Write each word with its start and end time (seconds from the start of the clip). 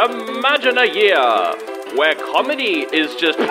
Imagine 0.00 0.78
a 0.78 0.84
year 0.84 1.16
where 1.96 2.14
comedy 2.14 2.86
is 2.92 3.16
just. 3.16 3.36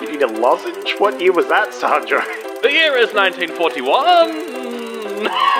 You 0.00 0.10
need 0.10 0.22
a 0.22 0.26
lozenge? 0.28 0.94
What 0.98 1.20
year 1.20 1.32
was 1.32 1.48
that, 1.48 1.74
Sandro? 1.74 2.20
the 2.62 2.72
year 2.72 2.96
is 2.96 3.12
1941. 3.12 5.28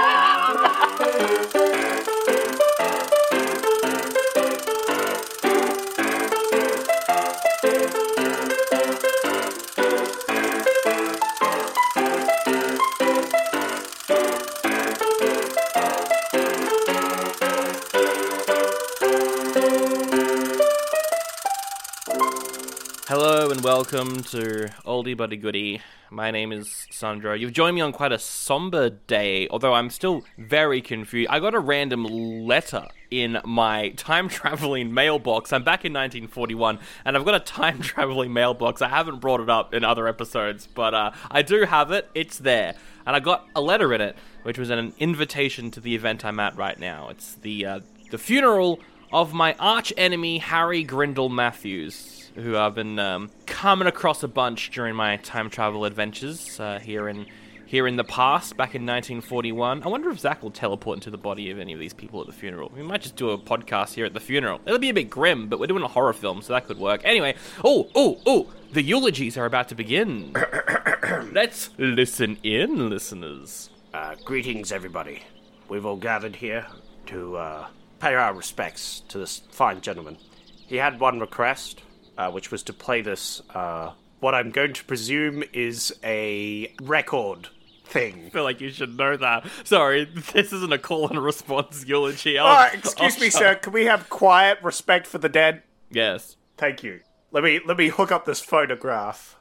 welcome 23.64 24.22
to 24.22 24.68
Oldie 24.84 25.16
But 25.16 25.32
A 25.32 25.36
Goodie. 25.36 25.80
My 26.10 26.30
name 26.30 26.52
is 26.52 26.86
Sandro. 26.90 27.32
You've 27.32 27.54
joined 27.54 27.74
me 27.74 27.80
on 27.80 27.92
quite 27.92 28.12
a 28.12 28.18
somber 28.18 28.90
day, 28.90 29.48
although 29.48 29.72
I'm 29.72 29.88
still 29.88 30.22
very 30.36 30.82
confused. 30.82 31.30
I 31.30 31.40
got 31.40 31.54
a 31.54 31.58
random 31.58 32.04
letter 32.04 32.86
in 33.10 33.40
my 33.42 33.88
time 33.96 34.28
traveling 34.28 34.92
mailbox. 34.92 35.50
I'm 35.50 35.64
back 35.64 35.86
in 35.86 35.94
1941, 35.94 36.78
and 37.06 37.16
I've 37.16 37.24
got 37.24 37.36
a 37.36 37.40
time 37.40 37.80
traveling 37.80 38.34
mailbox. 38.34 38.82
I 38.82 38.88
haven't 38.88 39.20
brought 39.20 39.40
it 39.40 39.48
up 39.48 39.72
in 39.72 39.82
other 39.82 40.06
episodes, 40.08 40.66
but 40.66 40.92
uh, 40.92 41.12
I 41.30 41.40
do 41.40 41.64
have 41.64 41.90
it. 41.90 42.10
It's 42.14 42.36
there. 42.36 42.74
And 43.06 43.16
I 43.16 43.20
got 43.20 43.48
a 43.56 43.62
letter 43.62 43.94
in 43.94 44.02
it, 44.02 44.14
which 44.42 44.58
was 44.58 44.68
an 44.68 44.92
invitation 44.98 45.70
to 45.70 45.80
the 45.80 45.94
event 45.94 46.22
I'm 46.22 46.38
at 46.38 46.54
right 46.54 46.78
now. 46.78 47.08
It's 47.08 47.36
the, 47.36 47.64
uh, 47.64 47.80
the 48.10 48.18
funeral 48.18 48.80
of 49.10 49.32
my 49.32 49.54
arch 49.54 49.90
enemy, 49.96 50.36
Harry 50.36 50.84
Grindell 50.84 51.30
Matthews 51.30 52.13
who 52.34 52.56
I've 52.56 52.74
been 52.74 52.98
um, 52.98 53.30
coming 53.46 53.88
across 53.88 54.22
a 54.22 54.28
bunch 54.28 54.70
during 54.70 54.94
my 54.94 55.16
time 55.18 55.50
travel 55.50 55.84
adventures 55.84 56.58
uh, 56.58 56.78
here 56.78 57.08
in 57.08 57.26
here 57.66 57.86
in 57.86 57.96
the 57.96 58.04
past, 58.04 58.56
back 58.56 58.74
in 58.74 58.82
1941. 58.82 59.82
I 59.82 59.88
wonder 59.88 60.10
if 60.10 60.20
Zach 60.20 60.42
will 60.42 60.50
teleport 60.50 60.98
into 60.98 61.10
the 61.10 61.18
body 61.18 61.50
of 61.50 61.58
any 61.58 61.72
of 61.72 61.78
these 61.78 61.94
people 61.94 62.20
at 62.20 62.26
the 62.26 62.32
funeral. 62.32 62.70
We 62.74 62.82
might 62.82 63.00
just 63.00 63.16
do 63.16 63.30
a 63.30 63.38
podcast 63.38 63.94
here 63.94 64.04
at 64.04 64.12
the 64.12 64.20
funeral. 64.20 64.60
It'll 64.66 64.78
be 64.78 64.90
a 64.90 64.94
bit 64.94 65.10
grim, 65.10 65.48
but 65.48 65.58
we're 65.58 65.66
doing 65.66 65.82
a 65.82 65.88
horror 65.88 66.12
film, 66.12 66.42
so 66.42 66.52
that 66.52 66.66
could 66.66 66.78
work. 66.78 67.00
Anyway, 67.04 67.34
oh, 67.64 67.90
oh, 67.94 68.20
oh, 68.26 68.52
the 68.72 68.82
eulogies 68.82 69.36
are 69.36 69.46
about 69.46 69.68
to 69.70 69.74
begin. 69.74 70.32
Let's 71.32 71.70
listen 71.78 72.38
in, 72.42 72.90
listeners. 72.90 73.70
Uh, 73.92 74.14
greetings, 74.24 74.70
everybody. 74.70 75.22
We've 75.68 75.86
all 75.86 75.96
gathered 75.96 76.36
here 76.36 76.66
to 77.06 77.36
uh, 77.36 77.66
pay 77.98 78.14
our 78.14 78.34
respects 78.34 79.02
to 79.08 79.18
this 79.18 79.42
fine 79.50 79.80
gentleman. 79.80 80.18
He 80.66 80.76
had 80.76 81.00
one 81.00 81.18
request, 81.20 81.82
uh, 82.16 82.30
which 82.30 82.50
was 82.50 82.62
to 82.64 82.72
play 82.72 83.02
this, 83.02 83.42
uh, 83.54 83.92
what 84.20 84.34
I'm 84.34 84.50
going 84.50 84.72
to 84.72 84.84
presume 84.84 85.44
is 85.52 85.94
a 86.02 86.72
record 86.82 87.48
thing. 87.84 88.24
I 88.26 88.30
feel 88.30 88.44
like 88.44 88.60
you 88.60 88.70
should 88.70 88.96
know 88.96 89.16
that. 89.16 89.46
Sorry, 89.64 90.04
this 90.04 90.52
isn't 90.52 90.72
a 90.72 90.78
call 90.78 91.08
and 91.08 91.22
response 91.22 91.84
eulogy. 91.86 92.38
Uh, 92.38 92.66
excuse 92.72 93.16
I'll 93.16 93.20
me, 93.20 93.30
sir. 93.30 93.54
Can 93.56 93.72
we 93.72 93.84
have 93.84 94.08
quiet 94.08 94.58
respect 94.62 95.06
for 95.06 95.18
the 95.18 95.28
dead? 95.28 95.62
Yes. 95.90 96.36
Thank 96.56 96.82
you. 96.82 97.00
Let 97.32 97.44
me 97.44 97.60
let 97.66 97.76
me 97.76 97.88
hook 97.88 98.12
up 98.12 98.24
this 98.24 98.40
photograph. 98.40 99.36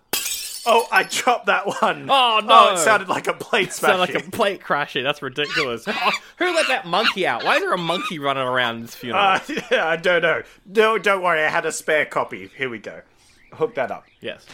Oh, 0.65 0.87
I 0.91 1.03
dropped 1.03 1.47
that 1.47 1.65
one. 1.81 2.07
Oh, 2.09 2.39
no. 2.43 2.73
it 2.73 2.77
sounded 2.77 3.09
like 3.09 3.27
a 3.27 3.33
plate 3.33 3.73
Sound 3.73 3.95
smashing. 3.97 4.15
like 4.15 4.27
a 4.27 4.31
plate 4.31 4.61
crashing. 4.61 5.03
That's 5.03 5.21
ridiculous. 5.21 5.85
Oh, 6.05 6.11
who 6.37 6.53
let 6.55 6.67
that 6.67 6.85
monkey 6.85 7.25
out? 7.27 7.43
Why 7.43 7.55
is 7.55 7.61
there 7.61 7.73
a 7.73 7.77
monkey 7.77 8.19
running 8.19 8.43
around 8.47 8.81
this 8.83 8.95
funeral? 8.95 9.23
Uh, 9.23 9.39
yeah, 9.71 9.87
I 9.87 9.95
don't 9.97 10.21
know. 10.21 10.41
No, 10.65 10.97
don't 10.97 11.21
worry. 11.21 11.41
I 11.43 11.49
had 11.49 11.65
a 11.65 11.71
spare 11.71 12.05
copy. 12.05 12.49
Here 12.57 12.69
we 12.69 12.79
go. 12.79 13.01
Hook 13.53 13.75
that 13.75 13.91
up. 13.91 14.05
yes. 14.21 14.45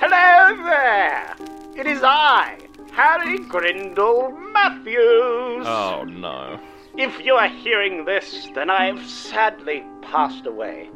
Hello 0.00 0.64
there. 0.64 1.36
It 1.76 1.86
is 1.86 2.02
I, 2.02 2.58
Harry 2.92 3.38
Grindell 3.38 4.32
Matthews. 4.52 5.66
Oh 5.66 6.04
no. 6.08 6.60
If 6.96 7.24
you 7.24 7.34
are 7.34 7.48
hearing 7.48 8.04
this, 8.04 8.48
then 8.54 8.70
I 8.70 8.86
have 8.86 9.04
sadly 9.04 9.82
passed 10.00 10.46
away. 10.46 10.88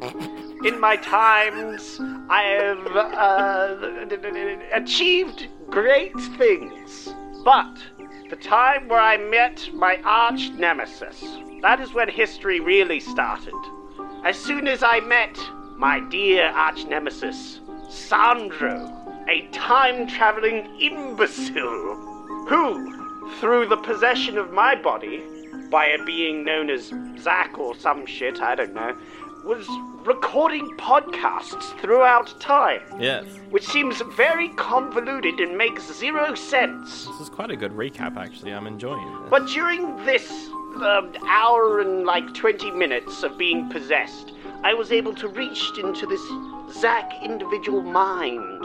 In 0.63 0.79
my 0.79 0.95
times, 0.95 1.99
I 2.29 2.43
have 2.43 2.87
uh, 2.95 4.15
achieved 4.71 5.49
great 5.69 6.17
things. 6.37 7.13
But 7.43 7.77
the 8.29 8.37
time 8.37 8.87
where 8.87 9.01
I 9.01 9.17
met 9.17 9.69
my 9.73 9.99
arch 10.05 10.51
nemesis, 10.51 11.21
that 11.61 11.81
is 11.81 11.93
when 11.93 12.07
history 12.07 12.61
really 12.61 13.01
started. 13.01 13.53
As 14.23 14.37
soon 14.37 14.69
as 14.69 14.81
I 14.81 15.01
met 15.01 15.37
my 15.75 15.99
dear 15.99 16.45
arch 16.45 16.85
nemesis, 16.85 17.59
Sandro, 17.89 19.25
a 19.27 19.49
time 19.51 20.07
traveling 20.07 20.79
imbecile, 20.79 21.95
who, 22.47 23.29
through 23.41 23.67
the 23.67 23.77
possession 23.77 24.37
of 24.37 24.53
my 24.53 24.75
body, 24.75 25.23
by 25.69 25.87
a 25.87 26.03
being 26.03 26.43
known 26.43 26.69
as 26.69 26.91
Zach 27.19 27.57
or 27.57 27.75
some 27.75 28.05
shit, 28.05 28.41
I 28.41 28.55
don't 28.55 28.73
know, 28.73 28.95
was 29.43 29.67
recording 30.05 30.67
podcasts 30.77 31.63
throughout 31.79 32.39
time, 32.39 32.81
Yes. 32.99 33.25
which 33.49 33.65
seems 33.65 34.01
very 34.15 34.49
convoluted 34.49 35.39
and 35.39 35.57
makes 35.57 35.83
zero 35.93 36.35
sense. 36.35 37.05
This 37.05 37.21
is 37.21 37.29
quite 37.29 37.51
a 37.51 37.55
good 37.55 37.71
recap, 37.71 38.17
actually. 38.17 38.53
I'm 38.53 38.67
enjoying 38.67 38.99
it. 39.07 39.29
But 39.29 39.47
during 39.47 39.95
this 40.05 40.29
um, 40.81 41.13
hour 41.27 41.79
and 41.79 42.05
like 42.05 42.33
20 42.33 42.71
minutes 42.71 43.23
of 43.23 43.37
being 43.37 43.69
possessed, 43.69 44.33
I 44.63 44.73
was 44.73 44.91
able 44.91 45.13
to 45.15 45.27
reach 45.27 45.71
into 45.81 46.05
this 46.05 46.21
Zach 46.79 47.11
individual 47.23 47.81
mind 47.81 48.58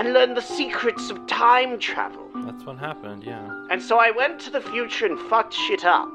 and 0.00 0.14
learn 0.14 0.32
the 0.32 0.40
secrets 0.40 1.10
of 1.10 1.26
time 1.26 1.78
travel. 1.78 2.26
That's 2.34 2.64
what 2.64 2.78
happened, 2.78 3.22
yeah. 3.22 3.66
And 3.70 3.82
so 3.82 3.98
I 3.98 4.10
went 4.10 4.40
to 4.40 4.50
the 4.50 4.62
future 4.62 5.04
and 5.04 5.18
fucked 5.28 5.52
shit 5.52 5.84
up. 5.84 6.08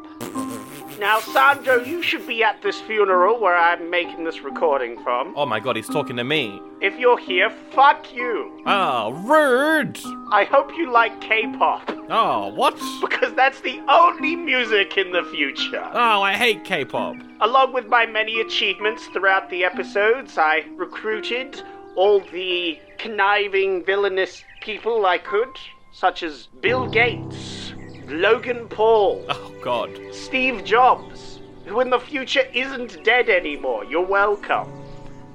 Now, 0.99 1.19
Sandro, 1.19 1.83
you 1.83 2.01
should 2.01 2.25
be 2.25 2.41
at 2.43 2.63
this 2.63 2.81
funeral 2.81 3.39
where 3.39 3.55
I'm 3.55 3.91
making 3.91 4.23
this 4.23 4.41
recording 4.41 4.97
from. 5.03 5.33
Oh 5.37 5.45
my 5.45 5.59
god, 5.59 5.75
he's 5.75 5.87
talking 5.87 6.15
to 6.15 6.23
me. 6.23 6.59
If 6.81 6.97
you're 6.97 7.19
here, 7.19 7.51
fuck 7.73 8.11
you. 8.15 8.63
Oh, 8.65 9.11
rude! 9.11 9.99
I 10.31 10.45
hope 10.45 10.75
you 10.75 10.89
like 10.91 11.21
K-pop, 11.21 11.91
Oh, 12.09 12.47
what? 12.55 12.79
because 13.01 13.35
that's 13.35 13.59
the 13.61 13.79
only 13.87 14.35
music 14.35 14.97
in 14.97 15.11
the 15.11 15.23
future. 15.25 15.87
Oh, 15.93 16.23
I 16.23 16.33
hate 16.33 16.63
K-pop. 16.63 17.17
Along 17.41 17.71
with 17.71 17.85
my 17.87 18.07
many 18.07 18.41
achievements 18.41 19.05
throughout 19.07 19.47
the 19.51 19.63
episodes, 19.63 20.39
I 20.39 20.63
recruited 20.75 21.61
all 21.95 22.21
the 22.31 22.79
conniving, 22.97 23.83
villainous 23.83 24.43
people 24.61 25.05
I 25.05 25.17
could, 25.17 25.57
such 25.91 26.23
as 26.23 26.47
Bill 26.61 26.87
Gates, 26.87 27.73
Logan 28.07 28.67
Paul, 28.67 29.25
Oh 29.29 29.53
god. 29.61 29.91
Steve 30.11 30.63
Jobs, 30.63 31.39
who 31.65 31.79
in 31.79 31.89
the 31.89 31.99
future 31.99 32.43
isn't 32.53 33.03
dead 33.03 33.29
anymore. 33.29 33.83
You're 33.85 34.05
welcome. 34.05 34.71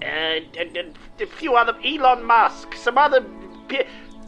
And, 0.02 0.44
and, 0.56 0.76
and 0.76 0.98
a 1.20 1.26
few 1.26 1.56
other, 1.56 1.76
Elon 1.84 2.24
Musk, 2.24 2.74
some 2.74 2.96
other. 2.96 3.24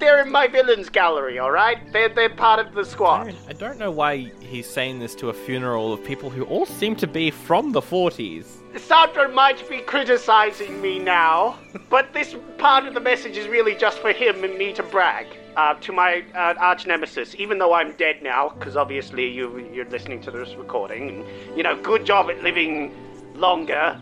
They're 0.02 0.20
in 0.20 0.32
my 0.32 0.48
villains 0.48 0.88
gallery, 0.88 1.38
alright? 1.38 1.92
They're, 1.92 2.08
they're 2.08 2.28
part 2.28 2.58
of 2.58 2.74
the 2.74 2.84
squad. 2.84 3.36
I 3.46 3.52
don't 3.52 3.78
know 3.78 3.92
why 3.92 4.32
he's 4.40 4.68
saying 4.68 4.98
this 4.98 5.14
to 5.14 5.28
a 5.28 5.32
funeral 5.32 5.92
of 5.92 6.02
people 6.02 6.28
who 6.28 6.42
all 6.46 6.66
seem 6.66 6.96
to 6.96 7.06
be 7.06 7.30
from 7.30 7.70
the 7.70 7.80
40s. 7.80 8.46
Sandro 8.80 9.32
might 9.32 9.68
be 9.68 9.78
criticizing 9.78 10.82
me 10.82 10.98
now, 10.98 11.56
but 11.88 12.12
this 12.12 12.34
part 12.58 12.84
of 12.84 12.94
the 12.94 13.00
message 13.00 13.36
is 13.36 13.46
really 13.46 13.76
just 13.76 14.00
for 14.00 14.10
him 14.10 14.42
and 14.42 14.58
me 14.58 14.72
to 14.72 14.82
brag 14.82 15.28
uh, 15.56 15.74
to 15.74 15.92
my 15.92 16.24
uh, 16.34 16.54
arch 16.58 16.84
nemesis. 16.84 17.36
Even 17.38 17.58
though 17.58 17.72
I'm 17.72 17.92
dead 17.92 18.24
now, 18.24 18.48
because 18.48 18.76
obviously 18.76 19.30
you 19.30 19.70
you're 19.72 19.88
listening 19.88 20.20
to 20.22 20.32
this 20.32 20.56
recording, 20.56 21.10
and 21.10 21.56
you 21.56 21.62
know, 21.62 21.80
good 21.80 22.04
job 22.04 22.28
at 22.28 22.42
living 22.42 22.92
longer. 23.36 24.00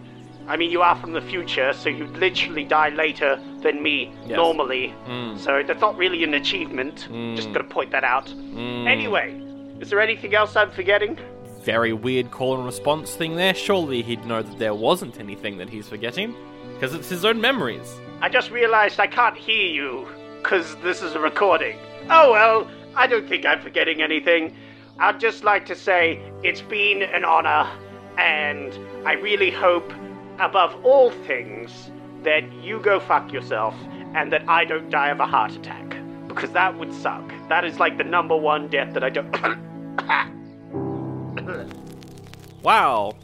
I 0.48 0.56
mean, 0.56 0.70
you 0.70 0.80
are 0.80 0.96
from 0.96 1.12
the 1.12 1.20
future, 1.20 1.74
so 1.74 1.90
you'd 1.90 2.16
literally 2.16 2.64
die 2.64 2.88
later 2.88 3.38
than 3.62 3.82
me 3.82 4.12
Yes. 4.26 4.36
normally. 4.36 4.94
Mm. 5.06 5.38
So 5.38 5.62
that's 5.62 5.80
not 5.80 5.96
really 5.96 6.22
an 6.24 6.34
achievement. 6.34 7.08
Just 7.36 7.52
gotta 7.52 7.64
point 7.64 7.90
that 7.92 8.04
out. 8.04 8.26
Mm. 8.26 8.86
Anyway, 8.86 9.40
is 9.80 9.90
there 9.90 10.00
anything 10.00 10.34
else 10.34 10.56
I'm 10.56 10.70
forgetting? 10.70 11.18
Very 11.62 11.92
weird 11.92 12.30
call 12.30 12.56
and 12.56 12.64
response 12.64 13.14
thing 13.14 13.36
there. 13.36 13.54
Surely 13.54 14.02
he'd 14.02 14.24
know 14.24 14.42
that 14.42 14.58
there 14.58 14.74
wasn't 14.74 15.20
anything 15.20 15.58
that 15.58 15.68
he's 15.68 15.88
forgetting. 15.88 16.34
Because 16.74 16.94
it's 16.94 17.08
his 17.10 17.24
own 17.24 17.40
memories. 17.40 18.00
I 18.22 18.28
just 18.30 18.50
realized 18.50 18.98
I 19.00 19.06
can't 19.06 19.36
hear 19.36 19.66
you, 19.66 20.08
because 20.42 20.76
this 20.76 21.02
is 21.02 21.14
a 21.14 21.20
recording. 21.20 21.78
Oh 22.08 22.32
well, 22.32 22.66
I 22.96 23.06
don't 23.06 23.28
think 23.28 23.44
I'm 23.44 23.60
forgetting 23.60 24.00
anything. 24.02 24.56
I'd 24.98 25.20
just 25.20 25.44
like 25.44 25.66
to 25.66 25.74
say 25.74 26.20
it's 26.42 26.62
been 26.62 27.02
an 27.02 27.24
honor, 27.24 27.68
and 28.18 28.72
I 29.06 29.12
really 29.14 29.50
hope, 29.50 29.92
above 30.38 30.74
all 30.84 31.10
things, 31.10 31.90
that 32.24 32.52
you 32.52 32.80
go 32.80 33.00
fuck 33.00 33.32
yourself 33.32 33.74
and 34.14 34.32
that 34.32 34.48
I 34.48 34.64
don't 34.64 34.90
die 34.90 35.08
of 35.08 35.20
a 35.20 35.26
heart 35.26 35.52
attack. 35.52 35.96
Because 36.28 36.50
that 36.52 36.78
would 36.78 36.92
suck. 36.92 37.32
That 37.48 37.64
is 37.64 37.80
like 37.80 37.98
the 37.98 38.04
number 38.04 38.36
one 38.36 38.68
death 38.68 38.94
that 38.94 39.04
I 39.04 39.10
don't. 39.10 39.36
Wow. 42.62 43.16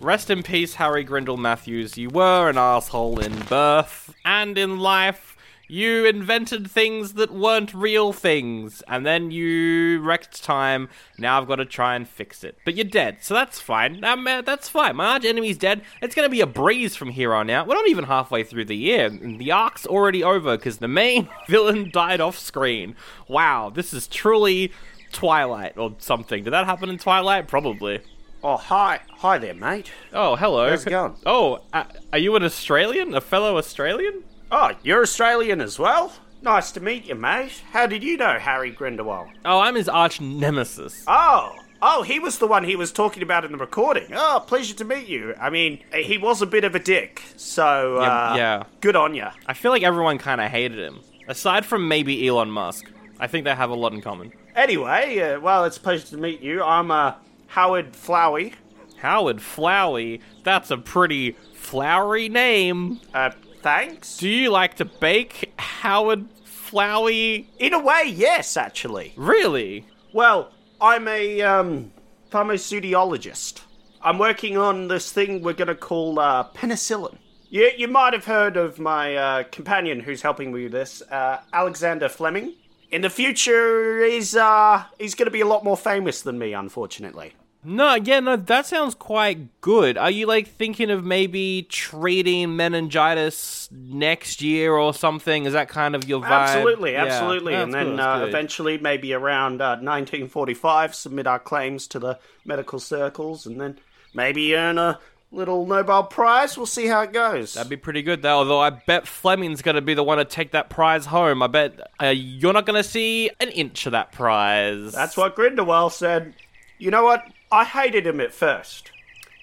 Rest 0.00 0.30
in 0.30 0.42
peace, 0.42 0.74
Harry 0.74 1.02
Grindell 1.02 1.38
Matthews. 1.38 1.96
You 1.96 2.10
were 2.10 2.50
an 2.50 2.58
asshole 2.58 3.20
in 3.20 3.38
birth 3.44 4.14
and 4.24 4.58
in 4.58 4.78
life. 4.80 5.31
You 5.72 6.04
invented 6.04 6.70
things 6.70 7.14
that 7.14 7.32
weren't 7.32 7.72
real 7.72 8.12
things, 8.12 8.82
and 8.88 9.06
then 9.06 9.30
you 9.30 10.02
wrecked 10.02 10.44
time. 10.44 10.90
Now 11.16 11.40
I've 11.40 11.48
got 11.48 11.56
to 11.56 11.64
try 11.64 11.96
and 11.96 12.06
fix 12.06 12.44
it. 12.44 12.58
But 12.66 12.74
you're 12.74 12.84
dead, 12.84 13.20
so 13.22 13.32
that's 13.32 13.58
fine. 13.58 14.04
Um, 14.04 14.26
uh, 14.26 14.42
that's 14.42 14.68
fine. 14.68 14.96
My 14.96 15.14
arch 15.14 15.24
enemy's 15.24 15.56
dead. 15.56 15.80
It's 16.02 16.14
going 16.14 16.26
to 16.26 16.30
be 16.30 16.42
a 16.42 16.46
breeze 16.46 16.94
from 16.94 17.08
here 17.08 17.32
on 17.32 17.48
out. 17.48 17.66
We're 17.66 17.76
not 17.76 17.88
even 17.88 18.04
halfway 18.04 18.44
through 18.44 18.66
the 18.66 18.76
year, 18.76 19.08
the 19.08 19.50
arc's 19.50 19.86
already 19.86 20.22
over 20.22 20.58
because 20.58 20.76
the 20.76 20.88
main 20.88 21.30
villain 21.48 21.90
died 21.90 22.20
off 22.20 22.38
screen. 22.38 22.94
Wow, 23.26 23.70
this 23.70 23.94
is 23.94 24.06
truly 24.06 24.72
Twilight 25.10 25.78
or 25.78 25.94
something. 26.00 26.44
Did 26.44 26.50
that 26.50 26.66
happen 26.66 26.90
in 26.90 26.98
Twilight? 26.98 27.48
Probably. 27.48 28.00
oh, 28.44 28.58
hi. 28.58 29.00
Hi 29.20 29.38
there, 29.38 29.54
mate. 29.54 29.90
Oh, 30.12 30.36
hello. 30.36 30.68
How's 30.68 30.86
it 30.86 30.90
going? 30.90 31.16
Oh, 31.24 31.60
uh, 31.72 31.84
are 32.12 32.18
you 32.18 32.36
an 32.36 32.42
Australian? 32.42 33.14
A 33.14 33.22
fellow 33.22 33.56
Australian? 33.56 34.24
Oh, 34.54 34.72
you're 34.82 35.02
Australian 35.02 35.60
as 35.62 35.78
well? 35.78 36.12
Nice 36.42 36.72
to 36.72 36.80
meet 36.80 37.06
you, 37.06 37.14
mate. 37.14 37.62
How 37.72 37.86
did 37.86 38.02
you 38.02 38.16
know 38.16 38.38
Harry 38.38 38.70
Grindelwald? 38.70 39.28
Oh, 39.44 39.60
I'm 39.60 39.76
his 39.76 39.88
arch 39.88 40.20
nemesis. 40.20 41.04
Oh, 41.06 41.56
oh, 41.80 42.02
he 42.02 42.18
was 42.18 42.38
the 42.38 42.46
one 42.46 42.64
he 42.64 42.76
was 42.76 42.92
talking 42.92 43.22
about 43.22 43.44
in 43.46 43.52
the 43.52 43.58
recording. 43.58 44.08
Oh, 44.12 44.44
pleasure 44.46 44.74
to 44.74 44.84
meet 44.84 45.06
you. 45.08 45.34
I 45.40 45.48
mean, 45.50 45.78
he 45.94 46.18
was 46.18 46.42
a 46.42 46.46
bit 46.46 46.64
of 46.64 46.74
a 46.74 46.78
dick, 46.78 47.22
so 47.36 48.00
Yeah, 48.00 48.02
uh, 48.32 48.36
yeah. 48.36 48.62
good 48.80 48.96
on 48.96 49.14
you. 49.14 49.26
I 49.46 49.54
feel 49.54 49.70
like 49.70 49.82
everyone 49.84 50.18
kind 50.18 50.40
of 50.40 50.50
hated 50.50 50.78
him. 50.78 51.00
Aside 51.28 51.64
from 51.64 51.88
maybe 51.88 52.26
Elon 52.28 52.50
Musk. 52.50 52.90
I 53.18 53.28
think 53.28 53.44
they 53.44 53.54
have 53.54 53.70
a 53.70 53.74
lot 53.74 53.92
in 53.94 54.02
common. 54.02 54.32
Anyway, 54.54 55.18
uh, 55.20 55.40
well, 55.40 55.64
it's 55.64 55.76
a 55.78 55.80
pleasure 55.80 56.08
to 56.08 56.16
meet 56.18 56.42
you. 56.42 56.62
I'm 56.62 56.90
uh, 56.90 57.14
Howard 57.46 57.92
Florey. 57.94 58.52
Howard 58.98 59.38
Florey, 59.38 60.20
that's 60.44 60.70
a 60.70 60.76
pretty 60.76 61.36
flowery 61.54 62.28
name. 62.28 63.00
Uh, 63.14 63.30
thanks. 63.62 64.16
Do 64.16 64.28
you 64.28 64.50
like 64.50 64.74
to 64.76 64.84
bake, 64.84 65.52
Howard 65.56 66.26
Florey? 66.44 67.46
In 67.58 67.72
a 67.72 67.78
way, 67.78 68.04
yes, 68.06 68.56
actually. 68.56 69.12
Really? 69.16 69.86
Well, 70.12 70.52
I'm 70.80 71.06
a 71.08 71.40
um, 71.42 71.92
pharmaceutiologist. 72.30 73.62
I'm 74.02 74.18
working 74.18 74.56
on 74.56 74.88
this 74.88 75.12
thing 75.12 75.42
we're 75.42 75.52
going 75.52 75.68
to 75.68 75.74
call 75.76 76.18
uh, 76.18 76.48
penicillin. 76.52 77.16
You, 77.50 77.70
you 77.76 77.86
might 77.86 78.12
have 78.14 78.24
heard 78.24 78.56
of 78.56 78.78
my 78.78 79.14
uh, 79.14 79.42
companion 79.44 80.00
who's 80.00 80.22
helping 80.22 80.52
me 80.52 80.64
with 80.64 80.72
this, 80.72 81.02
uh, 81.02 81.40
Alexander 81.52 82.08
Fleming. 82.08 82.54
In 82.90 83.02
the 83.02 83.10
future, 83.10 84.04
he's 84.04 84.36
uh, 84.36 84.84
he's 84.98 85.14
going 85.14 85.26
to 85.26 85.30
be 85.30 85.40
a 85.40 85.46
lot 85.46 85.64
more 85.64 85.76
famous 85.76 86.20
than 86.20 86.38
me, 86.38 86.52
unfortunately. 86.52 87.32
No, 87.64 87.94
yeah, 87.94 88.18
no, 88.18 88.34
that 88.34 88.66
sounds 88.66 88.96
quite 88.96 89.60
good. 89.60 89.96
Are 89.96 90.10
you 90.10 90.26
like 90.26 90.48
thinking 90.48 90.90
of 90.90 91.04
maybe 91.04 91.64
treating 91.68 92.56
meningitis 92.56 93.68
next 93.70 94.42
year 94.42 94.72
or 94.72 94.92
something? 94.92 95.44
Is 95.44 95.52
that 95.52 95.68
kind 95.68 95.94
of 95.94 96.08
your 96.08 96.20
vibe? 96.20 96.30
Absolutely, 96.30 96.96
absolutely. 96.96 97.52
that's 97.52 97.64
and 97.64 97.74
then 97.74 98.00
uh, 98.00 98.24
eventually, 98.26 98.78
maybe 98.78 99.12
around 99.12 99.60
uh, 99.60 99.76
1945, 99.76 100.94
submit 100.94 101.28
our 101.28 101.38
claims 101.38 101.86
to 101.88 102.00
the 102.00 102.18
medical 102.44 102.80
circles, 102.80 103.46
and 103.46 103.60
then 103.60 103.78
maybe 104.12 104.56
earn 104.56 104.78
a 104.78 104.98
little 105.30 105.64
Nobel 105.64 106.02
Prize. 106.02 106.56
We'll 106.56 106.66
see 106.66 106.88
how 106.88 107.02
it 107.02 107.12
goes. 107.12 107.54
That'd 107.54 107.70
be 107.70 107.76
pretty 107.76 108.02
good, 108.02 108.22
though. 108.22 108.38
Although 108.38 108.60
I 108.60 108.70
bet 108.70 109.06
Fleming's 109.06 109.62
going 109.62 109.76
to 109.76 109.80
be 109.80 109.94
the 109.94 110.02
one 110.02 110.18
to 110.18 110.24
take 110.24 110.50
that 110.50 110.68
prize 110.68 111.06
home. 111.06 111.44
I 111.44 111.46
bet 111.46 111.78
uh, 112.02 112.08
you're 112.08 112.52
not 112.52 112.66
going 112.66 112.82
to 112.82 112.88
see 112.88 113.30
an 113.38 113.50
inch 113.50 113.86
of 113.86 113.92
that 113.92 114.10
prize. 114.10 114.90
That's 114.90 115.16
what 115.16 115.36
Grindelwald 115.36 115.92
said. 115.92 116.34
You 116.78 116.90
know 116.90 117.04
what? 117.04 117.24
I 117.52 117.64
hated 117.64 118.06
him 118.06 118.18
at 118.20 118.32
first. 118.32 118.90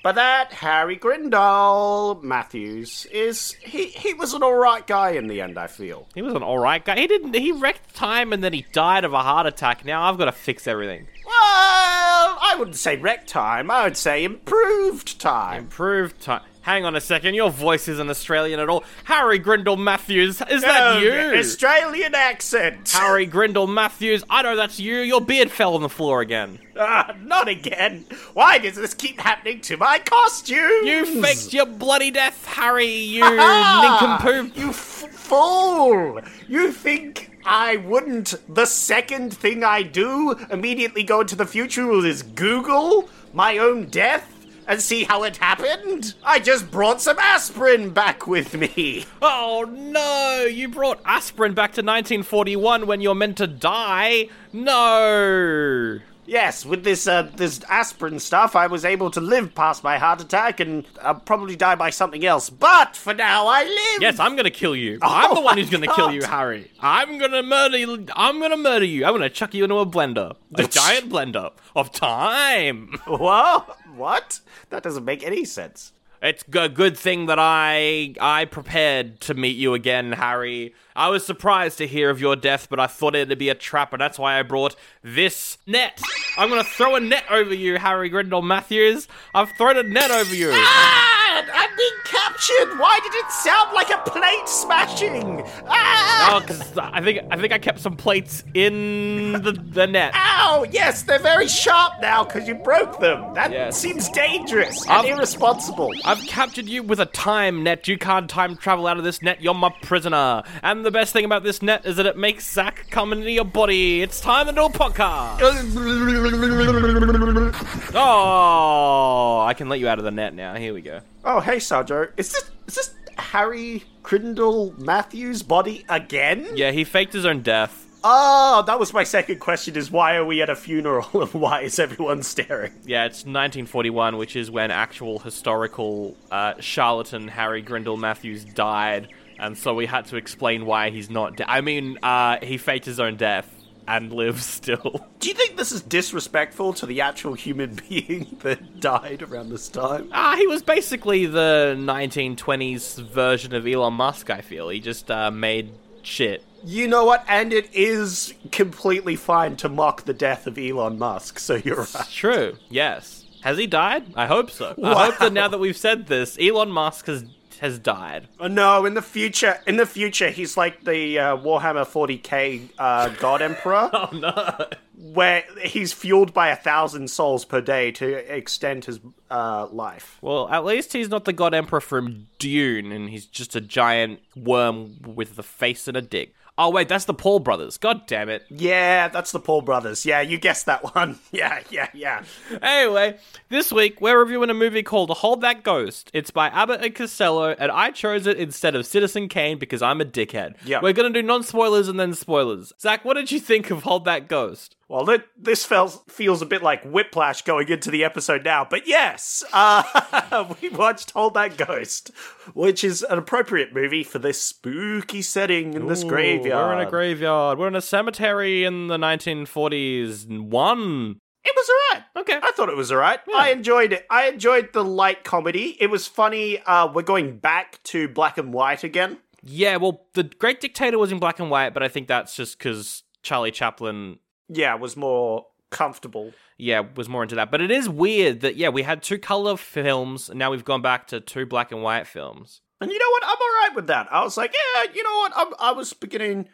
But 0.01 0.15
that 0.15 0.53
Harry 0.53 0.95
Grindell 0.97 2.23
Matthews 2.23 3.06
is 3.11 3.51
he 3.61 3.88
he 3.88 4.13
was 4.13 4.33
an 4.33 4.41
alright 4.44 4.88
guy 4.88 5.11
in 5.11 5.27
the 5.27 5.41
end, 5.41 5.57
I 5.59 5.67
feel. 5.67 6.07
he 6.15 6.21
was 6.21 6.33
an 6.33 6.41
all 6.41 6.57
right 6.57 6.83
guy. 6.83 6.97
He 6.97 7.06
didn't. 7.06 7.33
He 7.35 7.51
wrecked 7.51 7.94
time 7.95 8.31
and 8.31 8.41
then 8.44 8.53
he 8.53 8.65
died 8.71 9.03
of 9.03 9.13
a 9.13 9.21
heart 9.21 9.45
attack. 9.45 9.83
Now 9.83 10.03
I've 10.03 10.17
got 10.17 10.25
to 10.25 10.31
fix 10.31 10.67
everything. 10.67 11.07
Well, 11.25 11.35
I 11.35 12.56
wouldn't 12.57 12.77
say 12.77 12.95
wreck 12.95 13.27
time, 13.27 13.69
I 13.69 13.83
would 13.83 13.97
say 13.97 14.23
improved 14.23 15.19
time. 15.19 15.63
Improved 15.63 16.21
time. 16.21 16.41
Hang 16.61 16.83
on 16.85 16.94
a 16.95 17.01
second. 17.01 17.35
Your 17.35 17.50
voice 17.50 17.88
isn't 17.88 18.09
Australian 18.09 18.59
at 18.59 18.67
all. 18.69 18.83
Harry 19.06 19.39
Grindell 19.39 19.77
Matthews. 19.77 20.41
Is 20.50 20.61
that 20.61 20.97
Oh, 20.97 21.00
you? 21.00 21.39
Australian 21.39 22.13
accent. 22.13 22.89
Harry 22.91 23.25
Grindell 23.25 23.65
Matthews. 23.67 24.23
I 24.29 24.41
know 24.44 24.56
that's 24.57 24.77
you. 24.79 24.97
Your 24.97 25.21
beard 25.21 25.51
fell 25.51 25.73
on 25.75 25.81
the 25.81 25.89
floor 25.89 26.19
again. 26.21 26.59
Ah, 26.77 27.15
not 27.21 27.47
again. 27.47 28.06
Why 28.33 28.57
does 28.57 28.75
this 28.75 28.94
keep 28.94 29.19
happening 29.21 29.61
to 29.61 29.77
my 29.77 30.00
costume? 30.00 30.85
You 30.85 31.21
faked 31.21 31.53
your 31.53 31.65
bloody 31.65 32.11
death, 32.11 32.45
Harry. 32.45 32.88
You 32.94 33.23
Ah, 33.25 34.19
nincompoop. 34.21 34.57
You 34.57 34.69
f- 34.69 34.75
fool! 34.75 36.19
You 36.47 36.71
think 36.73 37.31
I 37.45 37.77
wouldn't? 37.77 38.35
The 38.53 38.65
second 38.65 39.33
thing 39.35 39.63
I 39.63 39.81
do 39.83 40.35
immediately 40.51 41.03
go 41.03 41.21
into 41.21 41.35
the 41.38 41.45
future 41.45 41.89
is 42.05 42.21
Google 42.23 43.09
my 43.33 43.57
own 43.59 43.85
death 43.89 44.38
and 44.69 44.81
see 44.81 45.04
how 45.04 45.24
it 45.24 45.36
happened? 45.36 46.13
I 46.24 46.39
just 46.39 46.71
brought 46.71 47.01
some 47.01 47.18
aspirin 47.19 47.89
back 47.89 48.27
with 48.27 48.54
me. 48.56 49.06
Oh 49.21 49.66
no! 49.69 50.45
You 50.45 50.69
brought 50.69 51.01
aspirin 51.04 51.53
back 51.53 51.72
to 51.72 51.82
1941 51.82 52.88
when 52.88 53.01
you're 53.01 53.15
meant 53.15 53.38
to 53.38 53.48
die. 53.48 54.29
No. 54.53 56.00
Yes, 56.29 56.63
with 56.63 56.84
this 56.84 57.08
uh, 57.08 57.24
this 57.36 57.60
aspirin 57.67 58.20
stuff, 58.20 58.55
I 58.55 58.67
was 58.67 58.86
able 58.86 59.10
to 59.12 59.20
live 59.20 59.55
past 59.55 59.84
my 59.84 59.98
heart 59.98 60.22
attack 60.22 60.60
and 60.60 60.86
uh, 61.01 61.15
probably 61.15 61.55
die 61.55 61.74
by 61.74 61.89
something 61.89 62.24
else. 62.24 62.51
But 62.51 62.96
for 62.96 63.15
now, 63.15 63.48
I 63.48 63.63
live. 63.63 64.01
Yes, 64.01 64.20
I'm 64.20 64.36
gonna 64.36 64.51
kill 64.51 64.75
you. 64.75 65.00
I'm 65.01 65.34
the 65.34 65.41
one 65.41 65.58
who's 65.58 65.72
gonna 65.72 65.88
my 65.88 65.96
kill 65.96 66.12
you, 66.12 66.24
Harry. 66.24 66.70
I'm 66.79 67.17
gonna 67.17 67.41
murder 67.41 67.77
you. 67.77 68.05
I'm 68.15 68.39
gonna 68.39 68.58
murder 68.58 68.86
you. 68.86 69.05
I'm 69.05 69.13
gonna 69.13 69.32
chuck 69.32 69.55
you 69.55 69.63
into 69.63 69.77
a 69.79 69.88
blender, 69.88 70.36
a 70.53 70.67
giant 70.67 71.10
blender 71.10 71.51
of 71.75 71.91
time. 71.91 73.00
What? 73.08 73.75
What? 74.00 74.39
That 74.70 74.82
doesn't 74.82 75.03
make 75.03 75.24
any 75.24 75.44
sense. 75.44 75.91
It's 76.22 76.44
a 76.53 76.68
good 76.68 76.98
thing 76.98 77.27
that 77.27 77.38
I 77.39 78.13
I 78.20 78.46
prepared 78.46 79.20
to 79.22 79.34
meet 79.34 79.56
you 79.56 79.74
again, 79.74 80.13
Harry. 80.13 80.74
I 80.96 81.10
was 81.10 81.25
surprised 81.25 81.77
to 81.77 81.88
hear 81.88 82.10
of 82.10 82.20
your 82.20 82.36
death, 82.36 82.68
but 82.70 82.79
I 82.79 82.88
thought 82.88 83.15
it'd 83.15 83.38
be 83.38 83.50
a 83.50 83.56
trap, 83.56 83.94
and 83.94 84.01
that's 84.01 84.20
why 84.20 84.39
I 84.39 84.44
brought 84.44 84.75
this 85.01 85.58
net. 85.65 86.01
I'm 86.38 86.50
gonna 86.50 86.63
throw 86.63 86.96
a 86.96 87.00
net 87.00 87.25
over 87.29 87.53
you, 87.53 87.77
Harry 87.77 88.10
Grindell 88.10 88.41
Matthews. 88.41 89.08
I've 89.34 89.51
thrown 89.51 89.77
a 89.77 89.84
net 89.84 90.12
over 90.12 90.36
you. 90.36 90.51
Ah! 90.53 91.18
I'm 91.53 91.69
being 91.77 91.89
captured! 92.05 92.77
Why 92.79 93.00
did 93.03 93.13
it 93.15 93.31
sound 93.31 93.74
like 93.74 93.89
a 93.89 93.98
plate 94.10 94.48
smashing? 94.48 95.43
Ah! 95.67 96.36
Oh, 96.36 96.39
because 96.41 96.77
I 96.77 97.01
think 97.01 97.19
I 97.31 97.38
think 97.38 97.53
I 97.53 97.58
kept 97.58 97.79
some 97.79 97.96
plates 97.96 98.43
in 98.53 99.34
the, 99.34 99.51
the 99.51 99.88
net. 99.88 100.12
Ow! 100.15 100.65
Yes, 100.72 101.03
they're 101.03 101.19
very 101.19 101.48
sharp 101.48 102.01
now 102.01 102.24
because 102.24 102.48
you 102.48 102.55
broke 102.55 103.00
them. 103.00 103.34
That 103.34 103.51
Yes. 103.51 103.77
seems 103.77 104.10
dangerous 104.10 104.81
and 104.84 104.91
I've- 104.91 105.10
irresponsible. 105.10 105.91
I've 106.05 106.19
captured 106.27 106.65
you 106.65 106.84
with 106.84 107.00
a 107.00 107.05
time 107.05 107.63
net. 107.63 107.88
You 107.88 107.98
can't 107.98 108.29
time 108.29 108.55
travel 108.58 108.88
out 108.88 108.98
of 108.98 109.03
this 109.03 109.22
net. 109.22 109.41
You're 109.41 109.53
my 109.53 109.74
prisoner. 109.81 110.43
And 110.63 110.86
the 110.86 110.91
best 110.91 111.13
thing 111.13 111.25
about 111.25 111.43
this 111.43 111.62
net 111.62 111.86
is 111.86 111.96
that 111.98 112.05
it 112.05 112.17
makes 112.17 112.50
Zach 112.51 112.86
come 112.89 113.12
into 113.13 113.31
your 113.31 113.46
body. 113.46 114.01
It's 114.01 114.19
time 114.22 114.48
to 114.48 114.53
do 114.53 114.65
a 114.65 114.69
podcast. 114.69 115.39
Oh, 118.01 119.39
I 119.46 119.53
can 119.53 119.69
let 119.69 119.79
you 119.79 119.88
out 119.88 120.00
of 120.00 120.05
the 120.05 120.12
net 120.12 120.34
now. 120.34 120.55
Here 120.55 120.74
we 120.74 120.81
go. 120.81 121.01
Oh, 121.31 121.41
hey, 121.41 121.59
Sandro. 121.59 122.07
Is 122.17 122.31
this 122.31 122.50
is 122.65 122.74
this 122.74 122.95
Harry 123.15 123.83
Grindell 124.01 124.75
Matthews' 124.79 125.43
body 125.43 125.86
again? 125.88 126.48
Yeah, 126.55 126.71
he 126.71 126.83
faked 126.83 127.13
his 127.13 127.24
own 127.24 127.43
death. 127.43 127.86
Oh, 128.03 128.63
that 128.65 128.79
was 128.79 128.93
my 128.93 129.03
second 129.03 129.38
question: 129.39 129.75
is 129.75 129.91
why 129.91 130.15
are 130.15 130.25
we 130.25 130.41
at 130.41 130.50
a 130.50 130.55
funeral 130.55 131.07
and 131.21 131.31
why 131.31 131.62
is 131.62 131.77
everyone 131.77 132.24
staring? 132.24 132.74
Yeah, 132.83 133.05
it's 133.05 133.19
1941, 133.19 134.17
which 134.17 134.36
is 134.36 134.50
when 134.50 134.71
actual 134.71 135.19
historical 135.19 136.17
uh, 136.31 136.55
charlatan 136.59 137.27
Harry 137.27 137.62
Grindell 137.62 138.00
Matthews 138.00 138.43
died, 138.43 139.09
and 139.38 139.55
so 139.55 139.75
we 139.75 139.86
had 139.86 140.07
to 140.07 140.15
explain 140.15 140.65
why 140.65 140.89
he's 140.89 141.12
not. 141.12 141.38
De- 141.38 141.48
I 141.48 141.62
mean, 141.62 142.00
uh, 142.01 142.38
he 142.41 142.57
faked 142.57 142.86
his 142.86 143.00
own 143.00 143.17
death 143.17 143.59
and 143.89 144.13
lives 144.13 144.46
still. 144.46 145.08
Do 145.19 145.27
you 145.27 145.34
think 145.34 145.58
this 145.58 145.72
is 145.72 145.81
disrespectful 145.81 146.74
to 146.74 146.86
the 146.86 147.01
actual 147.01 147.34
human 147.34 147.79
being 147.89 148.38
that 148.41 148.79
died 148.79 149.24
around 149.24 149.50
this 149.50 149.67
time? 149.67 150.10
Ah, 150.13 150.36
he 150.38 150.48
was 150.48 150.62
basically 150.62 151.25
the 151.25 151.75
1920s 151.77 153.01
version 153.03 153.55
of 153.55 153.67
Elon 153.67 153.96
Musk. 153.96 154.29
I 154.29 154.41
feel 154.41 154.69
he 154.69 154.79
just 154.79 155.10
uh, 155.10 155.31
made 155.31 155.72
shit. 156.03 156.43
You 156.63 156.88
know 156.88 157.05
what? 157.05 157.25
And 157.27 157.51
it 157.51 157.74
is 157.74 158.34
completely 158.51 159.15
fine 159.15 159.55
to 159.58 159.69
mock 159.69 160.03
the 160.03 160.13
death 160.13 160.46
of 160.46 160.58
Elon 160.58 161.00
Musk, 161.00 161.39
so 161.39 161.55
you're 161.55 161.88
right. 161.93 162.08
True. 162.12 162.58
Yes. 162.69 163.25
Has 163.41 163.58
he 163.58 163.65
died? 163.67 164.03
I 164.15 164.27
hope 164.27 164.51
so. 164.51 164.75
I 164.84 165.05
hope 165.05 165.17
that 165.19 165.34
now 165.34 165.48
that 165.48 165.60
we've 165.60 165.77
said 165.77 166.08
this, 166.08 166.38
Elon 166.39 166.69
Musk 166.72 167.08
has 167.08 167.24
has 167.60 167.80
died. 167.80 168.28
Oh, 168.39 168.48
no, 168.48 168.86
in 168.86 168.94
the 168.94 169.01
future, 169.01 169.60
in 169.68 169.78
the 169.78 169.86
future, 169.86 170.30
he's 170.30 170.58
like 170.58 170.84
the 170.84 171.20
uh, 171.20 171.38
Warhammer 171.38 171.86
40k 171.86 172.70
uh, 172.78 173.10
God 173.20 173.42
Emperor, 173.42 173.89
Oh 173.94 174.10
no. 174.13 174.66
where 175.13 175.44
he's 175.63 175.94
fueled 175.94 176.34
by 176.34 176.50
a 176.50 176.56
thousand 176.56 177.10
souls 177.10 177.46
per 177.46 177.62
day 177.62 177.92
to 177.92 178.08
extend 178.36 178.86
his 178.86 179.00
uh, 179.30 179.68
life. 179.72 180.18
Well, 180.22 180.50
at 180.50 180.66
least 180.66 180.94
he's 180.94 181.10
not 181.10 181.25
the 181.25 181.34
God 181.34 181.54
Emperor 181.54 181.82
from 181.82 182.28
Dune, 182.39 182.92
and 182.92 183.10
he's 183.10 183.25
just 183.25 183.56
a 183.56 183.62
giant 183.62 184.20
worm 184.36 184.98
with 185.06 185.38
a 185.38 185.44
face 185.44 185.88
and 185.88 185.96
a 185.98 186.01
dick. 186.01 186.34
Oh 186.62 186.70
wait, 186.72 186.89
that's 186.89 187.06
the 187.06 187.13
Paul 187.13 187.39
brothers. 187.39 187.78
God 187.78 188.06
damn 188.06 188.28
it. 188.28 188.46
Yeah, 188.50 189.08
that's 189.08 189.32
the 189.32 189.39
Paul 189.39 189.62
brothers. 189.62 190.06
Yeah, 190.06 190.20
you 190.20 190.38
guessed 190.38 190.66
that 190.66 190.84
one. 190.94 191.18
Yeah, 191.32 191.62
yeah, 191.70 191.88
yeah. 191.94 192.24
Anyway, 192.62 193.18
this 193.48 193.72
week 193.72 194.01
we're 194.01 194.20
reviewing 194.20 194.50
a 194.50 194.54
movie 194.54 194.84
called 194.84 195.10
Hold 195.10 195.42
That 195.42 195.63
Ghost. 195.63 196.10
It's 196.13 196.32
by 196.32 196.48
Abbott 196.48 196.84
and 196.84 196.94
Costello, 196.94 197.56
and 197.58 197.72
I 197.72 197.92
chose 197.92 198.28
it 198.28 198.38
instead 198.38 198.75
of 198.75 198.86
Citizen 198.86 199.30
Kane 199.30 199.58
because 199.58 199.82
I'm 199.82 200.01
a 200.01 200.06
dickhead. 200.06 200.56
Yeah. 200.66 200.80
We're 200.82 200.92
gonna 200.92 201.12
do 201.12 201.22
non-spoilers 201.22 201.88
and 201.88 201.98
then 202.00 202.13
spoilers. 202.13 202.74
Zach, 202.82 203.06
what 203.06 203.13
did 203.13 203.32
you 203.32 203.39
think 203.39 203.72
of 203.72 203.84
Hold 203.84 204.04
That 204.06 204.28
Ghost? 204.28 204.75
Well, 204.89 205.05
th- 205.05 205.22
this 205.38 205.63
feels 205.65 206.01
feels 206.10 206.41
a 206.41 206.48
bit 206.48 206.63
like 206.63 206.84
whiplash 206.84 207.43
going 207.43 207.69
into 207.69 207.91
the 207.91 208.03
episode 208.03 208.43
now, 208.43 208.65
but 208.67 208.88
yes, 208.88 209.43
uh, 209.53 210.51
we 210.62 210.69
watched 210.69 211.12
Hold 211.12 211.36
That 211.36 211.58
Ghost, 211.58 212.10
which 212.55 212.84
is 212.84 213.03
an 213.03 213.19
appropriate 213.19 213.72
movie 213.72 214.03
for 214.03 214.17
this 214.17 214.41
spooky 214.41 215.22
setting 215.22 215.75
in 215.75 215.86
this 215.86 216.03
Ooh, 216.03 216.10
graveyard. 216.10 216.69
We're 216.75 216.81
in 216.81 216.88
a 216.88 216.89
graveyard. 216.89 217.60
We're 217.60 217.67
in 217.67 217.75
a 217.75 217.81
cemetery 217.81 218.63
in 218.63 218.88
the 218.88 218.98
1940s. 218.98 220.27
One. 220.41 221.19
It 221.46 221.53
was 221.55 221.69
alright. 221.69 222.05
Okay. 222.17 222.39
I 222.41 222.51
thought 222.51 222.69
it 222.69 222.75
was 222.75 222.91
alright. 222.91 223.19
I 223.34 223.51
enjoyed 223.51 223.93
it. 223.93 224.08
I 224.10 224.27
enjoyed 224.27 224.74
the 224.74 224.84
light 224.84 225.24
comedy. 225.24 225.77
It 225.79 225.91
was 225.91 226.08
funny. 226.08 226.60
Uh, 226.63 226.91
we're 226.91 227.03
going 227.03 227.38
back 227.38 227.81
to 227.84 228.08
black 228.08 228.39
and 228.39 228.51
white 228.51 228.84
again. 228.84 229.19
Yeah, 229.43 229.77
well, 229.77 230.08
The 230.15 230.24
Great 230.24 230.60
Dictator 230.62 230.98
was 230.98 231.12
in 231.12 231.19
black 231.19 231.39
and 231.39 231.50
white, 231.50 231.74
but 231.74 231.84
I 231.84 231.88
think 231.88 232.08
that's 232.08 232.36
just 232.36 232.58
because 232.58 233.03
Charlie 233.24 233.51
Chaplin, 233.51 234.17
Yeah, 234.50 234.75
was 234.75 234.98
more 234.98 235.46
comfortable. 235.70 236.34
yeah, 236.58 236.82
was 236.96 237.08
more 237.08 237.22
into 237.24 237.36
that. 237.36 237.51
But 237.51 237.62
it 237.62 237.70
is 237.72 237.88
weird 237.88 238.41
that, 238.41 238.56
yeah, 238.56 238.70
we 238.70 238.82
had 238.84 239.03
two 239.03 239.20
color 239.20 239.56
films, 239.56 240.29
and 240.29 240.39
now 240.39 240.50
we've 240.51 240.65
gone 240.65 240.82
back 240.82 241.08
to 241.08 241.20
two 241.20 241.46
black 241.46 241.72
and 241.72 241.84
white 241.84 242.08
films. 242.08 242.62
And 242.82 242.91
you 242.91 242.98
know 242.98 243.10
what? 243.12 243.24
I'm 243.25 243.38
alright 243.38 243.75
with 243.75 243.88
that. 243.88 244.08
I 244.12 244.24
was 244.24 244.36
like, 244.38 244.53
yeah, 244.53 244.91
you 244.94 245.03
know 245.03 245.15
what? 245.18 245.32
I'm, 245.36 245.48
I 245.60 245.72
was 245.74 245.94
beginning, 245.94 246.48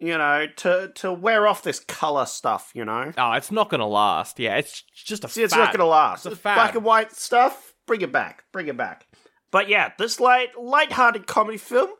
you 0.00 0.16
know, 0.18 0.46
to 0.56 0.90
to 0.96 1.12
wear 1.12 1.46
off 1.46 1.62
this 1.62 1.78
color 1.80 2.24
stuff. 2.26 2.72
You 2.74 2.84
know, 2.84 3.12
Oh, 3.16 3.32
it's 3.32 3.52
not 3.52 3.68
going 3.68 3.80
to 3.80 3.86
last. 3.86 4.40
Yeah, 4.40 4.56
it's 4.56 4.82
just 4.94 5.24
a 5.24 5.28
See, 5.28 5.42
it's 5.42 5.52
fad. 5.54 5.60
not 5.60 5.66
going 5.72 5.80
to 5.80 5.86
last. 5.86 6.26
It's 6.26 6.34
a 6.34 6.38
fad. 6.38 6.54
Black 6.56 6.74
and 6.74 6.84
white 6.84 7.12
stuff, 7.12 7.74
bring 7.86 8.00
it 8.00 8.10
back, 8.12 8.44
bring 8.52 8.66
it 8.68 8.76
back. 8.76 9.06
But 9.50 9.68
yeah, 9.68 9.92
this 9.98 10.18
light, 10.20 10.58
light-hearted 10.58 11.26
comedy 11.26 11.56
film, 11.58 11.90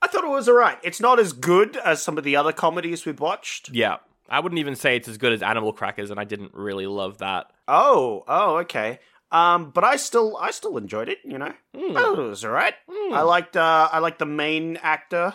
I 0.00 0.06
thought 0.06 0.24
it 0.24 0.30
was 0.30 0.48
alright. 0.48 0.78
It's 0.82 1.00
not 1.00 1.18
as 1.18 1.32
good 1.32 1.76
as 1.78 2.02
some 2.02 2.16
of 2.18 2.24
the 2.24 2.36
other 2.36 2.52
comedies 2.52 3.04
we've 3.04 3.20
watched. 3.20 3.68
Yeah. 3.70 3.96
I 4.34 4.40
wouldn't 4.40 4.58
even 4.58 4.74
say 4.76 4.96
it's 4.96 5.08
as 5.08 5.16
good 5.18 5.32
as 5.32 5.42
Animal 5.42 5.72
Crackers, 5.72 6.10
and 6.10 6.18
I 6.18 6.24
didn't 6.24 6.52
really 6.54 6.86
love 6.86 7.18
that. 7.18 7.52
Oh, 7.68 8.24
oh, 8.26 8.56
okay. 8.58 8.98
Um, 9.30 9.70
but 9.70 9.84
I 9.84 9.96
still, 9.96 10.36
I 10.36 10.50
still 10.50 10.76
enjoyed 10.76 11.08
it. 11.08 11.18
You 11.24 11.38
know, 11.38 11.52
I 11.74 11.92
thought 11.92 12.18
it 12.18 12.22
was 12.22 12.44
alright. 12.44 12.74
I 13.12 13.22
liked, 13.22 13.56
uh, 13.56 13.88
I 13.90 13.98
liked 14.00 14.18
the 14.18 14.26
main 14.26 14.76
actor, 14.82 15.34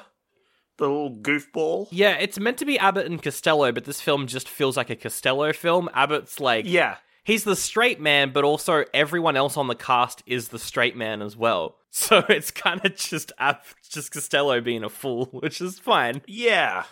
the 0.78 0.88
little 0.88 1.16
goofball. 1.16 1.88
Yeah, 1.92 2.14
it's 2.16 2.40
meant 2.40 2.58
to 2.60 2.66
be 2.66 2.78
Abbott 2.80 3.06
and 3.08 3.22
Costello, 3.22 3.72
but 3.72 3.86
this 3.86 4.00
film 4.02 4.28
just 4.28 4.48
feels 4.48 4.78
like 4.78 4.90
a 4.90 4.96
Costello 4.96 5.52
film. 5.54 5.90
Abbott's 5.94 6.40
like, 6.40 6.66
Yeah, 6.68 6.98
he's 7.24 7.44
the 7.44 7.56
straight 7.56 8.00
man, 8.00 8.32
but 8.32 8.44
also 8.44 8.86
everyone 8.94 9.36
else 9.36 9.58
on 9.58 9.68
the 9.68 9.76
cast 9.76 10.24
is 10.26 10.50
the 10.50 10.60
straight 10.60 10.96
man 10.96 11.22
as 11.22 11.36
well. 11.38 11.76
So 11.92 12.24
it's 12.30 12.52
kind 12.52 12.86
of 12.86 12.96
just 12.96 13.32
Ab- 13.40 13.64
just 13.90 14.12
Costello 14.12 14.62
being 14.62 14.84
a 14.84 14.90
fool, 14.90 15.26
which 15.32 15.60
is 15.60 15.80
fine. 15.80 16.22
Yeah, 16.28 16.84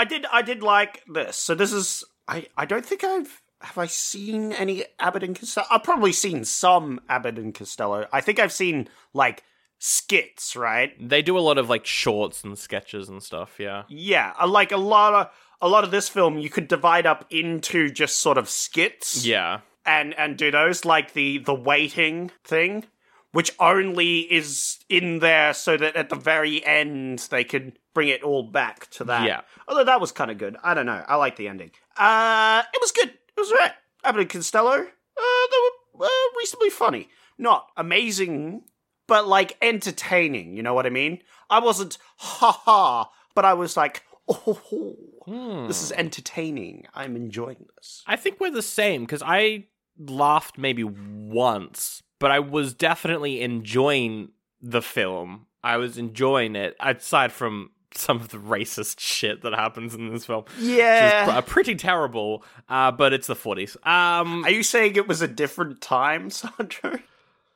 I 0.00 0.04
did. 0.04 0.26
I 0.32 0.42
did 0.42 0.62
like 0.62 1.02
this. 1.06 1.36
So 1.36 1.54
this 1.54 1.72
is. 1.72 2.04
I. 2.26 2.46
I 2.56 2.64
don't 2.64 2.84
think 2.86 3.04
I've. 3.04 3.42
Have 3.60 3.76
I 3.76 3.86
seen 3.86 4.52
any 4.52 4.84
Abbott 4.98 5.22
and 5.22 5.38
Costello? 5.38 5.66
I've 5.70 5.82
probably 5.82 6.12
seen 6.12 6.44
some 6.44 7.00
Abbott 7.08 7.38
and 7.38 7.54
Costello. 7.54 8.06
I 8.10 8.20
think 8.22 8.38
I've 8.38 8.52
seen 8.52 8.88
like 9.12 9.44
skits, 9.78 10.56
right? 10.56 10.92
They 10.98 11.22
do 11.22 11.36
a 11.36 11.40
lot 11.40 11.58
of 11.58 11.68
like 11.68 11.84
shorts 11.84 12.42
and 12.44 12.58
sketches 12.58 13.08
and 13.08 13.22
stuff. 13.22 13.56
Yeah, 13.58 13.82
Yeah, 13.88 14.32
I 14.38 14.46
like 14.46 14.72
a 14.72 14.76
lot 14.78 15.12
of 15.14 15.30
a 15.60 15.68
lot 15.68 15.84
of 15.84 15.90
this 15.90 16.08
film. 16.08 16.38
You 16.38 16.48
could 16.50 16.68
divide 16.68 17.06
up 17.06 17.26
into 17.30 17.90
just 17.90 18.16
sort 18.20 18.38
of 18.38 18.48
skits. 18.48 19.26
yeah, 19.26 19.60
and 19.84 20.14
and 20.14 20.38
do 20.38 20.50
those 20.50 20.84
like 20.84 21.12
the 21.12 21.38
the 21.38 21.54
waiting 21.54 22.30
thing 22.44 22.84
which 23.32 23.54
only 23.58 24.20
is 24.20 24.78
in 24.88 25.20
there 25.20 25.54
so 25.54 25.76
that 25.76 25.96
at 25.96 26.08
the 26.08 26.16
very 26.16 26.64
end 26.64 27.20
they 27.30 27.44
could 27.44 27.78
bring 27.94 28.08
it 28.08 28.22
all 28.22 28.42
back 28.42 28.90
to 28.90 29.04
that. 29.04 29.26
Yeah. 29.26 29.40
although 29.68 29.84
that 29.84 30.00
was 30.00 30.12
kind 30.12 30.30
of 30.30 30.38
good. 30.38 30.56
I 30.62 30.74
don't 30.74 30.86
know. 30.86 31.04
I 31.06 31.16
like 31.16 31.36
the 31.36 31.48
ending. 31.48 31.70
Uh 31.96 32.62
it 32.72 32.80
was 32.80 32.92
good. 32.92 33.08
It 33.08 33.40
was 33.40 33.52
right 33.52 33.72
abbott 34.02 34.22
and 34.22 34.30
costello 34.30 34.72
uh 34.72 35.46
they 35.50 35.56
were 35.98 36.06
uh, 36.06 36.08
reasonably 36.38 36.70
funny. 36.70 37.08
Not 37.38 37.68
amazing 37.76 38.62
but 39.06 39.26
like 39.26 39.56
entertaining 39.60 40.56
you 40.56 40.62
know 40.62 40.74
what 40.74 40.86
i 40.86 40.90
mean? 40.90 41.22
I 41.48 41.58
wasn't 41.60 41.98
ha 42.16 42.52
ha 42.52 43.10
but 43.34 43.44
i 43.44 43.54
was 43.54 43.76
like 43.76 44.02
oh 44.28 45.66
this 45.68 45.82
is 45.82 45.92
entertaining. 45.92 46.86
I'm 46.94 47.14
enjoying 47.16 47.66
this. 47.76 48.02
I 48.06 48.16
think 48.16 48.40
we're 48.40 48.50
the 48.50 48.62
same 48.62 49.02
because 49.02 49.22
I 49.24 49.66
laughed 49.98 50.58
maybe 50.58 50.82
once, 50.82 52.02
but 52.20 52.30
I 52.30 52.38
was 52.38 52.72
definitely 52.74 53.40
enjoying 53.42 54.28
the 54.62 54.80
film. 54.82 55.46
I 55.64 55.76
was 55.78 55.98
enjoying 55.98 56.54
it 56.54 56.76
aside 56.78 57.32
from 57.32 57.70
some 57.92 58.18
of 58.18 58.28
the 58.28 58.38
racist 58.38 58.96
shit 59.00 59.42
that 59.42 59.52
happens 59.52 59.94
in 59.96 60.12
this 60.12 60.24
film. 60.26 60.44
yeah 60.60 61.26
Which 61.26 61.34
is 61.36 61.42
pr- 61.44 61.50
pretty 61.50 61.74
terrible, 61.74 62.44
uh, 62.68 62.92
but 62.92 63.12
it's 63.12 63.26
the 63.26 63.34
40s. 63.34 63.74
Um, 63.84 64.44
Are 64.44 64.50
you 64.50 64.62
saying 64.62 64.94
it 64.94 65.08
was 65.08 65.20
a 65.22 65.28
different 65.28 65.80
time, 65.80 66.30
Sandro? 66.30 66.98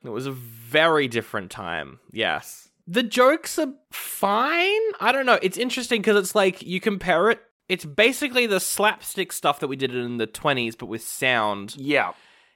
It 0.03 0.09
was 0.11 0.27
a 0.27 0.33
very 0.33 1.07
different 1.09 1.51
time. 1.51 2.01
Yes. 2.13 2.69
The 2.87 3.03
jokes 3.03 3.59
are 3.59 3.73
fine. 3.91 4.81
I 5.01 5.11
don't 5.13 5.25
know. 5.25 5.39
It's 5.41 5.57
interesting 5.57 6.03
because 6.03 6.17
it's 6.19 6.35
like 6.35 6.61
you 6.63 6.81
compare 6.81 7.31
it. 7.31 7.41
It's 7.69 7.87
basically 7.87 8.47
the 8.47 8.61
slapstick 8.61 9.33
stuff 9.33 9.61
that 9.61 9.69
we 9.69 9.77
did 9.77 9.95
in 9.95 10.19
the 10.19 10.27
20s, 10.27 10.77
but 10.77 10.87
with 10.87 11.03
sound. 11.03 11.75
Yeah. 11.79 12.13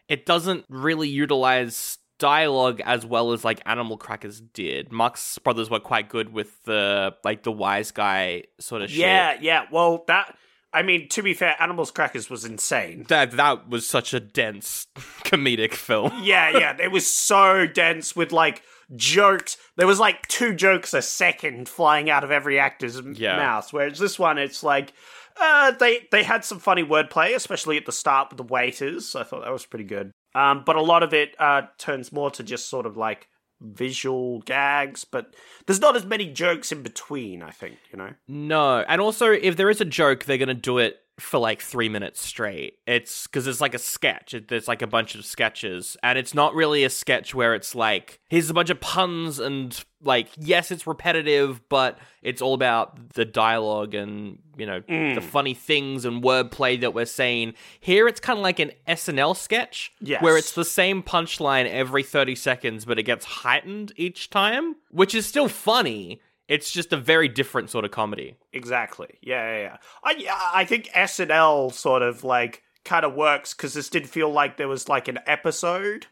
It 0.08 0.24
doesn't 0.26 0.64
really 0.68 1.08
utilize 1.08 1.98
dialogue 2.18 2.80
as 2.84 3.06
well 3.06 3.32
as 3.32 3.44
like 3.44 3.60
Animal 3.66 3.96
Crackers 3.96 4.40
did. 4.40 4.90
Marx 4.90 5.38
Brothers 5.38 5.70
were 5.70 5.80
quite 5.80 6.08
good 6.08 6.32
with 6.32 6.62
the 6.64 7.14
like 7.24 7.42
the 7.44 7.52
wise 7.52 7.90
guy 7.92 8.44
sort 8.58 8.82
of 8.82 8.90
shit. 8.90 8.98
Yeah, 9.00 9.36
yeah. 9.40 9.66
Well, 9.70 10.04
that. 10.08 10.36
I 10.70 10.82
mean, 10.82 11.08
to 11.10 11.22
be 11.22 11.32
fair, 11.32 11.54
Animals 11.60 11.90
Crackers 11.90 12.28
was 12.28 12.44
insane. 12.44 13.06
That 13.08 13.32
that 13.32 13.68
was 13.70 13.86
such 13.86 14.12
a 14.12 14.20
dense 14.20 14.86
comedic 15.24 15.72
film. 15.74 16.12
Yeah, 16.24 16.50
yeah. 16.50 16.76
It 16.78 16.90
was 16.90 17.06
so 17.06 17.66
dense 17.66 18.14
with 18.16 18.32
like 18.32 18.62
jokes. 18.96 19.56
There 19.76 19.86
was 19.86 20.00
like 20.00 20.26
two 20.28 20.54
jokes 20.54 20.92
a 20.94 21.00
second 21.02 21.68
flying 21.68 22.10
out 22.10 22.24
of 22.24 22.30
every 22.30 22.58
actor's 22.58 23.00
Yeah. 23.14 23.36
mouth. 23.36 23.72
Whereas 23.72 23.98
this 23.98 24.18
one, 24.18 24.38
it's 24.38 24.62
like. 24.62 24.92
Uh, 25.40 25.70
they 25.72 26.06
they 26.10 26.22
had 26.22 26.44
some 26.44 26.58
funny 26.58 26.82
wordplay, 26.82 27.34
especially 27.34 27.76
at 27.76 27.86
the 27.86 27.92
start 27.92 28.30
with 28.30 28.36
the 28.38 28.42
waiters. 28.42 29.14
I 29.14 29.22
thought 29.22 29.44
that 29.44 29.52
was 29.52 29.66
pretty 29.66 29.84
good. 29.84 30.10
Um, 30.34 30.62
but 30.64 30.76
a 30.76 30.82
lot 30.82 31.02
of 31.02 31.14
it 31.14 31.34
uh, 31.38 31.62
turns 31.78 32.12
more 32.12 32.30
to 32.32 32.42
just 32.42 32.68
sort 32.68 32.86
of 32.86 32.96
like 32.96 33.28
visual 33.60 34.40
gags. 34.40 35.04
But 35.04 35.34
there's 35.66 35.80
not 35.80 35.96
as 35.96 36.04
many 36.04 36.26
jokes 36.32 36.72
in 36.72 36.82
between. 36.82 37.42
I 37.42 37.50
think 37.50 37.76
you 37.92 37.98
know. 37.98 38.12
No, 38.26 38.84
and 38.88 39.00
also 39.00 39.30
if 39.32 39.56
there 39.56 39.70
is 39.70 39.80
a 39.80 39.84
joke, 39.86 40.24
they're 40.24 40.38
gonna 40.38 40.54
do 40.54 40.78
it 40.78 40.98
for 41.18 41.38
like 41.38 41.60
three 41.60 41.88
minutes 41.88 42.24
straight. 42.24 42.78
It's 42.86 43.26
because 43.26 43.46
it's 43.46 43.60
like 43.60 43.74
a 43.74 43.78
sketch. 43.78 44.34
It, 44.34 44.48
there's 44.48 44.68
like 44.68 44.82
a 44.82 44.86
bunch 44.86 45.14
of 45.14 45.24
sketches, 45.24 45.96
and 46.02 46.18
it's 46.18 46.34
not 46.34 46.54
really 46.54 46.84
a 46.84 46.90
sketch 46.90 47.34
where 47.34 47.54
it's 47.54 47.74
like 47.74 48.20
here's 48.28 48.50
a 48.50 48.54
bunch 48.54 48.70
of 48.70 48.80
puns 48.80 49.38
and 49.38 49.84
like 50.02 50.28
yes, 50.38 50.70
it's 50.70 50.86
repetitive, 50.86 51.68
but 51.68 51.98
it's 52.22 52.40
all 52.40 52.54
about 52.54 53.14
the 53.14 53.24
dialogue 53.24 53.94
and 53.94 54.38
you 54.56 54.66
know 54.66 54.80
mm. 54.82 55.14
the 55.14 55.20
funny 55.20 55.54
things 55.54 56.04
and 56.04 56.22
wordplay 56.22 56.80
that 56.80 56.94
we're 56.94 57.04
saying. 57.04 57.54
Here, 57.80 58.06
it's 58.06 58.20
kind 58.20 58.38
of 58.38 58.42
like 58.42 58.60
an 58.60 58.72
SNL 58.86 59.36
sketch, 59.36 59.92
Yes. 60.00 60.22
where 60.22 60.36
it's 60.36 60.52
the 60.52 60.64
same 60.64 61.02
punchline 61.02 61.68
every 61.68 62.02
thirty 62.02 62.36
seconds, 62.36 62.84
but 62.84 62.98
it 62.98 63.02
gets 63.04 63.24
heightened 63.24 63.92
each 63.96 64.30
time, 64.30 64.76
which 64.90 65.14
is 65.14 65.26
still 65.26 65.48
funny. 65.48 66.20
It's 66.48 66.70
just 66.70 66.92
a 66.94 66.96
very 66.96 67.28
different 67.28 67.68
sort 67.70 67.84
of 67.84 67.90
comedy. 67.90 68.36
Exactly. 68.52 69.18
Yeah, 69.20 69.52
yeah, 69.52 69.60
yeah. 69.60 69.76
I, 70.02 70.14
yeah, 70.18 70.40
I 70.54 70.64
think 70.64 70.88
SNL 70.88 71.72
sort 71.72 72.02
of 72.02 72.24
like 72.24 72.62
kind 72.84 73.04
of 73.04 73.14
works 73.14 73.52
because 73.52 73.74
this 73.74 73.90
did 73.90 74.08
feel 74.08 74.30
like 74.30 74.56
there 74.56 74.68
was 74.68 74.88
like 74.88 75.08
an 75.08 75.18
episode. 75.26 76.06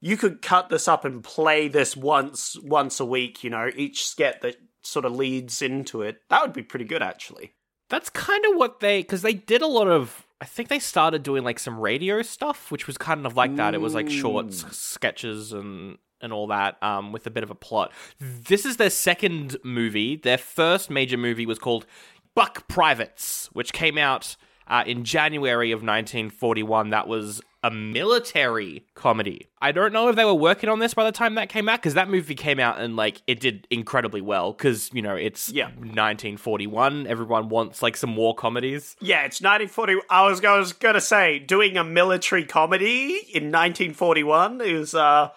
You 0.00 0.16
could 0.16 0.42
cut 0.42 0.68
this 0.68 0.86
up 0.86 1.04
and 1.04 1.24
play 1.24 1.66
this 1.66 1.96
once 1.96 2.56
once 2.62 3.00
a 3.00 3.04
week. 3.04 3.42
You 3.42 3.50
know, 3.50 3.68
each 3.74 4.08
skit 4.08 4.40
that 4.42 4.56
sort 4.82 5.04
of 5.04 5.12
leads 5.12 5.60
into 5.60 6.02
it. 6.02 6.20
That 6.30 6.42
would 6.42 6.52
be 6.52 6.62
pretty 6.62 6.84
good, 6.84 7.02
actually. 7.02 7.54
That's 7.90 8.10
kind 8.10 8.44
of 8.46 8.56
what 8.56 8.78
they 8.80 9.00
because 9.00 9.22
they 9.22 9.34
did 9.34 9.62
a 9.62 9.66
lot 9.66 9.88
of. 9.88 10.24
I 10.40 10.44
think 10.44 10.68
they 10.68 10.78
started 10.78 11.24
doing 11.24 11.42
like 11.42 11.58
some 11.58 11.80
radio 11.80 12.22
stuff, 12.22 12.70
which 12.70 12.86
was 12.86 12.96
kind 12.96 13.26
of 13.26 13.36
like 13.36 13.56
that. 13.56 13.74
It 13.74 13.80
was 13.80 13.94
like 13.94 14.08
short 14.08 14.46
mm. 14.46 14.50
s- 14.50 14.76
sketches 14.76 15.52
and 15.52 15.98
and 16.20 16.32
all 16.32 16.46
that, 16.48 16.82
um, 16.82 17.12
with 17.12 17.26
a 17.26 17.30
bit 17.30 17.42
of 17.42 17.50
a 17.50 17.54
plot. 17.54 17.92
This 18.20 18.64
is 18.64 18.76
their 18.76 18.90
second 18.90 19.56
movie. 19.62 20.16
Their 20.16 20.38
first 20.38 20.90
major 20.90 21.16
movie 21.16 21.46
was 21.46 21.58
called 21.58 21.86
Buck 22.34 22.66
Privates, 22.68 23.48
which 23.52 23.72
came 23.72 23.98
out 23.98 24.36
uh, 24.66 24.84
in 24.86 25.04
January 25.04 25.70
of 25.72 25.78
1941. 25.82 26.90
That 26.90 27.08
was 27.08 27.40
a 27.64 27.70
military 27.72 28.84
comedy. 28.94 29.48
I 29.60 29.72
don't 29.72 29.92
know 29.92 30.08
if 30.08 30.14
they 30.14 30.24
were 30.24 30.32
working 30.34 30.70
on 30.70 30.78
this 30.78 30.94
by 30.94 31.02
the 31.04 31.10
time 31.10 31.34
that 31.34 31.48
came 31.48 31.68
out 31.68 31.80
because 31.80 31.94
that 31.94 32.08
movie 32.08 32.36
came 32.36 32.60
out 32.60 32.78
and 32.80 32.94
like 32.94 33.20
it 33.26 33.40
did 33.40 33.66
incredibly 33.68 34.20
well 34.20 34.52
because 34.52 34.90
you 34.92 35.02
know 35.02 35.16
it's 35.16 35.50
Yeah. 35.50 35.70
1941. 35.70 37.06
Everyone 37.06 37.48
wants 37.48 37.82
like 37.82 37.96
some 37.96 38.14
war 38.16 38.34
comedies. 38.34 38.96
Yeah, 39.00 39.24
it's 39.24 39.40
1940. 39.40 39.94
I 40.10 40.28
was, 40.28 40.44
I 40.44 40.56
was 40.56 40.72
gonna 40.72 41.00
say 41.00 41.38
doing 41.40 41.76
a 41.76 41.82
military 41.84 42.44
comedy 42.44 43.16
in 43.34 43.50
1941 43.50 44.60
is. 44.60 44.94
uh 44.94 45.30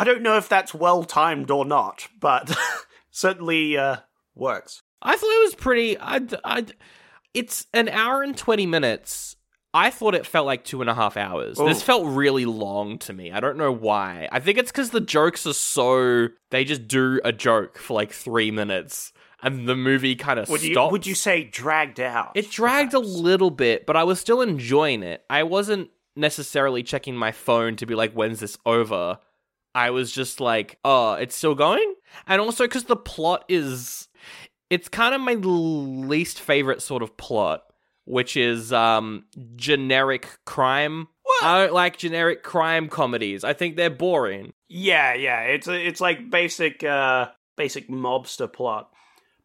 I 0.00 0.04
don't 0.04 0.22
know 0.22 0.36
if 0.36 0.48
that's 0.48 0.72
well 0.74 1.04
timed 1.04 1.50
or 1.50 1.64
not, 1.64 2.08
but 2.18 2.56
certainly 3.10 3.76
uh 3.76 3.96
works. 4.34 4.82
I 5.02 5.16
thought 5.16 5.30
it 5.30 5.44
was 5.44 5.54
pretty. 5.54 5.98
I, 5.98 6.20
I, 6.44 6.66
it's 7.34 7.66
an 7.72 7.88
hour 7.88 8.22
and 8.22 8.36
20 8.36 8.66
minutes. 8.66 9.36
I 9.72 9.90
thought 9.90 10.14
it 10.14 10.26
felt 10.26 10.46
like 10.46 10.64
two 10.64 10.80
and 10.80 10.90
a 10.90 10.94
half 10.94 11.16
hours. 11.16 11.56
This 11.56 11.80
Oh. 11.82 11.84
felt 11.84 12.06
really 12.06 12.44
long 12.44 12.98
to 13.00 13.12
me. 13.12 13.30
I 13.30 13.38
don't 13.40 13.56
know 13.56 13.70
why. 13.72 14.28
I 14.32 14.40
think 14.40 14.58
it's 14.58 14.70
because 14.72 14.90
the 14.90 15.00
jokes 15.00 15.46
are 15.46 15.52
so. 15.52 16.28
They 16.50 16.64
just 16.64 16.88
do 16.88 17.20
a 17.24 17.32
joke 17.32 17.78
for 17.78 17.94
like 17.94 18.12
three 18.12 18.50
minutes, 18.50 19.12
and 19.42 19.68
the 19.68 19.76
movie 19.76 20.16
kind 20.16 20.38
of 20.40 20.48
Would 20.48 20.60
stops. 20.60 20.74
you 20.74 20.88
would 20.90 21.06
you 21.06 21.14
say 21.14 21.44
dragged 21.44 22.00
out? 22.00 22.32
It 22.34 22.50
dragged 22.50 22.94
a 22.94 22.98
little 22.98 23.50
bit, 23.50 23.86
but 23.86 23.96
I 23.96 24.02
was 24.04 24.18
still 24.20 24.40
enjoying 24.42 25.02
it. 25.04 25.24
I 25.30 25.44
wasn't 25.44 25.90
necessarily 26.16 26.82
checking 26.82 27.14
my 27.16 27.30
phone 27.32 27.76
to 27.76 27.86
be 27.86 27.94
like, 27.94 28.12
when's 28.12 28.40
this 28.40 28.58
over? 28.66 29.18
I 29.74 29.90
was 29.90 30.12
just 30.12 30.40
like, 30.40 30.78
oh, 30.84 31.14
it's 31.14 31.36
still 31.36 31.54
going? 31.54 31.94
And 32.26 32.40
also 32.40 32.64
because 32.64 32.84
the 32.84 32.96
plot 32.96 33.44
is. 33.48 34.08
It's 34.68 34.88
kind 34.88 35.16
of 35.16 35.20
my 35.20 35.34
least 35.34 36.40
favorite 36.40 36.80
sort 36.80 37.02
of 37.02 37.16
plot, 37.16 37.64
which 38.04 38.36
is 38.36 38.72
um 38.72 39.24
generic 39.56 40.28
crime. 40.46 41.08
I 41.42 41.62
don't 41.62 41.74
like 41.74 41.96
generic 41.96 42.42
crime 42.42 42.88
comedies. 42.88 43.44
I 43.44 43.52
think 43.52 43.76
they're 43.76 43.90
boring. 43.90 44.52
Yeah, 44.68 45.14
yeah. 45.14 45.42
It's 45.42 45.66
a, 45.66 45.74
it's 45.74 46.00
like 46.00 46.30
basic 46.30 46.84
uh 46.84 47.28
basic 47.56 47.88
mobster 47.88 48.52
plot. 48.52 48.90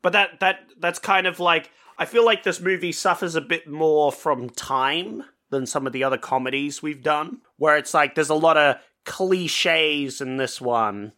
But 0.02 0.14
that 0.14 0.40
that 0.42 0.60
that's 0.80 1.00
kind 1.00 1.26
of 1.26 1.40
like 1.40 1.72
I 1.98 2.06
feel 2.06 2.26
like 2.26 2.44
this 2.44 2.60
movie 2.60 2.92
suffers 2.92 3.36
a 3.36 3.42
bit 3.42 3.68
more 3.68 4.12
from 4.12 4.50
time 4.50 5.24
than 5.50 5.66
some 5.66 5.88
of 5.88 5.94
the 5.94 6.04
other 6.04 6.18
comedies 6.18 6.84
we've 6.84 7.04
done, 7.04 7.42
where 7.58 7.78
it's 7.78 7.94
like 7.94 8.16
there's 8.16 8.30
a 8.30 8.36
lot 8.36 8.58
of 8.58 8.76
cliches 9.06 10.22
in 10.22 10.38
this 10.38 10.60
one 10.60 11.14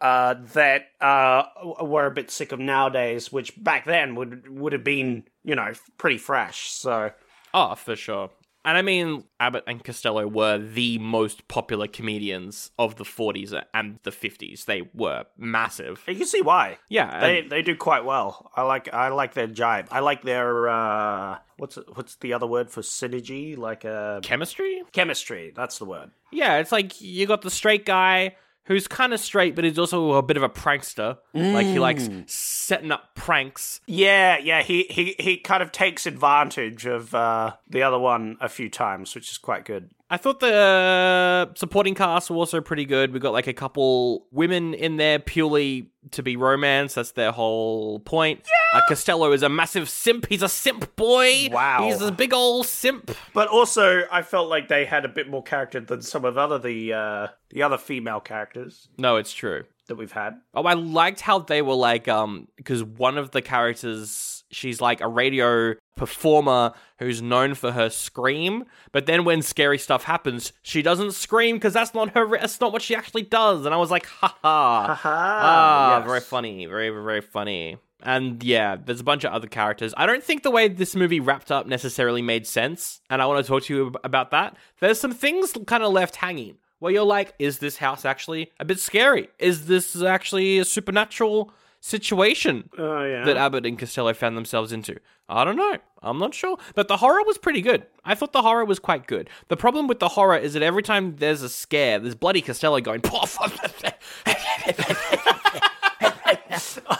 uh, 0.00 0.34
that 0.54 0.86
uh, 1.00 1.44
we're 1.80 2.06
a 2.06 2.10
bit 2.10 2.30
sick 2.30 2.52
of 2.52 2.58
nowadays, 2.58 3.32
which 3.32 3.62
back 3.62 3.84
then 3.84 4.14
would 4.14 4.48
would 4.48 4.72
have 4.72 4.84
been 4.84 5.24
you 5.44 5.54
know 5.54 5.72
pretty 5.96 6.18
fresh. 6.18 6.70
So 6.70 7.12
Oh, 7.54 7.74
for 7.74 7.96
sure. 7.96 8.30
And 8.64 8.76
I 8.76 8.82
mean, 8.82 9.24
Abbott 9.40 9.64
and 9.66 9.82
Costello 9.82 10.26
were 10.26 10.58
the 10.58 10.98
most 10.98 11.48
popular 11.48 11.86
comedians 11.86 12.70
of 12.78 12.96
the 12.96 13.04
40s 13.04 13.58
and 13.72 13.98
the 14.02 14.10
50s. 14.10 14.64
They 14.66 14.82
were 14.92 15.24
massive. 15.38 16.02
you 16.06 16.16
can 16.16 16.26
see 16.26 16.42
why. 16.42 16.78
Yeah, 16.88 17.20
They 17.20 17.38
and- 17.40 17.50
they 17.50 17.62
do 17.62 17.76
quite 17.76 18.04
well. 18.04 18.50
I 18.54 18.62
like 18.62 18.92
I 18.92 19.08
like 19.08 19.34
their 19.34 19.46
jibe. 19.46 19.86
I 19.90 20.00
like 20.00 20.22
their 20.22 20.68
uh 20.68 21.38
what's 21.56 21.76
what's 21.94 22.16
the 22.16 22.32
other 22.34 22.46
word 22.46 22.70
for 22.70 22.82
synergy? 22.82 23.56
Like 23.56 23.84
uh 23.84 24.20
chemistry? 24.20 24.82
chemistry. 24.92 25.52
That's 25.54 25.78
the 25.78 25.84
word. 25.86 26.10
Yeah, 26.32 26.58
it's 26.58 26.72
like 26.72 27.00
you 27.00 27.26
got 27.26 27.42
the 27.42 27.50
straight 27.50 27.86
guy 27.86 28.36
who's 28.68 28.86
kind 28.86 29.12
of 29.12 29.18
straight, 29.18 29.56
but 29.56 29.64
he's 29.64 29.78
also 29.78 30.12
a 30.12 30.22
bit 30.22 30.36
of 30.36 30.42
a 30.44 30.48
prankster. 30.48 31.18
Like 31.34 31.66
he 31.66 31.78
likes 31.78 32.08
setting 32.26 32.92
up 32.92 33.14
pranks. 33.14 33.80
Yeah, 33.86 34.38
yeah. 34.38 34.62
He 34.62 34.84
he 34.90 35.16
he 35.18 35.38
kind 35.38 35.62
of 35.62 35.72
takes 35.72 36.06
advantage 36.06 36.86
of 36.86 37.14
uh 37.14 37.54
the 37.68 37.82
other 37.82 37.98
one 37.98 38.36
a 38.40 38.48
few 38.48 38.68
times, 38.68 39.14
which 39.14 39.30
is 39.30 39.38
quite 39.38 39.64
good. 39.64 39.90
I 40.10 40.16
thought 40.16 40.40
the 40.40 40.54
uh, 40.54 41.54
supporting 41.54 41.94
cast 41.94 42.30
were 42.30 42.36
also 42.36 42.60
pretty 42.62 42.86
good. 42.86 43.12
We 43.12 43.20
got 43.20 43.32
like 43.34 43.46
a 43.46 43.52
couple 43.52 44.26
women 44.30 44.72
in 44.72 44.96
there 44.96 45.18
purely 45.18 45.90
to 46.12 46.22
be 46.22 46.34
romance. 46.36 46.94
That's 46.94 47.12
their 47.12 47.30
whole 47.30 48.00
point. 48.00 48.40
Yeah. 48.72 48.78
Uh, 48.78 48.82
Costello 48.88 49.32
is 49.32 49.42
a 49.42 49.50
massive 49.50 49.88
simp. 49.88 50.26
He's 50.26 50.42
a 50.42 50.48
simp 50.48 50.96
boy. 50.96 51.48
Wow. 51.52 51.84
He's 51.84 52.00
a 52.00 52.10
big 52.10 52.32
old 52.32 52.64
simp. 52.66 53.10
But 53.34 53.48
also, 53.48 54.04
I 54.10 54.22
felt 54.22 54.48
like 54.48 54.68
they 54.68 54.86
had 54.86 55.04
a 55.04 55.08
bit 55.08 55.28
more 55.28 55.42
character 55.42 55.80
than 55.80 56.00
some 56.00 56.24
of 56.24 56.38
other 56.38 56.58
the 56.58 56.92
uh 56.94 57.26
the 57.50 57.62
other 57.62 57.76
female 57.78 58.20
characters 58.20 58.88
No, 58.96 59.16
it's 59.16 59.32
true. 59.32 59.64
that 59.88 59.96
we've 59.96 60.12
had. 60.12 60.34
Oh, 60.54 60.62
I 60.64 60.72
liked 60.74 61.20
how 61.20 61.38
they 61.40 61.60
were 61.62 61.74
like, 61.74 62.08
um, 62.08 62.48
because 62.56 62.82
one 62.82 63.16
of 63.18 63.30
the 63.32 63.40
characters, 63.42 64.37
she's 64.50 64.80
like 64.80 65.00
a 65.00 65.08
radio 65.08 65.74
performer 65.96 66.72
who's 66.98 67.20
known 67.20 67.54
for 67.54 67.72
her 67.72 67.90
scream, 67.90 68.64
but 68.92 69.06
then 69.06 69.24
when 69.24 69.42
scary 69.42 69.78
stuff 69.78 70.04
happens, 70.04 70.52
she 70.62 70.82
doesn't 70.82 71.12
scream 71.12 71.56
because 71.56 71.72
that's 71.72 71.94
not 71.94 72.10
her. 72.10 72.38
That's 72.38 72.60
not 72.60 72.72
what 72.72 72.82
she 72.82 72.94
actually 72.94 73.22
does. 73.22 73.66
And 73.66 73.74
I 73.74 73.78
was 73.78 73.90
like, 73.90 74.06
ha 74.06 74.36
ha, 74.42 75.00
ah, 75.02 75.98
yes. 75.98 76.06
very 76.06 76.20
funny, 76.20 76.66
very 76.66 76.90
very 76.90 77.20
funny. 77.20 77.78
And 78.02 78.42
yeah, 78.44 78.76
there's 78.76 79.00
a 79.00 79.04
bunch 79.04 79.24
of 79.24 79.32
other 79.32 79.48
characters. 79.48 79.92
I 79.96 80.06
don't 80.06 80.22
think 80.22 80.44
the 80.44 80.52
way 80.52 80.68
this 80.68 80.94
movie 80.94 81.18
wrapped 81.18 81.50
up 81.50 81.66
necessarily 81.66 82.22
made 82.22 82.46
sense, 82.46 83.00
and 83.10 83.20
I 83.20 83.26
want 83.26 83.44
to 83.44 83.48
talk 83.48 83.64
to 83.64 83.74
you 83.74 83.94
about 84.04 84.30
that. 84.30 84.56
There's 84.80 85.00
some 85.00 85.12
things 85.12 85.52
kind 85.66 85.82
of 85.82 85.92
left 85.92 86.16
hanging 86.16 86.58
where 86.78 86.92
you're 86.92 87.02
like, 87.02 87.34
is 87.40 87.58
this 87.58 87.78
house 87.78 88.04
actually 88.04 88.52
a 88.60 88.64
bit 88.64 88.78
scary? 88.78 89.28
Is 89.38 89.66
this 89.66 90.00
actually 90.00 90.58
a 90.58 90.64
supernatural 90.64 91.52
situation 91.80 92.68
Oh 92.78 93.04
yeah. 93.04 93.24
that 93.24 93.36
Abbott 93.36 93.64
and 93.66 93.78
Costello 93.78 94.12
found 94.14 94.36
themselves 94.36 94.72
into? 94.72 94.96
I 95.28 95.44
don't 95.44 95.56
know. 95.56 95.76
I'm 96.02 96.18
not 96.18 96.34
sure. 96.34 96.56
But 96.74 96.88
the 96.88 96.96
horror 96.98 97.22
was 97.24 97.38
pretty 97.38 97.60
good. 97.60 97.86
I 98.04 98.14
thought 98.14 98.32
the 98.32 98.42
horror 98.42 98.64
was 98.64 98.78
quite 98.78 99.06
good. 99.06 99.28
The 99.48 99.56
problem 99.56 99.86
with 99.86 99.98
the 99.98 100.08
horror 100.08 100.36
is 100.38 100.54
that 100.54 100.62
every 100.62 100.82
time 100.82 101.16
there's 101.16 101.42
a 101.42 101.48
scare, 101.48 101.98
there's 101.98 102.14
bloody 102.14 102.40
Costello 102.40 102.80
going, 102.80 103.02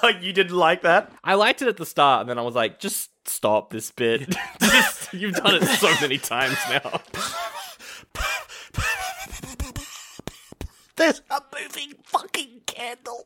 oh, 0.02 0.12
you 0.20 0.32
didn't 0.32 0.56
like 0.56 0.82
that? 0.82 1.12
I 1.24 1.34
liked 1.34 1.62
it 1.62 1.68
at 1.68 1.76
the 1.76 1.86
start, 1.86 2.22
and 2.22 2.30
then 2.30 2.38
I 2.38 2.42
was 2.42 2.54
like, 2.54 2.78
just 2.78 3.10
stop 3.26 3.70
this 3.70 3.90
bit. 3.90 4.34
Just- 4.60 5.12
you've 5.12 5.34
done 5.34 5.54
it 5.56 5.64
so 5.64 5.92
many 6.00 6.18
times 6.18 6.56
now. 6.70 7.00
There's 10.98 11.22
a 11.30 11.40
moving 11.58 11.94
fucking 12.04 12.60
candle. 12.66 13.24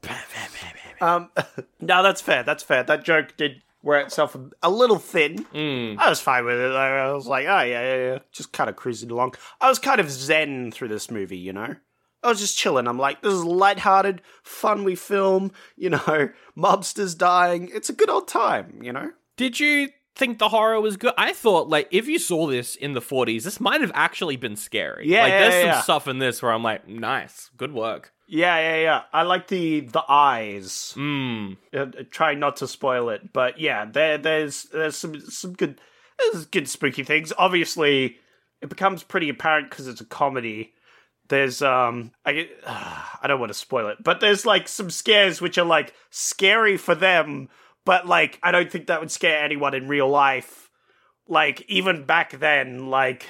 um, 1.01 1.31
no, 1.81 2.03
that's 2.03 2.21
fair. 2.21 2.43
That's 2.43 2.63
fair. 2.63 2.83
That 2.85 3.05
joke 3.05 3.37
did 3.37 3.63
wear 3.83 4.01
itself 4.01 4.35
a, 4.35 4.51
a 4.63 4.71
little 4.71 4.99
thin. 4.99 5.47
I 5.99 6.09
was 6.09 6.21
fine 6.21 6.45
with 6.45 6.55
it. 6.57 6.69
though. 6.69 6.77
I 6.77 7.13
was 7.13 7.27
like, 7.27 7.47
oh 7.47 7.63
yeah, 7.63 7.83
yeah, 7.83 7.97
yeah, 7.97 8.19
just 8.31 8.53
kind 8.53 8.71
of 8.71 8.77
cruising 8.77 9.11
along. 9.11 9.35
I 9.61 9.69
was 9.69 9.79
kind 9.79 10.01
of 10.01 10.11
zen 10.11 10.71
through 10.71 10.89
this 10.89 11.11
movie, 11.11 11.39
you 11.39 11.53
know. 11.53 11.75
I 12.23 12.29
was 12.29 12.39
just 12.39 12.57
chilling. 12.57 12.87
I'm 12.87 12.99
like, 13.01 13.21
this 13.23 13.33
is 13.33 13.43
lighthearted, 13.45 14.23
fun. 14.45 14.85
We 14.85 14.95
film, 14.95 15.51
you 15.77 15.91
know, 15.91 16.29
mobsters 16.57 17.19
dying. 17.19 17.69
It's 17.75 17.89
a 17.89 17.93
good 17.95 18.09
old 18.11 18.29
time, 18.29 18.81
you 18.83 18.93
know. 18.93 19.11
Did 19.37 19.59
you 19.59 19.89
think 20.15 20.39
the 20.39 20.49
horror 20.49 20.81
was 20.81 20.97
good? 20.97 21.15
I 21.17 21.33
thought, 21.33 21.69
like, 21.69 21.89
if 21.91 22.09
you 22.09 22.19
saw 22.19 22.47
this 22.47 22.77
in 22.77 22.93
the 22.95 23.01
40s, 23.01 23.45
this 23.45 23.61
might 23.61 23.81
have 23.81 23.93
actually 23.95 24.37
been 24.37 24.57
scary. 24.57 25.09
Yeah, 25.09 25.23
Like, 25.23 25.31
yeah, 25.33 25.39
there's 25.41 25.65
yeah. 25.65 25.73
some 25.75 25.83
stuff 25.83 26.09
in 26.09 26.19
this 26.19 26.43
where 26.43 26.53
I'm 26.53 26.63
like, 26.63 26.87
nice, 26.89 27.51
good 27.57 27.73
work. 27.73 28.13
Yeah, 28.29 28.59
yeah, 28.59 28.81
yeah. 28.83 29.03
I 29.13 29.23
like 29.25 29.49
the 29.49 29.81
the 29.81 30.03
eyes. 30.09 30.93
Hmm. 30.95 31.53
uh, 31.77 31.87
try 32.11 32.33
not 32.35 32.57
to 32.57 32.67
spoil 32.69 33.11
it, 33.11 33.31
but 33.33 33.61
yeah, 33.61 33.85
there 33.85 34.17
there's 34.17 34.65
there's 34.73 34.97
some 34.97 35.21
some 35.21 35.53
good 35.53 35.79
there's 36.19 36.47
good 36.47 36.67
spooky 36.67 37.03
things. 37.05 37.33
Obviously, 37.37 38.17
it 38.63 38.71
becomes 38.71 39.03
pretty 39.03 39.29
apparent 39.29 39.69
because 39.69 39.87
it's 39.87 40.01
a 40.01 40.07
comedy. 40.07 40.73
There's 41.29 41.61
um, 41.61 42.13
I 42.25 42.49
I 43.23 43.27
don't 43.27 43.41
want 43.41 43.51
to 43.53 43.59
spoil 43.59 43.89
it, 43.89 43.99
but 44.03 44.21
there's 44.21 44.47
like 44.47 44.67
some 44.67 44.89
scares 44.89 45.43
which 45.43 45.59
are 45.59 45.67
like 45.67 45.93
scary 46.09 46.79
for 46.79 46.95
them, 46.95 47.51
but 47.85 48.07
like 48.07 48.39
I 48.43 48.51
don't 48.53 48.71
think 48.71 48.87
that 48.87 49.01
would 49.01 49.11
scare 49.11 49.43
anyone 49.45 49.75
in 49.75 49.89
real 49.89 50.09
life. 50.09 50.71
Like 51.29 51.65
even 51.69 52.05
back 52.05 52.39
then, 52.39 52.89
like 52.91 53.27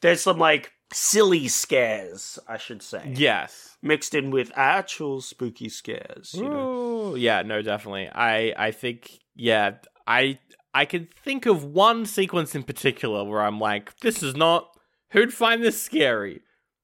there's 0.00 0.20
some 0.22 0.38
like 0.38 0.72
silly 0.92 1.48
scares, 1.48 2.38
I 2.48 2.56
should 2.56 2.82
say, 2.82 3.12
Yes. 3.14 3.76
mixed 3.82 4.14
in 4.14 4.30
with 4.30 4.50
actual 4.56 5.20
spooky 5.20 5.68
scares. 5.68 6.34
You 6.34 6.48
know? 6.48 7.12
Ooh, 7.12 7.16
yeah, 7.16 7.42
no, 7.42 7.62
definitely. 7.62 8.08
I 8.08 8.54
I 8.56 8.70
think 8.70 9.18
yeah, 9.34 9.72
I 10.06 10.38
I 10.74 10.84
can 10.84 11.08
think 11.24 11.46
of 11.46 11.64
one 11.64 12.06
sequence 12.06 12.54
in 12.54 12.62
particular 12.62 13.24
where 13.24 13.42
I'm 13.42 13.58
like, 13.60 13.98
this 14.00 14.22
is 14.22 14.34
not 14.36 14.68
who'd 15.10 15.32
find 15.34 15.62
this 15.62 15.80
scary. 15.82 16.40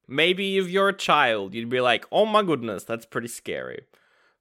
Maybe 0.07 0.59
if 0.59 0.69
you're 0.69 0.91
a 0.91 0.97
child, 0.97 1.55
you'd 1.55 1.71
be 1.71 1.81
like, 1.81 2.05
oh 2.13 2.27
my 2.27 2.43
goodness, 2.43 2.85
that's 2.85 3.07
pretty 3.07 3.29
scary. 3.29 3.87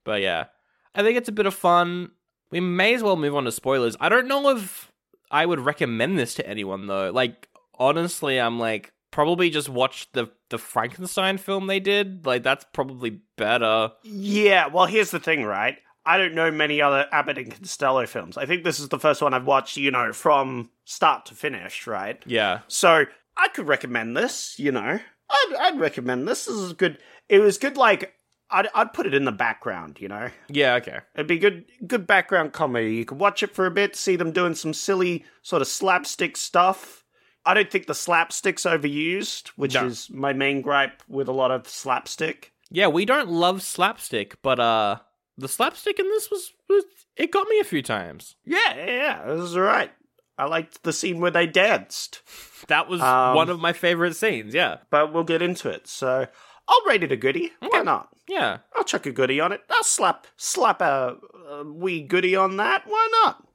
But 0.03 0.21
yeah, 0.21 0.45
I 0.93 1.03
think 1.03 1.17
it's 1.17 1.29
a 1.29 1.33
bit 1.33 1.45
of 1.45 1.53
fun. 1.53 2.11
We 2.53 2.59
may 2.59 2.93
as 2.93 3.01
well 3.01 3.15
move 3.15 3.35
on 3.35 3.45
to 3.45 3.51
spoilers. 3.51 3.97
I 3.99 4.09
don't 4.09 4.27
know 4.27 4.55
if 4.55 4.91
I 5.31 5.43
would 5.43 5.59
recommend 5.59 6.19
this 6.19 6.35
to 6.35 6.47
anyone 6.47 6.85
though. 6.85 7.09
Like 7.09 7.49
honestly, 7.79 8.39
I'm 8.39 8.59
like 8.59 8.93
probably 9.09 9.49
just 9.49 9.69
watch 9.69 10.07
the 10.11 10.29
the 10.49 10.59
Frankenstein 10.59 11.39
film 11.39 11.65
they 11.65 11.79
did. 11.79 12.27
Like 12.27 12.43
that's 12.43 12.63
probably 12.71 13.21
better. 13.37 13.91
Yeah, 14.03 14.67
well, 14.67 14.85
here's 14.85 15.09
the 15.09 15.19
thing, 15.19 15.43
right? 15.43 15.77
I 16.05 16.19
don't 16.19 16.35
know 16.35 16.51
many 16.51 16.79
other 16.79 17.07
Abbott 17.11 17.39
and 17.39 17.59
Costello 17.59 18.05
films. 18.05 18.37
I 18.37 18.45
think 18.45 18.63
this 18.63 18.79
is 18.79 18.89
the 18.89 18.99
first 18.99 19.23
one 19.23 19.33
I've 19.33 19.47
watched, 19.47 19.77
you 19.77 19.89
know, 19.89 20.13
from 20.13 20.69
start 20.85 21.25
to 21.27 21.33
finish, 21.33 21.87
right? 21.87 22.21
Yeah. 22.27 22.59
So 22.67 23.05
I 23.35 23.47
could 23.47 23.67
recommend 23.67 24.15
this, 24.15 24.59
you 24.59 24.71
know. 24.71 24.99
I'd, 25.29 25.55
I'd 25.59 25.79
recommend 25.79 26.27
this. 26.27 26.45
This 26.45 26.55
is 26.57 26.73
good. 26.73 26.99
It 27.29 27.39
was 27.39 27.57
good, 27.57 27.77
like, 27.77 28.13
I'd, 28.53 28.67
I'd 28.75 28.93
put 28.93 29.05
it 29.07 29.13
in 29.13 29.25
the 29.25 29.31
background, 29.31 29.97
you 29.99 30.07
know. 30.07 30.29
Yeah, 30.47 30.75
okay. 30.75 30.99
It'd 31.15 31.27
be 31.27 31.39
good, 31.39 31.65
good 31.87 32.07
background 32.07 32.53
comedy. 32.53 32.95
You 32.95 33.05
could 33.05 33.19
watch 33.19 33.43
it 33.43 33.53
for 33.53 33.65
a 33.65 33.71
bit, 33.71 33.95
see 33.95 34.15
them 34.15 34.31
doing 34.31 34.55
some 34.55 34.73
silly 34.73 35.25
sort 35.41 35.61
of 35.61 35.67
slapstick 35.67 36.37
stuff. 36.37 37.03
I 37.45 37.53
don't 37.53 37.69
think 37.69 37.87
the 37.87 37.95
slapstick's 37.95 38.63
overused, 38.63 39.49
which 39.57 39.73
No. 39.73 39.85
is 39.87 40.09
my 40.09 40.31
main 40.31 40.61
gripe 40.61 41.03
with 41.09 41.27
a 41.27 41.33
lot 41.33 41.51
of 41.51 41.67
slapstick. 41.67 42.53
Yeah, 42.69 42.87
we 42.87 43.03
don't 43.05 43.29
love 43.29 43.61
slapstick, 43.61 44.41
but 44.41 44.59
uh 44.59 44.97
the 45.37 45.47
slapstick 45.47 45.99
in 45.99 46.07
this 46.09 46.29
was, 46.29 46.53
was 46.69 46.83
it 47.17 47.31
got 47.31 47.47
me 47.49 47.59
a 47.59 47.63
few 47.63 47.81
times. 47.81 48.35
Yeah, 48.45 48.75
yeah, 48.75 48.85
yeah, 48.85 49.25
this 49.33 49.41
is 49.41 49.57
alright. 49.57 49.91
I 50.37 50.45
liked 50.45 50.83
the 50.83 50.93
scene 50.93 51.19
where 51.19 51.31
they 51.31 51.45
danced, 51.47 52.21
That 52.67 52.87
was 52.87 53.01
Um, 53.01 53.35
one 53.35 53.49
of 53.49 53.59
my 53.59 53.73
favorite 53.73 54.15
scenes, 54.15 54.53
yeah. 54.53 54.77
but 54.89 55.11
we'll 55.11 55.23
get 55.23 55.41
into 55.41 55.69
it. 55.69 55.87
So 55.87 56.27
I'll 56.67 56.85
rate 56.87 57.03
it 57.03 57.11
a 57.11 57.17
goodie. 57.17 57.51
Why 57.59 57.81
not? 57.81 58.09
Yeah. 58.27 58.59
I'll 58.75 58.83
chuck 58.83 59.05
a 59.05 59.11
goodie 59.11 59.39
on 59.39 59.51
it. 59.51 59.61
I'll 59.69 59.83
slap 59.83 60.27
slap 60.37 60.81
a, 60.81 61.17
a 61.49 61.63
wee 61.63 62.01
goodie 62.01 62.35
on 62.35 62.57
that. 62.57 62.83
Why 62.85 63.09
not? 63.23 63.47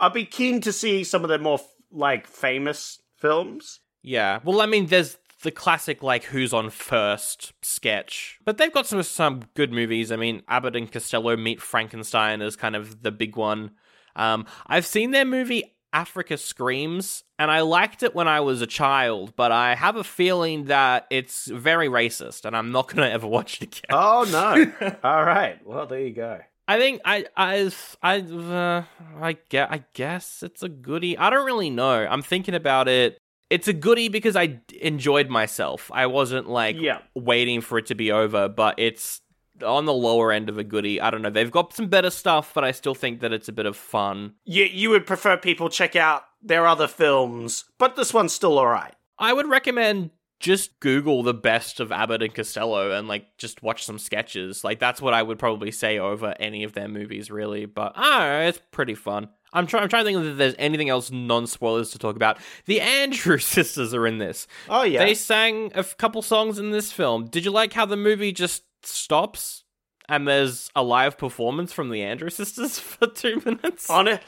I'll 0.00 0.10
be 0.10 0.24
keen 0.24 0.60
to 0.62 0.72
see 0.72 1.04
some 1.04 1.22
of 1.22 1.28
the 1.28 1.38
more 1.38 1.60
like 1.90 2.26
famous 2.26 3.00
films. 3.16 3.80
Yeah. 4.02 4.40
Well, 4.44 4.60
I 4.60 4.66
mean 4.66 4.86
there's 4.86 5.16
the 5.42 5.50
classic 5.50 6.02
like 6.02 6.24
who's 6.24 6.52
on 6.52 6.70
first 6.70 7.52
sketch. 7.62 8.38
But 8.44 8.58
they've 8.58 8.72
got 8.72 8.86
some 8.86 9.02
some 9.02 9.42
good 9.54 9.72
movies. 9.72 10.10
I 10.10 10.16
mean, 10.16 10.42
Abbott 10.48 10.76
and 10.76 10.90
Costello 10.90 11.36
meet 11.36 11.62
Frankenstein 11.62 12.42
is 12.42 12.56
kind 12.56 12.76
of 12.76 13.02
the 13.02 13.12
big 13.12 13.36
one. 13.36 13.72
Um 14.16 14.46
I've 14.66 14.86
seen 14.86 15.12
their 15.12 15.24
movie 15.24 15.75
Africa 15.96 16.36
Screams 16.36 17.24
and 17.38 17.50
I 17.50 17.60
liked 17.62 18.02
it 18.02 18.14
when 18.14 18.28
I 18.28 18.40
was 18.40 18.60
a 18.60 18.66
child, 18.66 19.34
but 19.34 19.50
I 19.50 19.74
have 19.74 19.96
a 19.96 20.04
feeling 20.04 20.64
that 20.66 21.06
it's 21.10 21.46
very 21.46 21.88
racist 21.88 22.44
and 22.44 22.54
I'm 22.54 22.70
not 22.70 22.88
going 22.92 23.08
to 23.08 23.10
ever 23.10 23.26
watch 23.26 23.62
it 23.62 23.78
again. 23.78 23.90
Oh 23.90 24.26
no! 24.30 24.96
All 25.02 25.24
right. 25.24 25.58
Well, 25.66 25.86
there 25.86 26.00
you 26.00 26.12
go. 26.12 26.40
I 26.68 26.78
think 26.78 27.00
I 27.04 27.24
I 27.36 27.70
I 28.02 28.20
uh, 28.20 28.82
I 29.22 29.38
get 29.48 29.70
I 29.72 29.84
guess 29.94 30.42
it's 30.42 30.62
a 30.62 30.68
goodie. 30.68 31.16
I 31.16 31.30
don't 31.30 31.46
really 31.46 31.70
know. 31.70 32.06
I'm 32.06 32.22
thinking 32.22 32.54
about 32.54 32.88
it. 32.88 33.18
It's 33.48 33.68
a 33.68 33.72
goodie 33.72 34.08
because 34.08 34.34
I 34.34 34.46
d- 34.46 34.78
enjoyed 34.82 35.28
myself. 35.30 35.88
I 35.94 36.06
wasn't 36.06 36.48
like 36.48 36.76
Yeah. 36.80 36.98
waiting 37.14 37.60
for 37.60 37.78
it 37.78 37.86
to 37.86 37.94
be 37.94 38.10
over, 38.10 38.48
but 38.48 38.74
it's 38.78 39.20
on 39.64 39.84
the 39.84 39.92
lower 39.92 40.32
end 40.32 40.48
of 40.48 40.58
a 40.58 40.64
goodie. 40.64 41.00
I 41.00 41.10
don't 41.10 41.22
know. 41.22 41.30
They've 41.30 41.50
got 41.50 41.72
some 41.72 41.88
better 41.88 42.10
stuff, 42.10 42.52
but 42.54 42.64
I 42.64 42.72
still 42.72 42.94
think 42.94 43.20
that 43.20 43.32
it's 43.32 43.48
a 43.48 43.52
bit 43.52 43.66
of 43.66 43.76
fun. 43.76 44.34
You 44.44 44.64
you 44.64 44.90
would 44.90 45.06
prefer 45.06 45.36
people 45.36 45.68
check 45.68 45.96
out 45.96 46.24
their 46.42 46.66
other 46.66 46.88
films, 46.88 47.64
but 47.78 47.96
this 47.96 48.12
one's 48.14 48.32
still 48.32 48.58
all 48.58 48.68
right. 48.68 48.94
I 49.18 49.32
would 49.32 49.48
recommend 49.48 50.10
just 50.38 50.78
Google 50.80 51.22
the 51.22 51.32
best 51.34 51.80
of 51.80 51.90
Abbott 51.90 52.22
and 52.22 52.34
Costello 52.34 52.92
and 52.92 53.08
like 53.08 53.38
just 53.38 53.62
watch 53.62 53.84
some 53.84 53.98
sketches. 53.98 54.62
Like 54.64 54.78
that's 54.78 55.00
what 55.00 55.14
I 55.14 55.22
would 55.22 55.38
probably 55.38 55.70
say 55.70 55.98
over 55.98 56.34
any 56.38 56.62
of 56.64 56.74
their 56.74 56.88
movies, 56.88 57.30
really. 57.30 57.64
But 57.64 57.92
I 57.96 58.18
don't 58.18 58.28
know, 58.28 58.48
it's 58.48 58.60
pretty 58.70 58.94
fun. 58.94 59.28
I'm 59.52 59.66
trying. 59.66 59.84
I'm 59.84 59.88
trying 59.88 60.04
to 60.04 60.12
think 60.12 60.24
if 60.26 60.36
there's 60.36 60.54
anything 60.58 60.90
else 60.90 61.10
non 61.10 61.46
spoilers 61.46 61.90
to 61.92 61.98
talk 61.98 62.16
about. 62.16 62.38
The 62.66 62.80
Andrews 62.80 63.46
sisters 63.46 63.94
are 63.94 64.06
in 64.06 64.18
this. 64.18 64.46
Oh 64.68 64.82
yeah. 64.82 64.98
They 65.04 65.14
sang 65.14 65.72
a 65.74 65.78
f- 65.78 65.96
couple 65.96 66.20
songs 66.20 66.58
in 66.58 66.72
this 66.72 66.92
film. 66.92 67.26
Did 67.26 67.44
you 67.44 67.50
like 67.50 67.72
how 67.72 67.86
the 67.86 67.96
movie 67.96 68.32
just 68.32 68.64
stops 68.86 69.64
and 70.08 70.26
there's 70.28 70.70
a 70.76 70.82
live 70.82 71.18
performance 71.18 71.72
from 71.72 71.90
the 71.90 72.02
Andrews 72.02 72.36
sisters 72.36 72.78
for 72.80 73.06
two 73.06 73.42
minutes? 73.44 73.88
Hon- 73.88 74.20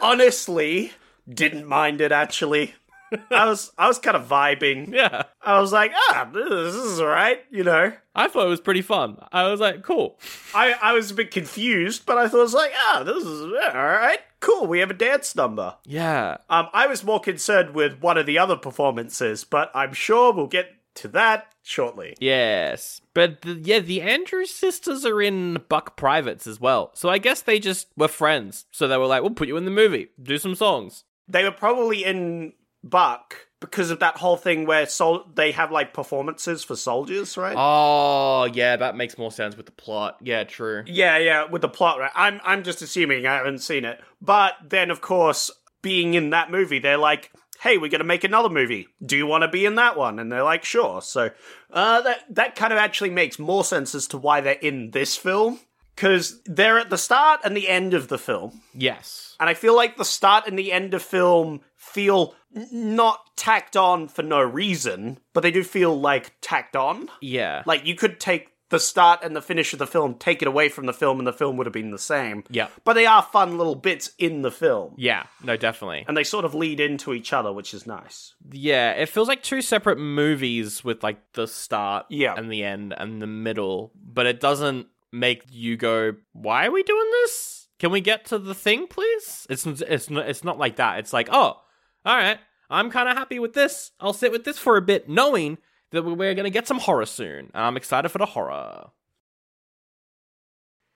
honestly, 0.00 0.92
didn't 1.32 1.66
mind 1.66 2.00
it 2.00 2.12
actually. 2.12 2.74
I 3.30 3.44
was 3.46 3.70
I 3.76 3.88
was 3.88 3.98
kind 3.98 4.16
of 4.16 4.26
vibing. 4.26 4.92
yeah, 4.94 5.24
I 5.42 5.60
was 5.60 5.70
like, 5.72 5.92
ah, 5.94 6.30
this 6.32 6.74
is 6.74 6.98
all 7.00 7.06
right, 7.08 7.40
you 7.50 7.62
know. 7.62 7.92
I 8.14 8.28
thought 8.28 8.46
it 8.46 8.50
was 8.50 8.60
pretty 8.60 8.80
fun. 8.82 9.18
I 9.32 9.48
was 9.50 9.60
like, 9.60 9.82
cool. 9.82 10.18
I, 10.54 10.72
I 10.80 10.92
was 10.94 11.10
a 11.10 11.14
bit 11.14 11.30
confused, 11.30 12.04
but 12.06 12.16
I 12.18 12.28
thought 12.28 12.38
it 12.38 12.42
was 12.42 12.54
like, 12.54 12.72
ah, 12.74 13.02
this 13.04 13.22
is 13.24 13.42
all 13.42 13.48
right, 13.74 14.18
cool. 14.40 14.66
We 14.66 14.78
have 14.80 14.90
a 14.90 14.94
dance 14.94 15.36
number. 15.36 15.76
Yeah, 15.84 16.38
Um, 16.48 16.68
I 16.72 16.86
was 16.86 17.04
more 17.04 17.20
concerned 17.20 17.74
with 17.74 18.00
one 18.00 18.16
of 18.16 18.24
the 18.26 18.38
other 18.38 18.56
performances, 18.56 19.44
but 19.44 19.70
I'm 19.74 19.92
sure 19.92 20.32
we'll 20.32 20.46
get 20.46 20.68
to 20.96 21.08
that 21.08 21.52
shortly. 21.62 22.14
Yes, 22.20 23.00
but 23.14 23.42
the, 23.42 23.54
yeah, 23.54 23.80
the 23.80 24.02
Andrews 24.02 24.54
sisters 24.54 25.04
are 25.04 25.22
in 25.22 25.58
Buck 25.68 25.96
Privates 25.96 26.46
as 26.46 26.60
well. 26.60 26.90
So 26.94 27.08
I 27.08 27.18
guess 27.18 27.42
they 27.42 27.58
just 27.58 27.88
were 27.96 28.08
friends. 28.08 28.66
So 28.70 28.88
they 28.88 28.96
were 28.96 29.06
like, 29.06 29.22
"We'll 29.22 29.30
put 29.30 29.48
you 29.48 29.56
in 29.56 29.64
the 29.64 29.70
movie, 29.70 30.08
do 30.22 30.38
some 30.38 30.54
songs." 30.54 31.04
They 31.28 31.44
were 31.44 31.52
probably 31.52 32.04
in 32.04 32.52
Buck 32.82 33.36
because 33.60 33.90
of 33.90 34.00
that 34.00 34.16
whole 34.16 34.36
thing 34.36 34.66
where 34.66 34.86
sol- 34.86 35.24
they 35.34 35.52
have 35.52 35.70
like 35.70 35.94
performances 35.94 36.64
for 36.64 36.74
soldiers, 36.76 37.36
right? 37.36 37.54
Oh, 37.56 38.44
yeah, 38.52 38.76
that 38.76 38.96
makes 38.96 39.16
more 39.16 39.30
sense 39.30 39.56
with 39.56 39.66
the 39.66 39.72
plot. 39.72 40.18
Yeah, 40.20 40.44
true. 40.44 40.82
Yeah, 40.86 41.16
yeah, 41.18 41.44
with 41.44 41.62
the 41.62 41.68
plot, 41.68 41.98
right? 42.00 42.10
I'm 42.14 42.40
I'm 42.44 42.64
just 42.64 42.82
assuming 42.82 43.24
I 43.26 43.36
haven't 43.36 43.60
seen 43.60 43.84
it. 43.84 44.00
But 44.20 44.54
then 44.68 44.90
of 44.90 45.00
course, 45.00 45.50
being 45.80 46.14
in 46.14 46.30
that 46.30 46.50
movie, 46.50 46.80
they're 46.80 46.98
like, 46.98 47.32
"Hey, 47.62 47.78
we're 47.78 47.90
going 47.90 48.00
to 48.00 48.04
make 48.04 48.24
another 48.24 48.48
movie. 48.48 48.88
Do 49.04 49.16
you 49.16 49.26
want 49.26 49.42
to 49.42 49.48
be 49.48 49.64
in 49.64 49.76
that 49.76 49.96
one?" 49.96 50.18
And 50.18 50.30
they're 50.30 50.42
like, 50.42 50.64
"Sure." 50.64 51.00
So, 51.00 51.30
uh 51.72 52.00
that 52.02 52.24
that 52.34 52.56
kind 52.56 52.72
of 52.72 52.78
actually 52.78 53.10
makes 53.10 53.38
more 53.38 53.64
sense 53.64 53.94
as 53.94 54.06
to 54.08 54.18
why 54.18 54.40
they're 54.40 54.54
in 54.54 54.90
this 54.90 55.16
film 55.16 55.60
cuz 55.96 56.40
they're 56.46 56.78
at 56.78 56.90
the 56.90 56.98
start 56.98 57.40
and 57.44 57.56
the 57.56 57.68
end 57.68 57.94
of 57.94 58.08
the 58.08 58.18
film. 58.18 58.62
Yes. 58.74 59.36
And 59.40 59.48
I 59.50 59.54
feel 59.54 59.74
like 59.76 59.96
the 59.96 60.04
start 60.04 60.46
and 60.46 60.58
the 60.58 60.72
end 60.72 60.94
of 60.94 61.02
film 61.02 61.60
feel 61.76 62.34
n- 62.56 62.68
not 62.72 63.36
tacked 63.36 63.76
on 63.76 64.08
for 64.08 64.22
no 64.22 64.40
reason, 64.40 65.18
but 65.32 65.42
they 65.42 65.50
do 65.50 65.64
feel 65.64 65.98
like 65.98 66.32
tacked 66.40 66.76
on. 66.76 67.08
Yeah. 67.20 67.62
Like 67.66 67.86
you 67.86 67.94
could 67.94 68.20
take 68.20 68.51
the 68.72 68.80
start 68.80 69.20
and 69.22 69.36
the 69.36 69.40
finish 69.40 69.72
of 69.72 69.78
the 69.78 69.86
film, 69.86 70.14
take 70.14 70.42
it 70.42 70.48
away 70.48 70.68
from 70.68 70.86
the 70.86 70.92
film, 70.92 71.18
and 71.18 71.26
the 71.26 71.32
film 71.32 71.56
would 71.56 71.66
have 71.66 71.72
been 71.72 71.92
the 71.92 71.98
same. 71.98 72.42
Yeah. 72.50 72.66
But 72.84 72.94
they 72.94 73.06
are 73.06 73.22
fun 73.22 73.56
little 73.58 73.76
bits 73.76 74.10
in 74.18 74.42
the 74.42 74.50
film. 74.50 74.94
Yeah. 74.96 75.26
No, 75.44 75.56
definitely. 75.56 76.04
And 76.08 76.16
they 76.16 76.24
sort 76.24 76.44
of 76.44 76.54
lead 76.54 76.80
into 76.80 77.12
each 77.14 77.32
other, 77.32 77.52
which 77.52 77.72
is 77.72 77.86
nice. 77.86 78.34
Yeah, 78.50 78.90
it 78.92 79.08
feels 79.08 79.28
like 79.28 79.42
two 79.44 79.62
separate 79.62 79.98
movies 79.98 80.82
with 80.82 81.02
like 81.04 81.20
the 81.34 81.46
start 81.46 82.06
Yeah. 82.08 82.34
and 82.36 82.50
the 82.50 82.64
end 82.64 82.92
and 82.96 83.22
the 83.22 83.26
middle, 83.28 83.92
but 83.94 84.26
it 84.26 84.40
doesn't 84.40 84.88
make 85.12 85.44
you 85.50 85.76
go, 85.76 86.14
"Why 86.32 86.66
are 86.66 86.70
we 86.72 86.82
doing 86.82 87.10
this? 87.22 87.68
Can 87.78 87.90
we 87.92 88.00
get 88.00 88.24
to 88.26 88.38
the 88.38 88.54
thing, 88.54 88.86
please?" 88.86 89.46
It's 89.50 89.66
it's 89.66 90.10
not, 90.10 90.26
it's 90.28 90.42
not 90.42 90.58
like 90.58 90.76
that. 90.76 90.98
It's 90.98 91.12
like, 91.12 91.28
"Oh, 91.30 91.60
all 92.04 92.16
right. 92.16 92.38
I'm 92.70 92.90
kind 92.90 93.08
of 93.10 93.16
happy 93.18 93.38
with 93.38 93.52
this. 93.52 93.90
I'll 94.00 94.14
sit 94.14 94.32
with 94.32 94.44
this 94.44 94.58
for 94.58 94.78
a 94.78 94.82
bit 94.82 95.06
knowing 95.06 95.58
that 95.92 96.04
we're 96.04 96.34
going 96.34 96.44
to 96.44 96.50
get 96.50 96.66
some 96.66 96.78
horror 96.78 97.06
soon. 97.06 97.50
And 97.54 97.64
I'm 97.64 97.76
excited 97.76 98.08
for 98.10 98.18
the 98.18 98.26
horror." 98.26 98.90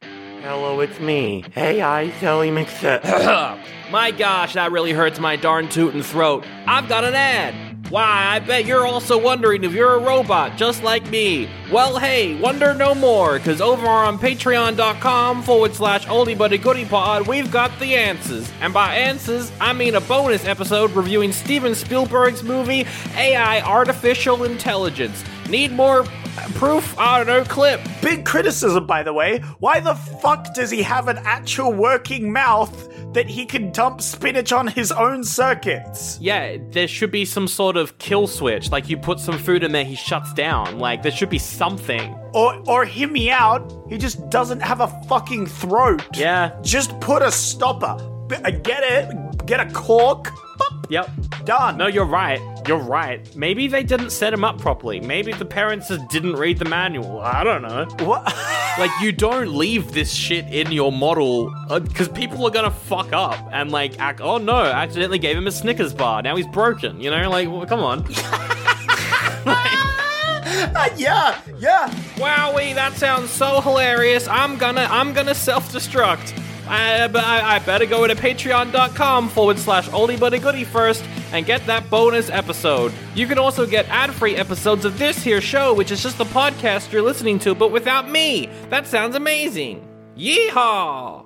Hello, 0.02 0.78
it's 0.78 1.00
me. 1.00 1.44
Hey, 1.54 1.80
I, 1.80 2.10
Sally 2.20 2.50
McSet. 2.50 3.02
my 3.90 4.12
gosh, 4.12 4.54
that 4.54 4.70
really 4.70 4.92
hurts 4.92 5.18
my 5.18 5.34
darn 5.34 5.68
tootin' 5.68 6.04
throat. 6.04 6.44
I've 6.66 6.88
got 6.88 7.02
an 7.02 7.14
ad. 7.14 7.75
Why, 7.88 8.34
I 8.34 8.40
bet 8.40 8.64
you're 8.64 8.84
also 8.84 9.16
wondering 9.16 9.62
if 9.62 9.72
you're 9.72 9.94
a 9.94 10.00
robot 10.00 10.56
just 10.56 10.82
like 10.82 11.08
me. 11.08 11.48
Well, 11.70 11.98
hey, 11.98 12.34
wonder 12.40 12.74
no 12.74 12.96
more, 12.96 13.38
because 13.38 13.60
over 13.60 13.86
on 13.86 14.18
patreon.com 14.18 15.42
forward 15.44 15.72
slash 15.72 16.04
oldie 16.06 16.36
buddy 16.36 16.58
goodie 16.58 16.84
pod, 16.84 17.28
we've 17.28 17.50
got 17.50 17.70
the 17.78 17.94
answers. 17.94 18.50
And 18.60 18.74
by 18.74 18.96
answers, 18.96 19.52
I 19.60 19.72
mean 19.72 19.94
a 19.94 20.00
bonus 20.00 20.44
episode 20.46 20.90
reviewing 20.92 21.30
Steven 21.32 21.76
Spielberg's 21.76 22.42
movie 22.42 22.86
AI 23.14 23.60
Artificial 23.60 24.42
Intelligence. 24.42 25.22
Need 25.48 25.70
more 25.70 26.04
proof? 26.54 26.98
I 26.98 27.18
don't 27.18 27.26
know, 27.26 27.44
clip. 27.44 27.80
Big 28.02 28.24
criticism, 28.24 28.86
by 28.86 29.02
the 29.02 29.12
way. 29.12 29.38
Why 29.58 29.80
the 29.80 29.94
fuck 29.94 30.54
does 30.54 30.70
he 30.70 30.82
have 30.82 31.08
an 31.08 31.18
actual 31.18 31.72
working 31.72 32.32
mouth 32.32 32.72
that 33.14 33.28
he 33.28 33.46
can 33.46 33.72
dump 33.72 34.00
spinach 34.02 34.52
on 34.52 34.66
his 34.66 34.92
own 34.92 35.24
circuits? 35.24 36.18
Yeah, 36.20 36.56
there 36.70 36.86
should 36.88 37.10
be 37.10 37.24
some 37.24 37.48
sort 37.48 37.76
of 37.76 37.98
kill 37.98 38.26
switch. 38.26 38.70
Like 38.70 38.88
you 38.88 38.96
put 38.96 39.20
some 39.20 39.38
food 39.38 39.64
in 39.64 39.72
there, 39.72 39.84
he 39.84 39.94
shuts 39.96 40.32
down. 40.34 40.78
Like 40.78 41.02
there 41.02 41.12
should 41.12 41.30
be 41.30 41.38
something. 41.38 42.14
Or, 42.34 42.62
or 42.68 42.84
hear 42.84 43.08
me 43.08 43.30
out, 43.30 43.72
he 43.88 43.96
just 43.98 44.28
doesn't 44.30 44.60
have 44.60 44.80
a 44.80 44.88
fucking 45.08 45.46
throat. 45.46 46.02
Yeah. 46.16 46.58
Just 46.62 46.98
put 47.00 47.22
a 47.22 47.30
stopper. 47.32 47.96
B- 48.28 48.36
uh, 48.36 48.50
Get 48.50 48.82
it? 48.82 49.46
Get 49.46 49.60
a 49.60 49.72
cork? 49.72 50.32
Yep. 50.88 51.10
Done. 51.44 51.76
No, 51.76 51.86
you're 51.86 52.04
right. 52.06 52.40
You're 52.66 52.78
right. 52.78 53.34
Maybe 53.36 53.68
they 53.68 53.82
didn't 53.82 54.10
set 54.10 54.32
him 54.32 54.44
up 54.44 54.60
properly. 54.60 55.00
Maybe 55.00 55.32
the 55.32 55.44
parents 55.44 55.88
just 55.88 56.08
didn't 56.08 56.34
read 56.34 56.58
the 56.58 56.64
manual. 56.64 57.20
I 57.20 57.44
don't 57.44 57.62
know. 57.62 57.86
What? 58.04 58.32
Like, 58.78 58.90
you 59.00 59.10
don't 59.10 59.56
leave 59.56 59.92
this 59.92 60.12
shit 60.12 60.44
in 60.52 60.70
your 60.70 60.92
model 60.92 61.50
because 61.80 62.08
people 62.08 62.46
are 62.46 62.50
gonna 62.50 62.70
fuck 62.70 63.10
up 63.14 63.48
and 63.50 63.70
like 63.72 63.98
act. 63.98 64.20
Oh 64.20 64.36
no, 64.36 64.52
I 64.52 64.82
accidentally 64.82 65.18
gave 65.18 65.34
him 65.34 65.46
a 65.46 65.50
Snickers 65.50 65.94
bar. 65.94 66.20
Now 66.20 66.36
he's 66.36 66.46
broken. 66.48 67.00
You 67.00 67.10
know, 67.10 67.30
like, 67.30 67.48
well, 67.48 67.64
come 67.64 67.80
on. 67.80 68.04
Uh, 70.76 70.88
yeah, 70.96 71.40
yeah. 71.58 71.88
Wowee, 72.16 72.74
that 72.74 72.92
sounds 72.94 73.30
so 73.30 73.60
hilarious. 73.60 74.28
I'm 74.28 74.58
gonna, 74.58 74.86
I'm 74.90 75.12
gonna 75.12 75.34
self-destruct. 75.34 76.45
I, 76.68 77.04
I, 77.06 77.56
I 77.56 77.58
better 77.60 77.86
go 77.86 78.06
to 78.06 78.14
patreon.com 78.14 79.28
forward 79.28 79.58
slash 79.58 79.88
oldie 79.90 80.18
buddy 80.18 80.38
goodie 80.38 80.64
first 80.64 81.04
and 81.32 81.44
get 81.46 81.66
that 81.66 81.88
bonus 81.90 82.30
episode. 82.30 82.92
You 83.14 83.26
can 83.26 83.38
also 83.38 83.66
get 83.66 83.88
ad-free 83.88 84.36
episodes 84.36 84.84
of 84.84 84.98
this 84.98 85.22
here 85.22 85.40
show, 85.40 85.74
which 85.74 85.90
is 85.90 86.02
just 86.02 86.18
the 86.18 86.24
podcast 86.24 86.92
you're 86.92 87.02
listening 87.02 87.38
to, 87.40 87.54
but 87.54 87.70
without 87.70 88.08
me. 88.10 88.48
That 88.70 88.86
sounds 88.86 89.16
amazing. 89.16 89.86
Yeehaw! 90.16 91.25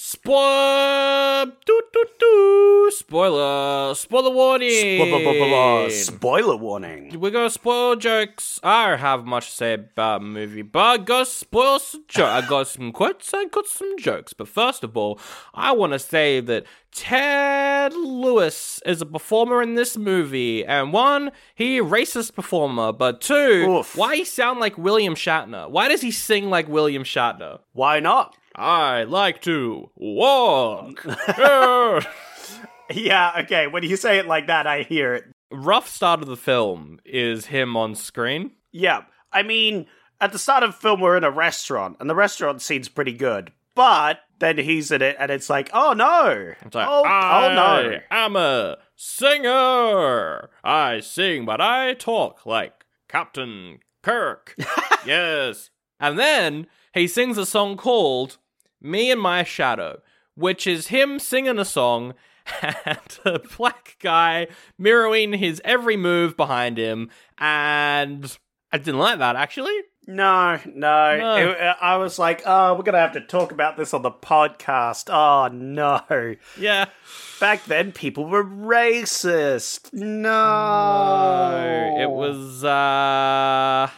Spoil, 0.00 1.46
doo, 1.66 1.82
doo, 1.92 2.04
doo. 2.20 2.90
spoiler, 2.92 3.92
spoiler 3.96 4.30
warning. 4.30 5.90
Spoiler 5.90 6.56
warning. 6.56 7.18
We're 7.18 7.32
gonna 7.32 7.50
spoil 7.50 7.96
jokes. 7.96 8.60
I 8.62 8.90
don't 8.90 9.00
have 9.00 9.26
much 9.26 9.50
to 9.50 9.56
say 9.56 9.74
about 9.74 10.20
the 10.20 10.28
movie, 10.28 10.62
but 10.62 10.78
I 10.78 10.96
got 10.98 11.26
spoil 11.26 11.80
some 11.80 12.04
jokes. 12.06 12.30
I 12.30 12.48
got 12.48 12.68
some 12.68 12.92
quotes, 12.92 13.34
I 13.34 13.46
got 13.46 13.66
some 13.66 13.98
jokes. 13.98 14.32
But 14.34 14.46
first 14.46 14.84
of 14.84 14.96
all, 14.96 15.18
I 15.52 15.72
want 15.72 15.94
to 15.94 15.98
say 15.98 16.38
that 16.42 16.64
Ted 16.92 17.92
Lewis 17.92 18.80
is 18.86 19.02
a 19.02 19.06
performer 19.06 19.60
in 19.62 19.74
this 19.74 19.96
movie, 19.96 20.64
and 20.64 20.92
one, 20.92 21.32
he 21.56 21.80
racist 21.80 22.36
performer, 22.36 22.92
but 22.92 23.20
two, 23.20 23.66
Oof. 23.80 23.96
why 23.96 24.14
he 24.14 24.24
sound 24.24 24.60
like 24.60 24.78
William 24.78 25.16
Shatner? 25.16 25.68
Why 25.68 25.88
does 25.88 26.02
he 26.02 26.12
sing 26.12 26.50
like 26.50 26.68
William 26.68 27.02
Shatner? 27.02 27.58
Why 27.72 27.98
not? 27.98 28.36
I 28.58 29.04
like 29.04 29.42
to 29.42 29.90
walk. 29.96 31.06
Yeah. 32.90 33.40
Okay. 33.40 33.66
When 33.66 33.82
you 33.82 33.96
say 33.96 34.18
it 34.18 34.26
like 34.26 34.46
that, 34.46 34.66
I 34.66 34.82
hear 34.82 35.14
it. 35.14 35.24
Rough 35.50 35.88
start 35.88 36.22
of 36.22 36.26
the 36.28 36.36
film 36.36 37.00
is 37.04 37.46
him 37.46 37.76
on 37.76 37.94
screen. 37.94 38.52
Yeah. 38.72 39.02
I 39.32 39.42
mean, 39.42 39.86
at 40.20 40.32
the 40.32 40.38
start 40.38 40.62
of 40.62 40.70
the 40.72 40.76
film, 40.78 41.00
we're 41.00 41.16
in 41.16 41.24
a 41.24 41.30
restaurant, 41.30 41.96
and 42.00 42.08
the 42.08 42.14
restaurant 42.14 42.62
scene's 42.62 42.88
pretty 42.88 43.12
good. 43.12 43.52
But 43.74 44.20
then 44.40 44.58
he's 44.58 44.90
in 44.90 45.02
it, 45.02 45.16
and 45.18 45.30
it's 45.30 45.48
like, 45.48 45.70
oh 45.72 45.92
no. 45.92 46.54
It's 46.64 46.74
like, 46.74 46.88
oh, 46.88 47.02
oh 47.04 47.54
no. 47.54 47.98
I 48.10 48.24
am 48.24 48.36
a 48.36 48.78
singer. 48.96 50.50
I 50.64 51.00
sing, 51.00 51.44
but 51.44 51.60
I 51.60 51.94
talk 51.94 52.44
like 52.46 52.84
Captain 53.08 53.80
Kirk. 54.02 54.54
yes. 55.06 55.70
And 56.00 56.18
then 56.18 56.66
he 56.94 57.06
sings 57.06 57.38
a 57.38 57.46
song 57.46 57.76
called 57.76 58.38
Me 58.80 59.10
and 59.10 59.20
My 59.20 59.42
Shadow, 59.44 60.00
which 60.34 60.66
is 60.66 60.88
him 60.88 61.18
singing 61.18 61.58
a 61.58 61.64
song 61.64 62.14
and 62.62 63.18
a 63.24 63.38
black 63.56 63.96
guy 64.00 64.46
mirroring 64.78 65.32
his 65.34 65.60
every 65.64 65.96
move 65.96 66.36
behind 66.36 66.78
him. 66.78 67.10
And 67.38 68.38
I 68.72 68.78
didn't 68.78 68.98
like 69.00 69.18
that, 69.18 69.36
actually. 69.36 69.76
No, 70.06 70.58
no. 70.64 71.18
No. 71.18 71.36
It- 71.50 71.58
I 71.82 71.96
was 71.98 72.18
like, 72.18 72.40
oh, 72.46 72.72
we're 72.74 72.82
going 72.82 72.94
to 72.94 72.98
have 73.00 73.12
to 73.12 73.20
talk 73.20 73.52
about 73.52 73.76
this 73.76 73.92
on 73.92 74.00
the 74.00 74.10
podcast. 74.10 75.10
Oh, 75.12 75.52
no. 75.54 76.36
Yeah. 76.58 76.86
Back 77.40 77.64
then, 77.66 77.92
people 77.92 78.24
were 78.26 78.42
racist. 78.44 79.92
No. 79.92 80.30
No, 81.50 81.96
it 82.02 82.10
was 82.10 82.64
uh 82.64 83.90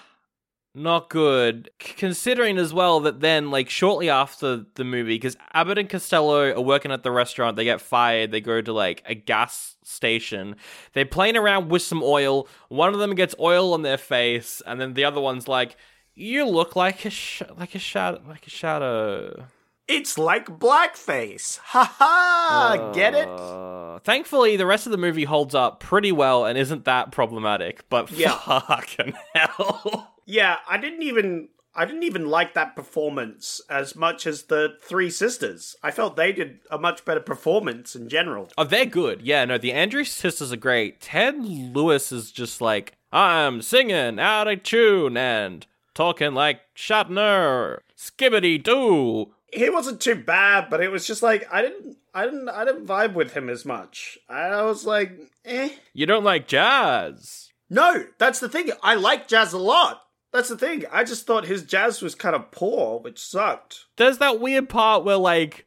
not 0.75 1.11
good. 1.11 1.71
C- 1.83 1.95
considering 1.97 2.57
as 2.59 2.73
well 2.73 3.01
that 3.01 3.21
then 3.21 3.51
like 3.51 3.69
shortly 3.71 4.09
after 4.09 4.65
the 4.75 4.85
movie 4.85 5.17
because 5.17 5.37
Abbott 5.53 5.79
and 5.79 5.89
Costello 5.89 6.53
are 6.53 6.61
working 6.61 6.93
at 6.93 7.03
the 7.03 7.11
restaurant, 7.11 7.57
they 7.57 7.65
get 7.65 7.81
fired, 7.81 8.31
they 8.31 8.41
go 8.41 8.61
to 8.61 8.73
like 8.73 9.03
a 9.07 9.15
gas 9.15 9.77
station. 9.83 10.57
They're 10.93 11.07
playing 11.07 11.37
around 11.37 11.69
with 11.71 11.83
some 11.83 12.03
oil. 12.03 12.47
One 12.69 12.93
of 12.95 13.01
them 13.01 13.15
gets 13.15 13.35
oil 13.41 13.73
on 13.75 13.83
their 13.83 13.99
face 13.99 14.63
and 14.67 14.81
then 14.81 14.95
the 14.95 15.05
other 15.05 15.21
one's 15.21 15.49
like 15.49 15.77
you 16.15 16.47
look 16.47 16.77
like 16.77 17.05
a 17.05 17.11
sh- 17.11 17.43
like 17.59 17.75
a 17.75 17.79
shadow 17.79 18.21
like 18.29 18.47
a 18.47 18.51
shadow. 18.51 19.47
It's 19.89 20.17
like 20.17 20.47
blackface. 20.47 21.59
Ha 21.59 21.83
ha. 21.99 22.93
Get 22.95 23.15
it? 23.15 23.27
Uh, 23.27 23.99
thankfully, 24.01 24.57
the 24.57 24.65
rest 24.67 24.87
of 24.87 24.93
the 24.93 24.99
movie 24.99 25.25
holds 25.25 25.53
up 25.53 25.81
pretty 25.81 26.13
well 26.13 26.45
and 26.45 26.57
isn't 26.57 26.85
that 26.85 27.11
problematic. 27.11 27.89
But 27.89 28.09
Yeah. 28.13 28.39
fucking 28.39 29.15
hell. 29.35 30.10
Yeah, 30.31 30.59
I 30.69 30.77
didn't 30.79 31.03
even 31.03 31.49
I 31.75 31.85
didn't 31.85 32.05
even 32.05 32.27
like 32.29 32.55
that 32.55 32.77
performance 32.77 33.61
as 33.69 33.97
much 33.97 34.29
as 34.29 34.45
the 34.45 34.77
three 34.81 35.11
sisters. 35.11 35.75
I 35.83 35.91
felt 35.91 36.15
they 36.15 36.33
did 36.33 36.61
a 36.71 36.79
much 36.79 37.05
better 37.05 37.21
performance 37.21 37.97
in 37.97 38.09
general. 38.09 38.49
Oh, 38.57 38.63
they're 38.63 38.87
good. 38.87 39.23
Yeah, 39.23 39.45
no, 39.45 39.59
the 39.59 39.73
Andrews 39.73 40.13
sisters 40.13 40.53
are 40.53 40.57
great. 40.57 41.01
Ted 41.01 41.45
Lewis 41.45 42.13
is 42.13 42.31
just 42.31 42.61
like, 42.61 42.95
I'm 43.13 43.61
singing 43.61 44.21
out 44.21 44.47
of 44.47 44.63
tune 44.63 45.17
and 45.17 45.67
talking 45.95 46.33
like 46.33 46.61
Shatner. 46.77 47.79
Skibbity 47.97 48.63
doo. 48.63 49.33
He 49.53 49.69
wasn't 49.69 50.01
too 50.01 50.15
bad, 50.15 50.71
but 50.71 50.81
it 50.81 50.93
was 50.93 51.09
just 51.09 51.25
like 51.25 51.45
I 51.53 51.63
didn't 51.63 51.97
I 52.15 52.25
didn't 52.27 52.49
I 52.49 52.65
didn't 52.65 52.87
vibe 52.87 53.15
with 53.15 53.33
him 53.33 53.49
as 53.49 53.65
much. 53.65 54.17
I 54.29 54.63
was 54.63 54.87
like, 54.87 55.11
eh. 55.45 55.71
You 55.93 56.07
don't 56.07 56.23
like 56.23 56.47
jazz. 56.47 57.51
No, 57.69 58.05
that's 58.19 58.39
the 58.39 58.49
thing. 58.49 58.71
I 58.81 58.95
like 58.95 59.27
jazz 59.27 59.53
a 59.53 59.59
lot. 59.59 60.03
That's 60.33 60.49
the 60.49 60.57
thing. 60.57 60.85
I 60.93 61.05
just 61.05 61.27
thought 61.27 61.47
his 61.47 61.65
jazz 61.65 62.03
was 62.03 62.15
kind 62.15 62.37
of 62.37 62.51
poor, 62.51 63.01
which 63.01 63.19
sucked. 63.19 63.87
There's 63.97 64.19
that 64.19 64.41
weird 64.41 64.69
part 64.69 65.05
where, 65.05 65.17
like, 65.17 65.67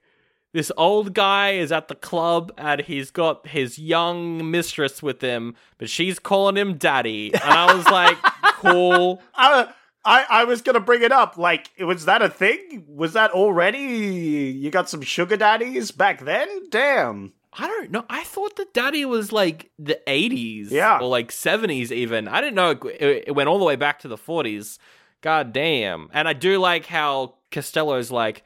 this 0.54 0.72
old 0.78 1.14
guy 1.14 1.52
is 1.52 1.72
at 1.72 1.88
the 1.88 1.96
club 1.96 2.52
and 2.58 2.82
he's 2.82 3.12
got 3.12 3.48
his 3.48 3.78
young 3.78 4.50
mistress 4.52 5.02
with 5.04 5.20
him, 5.20 5.56
but 5.78 5.90
she's 5.90 6.20
calling 6.20 6.56
him 6.56 6.78
daddy. 6.78 7.34
And 7.34 7.44
I 7.44 7.74
was 7.76 7.88
like, 7.88 8.18
cool. 8.56 9.22
I, 9.36 9.68
I, 10.06 10.26
I 10.30 10.44
was 10.46 10.62
gonna 10.62 10.80
bring 10.80 11.02
it 11.02 11.12
up. 11.12 11.38
Like, 11.38 11.72
was 11.80 12.06
that 12.06 12.22
a 12.22 12.30
thing? 12.30 12.86
Was 12.88 13.14
that 13.14 13.32
already? 13.32 13.80
You 13.80 14.70
got 14.70 14.90
some 14.90 15.02
sugar 15.02 15.38
daddies 15.38 15.92
back 15.92 16.24
then? 16.24 16.70
Damn. 16.70 17.34
I 17.58 17.68
don't 17.68 17.92
know. 17.92 18.06
I 18.10 18.24
thought 18.24 18.56
that 18.58 18.74
Daddy 18.74 19.06
was 19.06 19.32
like 19.32 19.72
the 19.78 20.00
80s. 20.08 20.72
Yeah. 20.72 21.00
Or 21.00 21.08
like 21.08 21.32
70s 21.32 21.92
even. 21.92 22.28
I 22.28 22.42
didn't 22.42 22.56
know 22.56 22.72
it, 22.72 23.26
it, 23.28 23.36
went 23.36 23.50
all 23.50 23.60
the 23.60 23.66
way 23.66 23.76
back 23.76 24.00
to 24.00 24.08
the 24.08 24.18
40s. 24.18 24.78
God 25.22 25.54
damn. 25.54 26.10
And 26.14 26.28
I 26.28 26.34
do 26.34 26.58
like 26.60 26.86
how 26.86 27.36
Costello's 27.52 28.12
like, 28.12 28.44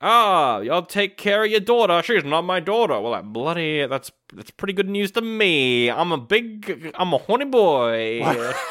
ah, 0.00 0.60
you'll 0.60 0.82
take 0.82 1.16
care 1.16 1.44
of 1.44 1.50
your 1.50 1.60
daughter. 1.60 2.02
She's 2.02 2.24
not 2.24 2.42
my 2.42 2.60
daughter. 2.60 3.00
Well, 3.00 3.12
like, 3.12 3.24
bloody, 3.24 3.86
that's 3.86 4.10
that's 4.34 4.50
pretty 4.50 4.72
good 4.72 4.88
news 4.88 5.10
to 5.12 5.20
me. 5.20 5.90
I'm 5.90 6.12
a 6.12 6.18
big, 6.18 6.92
I'm 6.94 7.12
a 7.12 7.18
horny 7.18 7.46
boy. 7.46 8.52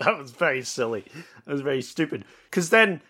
That 0.00 0.16
was 0.16 0.30
very 0.30 0.62
silly. 0.62 1.04
That 1.44 1.52
was 1.52 1.60
very 1.60 1.82
stupid. 1.82 2.24
Because 2.44 2.70
then, 2.70 3.02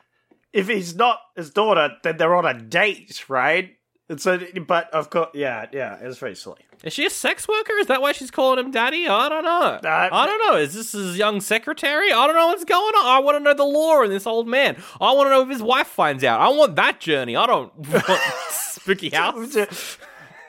if 0.53 0.67
he's 0.67 0.97
not 0.97 1.21
his 1.37 1.51
daughter, 1.51 1.97
then 2.03 2.17
they're 2.17 2.35
on 2.35 2.45
a 2.45 2.61
date, 2.61 3.29
right? 3.29 3.77
And 4.11 4.21
so, 4.21 4.39
but 4.67 4.91
of 4.93 5.09
course, 5.09 5.29
yeah, 5.35 5.67
yeah, 5.73 5.97
it 6.03 6.07
was 6.07 6.19
very 6.19 6.35
silly. 6.35 6.59
Is 6.83 6.93
she 6.93 7.07
a 7.07 7.11
sex 7.11 7.47
worker? 7.47 7.75
Is 7.75 7.87
that 7.87 8.03
why 8.03 8.11
she's 8.13 8.31
calling 8.31 8.59
him 8.59 8.71
daddy? 8.73 9.07
I 9.07 9.29
don't 9.29 9.45
know. 9.45 9.63
Uh, 9.89 10.09
I 10.13 10.27
don't 10.27 10.39
know. 10.51 10.57
Is 10.59 10.75
this 10.75 10.93
his 10.93 11.17
young 11.17 11.41
secretary? 11.41 12.13
I 12.13 12.27
don't 12.27 12.35
know 12.35 12.49
what's 12.49 12.65
going 12.65 12.95
on. 12.97 13.07
I 13.07 13.19
want 13.21 13.37
to 13.39 13.41
know 13.45 13.55
the 13.55 13.65
lore 13.65 14.05
in 14.05 14.11
this 14.11 14.27
old 14.27 14.49
man. 14.49 14.77
I 15.01 15.13
want 15.13 15.27
to 15.27 15.31
know 15.31 15.43
if 15.43 15.49
his 15.49 15.63
wife 15.63 15.87
finds 15.87 16.25
out. 16.25 16.41
I 16.41 16.49
want 16.49 16.75
that 16.77 16.99
journey. 17.01 17.37
I 17.37 17.47
don't 17.47 17.73
want 17.89 18.21
spooky 18.51 19.11
house. 19.15 19.57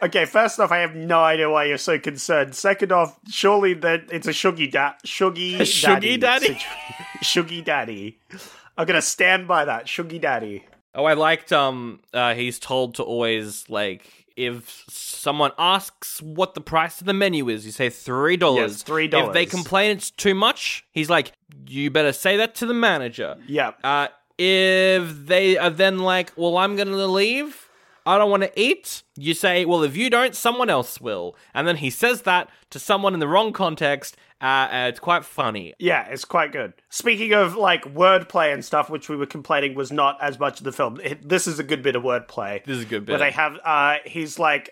Okay, 0.02 0.26
first 0.26 0.60
off, 0.60 0.71
I 0.71 0.80
have 0.80 0.95
no 0.95 1.19
idea 1.19 1.47
why 1.52 1.65
you're 1.65 1.78
so 1.78 2.00
concerned. 2.00 2.56
Second 2.56 2.91
off, 2.91 3.19
surely 3.30 3.76
that 3.76 4.06
it's 4.12 4.26
a 4.28 4.32
shuggy 4.32 4.71
da- 4.71 4.93
shuggy 5.06 5.60
A 5.60 5.63
shuggy 5.63 6.19
daddy? 6.19 6.47
situ- 6.47 6.60
shuggy 7.24 7.63
daddy. 7.63 8.19
I'm 8.76 8.88
gonna 8.88 9.04
stand 9.04 9.47
by 9.47 9.65
that 9.65 9.86
shuggy 9.86 10.19
daddy. 10.19 10.65
Oh, 10.93 11.06
I 11.06 11.13
liked 11.13 11.51
um 11.54 11.99
uh 12.13 12.34
he's 12.34 12.60
told 12.60 12.95
to 12.95 13.04
always 13.04 13.69
like 13.69 14.25
if 14.36 14.84
someone 14.89 15.51
asks 15.58 16.21
what 16.21 16.54
the 16.54 16.62
price 16.62 16.99
of 17.01 17.08
the 17.08 17.13
menu 17.13 17.49
is, 17.49 17.65
you 17.65 17.71
say 17.71 17.89
three 17.89 18.38
dollars. 18.38 18.71
Yes, 18.71 18.84
$3. 18.84 19.27
If 19.27 19.34
they 19.34 19.45
complain 19.45 19.91
it's 19.91 20.10
too 20.10 20.34
much, 20.34 20.86
he's 20.91 21.10
like, 21.10 21.34
you 21.67 21.91
better 21.91 22.13
say 22.13 22.38
that 22.38 22.56
to 22.56 22.65
the 22.65 22.73
manager. 22.73 23.38
Yeah. 23.47 23.71
Uh 23.84 24.08
if 24.38 25.27
they 25.27 25.58
are 25.58 25.69
then 25.69 25.99
like, 25.99 26.32
well, 26.36 26.58
I'm 26.58 26.75
gonna 26.75 27.06
leave. 27.08 27.67
I 28.05 28.17
don't 28.17 28.31
want 28.31 28.43
to 28.43 28.59
eat. 28.59 29.03
You 29.15 29.33
say, 29.33 29.65
well, 29.65 29.83
if 29.83 29.95
you 29.95 30.09
don't, 30.09 30.35
someone 30.35 30.69
else 30.69 30.99
will. 30.99 31.35
And 31.53 31.67
then 31.67 31.77
he 31.77 31.89
says 31.89 32.23
that 32.23 32.49
to 32.71 32.79
someone 32.79 33.13
in 33.13 33.19
the 33.19 33.27
wrong 33.27 33.53
context. 33.53 34.17
Uh, 34.41 34.67
and 34.71 34.89
it's 34.89 34.99
quite 34.99 35.23
funny. 35.23 35.73
Yeah, 35.77 36.07
it's 36.07 36.25
quite 36.25 36.51
good. 36.51 36.73
Speaking 36.89 37.33
of 37.33 37.55
like 37.55 37.83
wordplay 37.83 38.51
and 38.51 38.65
stuff, 38.65 38.89
which 38.89 39.07
we 39.07 39.15
were 39.15 39.27
complaining 39.27 39.75
was 39.75 39.91
not 39.91 40.17
as 40.19 40.39
much 40.39 40.59
of 40.59 40.63
the 40.63 40.71
film. 40.71 40.99
It, 41.03 41.29
this 41.29 41.45
is 41.45 41.59
a 41.59 41.63
good 41.63 41.83
bit 41.83 41.95
of 41.95 42.01
wordplay. 42.01 42.63
This 42.65 42.77
is 42.77 42.83
a 42.83 42.87
good 42.87 43.07
Where 43.07 43.19
bit. 43.19 43.25
they 43.25 43.31
have, 43.31 43.59
uh, 43.63 43.97
he's 44.03 44.39
like, 44.39 44.71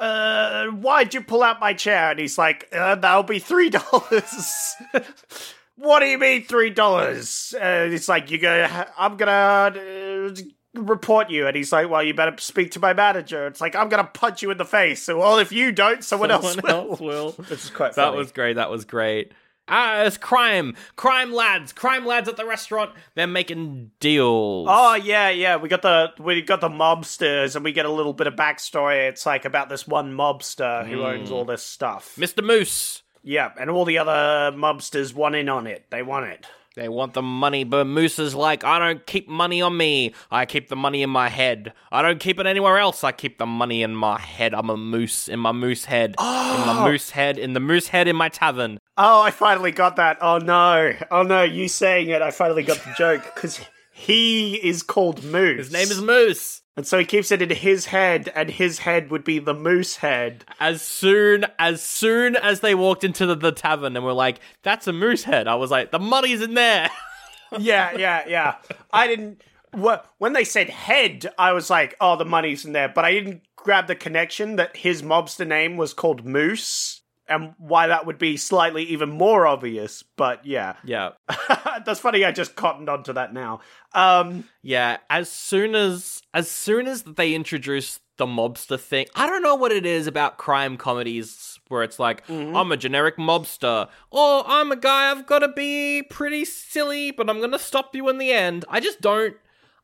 uh, 0.00 0.66
why'd 0.66 1.14
you 1.14 1.20
pull 1.20 1.44
out 1.44 1.60
my 1.60 1.74
chair? 1.74 2.10
And 2.10 2.18
he's 2.18 2.36
like, 2.36 2.68
uh, 2.72 2.96
that'll 2.96 3.22
be 3.22 3.38
three 3.38 3.70
dollars. 3.70 4.74
what 5.76 6.00
do 6.00 6.06
you 6.06 6.18
mean 6.18 6.44
three 6.44 6.70
dollars? 6.70 7.54
Uh, 7.56 7.88
it's 7.90 8.08
like 8.08 8.32
you 8.32 8.38
go, 8.38 8.66
I'm 8.98 9.16
gonna 9.16 9.30
uh, 9.30 10.34
report 10.74 11.30
you, 11.30 11.46
and 11.46 11.56
he's 11.56 11.72
like, 11.72 11.88
well, 11.88 12.02
you 12.02 12.14
better 12.14 12.34
speak 12.38 12.72
to 12.72 12.80
my 12.80 12.92
manager. 12.92 13.46
It's 13.46 13.60
like 13.60 13.74
I'm 13.76 13.88
gonna 13.88 14.04
punch 14.04 14.42
you 14.42 14.50
in 14.50 14.58
the 14.58 14.64
face. 14.64 15.02
So, 15.02 15.18
well, 15.18 15.38
if 15.38 15.52
you 15.52 15.72
don't, 15.72 16.02
someone, 16.04 16.30
else 16.30 16.54
Someone 16.54 16.72
will. 16.72 16.90
else 16.90 17.00
will. 17.00 17.30
Which 17.36 17.50
is 17.52 17.70
quite 17.70 17.94
That 17.94 18.06
funny. 18.06 18.16
was 18.18 18.32
great. 18.32 18.54
That 18.54 18.70
was 18.70 18.84
great. 18.84 19.32
Ah, 19.66 20.02
it's 20.02 20.18
crime. 20.18 20.76
Crime 20.96 21.32
lads. 21.32 21.72
Crime 21.72 22.04
lads 22.04 22.28
at 22.28 22.36
the 22.36 22.44
restaurant. 22.44 22.90
They're 23.14 23.26
making 23.26 23.92
deals. 23.98 24.68
Oh 24.70 24.94
yeah, 24.94 25.30
yeah. 25.30 25.56
We 25.56 25.70
got 25.70 25.80
the 25.80 26.10
we 26.18 26.42
got 26.42 26.60
the 26.60 26.68
mobsters, 26.68 27.56
and 27.56 27.64
we 27.64 27.72
get 27.72 27.86
a 27.86 27.90
little 27.90 28.12
bit 28.12 28.26
of 28.26 28.34
backstory. 28.34 29.08
It's 29.08 29.24
like 29.24 29.46
about 29.46 29.70
this 29.70 29.86
one 29.88 30.12
mobster 30.12 30.86
who 30.86 31.02
owns 31.02 31.30
all 31.30 31.46
this 31.46 31.62
stuff. 31.62 32.14
Mr. 32.18 32.44
Moose. 32.44 33.02
Yeah, 33.22 33.52
and 33.58 33.70
all 33.70 33.86
the 33.86 33.96
other 33.96 34.54
mobsters 34.54 35.14
want 35.14 35.34
in 35.34 35.48
on 35.48 35.66
it. 35.66 35.86
They 35.88 36.02
want 36.02 36.26
it. 36.26 36.46
They 36.76 36.88
want 36.88 37.14
the 37.14 37.22
money, 37.22 37.62
but 37.62 37.86
Moose 37.86 38.18
is 38.18 38.34
like, 38.34 38.64
I 38.64 38.80
don't 38.80 39.06
keep 39.06 39.28
money 39.28 39.62
on 39.62 39.76
me. 39.76 40.12
I 40.28 40.44
keep 40.44 40.68
the 40.68 40.74
money 40.74 41.02
in 41.02 41.10
my 41.10 41.28
head. 41.28 41.72
I 41.92 42.02
don't 42.02 42.18
keep 42.18 42.40
it 42.40 42.46
anywhere 42.46 42.78
else. 42.78 43.04
I 43.04 43.12
keep 43.12 43.38
the 43.38 43.46
money 43.46 43.84
in 43.84 43.94
my 43.94 44.18
head. 44.18 44.52
I'm 44.52 44.68
a 44.68 44.76
moose 44.76 45.28
in 45.28 45.38
my 45.38 45.52
moose 45.52 45.84
head. 45.84 46.16
In 46.18 46.24
my 46.24 46.78
oh! 46.80 46.90
moose 46.90 47.10
head. 47.10 47.38
In 47.38 47.52
the 47.52 47.60
moose 47.60 47.86
head 47.88 48.08
in 48.08 48.16
my 48.16 48.28
tavern. 48.28 48.78
Oh, 48.96 49.22
I 49.22 49.30
finally 49.30 49.70
got 49.70 49.94
that. 49.96 50.18
Oh 50.20 50.38
no, 50.38 50.92
oh 51.12 51.22
no, 51.22 51.44
you 51.44 51.68
saying 51.68 52.08
it. 52.08 52.22
I 52.22 52.32
finally 52.32 52.64
got 52.64 52.78
the 52.78 52.92
joke 52.98 53.22
because 53.32 53.60
he 53.92 54.56
is 54.56 54.82
called 54.82 55.22
Moose. 55.22 55.58
His 55.58 55.72
name 55.72 55.92
is 55.92 56.02
Moose. 56.02 56.63
And 56.76 56.86
so 56.86 56.98
he 56.98 57.04
keeps 57.04 57.30
it 57.30 57.40
in 57.42 57.50
his 57.50 57.86
head, 57.86 58.32
and 58.34 58.50
his 58.50 58.80
head 58.80 59.10
would 59.10 59.24
be 59.24 59.38
the 59.38 59.54
moose 59.54 59.96
head. 59.96 60.44
As 60.60 60.82
soon 60.82 61.46
as 61.58 61.82
soon 61.82 62.36
as 62.36 62.60
they 62.60 62.74
walked 62.74 63.04
into 63.04 63.26
the, 63.26 63.34
the 63.36 63.52
tavern 63.52 63.96
and 63.96 64.04
were 64.04 64.12
like, 64.12 64.40
"That's 64.62 64.86
a 64.86 64.92
moose 64.92 65.24
head," 65.24 65.46
I 65.46 65.54
was 65.54 65.70
like, 65.70 65.90
"The 65.90 65.98
money's 65.98 66.42
in 66.42 66.54
there." 66.54 66.90
yeah, 67.58 67.96
yeah, 67.96 68.24
yeah. 68.26 68.56
I 68.92 69.06
didn't. 69.06 69.42
wh- 69.76 70.02
When 70.18 70.32
they 70.32 70.44
said 70.44 70.68
head, 70.70 71.26
I 71.38 71.52
was 71.52 71.70
like, 71.70 71.94
"Oh, 72.00 72.16
the 72.16 72.24
money's 72.24 72.64
in 72.64 72.72
there," 72.72 72.88
but 72.88 73.04
I 73.04 73.12
didn't 73.12 73.42
grab 73.56 73.86
the 73.86 73.94
connection 73.94 74.56
that 74.56 74.76
his 74.76 75.02
mobster 75.02 75.46
name 75.46 75.76
was 75.76 75.94
called 75.94 76.24
Moose, 76.26 77.00
and 77.28 77.54
why 77.58 77.86
that 77.88 78.06
would 78.06 78.18
be 78.18 78.36
slightly 78.36 78.84
even 78.84 79.10
more 79.10 79.46
obvious. 79.46 80.02
But 80.16 80.44
yeah, 80.46 80.74
yeah. 80.84 81.10
that's 81.84 82.00
funny. 82.00 82.24
I 82.24 82.32
just 82.32 82.56
cottoned 82.56 82.88
onto 82.88 83.12
that 83.14 83.32
now. 83.32 83.60
Um, 83.92 84.44
Yeah, 84.62 84.98
as 85.10 85.30
soon 85.30 85.74
as 85.74 86.22
as 86.32 86.50
soon 86.50 86.86
as 86.86 87.02
they 87.02 87.34
introduce 87.34 88.00
the 88.16 88.26
mobster 88.26 88.78
thing, 88.78 89.06
I 89.14 89.26
don't 89.26 89.42
know 89.42 89.54
what 89.56 89.72
it 89.72 89.86
is 89.86 90.06
about 90.06 90.38
crime 90.38 90.76
comedies 90.76 91.58
where 91.68 91.82
it's 91.82 91.98
like 91.98 92.28
I'm 92.28 92.70
a 92.72 92.76
generic 92.76 93.16
mobster, 93.16 93.88
or 94.10 94.44
I'm 94.46 94.70
a 94.70 94.76
guy 94.76 95.10
I've 95.10 95.26
got 95.26 95.40
to 95.40 95.48
be 95.48 96.02
pretty 96.02 96.44
silly, 96.44 97.10
but 97.10 97.28
I'm 97.30 97.40
gonna 97.40 97.58
stop 97.58 97.94
you 97.96 98.08
in 98.08 98.18
the 98.18 98.32
end. 98.32 98.64
I 98.68 98.80
just 98.80 99.00
don't. 99.00 99.36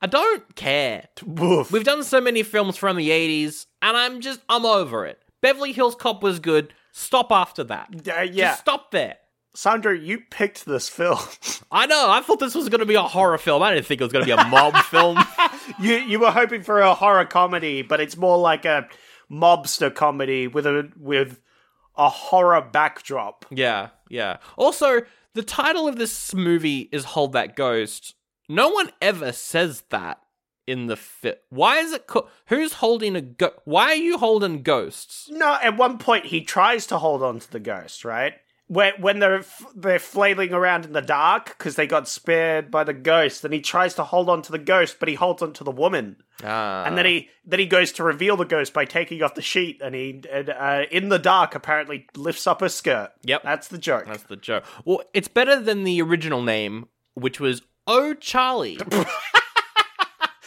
I 0.02 0.06
don't 0.06 0.54
care. 0.56 1.08
woof. 1.26 1.70
We've 1.70 1.84
done 1.84 2.02
so 2.04 2.22
many 2.22 2.42
films 2.42 2.78
from 2.78 2.96
the 2.96 3.10
80s, 3.10 3.66
and 3.82 3.96
I'm 3.96 4.20
just 4.22 4.40
I'm 4.48 4.64
over 4.64 5.04
it. 5.04 5.20
Beverly 5.42 5.72
Hills 5.72 5.94
Cop 5.94 6.22
was 6.22 6.38
good. 6.40 6.72
Stop 6.92 7.30
after 7.32 7.64
that. 7.64 7.88
Uh, 7.94 8.22
yeah, 8.22 8.50
Just 8.50 8.60
stop 8.60 8.90
there. 8.90 9.16
Sandro, 9.54 9.92
you 9.92 10.20
picked 10.30 10.64
this 10.64 10.88
film. 10.88 11.18
I 11.72 11.86
know. 11.86 12.08
I 12.10 12.20
thought 12.20 12.38
this 12.40 12.54
was 12.54 12.68
going 12.68 12.80
to 12.80 12.86
be 12.86 12.94
a 12.94 13.02
horror 13.02 13.38
film. 13.38 13.62
I 13.62 13.74
didn't 13.74 13.86
think 13.86 14.00
it 14.00 14.04
was 14.04 14.12
going 14.12 14.24
to 14.24 14.36
be 14.36 14.40
a 14.40 14.44
mob 14.48 14.76
film. 14.84 15.18
you 15.80 15.94
you 15.94 16.20
were 16.20 16.30
hoping 16.30 16.62
for 16.62 16.80
a 16.80 16.94
horror 16.94 17.24
comedy, 17.24 17.82
but 17.82 18.00
it's 18.00 18.16
more 18.16 18.38
like 18.38 18.64
a 18.64 18.88
mobster 19.30 19.92
comedy 19.94 20.46
with 20.46 20.66
a 20.66 20.90
with 20.96 21.40
a 21.96 22.08
horror 22.08 22.60
backdrop. 22.62 23.44
Yeah, 23.50 23.88
yeah. 24.08 24.36
Also, 24.56 25.02
the 25.34 25.42
title 25.42 25.88
of 25.88 25.96
this 25.96 26.32
movie 26.34 26.88
is 26.92 27.04
Hold 27.04 27.32
That 27.32 27.56
Ghost. 27.56 28.14
No 28.48 28.68
one 28.68 28.90
ever 29.02 29.32
says 29.32 29.82
that 29.90 30.20
in 30.66 30.86
the 30.86 30.96
fit. 30.96 31.42
Why 31.50 31.78
is 31.78 31.92
it 31.92 32.06
co- 32.06 32.28
Who's 32.46 32.74
holding 32.74 33.16
a 33.16 33.20
go- 33.20 33.54
Why 33.64 33.86
are 33.86 33.94
you 33.94 34.18
holding 34.18 34.62
ghosts? 34.62 35.28
No, 35.30 35.58
at 35.62 35.76
one 35.76 35.98
point 35.98 36.26
he 36.26 36.42
tries 36.42 36.86
to 36.88 36.98
hold 36.98 37.22
on 37.22 37.38
to 37.40 37.50
the 37.50 37.60
ghost, 37.60 38.04
right? 38.04 38.34
When 38.68 38.92
when 39.00 39.18
they're 39.18 39.38
f- 39.40 39.66
they're 39.74 39.98
flailing 39.98 40.52
around 40.52 40.84
in 40.84 40.92
the 40.92 41.00
dark 41.02 41.46
because 41.58 41.74
they 41.74 41.88
got 41.88 42.06
spared 42.06 42.70
by 42.70 42.84
the 42.84 42.92
ghost, 42.92 43.44
and 43.44 43.52
he 43.52 43.60
tries 43.60 43.94
to 43.94 44.04
hold 44.04 44.28
on 44.30 44.42
to 44.42 44.52
the 44.52 44.58
ghost, 44.60 44.98
but 45.00 45.08
he 45.08 45.16
holds 45.16 45.42
on 45.42 45.52
to 45.54 45.64
the 45.64 45.72
woman, 45.72 46.22
Ah. 46.44 46.84
and 46.84 46.96
then 46.96 47.04
he 47.04 47.30
then 47.44 47.58
he 47.58 47.66
goes 47.66 47.90
to 47.94 48.04
reveal 48.04 48.36
the 48.36 48.44
ghost 48.44 48.72
by 48.72 48.84
taking 48.84 49.24
off 49.24 49.34
the 49.34 49.42
sheet, 49.42 49.80
and 49.82 49.96
he 49.96 50.22
and, 50.30 50.50
uh, 50.50 50.82
in 50.92 51.08
the 51.08 51.18
dark 51.18 51.56
apparently 51.56 52.06
lifts 52.14 52.46
up 52.46 52.60
her 52.60 52.68
skirt. 52.68 53.10
Yep. 53.24 53.42
that's 53.42 53.66
the 53.66 53.78
joke. 53.78 54.04
That's 54.06 54.22
the 54.22 54.36
joke. 54.36 54.62
Well, 54.84 55.02
it's 55.14 55.26
better 55.26 55.58
than 55.58 55.82
the 55.82 56.00
original 56.00 56.40
name, 56.42 56.86
which 57.14 57.40
was 57.40 57.62
Oh 57.88 58.14
Charlie. 58.14 58.78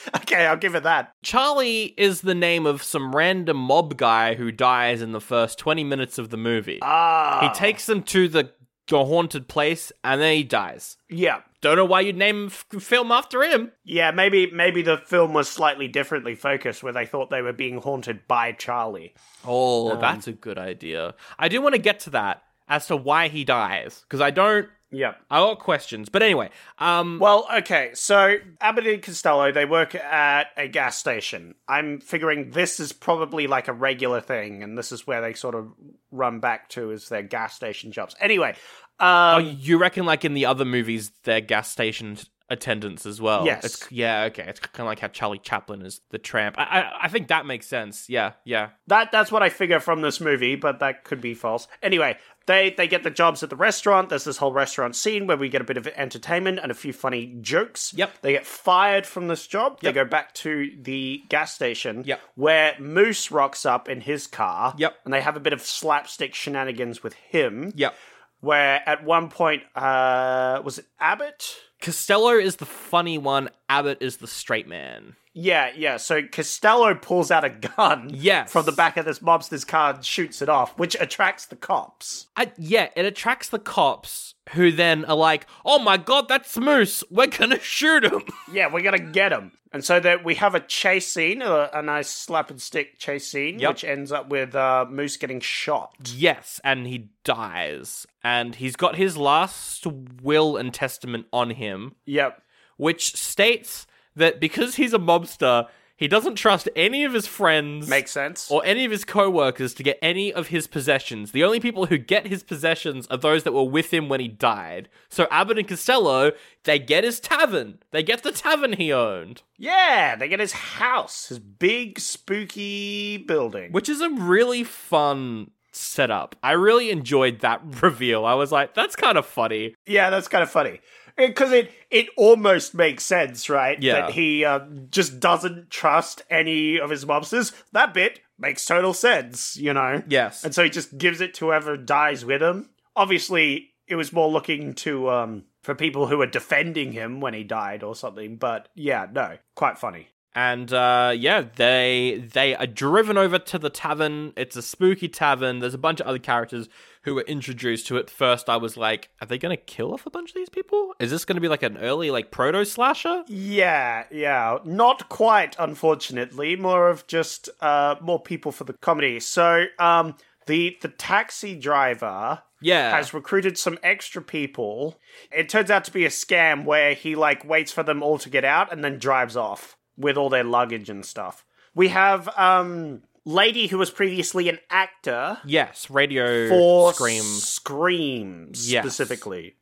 okay, 0.18 0.46
I'll 0.46 0.58
give 0.58 0.76
it 0.76 0.84
that. 0.84 1.14
Charlie 1.24 1.94
is 1.98 2.22
the 2.22 2.36
name 2.36 2.66
of 2.66 2.84
some 2.84 3.16
random 3.16 3.58
mob 3.58 3.98
guy 3.98 4.36
who 4.36 4.52
dies 4.52 5.02
in 5.02 5.12
the 5.12 5.22
first 5.22 5.58
20 5.60 5.84
minutes 5.84 6.18
of 6.18 6.30
the 6.30 6.38
movie. 6.38 6.80
Ah, 6.82 7.40
He 7.42 7.58
takes 7.60 7.86
them 7.86 8.04
to 8.04 8.28
the, 8.28 8.52
the 8.88 9.06
haunted 9.06 9.48
place 9.48 9.92
and 10.04 10.20
then 10.22 10.36
he 10.36 10.44
dies. 10.44 10.98
yeah. 11.10 11.42
Don't 11.62 11.78
know 11.78 11.86
why 11.86 12.02
you'd 12.02 12.18
name 12.18 12.48
f- 12.48 12.66
film 12.82 13.10
after 13.10 13.42
him. 13.42 13.72
Yeah, 13.86 14.12
maybe 14.12 14.52
maybe 14.52 14.82
the 14.82 14.98
film 14.98 15.32
was 15.32 15.48
slightly 15.48 15.88
differently 15.88 16.36
focused, 16.36 16.84
where 16.84 16.92
they 16.92 17.06
thought 17.06 17.30
they 17.30 17.42
were 17.42 17.54
being 17.54 17.78
haunted 17.78 18.28
by 18.28 18.52
Charlie. 18.52 19.14
Oh, 19.46 19.96
that's 19.98 20.28
a 20.28 20.34
good 20.34 20.58
idea. 20.58 21.16
I 21.40 21.48
do 21.48 21.62
want 21.62 21.74
to 21.76 21.80
get 21.80 22.02
to 22.02 22.10
that 22.10 22.44
as 22.68 22.88
to 22.88 22.98
why 22.98 23.30
he 23.30 23.46
dies 23.46 24.02
because 24.02 24.20
I 24.20 24.30
don't. 24.30 24.68
Yeah. 24.94 25.16
I 25.30 25.40
got 25.40 25.60
questions, 25.60 26.10
but 26.10 26.22
anyway. 26.22 26.52
Um, 26.78 27.18
Well, 27.20 27.48
okay, 27.58 27.92
so 27.94 28.38
and 28.62 29.02
Costello, 29.02 29.52
they 29.52 29.66
work 29.66 29.96
at 29.96 30.48
a 30.56 30.68
gas 30.68 30.98
station. 30.98 31.56
I'm 31.68 32.00
figuring 32.00 32.52
this 32.52 32.80
is 32.80 32.94
probably 32.94 33.48
like 33.48 33.68
a 33.68 33.74
regular 33.74 34.22
thing, 34.22 34.62
and 34.62 34.78
this 34.78 34.92
is 34.92 35.08
where 35.08 35.20
they 35.20 35.34
sort 35.34 35.56
of 35.56 35.74
run 36.12 36.40
back 36.40 36.70
to 36.70 36.92
as 36.92 37.10
their 37.10 37.24
gas 37.24 37.56
station 37.56 37.92
jobs. 37.92 38.16
Anyway, 38.20 38.56
oh, 39.00 39.38
um, 39.38 39.58
you 39.60 39.78
reckon 39.80 40.06
like 40.06 40.24
in 40.24 40.36
the 40.36 40.46
other 40.46 40.66
movies, 40.66 41.12
they're 41.24 41.42
gas 41.42 41.72
station 41.72 42.18
attendants 42.50 43.06
as 43.06 43.22
well? 43.22 43.46
Yes. 43.46 43.64
It's, 43.64 43.92
yeah. 43.92 44.24
Okay. 44.26 44.44
It's 44.48 44.60
kind 44.60 44.82
of 44.82 44.88
like 44.88 45.00
how 45.00 45.08
Charlie 45.08 45.40
Chaplin 45.40 45.82
is 45.82 46.02
the 46.12 46.18
tramp. 46.18 46.56
I, 46.58 46.64
I 46.64 46.92
I 47.04 47.08
think 47.08 47.28
that 47.30 47.46
makes 47.46 47.68
sense. 47.68 48.10
Yeah. 48.10 48.34
Yeah. 48.46 48.70
that 48.88 49.12
that's 49.12 49.32
what 49.32 49.44
I 49.44 49.50
figure 49.50 49.80
from 49.80 50.02
this 50.02 50.20
movie, 50.20 50.56
but 50.56 50.80
that 50.80 51.04
could 51.04 51.22
be 51.22 51.34
false. 51.34 51.68
Anyway, 51.82 52.18
they 52.46 52.72
they 52.76 52.88
get 52.88 53.04
the 53.04 53.10
jobs 53.10 53.44
at 53.44 53.50
the 53.50 53.56
restaurant. 53.56 54.10
There's 54.10 54.26
this 54.26 54.38
whole 54.38 54.54
restaurant 54.54 54.96
scene 54.96 55.28
where 55.28 55.38
we 55.38 55.50
get 55.50 55.62
a 55.62 55.66
bit 55.66 55.78
of 55.78 55.88
entertainment 55.88 56.60
and 56.62 56.72
a 56.72 56.76
few 56.76 56.94
funny 56.94 57.38
jokes. 57.42 57.94
Yep. 57.94 58.22
They 58.22 58.34
get 58.34 58.46
fired 58.46 59.06
from 59.06 59.28
this 59.28 59.48
job. 59.48 59.80
Yep. 59.82 59.94
They 59.94 60.00
go 60.02 60.06
back 60.06 60.34
to 60.36 60.72
the 60.82 61.24
gas 61.30 61.54
station. 61.54 62.04
Yep. 62.06 62.20
Where 62.36 62.76
Moose 62.80 63.32
rocks 63.32 63.66
up 63.66 63.88
in 63.88 64.02
his 64.02 64.28
car. 64.28 64.74
Yep. 64.78 64.96
And 65.06 65.14
they 65.14 65.22
have 65.22 65.38
a 65.38 65.40
bit 65.40 65.54
of 65.54 65.62
slapstick 65.62 66.36
shenanigans 66.36 67.02
with 67.02 67.14
him. 67.14 67.72
Yep. 67.76 67.96
Where 68.44 68.82
at 68.86 69.06
one 69.06 69.30
point, 69.30 69.64
uh, 69.74 70.62
was 70.66 70.78
it 70.78 70.86
Abbott? 71.00 71.56
Costello 71.82 72.32
is 72.32 72.58
the 72.58 72.66
funny 72.66 73.18
one. 73.18 73.50
Abbott 73.70 74.00
is 74.02 74.18
the 74.18 74.28
straight 74.28 74.68
man. 74.68 75.16
Yeah, 75.34 75.72
yeah. 75.76 75.98
So 75.98 76.22
Costello 76.32 76.94
pulls 76.94 77.32
out 77.32 77.44
a 77.44 77.50
gun 77.50 78.12
Yes. 78.14 78.52
from 78.52 78.66
the 78.66 78.72
back 78.72 78.98
of 78.98 79.06
this 79.06 79.20
mobster's 79.20 79.66
car 79.66 79.94
and 79.96 80.06
shoots 80.06 80.42
it 80.42 80.50
off, 80.50 80.78
which 80.78 80.96
attracts 81.00 81.46
the 81.48 81.56
cops. 81.56 82.28
I, 82.36 82.52
yeah, 82.58 82.90
it 82.96 83.06
attracts 83.06 83.50
the 83.50 83.60
cops 83.60 84.36
who 84.54 84.72
then 84.72 85.06
are 85.06 85.16
like, 85.16 85.48
"Oh 85.66 85.80
my 85.80 85.98
god, 85.98 86.28
that's 86.28 86.56
Moose. 86.58 87.04
We're 87.10 87.28
gonna 87.28 87.60
shoot 87.60 88.04
him." 88.04 88.22
Yeah, 88.52 88.72
we're 88.72 88.84
gonna 88.84 89.00
get 89.00 89.32
him. 89.32 89.54
And 89.72 89.84
so 89.84 90.00
that 90.02 90.24
we 90.24 90.36
have 90.36 90.54
a 90.54 90.60
chase 90.60 91.12
scene, 91.12 91.42
a, 91.42 91.68
a 91.74 91.82
nice 91.82 92.08
slap 92.10 92.52
and 92.52 92.62
stick 92.62 93.00
chase 93.00 93.28
scene, 93.32 93.58
Yep. 93.58 93.70
which 93.72 93.84
ends 93.84 94.12
up 94.12 94.30
with 94.30 94.54
uh, 94.54 94.86
Moose 94.88 95.18
getting 95.18 95.40
shot. 95.40 95.96
yes, 96.14 96.62
and 96.64 96.86
he 96.86 97.10
dies, 97.24 98.06
and 98.24 98.54
he's 98.56 98.76
got 98.76 98.98
his 98.98 99.18
last 99.18 99.88
will 100.22 100.58
and 100.58 100.72
testament 100.72 101.26
on 101.34 101.50
him, 101.52 101.96
Yep. 102.06 102.40
which 102.78 103.16
states 103.16 103.88
that 104.16 104.40
because 104.40 104.76
he's 104.76 104.94
a 104.94 105.00
mobster, 105.00 105.68
he 105.96 106.08
doesn't 106.08 106.36
trust 106.36 106.68
any 106.76 107.04
of 107.06 107.14
his 107.14 107.28
friends. 107.28 107.88
Makes 107.88 108.12
sense. 108.12 108.50
or 108.52 108.66
any 108.66 108.84
of 108.84 108.92
his 108.92 109.06
co-workers 109.06 109.74
to 109.76 109.84
get 109.84 110.00
any 110.02 110.34
of 110.34 110.48
his 110.48 110.66
possessions. 110.68 111.32
The 111.32 111.44
only 111.44 111.60
people 111.60 111.86
who 111.86 111.98
get 111.98 112.28
his 112.28 112.44
possessions 112.44 113.08
are 113.08 113.18
those 113.18 113.44
that 113.44 113.54
were 113.54 113.64
with 113.64 113.94
him 113.94 114.10
when 114.10 114.20
he 114.20 114.28
died. 114.28 114.90
So 115.10 115.28
Abbott 115.30 115.60
and 115.60 115.68
Costello, 115.68 116.32
they 116.64 116.80
get 116.80 117.04
his 117.04 117.20
tavern. 117.20 117.80
They 117.92 118.02
get 118.04 118.24
the 118.24 118.32
tavern 118.32 118.74
he 118.74 118.92
owned, 118.92 119.44
yeah, 119.58 120.16
they 120.16 120.28
get 120.28 120.40
his 120.40 120.52
house, 120.52 121.28
his 121.28 121.40
big 121.40 122.00
spooky 122.00 123.18
building. 123.18 123.72
which 123.72 123.88
is 123.88 124.02
a 124.02 124.10
really 124.10 124.64
fun 124.64 125.52
setup. 125.72 126.36
I 126.44 126.52
really 126.54 126.90
enjoyed 126.90 127.40
that 127.42 127.62
reveal. 127.82 128.26
I 128.26 128.34
was 128.34 128.52
like, 128.52 128.74
that's 128.74 128.96
kind 128.96 129.18
of 129.18 129.26
funny. 129.26 129.76
Yeah, 129.86 130.10
that's 130.10 130.28
kind 130.28 130.44
of 130.44 130.50
funny 130.50 130.82
because 131.18 131.52
it 131.52 131.72
it 131.90 132.08
almost 132.18 132.74
makes 132.74 133.04
sense, 133.04 133.50
right? 133.50 133.82
Yeah. 133.82 134.02
that 134.02 134.12
he 134.12 134.46
uh, 134.46 134.62
just 134.90 135.20
doesn't 135.20 135.70
trust 135.70 136.22
any 136.30 136.80
of 136.80 136.90
his 136.90 137.06
mobsters. 137.06 137.54
That 137.72 137.94
bit 137.94 138.22
makes 138.38 138.66
total 138.66 138.94
sense, 138.94 139.56
you 139.58 139.74
know. 139.74 140.04
Yes. 140.08 140.44
and 140.44 140.54
so 140.54 140.64
he 140.64 140.70
just 140.70 140.98
gives 140.98 141.22
it 141.22 141.34
to 141.36 141.46
whoever 141.46 141.78
dies 141.78 142.26
with 142.26 142.42
him. 142.42 142.70
Obviously, 142.96 143.72
it 143.88 143.96
was 143.96 144.14
more 144.14 144.30
looking 144.30 144.74
to 144.76 145.10
um 145.10 145.44
for 145.62 145.74
people 145.76 146.08
who 146.08 146.18
were 146.18 146.28
defending 146.28 146.92
him 146.92 147.22
when 147.22 147.34
he 147.34 147.44
died 147.44 147.84
or 147.84 147.96
something. 147.96 148.36
But 148.38 148.68
yeah, 148.76 149.08
no, 149.12 149.38
quite 149.56 149.78
funny. 149.78 150.08
And 150.36 150.74
uh, 150.74 151.14
yeah, 151.16 151.46
they 151.56 152.28
they 152.34 152.56
are 152.56 152.66
driven 152.66 153.18
over 153.18 153.38
to 153.38 153.60
the 153.60 153.70
tavern. 153.70 154.34
It's 154.36 154.56
a 154.56 154.62
spooky 154.64 155.08
tavern. 155.08 155.60
There's 155.60 155.76
a 155.76 155.80
bunch 155.80 156.00
of 156.00 156.08
other 156.08 156.18
characters 156.20 156.68
who 157.04 157.14
were 157.14 157.22
introduced 157.22 157.86
to 157.88 157.98
it. 157.98 158.10
First, 158.10 158.50
I 158.50 158.58
was 158.58 158.76
like, 158.76 159.10
are 159.22 159.28
they 159.28 159.38
going 159.38 159.56
to 159.56 159.62
kill 159.62 159.94
off 159.94 160.06
a 160.06 160.10
bunch 160.10 160.32
of 160.32 160.36
these 160.36 160.50
people? 160.50 160.94
Is 161.00 161.12
this 161.12 161.26
going 161.26 161.36
to 161.36 161.42
be 161.42 161.50
like 161.50 161.62
an 161.62 161.78
early 161.78 162.10
like 162.10 162.32
proto 162.32 162.66
slasher? 162.66 163.24
Yeah, 163.28 164.06
yeah. 164.10 164.58
Not 164.66 165.10
quite, 165.10 165.56
unfortunately. 165.60 166.56
More 166.56 166.90
of 166.90 167.06
just 167.08 167.50
uh 167.62 167.96
more 168.02 168.20
people 168.20 168.52
for 168.52 168.64
the 168.64 168.74
comedy. 168.74 169.20
So 169.20 169.66
um 169.78 170.16
the 170.48 170.78
the 170.82 170.88
taxi 170.90 171.56
driver 171.56 172.42
Yeah, 172.60 172.90
has 172.96 173.14
recruited 173.14 173.58
some 173.58 173.78
extra 173.84 174.22
people. 174.22 175.00
It 175.32 175.48
turns 175.48 175.70
out 175.70 175.84
to 175.86 175.92
be 175.92 176.06
a 176.06 176.10
scam 176.10 176.66
where 176.66 176.96
he 176.96 177.16
like 177.16 177.46
waits 177.46 177.72
for 177.72 177.84
them 177.84 178.02
all 178.02 178.18
to 178.18 178.30
get 178.30 178.44
out 178.44 178.72
and 178.74 178.84
then 178.84 178.98
drives 178.98 179.38
off 179.38 179.78
with 179.98 180.18
all 180.18 180.30
their 180.30 180.44
luggage 180.44 180.90
and 180.90 181.06
stuff. 181.06 181.46
We 181.76 181.90
have 181.90 182.30
um 182.38 183.02
lady 183.26 183.68
who 183.68 183.78
was 183.78 183.90
previously 183.90 184.50
an 184.50 184.60
actor 184.70 185.38
yes, 185.46 185.90
radio 185.90 186.50
for 186.50 186.94
scream 186.94 187.24
screams 187.24 188.72
Yes. 188.72 188.84
specifically. 188.84 189.56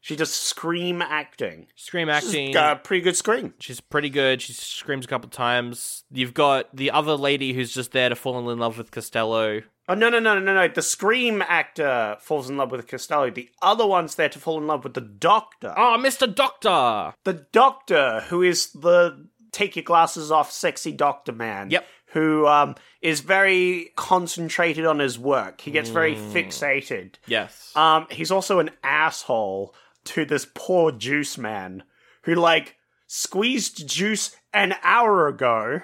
She 0.00 0.14
does 0.16 0.32
scream 0.32 1.02
acting. 1.02 1.66
scream 1.74 2.08
acting. 2.08 2.56
Uh, 2.56 2.76
pretty 2.76 3.02
good 3.02 3.16
scream. 3.16 3.52
She's 3.58 3.80
pretty 3.80 4.08
good. 4.08 4.40
She 4.40 4.52
screams 4.52 5.04
a 5.04 5.08
couple 5.08 5.28
times. 5.28 6.04
You've 6.10 6.32
got 6.34 6.74
the 6.74 6.92
other 6.92 7.14
lady 7.14 7.52
who's 7.52 7.74
just 7.74 7.90
there 7.92 8.08
to 8.08 8.14
fall 8.14 8.48
in 8.48 8.58
love 8.58 8.78
with 8.78 8.90
Costello. 8.92 9.62
Oh 9.90 9.94
no 9.94 10.08
no 10.08 10.18
no 10.20 10.38
no 10.38 10.54
no! 10.54 10.68
The 10.68 10.82
scream 10.82 11.42
actor 11.42 12.16
falls 12.20 12.48
in 12.48 12.56
love 12.58 12.70
with 12.70 12.86
Costello. 12.86 13.30
The 13.30 13.48
other 13.60 13.86
one's 13.86 14.14
there 14.14 14.28
to 14.28 14.38
fall 14.38 14.58
in 14.58 14.66
love 14.66 14.84
with 14.84 14.94
the 14.94 15.00
doctor. 15.00 15.72
Oh, 15.76 15.96
Mr. 15.98 16.32
Doctor! 16.32 17.14
The 17.24 17.46
doctor, 17.52 18.20
who 18.28 18.42
is 18.42 18.70
the 18.72 19.26
take 19.52 19.76
your 19.76 19.82
glasses 19.82 20.30
off, 20.30 20.50
sexy 20.50 20.92
doctor 20.92 21.32
man. 21.32 21.70
Yep. 21.70 21.86
Who 22.12 22.46
um, 22.46 22.74
is 23.02 23.20
very 23.20 23.90
concentrated 23.94 24.86
on 24.86 24.98
his 24.98 25.18
work. 25.18 25.60
He 25.60 25.70
gets 25.70 25.90
very 25.90 26.14
fixated. 26.14 27.16
Yes. 27.26 27.70
Um, 27.76 28.06
he's 28.10 28.30
also 28.30 28.60
an 28.60 28.70
asshole 28.82 29.74
to 30.04 30.24
this 30.24 30.46
poor 30.54 30.90
juice 30.90 31.36
man 31.36 31.82
who 32.22 32.34
like 32.34 32.76
squeezed 33.06 33.86
juice 33.86 34.34
an 34.54 34.74
hour 34.82 35.28
ago, 35.28 35.80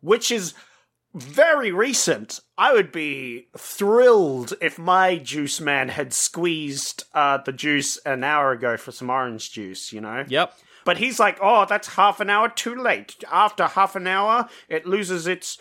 which 0.00 0.30
is 0.30 0.54
very 1.14 1.72
recent. 1.72 2.40
I 2.58 2.72
would 2.72 2.92
be 2.92 3.48
thrilled 3.56 4.54
if 4.60 4.78
my 4.78 5.16
juice 5.16 5.60
man 5.60 5.88
had 5.88 6.12
squeezed 6.12 7.04
uh, 7.14 7.38
the 7.38 7.52
juice 7.52 7.96
an 7.98 8.22
hour 8.22 8.52
ago 8.52 8.76
for 8.76 8.92
some 8.92 9.10
orange 9.10 9.52
juice, 9.52 9.92
you 9.92 10.00
know? 10.00 10.24
yep. 10.28 10.54
But 10.86 10.98
he's 10.98 11.18
like, 11.18 11.36
oh, 11.42 11.66
that's 11.68 11.96
half 11.96 12.20
an 12.20 12.30
hour 12.30 12.48
too 12.48 12.76
late. 12.76 13.24
After 13.30 13.66
half 13.66 13.96
an 13.96 14.06
hour, 14.06 14.48
it 14.68 14.86
loses 14.86 15.26
its 15.26 15.58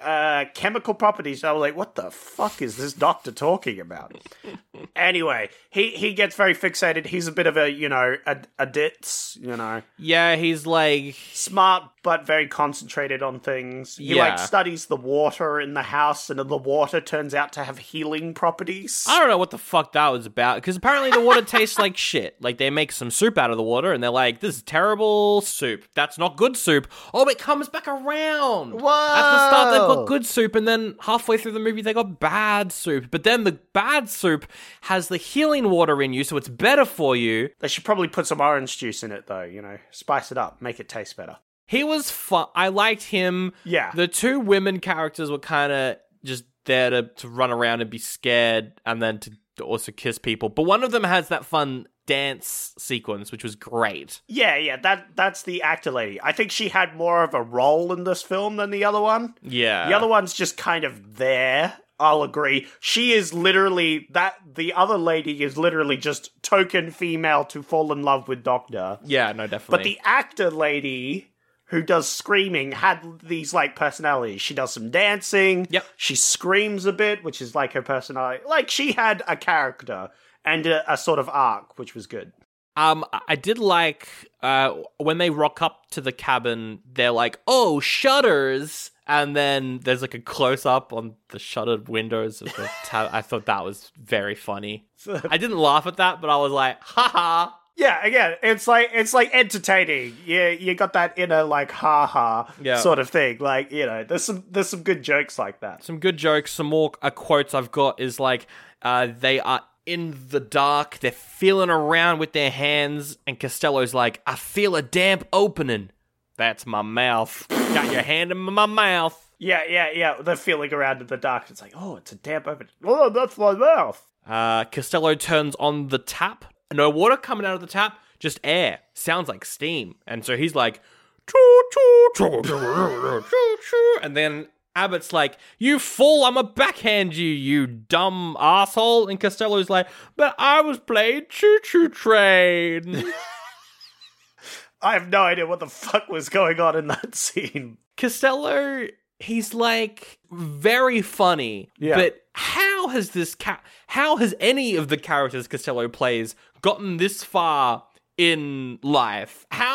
uh, 0.00 0.44
chemical 0.54 0.94
properties. 0.94 1.44
I 1.44 1.52
was 1.52 1.60
like, 1.60 1.76
what 1.76 1.94
the 1.94 2.10
fuck 2.10 2.60
is 2.62 2.76
this 2.76 2.92
doctor 2.92 3.30
talking 3.32 3.78
about? 3.80 4.16
anyway, 4.96 5.50
he, 5.70 5.90
he 5.90 6.14
gets 6.14 6.34
very 6.36 6.54
fixated. 6.54 7.06
He's 7.06 7.26
a 7.28 7.32
bit 7.32 7.46
of 7.46 7.56
a, 7.56 7.70
you 7.70 7.88
know, 7.88 8.16
a, 8.26 8.38
a 8.58 8.66
ditz, 8.66 9.38
you 9.40 9.56
know, 9.56 9.82
Yeah, 9.98 10.36
he's 10.36 10.66
like. 10.66 11.14
smart 11.32 11.84
but 12.04 12.26
very 12.26 12.48
concentrated 12.48 13.22
on 13.22 13.38
things. 13.38 13.96
He 13.96 14.16
Yeah. 14.16 14.30
like 14.30 14.38
studies 14.40 14.86
the 14.86 14.96
water 14.96 15.60
in 15.60 15.74
the 15.74 15.82
house, 15.84 16.28
and 16.30 16.40
the 16.40 16.56
water 16.56 17.00
turns 17.00 17.32
out 17.32 17.52
to 17.52 17.62
have 17.62 17.78
healing 17.78 18.34
properties. 18.34 19.06
I 19.08 19.20
don't 19.20 19.28
know 19.28 19.38
what 19.38 19.50
the 19.50 19.58
fuck 19.58 19.92
that 19.92 20.08
was 20.08 20.26
about 20.26 20.56
because 20.56 20.74
apparently 20.76 21.12
the 21.12 21.20
water 21.20 21.42
tastes 21.42 21.78
like 21.78 21.96
shit. 22.10 22.42
Like 22.42 22.58
they 22.58 22.70
make 22.70 22.90
some 22.90 23.12
soup 23.12 23.38
out 23.38 23.52
of 23.52 23.56
the 23.56 23.62
water 23.62 23.92
and 23.92 24.02
they're 24.02 24.10
like, 24.10 24.40
"This 24.40 24.56
is 24.56 24.62
terrible 24.64 25.42
soup. 25.42 25.84
That's 25.94 26.18
not 26.18 26.36
good 26.36 26.56
soup." 26.56 26.88
Oh, 27.14 27.28
it 27.28 27.38
comes 27.38 27.68
back 27.68 27.86
around. 27.86 28.72
At 28.74 28.80
the 28.80 29.50
start, 29.52 29.72
they've 29.72 29.96
got 29.96 30.06
good 30.06 30.26
soup, 30.26 30.54
and 30.54 30.66
then 30.66 30.96
halfway 31.00 31.36
through 31.36 31.52
the 31.52 31.60
movie, 31.60 31.82
they 31.82 31.94
got 31.94 32.20
bad 32.20 32.72
soup. 32.72 33.08
But 33.10 33.24
then 33.24 33.44
the 33.44 33.52
bad 33.72 34.08
soup 34.08 34.46
has 34.82 35.08
the 35.08 35.16
healing 35.16 35.70
water 35.70 36.02
in 36.02 36.12
you, 36.12 36.24
so 36.24 36.36
it's 36.36 36.48
better 36.48 36.84
for 36.84 37.14
you. 37.14 37.50
They 37.60 37.68
should 37.68 37.84
probably 37.84 38.08
put 38.08 38.26
some 38.26 38.40
orange 38.40 38.78
juice 38.78 39.02
in 39.02 39.12
it, 39.12 39.26
though. 39.26 39.42
You 39.42 39.62
know, 39.62 39.78
spice 39.90 40.32
it 40.32 40.38
up, 40.38 40.60
make 40.60 40.80
it 40.80 40.88
taste 40.88 41.16
better. 41.16 41.38
He 41.66 41.84
was 41.84 42.10
fun. 42.10 42.48
I 42.54 42.68
liked 42.68 43.04
him. 43.04 43.52
Yeah. 43.64 43.92
The 43.94 44.08
two 44.08 44.40
women 44.40 44.80
characters 44.80 45.30
were 45.30 45.38
kind 45.38 45.72
of 45.72 45.96
just 46.24 46.44
there 46.64 46.90
to, 46.90 47.02
to 47.16 47.28
run 47.28 47.50
around 47.50 47.80
and 47.80 47.90
be 47.90 47.98
scared 47.98 48.72
and 48.84 49.02
then 49.02 49.18
to, 49.20 49.30
to 49.56 49.64
also 49.64 49.92
kiss 49.92 50.18
people. 50.18 50.48
But 50.48 50.64
one 50.64 50.82
of 50.82 50.90
them 50.90 51.04
has 51.04 51.28
that 51.28 51.44
fun 51.44 51.86
dance 52.06 52.74
sequence, 52.78 53.30
which 53.32 53.44
was 53.44 53.56
great. 53.56 54.20
Yeah, 54.28 54.56
yeah, 54.56 54.76
that 54.78 55.08
that's 55.14 55.42
the 55.42 55.62
actor 55.62 55.90
lady. 55.90 56.20
I 56.22 56.32
think 56.32 56.50
she 56.50 56.68
had 56.68 56.96
more 56.96 57.22
of 57.22 57.34
a 57.34 57.42
role 57.42 57.92
in 57.92 58.04
this 58.04 58.22
film 58.22 58.56
than 58.56 58.70
the 58.70 58.84
other 58.84 59.00
one. 59.00 59.34
Yeah. 59.42 59.88
The 59.88 59.94
other 59.94 60.08
one's 60.08 60.32
just 60.32 60.56
kind 60.56 60.84
of 60.84 61.16
there. 61.16 61.74
I'll 62.00 62.24
agree. 62.24 62.66
She 62.80 63.12
is 63.12 63.32
literally 63.32 64.08
that. 64.10 64.34
The 64.54 64.72
other 64.72 64.98
lady 64.98 65.42
is 65.42 65.56
literally 65.56 65.96
just 65.96 66.30
token 66.42 66.90
female 66.90 67.44
to 67.46 67.62
fall 67.62 67.92
in 67.92 68.02
love 68.02 68.26
with 68.26 68.42
Doctor. 68.42 68.98
Yeah, 69.04 69.30
no, 69.32 69.46
definitely. 69.46 69.78
But 69.78 69.84
the 69.84 70.00
actor 70.04 70.50
lady 70.50 71.32
who 71.66 71.80
does 71.80 72.06
screaming 72.06 72.72
had 72.72 73.02
these 73.22 73.54
like 73.54 73.76
personalities. 73.76 74.42
She 74.42 74.52
does 74.52 74.74
some 74.74 74.90
dancing. 74.90 75.66
Yep. 75.70 75.86
She 75.96 76.14
screams 76.14 76.84
a 76.84 76.92
bit, 76.92 77.24
which 77.24 77.40
is 77.40 77.54
like 77.54 77.72
her 77.72 77.80
personality. 77.80 78.42
Like 78.46 78.68
she 78.68 78.92
had 78.92 79.22
a 79.26 79.36
character 79.36 80.10
and 80.44 80.66
a, 80.66 80.92
a 80.92 80.96
sort 80.96 81.18
of 81.18 81.28
arc, 81.28 81.78
which 81.78 81.94
was 81.94 82.06
good. 82.06 82.32
Um, 82.76 83.04
I- 83.28 83.36
did 83.36 83.58
like 83.58 84.08
uh 84.42 84.74
when 84.98 85.18
they 85.18 85.28
rock 85.30 85.60
up 85.62 85.90
to 85.90 86.00
the 86.00 86.12
cabin. 86.12 86.80
They're 86.90 87.10
like, 87.10 87.38
"Oh, 87.46 87.80
shutters," 87.80 88.90
and 89.06 89.36
then 89.36 89.80
there's 89.84 90.00
like 90.02 90.14
a 90.14 90.20
close 90.20 90.64
up 90.64 90.92
on 90.92 91.14
the 91.30 91.38
shuttered 91.38 91.88
windows 91.88 92.40
of 92.42 92.48
the. 92.56 92.70
I 92.92 93.20
thought 93.22 93.46
that 93.46 93.64
was 93.64 93.92
very 94.02 94.34
funny. 94.34 94.86
I 95.30 95.36
didn't 95.36 95.58
laugh 95.58 95.86
at 95.86 95.96
that, 95.98 96.20
but 96.20 96.30
I 96.30 96.36
was 96.36 96.52
like, 96.52 96.78
"Haha." 96.82 97.50
Yeah, 97.74 98.04
again, 98.04 98.36
it's 98.42 98.68
like 98.68 98.90
it's 98.92 99.14
like 99.14 99.30
entertaining. 99.34 100.16
Yeah, 100.26 100.48
you 100.50 100.74
got 100.74 100.92
that 100.92 101.18
inner 101.18 101.42
like 101.42 101.70
ha 101.72 102.06
ha 102.06 102.52
Yeah. 102.62 102.76
sort 102.78 102.98
of 102.98 103.08
thing. 103.08 103.38
Like 103.38 103.72
you 103.72 103.86
know, 103.86 104.04
there's 104.04 104.24
some 104.24 104.44
there's 104.50 104.68
some 104.68 104.82
good 104.82 105.02
jokes 105.02 105.38
like 105.38 105.60
that. 105.60 105.82
Some 105.82 105.98
good 105.98 106.16
jokes. 106.18 106.52
Some 106.52 106.66
more 106.66 106.92
uh, 107.00 107.10
quotes 107.10 107.54
I've 107.54 107.72
got 107.72 107.98
is 107.98 108.20
like, 108.20 108.46
uh, 108.82 109.08
they 109.18 109.40
are 109.40 109.62
in 109.86 110.16
the 110.28 110.40
dark. 110.40 110.98
They're 111.00 111.10
feeling 111.10 111.70
around 111.70 112.18
with 112.18 112.32
their 112.32 112.50
hands, 112.50 113.18
and 113.26 113.38
Costello's 113.38 113.94
like, 113.94 114.20
"I 114.26 114.36
feel 114.36 114.76
a 114.76 114.82
damp 114.82 115.26
opening." 115.32 115.90
That's 116.36 116.66
my 116.66 116.82
mouth. 116.82 117.46
Got 117.48 117.92
your 117.92 118.02
hand 118.02 118.32
in 118.32 118.38
my 118.38 118.66
mouth. 118.66 119.30
Yeah, 119.38 119.62
yeah, 119.68 119.90
yeah. 119.92 120.22
They're 120.22 120.36
feeling 120.36 120.72
around 120.72 121.00
in 121.00 121.06
the 121.08 121.16
dark. 121.16 121.50
It's 121.50 121.60
like, 121.60 121.72
oh, 121.74 121.96
it's 121.96 122.12
a 122.12 122.16
damp 122.16 122.46
open. 122.46 122.68
Oh, 122.84 123.10
that's 123.10 123.36
my 123.36 123.52
mouth. 123.52 124.00
Uh, 124.26 124.64
Costello 124.66 125.14
turns 125.14 125.56
on 125.56 125.88
the 125.88 125.98
tap. 125.98 126.44
No 126.72 126.88
water 126.88 127.16
coming 127.16 127.44
out 127.44 127.54
of 127.54 127.60
the 127.60 127.66
tap, 127.66 127.98
just 128.18 128.40
air. 128.44 128.78
Sounds 128.94 129.28
like 129.28 129.44
steam. 129.44 129.96
And 130.06 130.24
so 130.24 130.36
he's 130.36 130.54
like, 130.54 130.80
choo 131.28 131.62
choo 131.72 132.08
choo 132.14 132.42
choo 132.44 133.22
choo 133.28 133.56
choo, 133.68 133.98
and 134.02 134.16
then 134.16 134.46
Abbott's 134.74 135.12
like, 135.12 135.36
"You 135.58 135.78
fool! 135.78 136.24
I'm 136.24 136.36
a 136.36 136.42
backhand 136.44 137.14
you, 137.14 137.26
you 137.28 137.66
dumb 137.66 138.36
asshole." 138.40 139.08
And 139.08 139.20
Costello's 139.20 139.68
like, 139.70 139.88
"But 140.16 140.34
I 140.38 140.60
was 140.62 140.78
playing 140.78 141.26
choo 141.28 141.58
choo 141.62 141.88
train." 141.88 143.04
I 144.82 144.94
have 144.94 145.08
no 145.08 145.22
idea 145.22 145.46
what 145.46 145.60
the 145.60 145.68
fuck 145.68 146.08
was 146.08 146.28
going 146.28 146.58
on 146.58 146.76
in 146.76 146.88
that 146.88 147.14
scene. 147.14 147.78
Costello, 147.96 148.88
he's 149.20 149.54
like 149.54 150.18
very 150.32 151.02
funny, 151.02 151.70
Yeah. 151.78 151.94
but 151.94 152.20
how 152.34 152.88
has 152.88 153.10
this 153.10 153.34
ca- 153.36 153.60
how 153.86 154.16
has 154.16 154.34
any 154.40 154.74
of 154.74 154.88
the 154.88 154.96
characters 154.96 155.46
Costello 155.46 155.86
plays 155.88 156.34
gotten 156.62 156.96
this 156.96 157.22
far 157.22 157.84
in 158.18 158.80
life? 158.82 159.46
How 159.52 159.71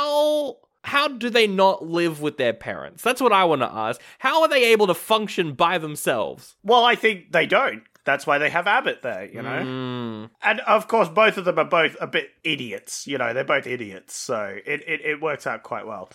how 0.88 1.08
do 1.08 1.30
they 1.30 1.48
not 1.48 1.86
live 1.86 2.22
with 2.22 2.38
their 2.38 2.54
parents? 2.54 3.04
That's 3.04 3.22
what 3.22 3.32
I 3.34 3.44
want 3.46 3.62
to 3.62 3.72
ask. 3.72 4.02
How 4.20 4.42
are 4.42 4.48
they 4.48 4.66
able 4.72 4.88
to 4.88 4.94
function 4.94 5.54
by 5.54 5.78
themselves? 5.78 6.56
Well, 6.64 6.84
I 6.84 6.96
think 6.96 7.32
they 7.32 7.46
don't. 7.46 7.84
That's 8.06 8.26
why 8.26 8.38
they 8.38 8.50
have 8.50 8.68
Abbott 8.68 9.02
there, 9.02 9.26
you 9.26 9.42
know? 9.42 9.50
Mm. 9.50 10.30
And 10.42 10.60
of 10.62 10.88
course, 10.88 11.10
both 11.10 11.38
of 11.38 11.44
them 11.46 11.60
are 11.60 11.66
both 11.66 11.98
a 12.00 12.08
bit 12.08 12.30
idiots. 12.44 13.06
You 13.06 13.18
know, 13.18 13.34
they're 13.34 13.44
both 13.44 13.68
idiots, 13.68 14.16
so 14.16 14.58
it, 14.66 14.82
it, 14.88 15.02
it 15.02 15.22
works 15.22 15.46
out 15.46 15.64
quite 15.64 15.86
well. 15.86 16.10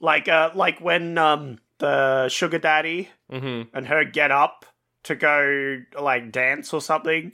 Like 0.00 0.28
uh, 0.28 0.50
like 0.54 0.80
when 0.80 1.18
um 1.18 1.58
the 1.78 2.28
sugar 2.30 2.58
daddy 2.58 3.10
Mhm. 3.30 3.68
and 3.74 3.86
her 3.86 4.04
get 4.04 4.30
up 4.30 4.64
to 5.04 5.14
go 5.14 5.82
like 5.98 6.32
dance 6.32 6.72
or 6.72 6.80
something. 6.80 7.32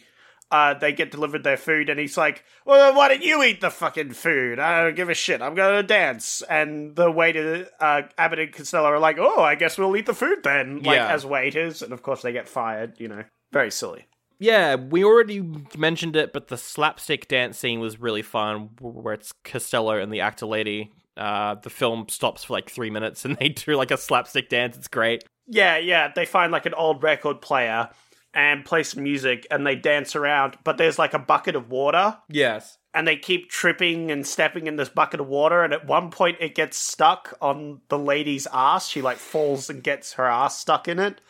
Uh, 0.51 0.75
they 0.75 0.93
get 0.93 1.11
delivered 1.11 1.43
their 1.43 1.57
food, 1.57 1.91
and 1.91 1.99
he's 1.99 2.17
like, 2.17 2.45
"Well, 2.65 2.79
then 2.79 2.95
why 2.97 3.09
don't 3.09 3.23
you 3.23 3.43
eat 3.43 3.61
the 3.61 3.71
fucking 3.71 4.13
food? 4.13 4.61
I 4.61 4.85
don't 4.85 4.95
give 4.95 5.09
a 5.11 5.15
shit. 5.15 5.43
I'm 5.43 5.57
going 5.57 5.75
to 5.77 5.83
dance." 5.83 6.41
And 6.49 6.95
the 6.95 7.11
waiter, 7.11 7.67
uh, 7.81 8.03
Abbott 8.17 8.39
and 8.39 8.53
Costello 8.53 8.87
are 8.87 9.01
like, 9.01 9.17
"Oh, 9.19 9.43
I 9.43 9.57
guess 9.57 9.77
we'll 9.77 9.97
eat 9.97 10.07
the 10.07 10.15
food 10.15 10.45
then." 10.45 10.83
Like 10.85 10.97
Yeah. 10.97 11.09
as 11.13 11.27
waiters, 11.27 11.83
and 11.83 11.93
of 11.93 12.03
course 12.03 12.23
they 12.23 12.31
get 12.33 12.49
fired. 12.49 12.95
You 13.01 13.09
know, 13.09 13.25
very 13.53 13.73
silly. 13.73 14.07
Yeah, 14.39 14.75
we 14.77 15.03
already 15.03 15.41
mentioned 15.77 16.15
it, 16.15 16.33
but 16.33 16.49
the 16.49 16.59
slapstick 16.59 17.27
dance 17.27 17.59
scene 17.59 17.81
was 17.81 17.99
really 17.99 18.23
fun, 18.23 18.71
where 18.81 19.15
it's 19.15 19.33
Costello 19.45 19.99
and 19.99 20.13
the 20.13 20.21
actor 20.21 20.47
lady. 20.47 20.93
Uh, 21.17 21.55
the 21.55 21.71
film 21.71 22.07
stops 22.11 22.45
for 22.45 22.53
like 22.53 22.71
three 22.71 22.91
minutes, 22.91 23.25
and 23.25 23.37
they 23.41 23.49
do 23.49 23.75
like 23.77 23.91
a 23.91 23.97
slapstick 23.97 24.49
dance. 24.49 24.77
It's 24.77 24.89
great. 24.89 25.25
Yeah, 25.49 25.79
yeah. 25.79 26.13
They 26.15 26.27
find 26.27 26.53
like 26.53 26.67
an 26.67 26.75
old 26.75 27.03
record 27.03 27.41
player 27.41 27.89
and 28.37 28.65
play 28.65 28.83
some 28.85 29.03
music, 29.03 29.47
and 29.51 29.67
they 29.67 29.75
dance 29.75 30.15
around. 30.15 30.57
But 30.63 30.77
there's 30.77 30.99
like 30.99 31.15
a 31.15 31.19
bucket 31.19 31.57
of 31.57 31.71
water, 31.71 32.19
Yes. 32.29 32.77
and 32.95 33.09
they 33.09 33.17
keep 33.17 33.51
tripping 33.51 34.11
and 34.13 34.25
stepping 34.27 34.67
in 34.69 34.77
this 34.77 34.91
bucket 34.91 35.19
of 35.21 35.27
water. 35.27 35.65
And 35.65 35.73
at 35.73 35.87
one 35.87 36.11
point, 36.11 36.37
it 36.39 36.55
gets 36.55 36.77
stuck 36.77 37.35
on 37.41 37.81
the 37.89 37.99
lady's 37.99 38.47
ass. 38.53 38.89
She 38.89 39.01
like 39.03 39.17
falls 39.17 39.71
and 39.71 39.83
gets 39.83 40.13
her 40.13 40.27
ass 40.27 40.59
stuck 40.59 40.87
in 40.87 40.99
it. 40.99 41.21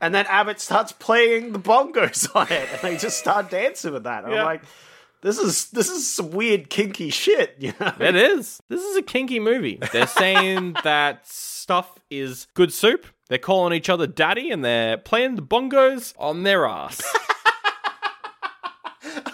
And 0.00 0.14
then 0.14 0.26
Abbott 0.28 0.58
starts 0.60 0.90
playing 0.92 1.52
the 1.52 1.58
bongos 1.60 2.28
on 2.34 2.50
it, 2.50 2.68
and 2.72 2.80
they 2.80 2.96
just 2.96 3.18
start 3.18 3.50
dancing 3.50 3.92
with 3.92 4.04
that. 4.04 4.24
Yeah. 4.28 4.40
I'm 4.40 4.44
like, 4.44 4.62
this 5.20 5.38
is 5.38 5.70
this 5.70 5.88
is 5.88 6.10
some 6.14 6.30
weird 6.30 6.68
kinky 6.70 7.10
shit, 7.10 7.56
you 7.58 7.72
know? 7.78 7.92
It 8.00 8.16
is. 8.16 8.60
This 8.68 8.82
is 8.82 8.96
a 8.96 9.02
kinky 9.02 9.38
movie. 9.40 9.78
They're 9.92 10.06
saying 10.06 10.76
that 10.84 11.26
stuff 11.26 11.98
is 12.10 12.46
good 12.54 12.72
soup. 12.72 13.06
They're 13.28 13.38
calling 13.38 13.72
each 13.72 13.88
other 13.88 14.06
daddy, 14.06 14.50
and 14.50 14.64
they're 14.64 14.96
playing 14.98 15.36
the 15.36 15.42
bongos 15.42 16.14
on 16.18 16.42
their 16.42 16.66
ass. 16.66 17.02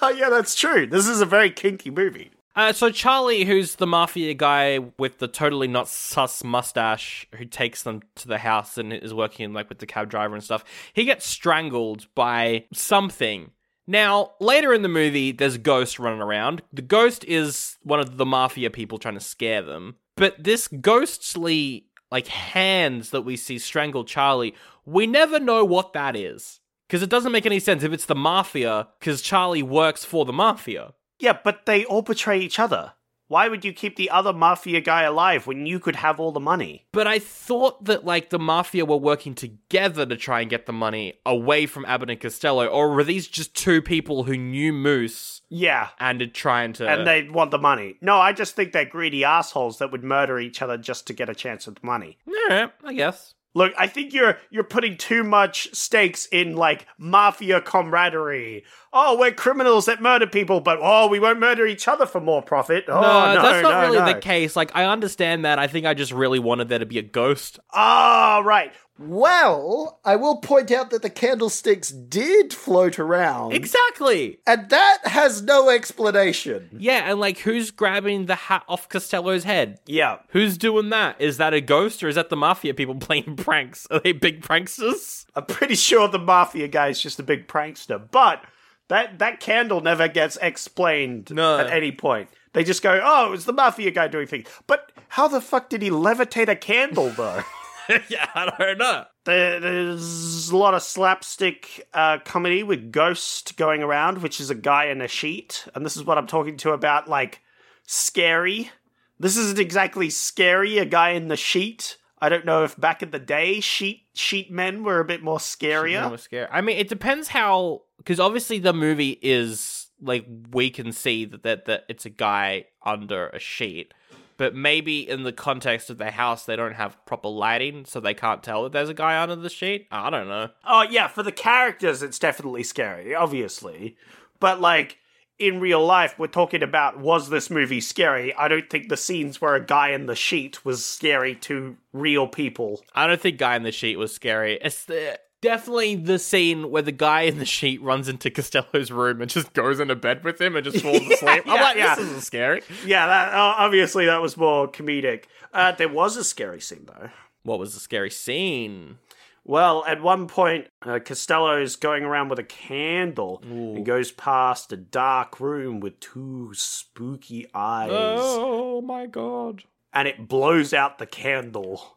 oh 0.03 0.11
yeah, 0.11 0.29
that's 0.31 0.55
true. 0.55 0.87
This 0.87 1.09
is 1.09 1.21
a 1.21 1.27
very 1.27 1.51
kinky 1.51 1.91
movie. 1.91 2.31
Uh, 2.57 2.73
so 2.73 2.91
Charlie, 2.91 3.45
who's 3.45 3.77
the 3.77 3.87
mafia 3.87 4.35
guy 4.35 4.81
with 4.99 5.19
the 5.19 5.29
totally 5.29 5.69
not 5.69 5.89
sus 5.89 6.43
mustache, 6.43 7.27
who 7.37 7.45
takes 7.45 7.85
them 7.85 8.03
to 8.17 8.29
the 8.29 8.39
house 8.39 8.77
and 8.77 8.93
is 8.93 9.15
working 9.15 9.53
like 9.53 9.69
with 9.69 9.79
the 9.79 9.87
cab 9.87 10.11
driver 10.11 10.35
and 10.35 10.43
stuff, 10.43 10.65
he 10.93 11.05
gets 11.05 11.27
strangled 11.27 12.07
by 12.15 12.65
something. 12.73 13.53
Now, 13.87 14.33
later 14.41 14.73
in 14.73 14.83
the 14.83 14.89
movie, 14.89 15.33
there's 15.33 15.55
a 15.57 15.59
ghost 15.59 15.99
running 15.99 16.21
around. 16.21 16.63
The 16.73 16.83
ghost 16.83 17.25
is 17.25 17.77
one 17.83 17.99
of 17.99 18.19
the 18.19 18.27
mafia 18.27 18.71
people 18.71 18.99
trying 18.99 19.15
to 19.15 19.21
scare 19.21 19.63
them. 19.63 19.97
But 20.17 20.43
this 20.43 20.69
ghostly, 20.69 21.87
like, 22.11 22.27
hands 22.27 23.11
that 23.11 23.23
we 23.23 23.37
see 23.37 23.59
strangle 23.59 24.05
Charlie, 24.05 24.55
we 24.85 25.07
never 25.07 25.39
know 25.39 25.65
what 25.65 25.93
that 25.93 26.17
is. 26.17 26.61
Because 26.89 27.03
it 27.03 27.11
doesn't 27.11 27.33
make 27.33 27.47
any 27.47 27.61
sense 27.61 27.85
if 27.85 27.93
it's 27.93 28.07
the 28.07 28.17
mafia, 28.17 28.89
because 28.99 29.23
Charlie 29.23 29.63
works 29.63 30.05
for 30.05 30.25
the 30.25 30.33
mafia. 30.33 30.95
Yeah, 31.21 31.39
but 31.45 31.67
they 31.67 31.85
all 31.85 32.03
betray 32.03 32.41
each 32.41 32.59
other. 32.59 32.95
Why 33.31 33.47
would 33.47 33.65
you 33.65 33.73
keep 33.73 33.95
the 33.95 34.11
other 34.11 34.33
mafia 34.33 34.81
guy 34.81 35.03
alive 35.05 35.47
when 35.47 35.65
you 35.65 35.79
could 35.79 35.95
have 35.95 36.19
all 36.19 36.33
the 36.33 36.41
money? 36.41 36.87
But 36.91 37.07
I 37.07 37.21
thought 37.21 37.85
that 37.85 38.05
like 38.05 38.31
the 38.31 38.41
mafia 38.41 38.85
were 38.85 38.97
working 38.97 39.37
together 39.37 40.05
to 40.05 40.17
try 40.17 40.41
and 40.41 40.51
get 40.51 40.67
the 40.67 40.73
money 40.73 41.15
away 41.25 41.67
from 41.67 41.85
Abbott 41.85 42.11
and 42.11 42.21
Costello, 42.21 42.67
or 42.67 42.93
were 42.93 43.05
these 43.05 43.29
just 43.29 43.55
two 43.55 43.83
people 43.83 44.25
who 44.25 44.37
knew 44.37 44.73
Moose 44.73 45.43
Yeah. 45.49 45.91
and 46.01 46.21
are 46.21 46.27
trying 46.27 46.73
to? 46.73 46.89
And 46.89 47.07
they 47.07 47.29
want 47.29 47.53
the 47.53 47.59
money. 47.59 47.95
No, 48.01 48.19
I 48.19 48.33
just 48.33 48.57
think 48.57 48.73
they're 48.73 48.85
greedy 48.85 49.23
assholes 49.23 49.79
that 49.79 49.93
would 49.93 50.03
murder 50.03 50.41
each 50.41 50.61
other 50.61 50.77
just 50.77 51.07
to 51.07 51.13
get 51.13 51.29
a 51.29 51.35
chance 51.37 51.69
at 51.69 51.77
the 51.77 51.87
money. 51.87 52.19
yeah, 52.27 52.71
I 52.85 52.95
guess. 52.95 53.35
Look, 53.53 53.73
I 53.77 53.89
think 53.89 54.13
you're 54.13 54.39
you're 54.51 54.65
putting 54.65 54.97
too 54.97 55.25
much 55.25 55.75
stakes 55.75 56.27
in 56.27 56.55
like 56.55 56.87
mafia 56.99 57.61
camaraderie. 57.61 58.65
Oh, 58.93 59.19
we're 59.19 59.33
criminals 59.33 59.87
that 59.87 60.01
murder 60.01 60.27
people, 60.27 60.61
but 60.61 60.79
oh, 60.81 61.09
we 61.09 61.19
won't 61.19 61.41
murder 61.41 61.67
each 61.67 61.89
other 61.89 62.07
for 62.07 62.21
more 62.21 62.43
profit. 62.43 62.85
Oh, 62.89 63.01
no, 63.01 63.35
no, 63.35 63.43
that's 63.43 63.63
not 63.63 63.83
no, 63.83 63.89
really 63.89 63.99
no. 63.99 64.15
the 64.15 64.21
case. 64.21 64.57
Like, 64.57 64.75
I 64.75 64.85
understand 64.85 65.45
that. 65.45 65.59
I 65.59 65.67
think 65.67 65.87
I 65.87 65.95
just 65.95 66.13
really 66.13 66.39
wanted 66.39 66.69
there 66.69 66.79
to 66.81 66.87
be 66.87 66.99
a 66.99 67.03
ghost. 67.03 67.59
Ah, 67.73 68.43
right. 68.45 68.73
Well, 69.01 69.99
I 70.05 70.17
will 70.17 70.37
point 70.37 70.71
out 70.71 70.91
that 70.91 71.03
the 71.03 71.09
candlesticks 71.11 71.89
did 71.89 72.53
float 72.53 72.99
around. 72.99 73.53
Exactly. 73.55 74.41
and 74.47 74.69
that 74.71 74.99
has 75.05 75.43
no 75.43 75.71
explanation. 75.71 76.69
Yeah, 76.79 77.11
and 77.11 77.19
like, 77.19 77.39
who's 77.39 77.71
grabbing 77.71 78.27
the 78.27 78.35
hat 78.35 78.63
off 78.69 78.89
Costello's 78.89 79.45
head? 79.45 79.81
Yeah. 79.87 80.19
Who's 80.29 80.59
doing 80.59 80.91
that? 80.91 81.21
Is 81.21 81.39
that 81.39 81.55
a 81.55 81.61
ghost 81.61 82.03
or 82.03 82.09
is 82.09 82.15
that 82.17 82.29
the 82.29 82.37
mafia 82.37 82.75
people 82.75 82.95
playing 83.01 83.37
pranks? 83.37 83.87
Are 83.91 84.01
they 84.01 84.13
big 84.13 84.43
pranksters? 84.43 85.25
I'm 85.35 85.47
pretty 85.47 85.77
sure 85.77 86.07
the 86.07 86.19
mafia 86.19 86.69
guy 86.69 86.89
is 86.89 87.01
just 87.01 87.19
a 87.19 87.23
big 87.23 87.49
prankster, 87.49 88.01
but 88.11 88.45
that 88.89 89.19
that 89.21 89.41
candle 89.41 89.81
never 89.81 90.09
gets 90.09 90.37
explained 90.43 91.31
No. 91.31 91.59
at 91.59 91.71
any 91.71 91.93
point. 91.93 92.29
They 92.53 92.65
just 92.65 92.83
go, 92.83 93.01
"Oh, 93.03 93.29
it 93.29 93.31
was 93.31 93.45
the 93.45 93.53
mafia 93.53 93.93
guy 93.93 94.09
doing 94.09 94.27
things." 94.27 94.49
But 94.67 94.91
how 95.09 95.29
the 95.29 95.41
fuck 95.41 95.69
did 95.71 95.83
he 95.83 95.91
levitate 95.91 96.49
a 96.49 96.57
candle 96.57 97.11
though? 97.11 97.43
yeah, 98.09 98.29
I 98.35 98.53
don't 98.59 98.79
know. 98.79 99.05
there, 99.25 99.61
there's 99.61 100.51
a 100.51 100.57
lot 100.57 100.75
of 100.75 100.83
slapstick 100.83 101.89
uh, 101.95 102.19
comedy 102.25 102.63
with 102.63 102.93
Ghost 102.93 103.57
going 103.57 103.83
around, 103.83 104.19
which 104.23 104.41
is 104.41 104.51
a 104.51 104.55
guy 104.55 104.87
in 104.87 105.01
a 105.01 105.09
sheet, 105.09 105.67
and 105.75 105.85
this 105.85 105.97
is 105.97 106.05
what 106.05 106.19
I'm 106.19 106.27
talking 106.27 106.57
to 106.59 106.71
about, 106.71 107.09
like 107.09 107.41
scary. 107.87 108.71
This 109.19 109.37
isn't 109.37 109.59
exactly 109.59 110.11
scary. 110.11 110.79
A 110.79 110.85
guy 110.85 111.11
in 111.11 111.29
the 111.29 111.37
sheet. 111.37 111.97
I 112.23 112.29
don't 112.29 112.45
know 112.45 112.65
if 112.65 112.79
back 112.79 113.03
in 113.03 113.11
the 113.11 113.19
day, 113.19 113.61
sheet 113.61 114.07
sheet 114.15 114.51
men 114.51 114.85
were 114.85 115.01
a 115.01 115.05
bit 115.05 115.23
more 115.23 115.39
scarier. 115.39 116.11
Yeah. 116.11 116.17
scary. 116.17 116.49
I 116.51 116.61
mean, 116.61 116.77
it 116.77 116.89
depends 116.89 117.29
how 117.29 117.83
because 117.99 118.21
obviously 118.21 118.59
the 118.59 118.73
movie 118.73 119.19
is 119.23 119.89
like 120.01 120.27
we 120.53 120.71
can 120.71 120.93
see 120.93 121.25
that, 121.27 121.43
that 121.43 121.65
that 121.67 121.85
it's 121.89 122.07
a 122.07 122.11
guy 122.11 122.67
under 122.85 123.29
a 123.29 123.39
sheet, 123.39 123.93
but 124.41 124.55
maybe 124.55 125.07
in 125.07 125.23
the 125.23 125.35
context 125.35 125.91
of 125.91 125.99
the 125.99 126.11
house 126.11 126.47
they 126.47 126.57
don't 126.57 126.73
have 126.73 126.97
proper 127.05 127.29
lighting, 127.29 127.85
so 127.85 128.01
they 128.01 128.15
can't 128.15 128.43
tell 128.43 128.63
that 128.63 128.73
there's 128.73 128.89
a 128.89 128.95
guy 128.95 129.23
under 129.23 129.37
the 129.37 129.51
sheet. 129.51 129.87
I 129.93 130.09
don't 130.09 130.29
know. 130.29 130.49
Oh 130.65 130.81
yeah, 130.81 131.09
for 131.09 131.23
the 131.23 131.31
characters, 131.31 132.03
it's 132.03 132.19
definitely 132.19 132.63
scary, 132.63 133.15
obviously. 133.15 133.99
But 134.39 134.59
like 134.59 134.97
in 135.39 135.61
real 135.61 135.85
life, 135.85 136.19
we're 136.19 136.27
talking 136.27 136.63
about 136.63 136.99
was 136.99 137.29
this 137.29 137.51
movie 137.51 137.83
scary? 137.83 138.35
I 138.35 138.49
don't 138.49 138.71
think 138.71 138.89
the 138.89 138.97
scenes 138.97 139.43
where 139.43 139.57
a 139.57 139.63
guy 139.63 139.91
in 139.91 140.07
the 140.07 140.17
sheet 140.17 140.65
was 140.65 140.87
scary 140.87 141.35
to 141.35 141.77
real 141.93 142.27
people. 142.27 142.81
I 142.95 143.07
don't 143.07 143.21
think 143.21 143.37
guy 143.37 143.57
in 143.57 143.63
the 143.63 143.71
sheet 143.71 143.99
was 143.99 144.15
scary. 144.15 144.59
It's 144.63 144.87
the, 144.87 145.21
definitely 145.41 145.97
the 145.97 146.19
scene 146.19 146.71
where 146.71 146.83
the 146.83 146.93
guy 146.93 147.23
in 147.23 147.39
the 147.39 147.45
sheet 147.45 147.81
runs 147.83 148.09
into 148.09 148.31
Costello's 148.31 148.91
room 148.91 149.21
and 149.21 149.31
just 149.31 149.53
goes 149.53 149.81
into 149.81 149.97
bed 149.97 150.25
with 150.25 150.41
him 150.41 150.57
and 150.57 150.65
just 150.65 150.79
falls 150.83 151.01
asleep. 151.01 151.43
I'm 151.47 151.55
yeah, 151.57 151.63
like, 151.63 151.77
yeah. 151.77 151.95
this 151.95 152.05
isn't 152.07 152.23
scary. 152.23 152.63
Yeah, 152.85 153.07
that 153.07 153.35
uh, 153.35 153.55
obviously 153.59 154.07
that 154.07 154.21
was 154.23 154.37
more 154.37 154.71
comedic. 154.71 155.25
Uh, 155.53 155.73
there 155.73 155.89
was 155.89 156.17
a 156.17 156.25
scary 156.25 156.61
scene 156.61 156.87
though. 156.87 157.11
What 157.43 157.59
was 157.59 157.75
the 157.75 157.81
scary 157.81 158.11
scene? 158.11 158.99
Well, 159.43 159.85
at 159.87 160.03
one 160.03 160.29
point, 160.29 160.67
uh, 160.83 160.99
Costello's 161.03 161.75
going 161.75 162.05
around 162.05 162.29
with 162.29 162.39
a 162.39 162.45
candle 162.45 163.41
and 163.43 163.85
goes 163.87 164.13
past 164.13 164.71
a 164.71 164.77
dark 164.77 165.41
room 165.41 165.81
with 165.81 165.99
two 165.99 166.51
spooky 166.55 167.47
eyes. 167.55 167.89
Oh 167.91 168.83
my 168.83 169.07
god. 169.07 169.65
and 169.95 170.07
it 170.07 170.29
blows 170.29 170.75
out 170.75 170.99
the 170.99 171.07
candle. 171.07 171.97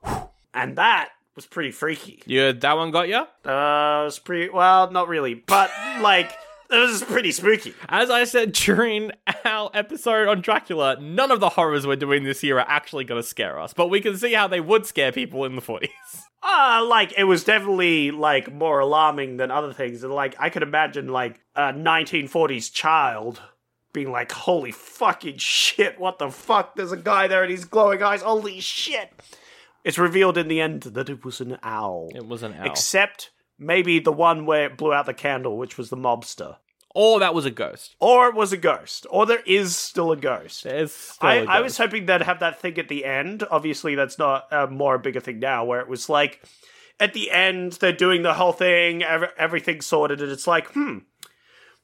And 0.54 0.78
that 0.78 1.10
was 1.36 1.46
pretty 1.46 1.72
freaky. 1.72 2.22
Yeah, 2.26 2.52
that 2.52 2.78
one 2.78 2.92
got 2.92 3.08
you? 3.10 3.16
Uh, 3.18 4.02
it 4.02 4.06
was 4.06 4.20
pretty 4.20 4.50
well, 4.50 4.92
not 4.92 5.08
really, 5.08 5.34
but 5.34 5.72
like 6.02 6.32
it 6.70 6.78
was 6.78 7.04
pretty 7.04 7.32
spooky. 7.32 7.74
As 7.90 8.10
I 8.10 8.24
said 8.24 8.54
during 8.54 9.12
our 9.46 9.70
episode 9.74 10.28
on 10.28 10.42
Dracula, 10.42 11.00
none 11.00 11.32
of 11.32 11.40
the 11.40 11.50
horrors 11.50 11.86
we're 11.86 11.96
doing 11.96 12.24
this 12.24 12.44
year 12.44 12.58
are 12.60 12.68
actually 12.68 13.04
going 13.04 13.22
to 13.22 13.28
scare 13.28 13.60
us, 13.60 13.74
but 13.74 13.90
we 13.90 14.02
can 14.02 14.18
see 14.18 14.34
how 14.34 14.48
they 14.48 14.60
would 14.60 14.86
scare 14.86 15.12
people 15.12 15.46
in 15.46 15.56
the 15.56 15.62
40s. 15.62 15.88
Uh, 16.46 16.86
like 16.86 17.14
it 17.18 17.24
was 17.24 17.46
definitely 17.46 18.12
like 18.12 18.52
more 18.54 18.80
alarming 18.80 19.38
than 19.38 19.50
other 19.50 19.72
things. 19.72 20.04
And 20.04 20.12
like 20.12 20.36
I 20.38 20.50
could 20.50 20.62
imagine 20.62 21.08
like 21.08 21.40
a 21.56 21.72
1940s 21.72 22.70
child 22.70 23.42
being 23.94 24.12
like, 24.12 24.30
"Holy 24.34 24.74
fucking 24.74 25.38
shit! 25.38 25.98
What 25.98 26.20
the 26.20 26.30
fuck? 26.30 26.76
There's 26.76 26.92
a 26.92 26.98
guy 26.98 27.28
there 27.28 27.44
and 27.44 27.50
he's 27.50 27.64
glowing 27.64 28.04
eyes. 28.04 28.24
Holy 28.24 28.60
shit!" 28.60 29.10
It's 29.84 29.98
revealed 29.98 30.38
in 30.38 30.48
the 30.48 30.62
end 30.62 30.84
that 30.84 31.10
it 31.10 31.26
was 31.26 31.42
an 31.42 31.58
owl. 31.62 32.10
It 32.16 32.26
was 32.26 32.44
an 32.44 32.54
owl. 32.54 32.66
Except 32.66 33.32
maybe 33.60 34.00
the 34.00 34.14
one 34.14 34.46
where 34.46 34.66
it 34.66 34.78
blew 34.78 34.94
out 34.94 35.06
the 35.06 35.14
candle, 35.14 35.58
which 35.58 35.78
was 35.78 35.90
the 35.90 35.98
mobster. 35.98 36.58
or 36.96 37.20
that 37.20 37.34
was 37.34 37.46
a 37.46 37.52
ghost. 37.52 37.96
Or 38.00 38.28
it 38.30 38.36
was 38.36 38.54
a 38.54 38.58
ghost. 38.58 39.08
Or 39.10 39.26
there 39.26 39.42
is 39.46 39.76
still 39.76 40.12
a 40.12 40.18
ghost. 40.18 40.64
There's 40.64 40.94
still 40.94 41.30
I, 41.30 41.36
a 41.36 41.46
I 41.46 41.60
was 41.62 41.78
hoping 41.78 42.06
they'd 42.06 42.22
have 42.22 42.40
that 42.40 42.60
thing 42.62 42.78
at 42.78 42.88
the 42.88 43.04
end. 43.04 43.44
Obviously, 43.50 43.96
that's 43.96 44.20
not 44.20 44.48
a 44.52 44.68
more 44.68 44.98
bigger 45.00 45.20
thing 45.20 45.40
now, 45.40 45.66
where 45.66 45.82
it 45.82 45.88
was 45.90 46.08
like 46.08 46.44
at 47.00 47.14
the 47.14 47.32
end 47.32 47.74
they're 47.74 47.92
doing 47.92 48.22
the 48.22 48.36
whole 48.36 48.54
thing, 48.54 49.02
ev- 49.04 49.34
everything's 49.38 49.86
sorted, 49.88 50.22
and 50.22 50.32
it's 50.32 50.48
like, 50.48 50.68
hmm. 50.74 51.00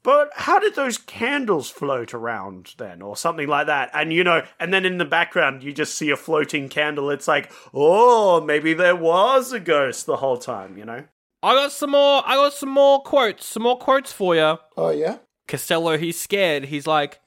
But 0.01 0.29
how 0.33 0.59
did 0.59 0.75
those 0.75 0.97
candles 0.97 1.69
float 1.69 2.13
around 2.13 2.73
then, 2.77 3.01
or 3.01 3.17
something 3.17 3.47
like 3.47 3.67
that? 3.67 3.91
And 3.93 4.13
you 4.13 4.23
know, 4.23 4.43
and 4.59 4.73
then 4.73 4.85
in 4.85 4.97
the 4.97 5.05
background 5.05 5.63
you 5.63 5.73
just 5.73 5.95
see 5.95 6.09
a 6.09 6.15
floating 6.15 6.69
candle. 6.69 7.09
It's 7.09 7.27
like, 7.27 7.51
oh, 7.73 8.39
maybe 8.41 8.73
there 8.73 8.95
was 8.95 9.51
a 9.51 9.59
ghost 9.59 10.05
the 10.05 10.17
whole 10.17 10.37
time. 10.37 10.77
You 10.77 10.85
know? 10.85 11.03
I 11.43 11.53
got 11.53 11.71
some 11.71 11.91
more. 11.91 12.23
I 12.25 12.35
got 12.35 12.53
some 12.53 12.69
more 12.69 13.01
quotes. 13.01 13.45
Some 13.45 13.63
more 13.63 13.77
quotes 13.77 14.11
for 14.11 14.35
you. 14.35 14.57
Oh 14.77 14.91
yeah. 14.91 15.17
Costello, 15.47 15.97
he's 15.97 16.19
scared. 16.19 16.65
He's 16.65 16.87
like, 16.87 17.19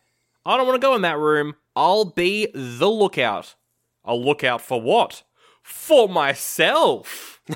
I 0.47 0.57
don't 0.57 0.67
want 0.67 0.81
to 0.81 0.87
go 0.87 0.95
in 0.95 1.03
that 1.03 1.19
room. 1.19 1.57
I'll 1.77 2.05
be 2.05 2.49
the 2.55 2.89
lookout. 2.89 3.55
A 4.05 4.15
lookout 4.15 4.61
for 4.61 4.81
what? 4.81 5.23
For 5.63 6.09
myself. 6.09 7.41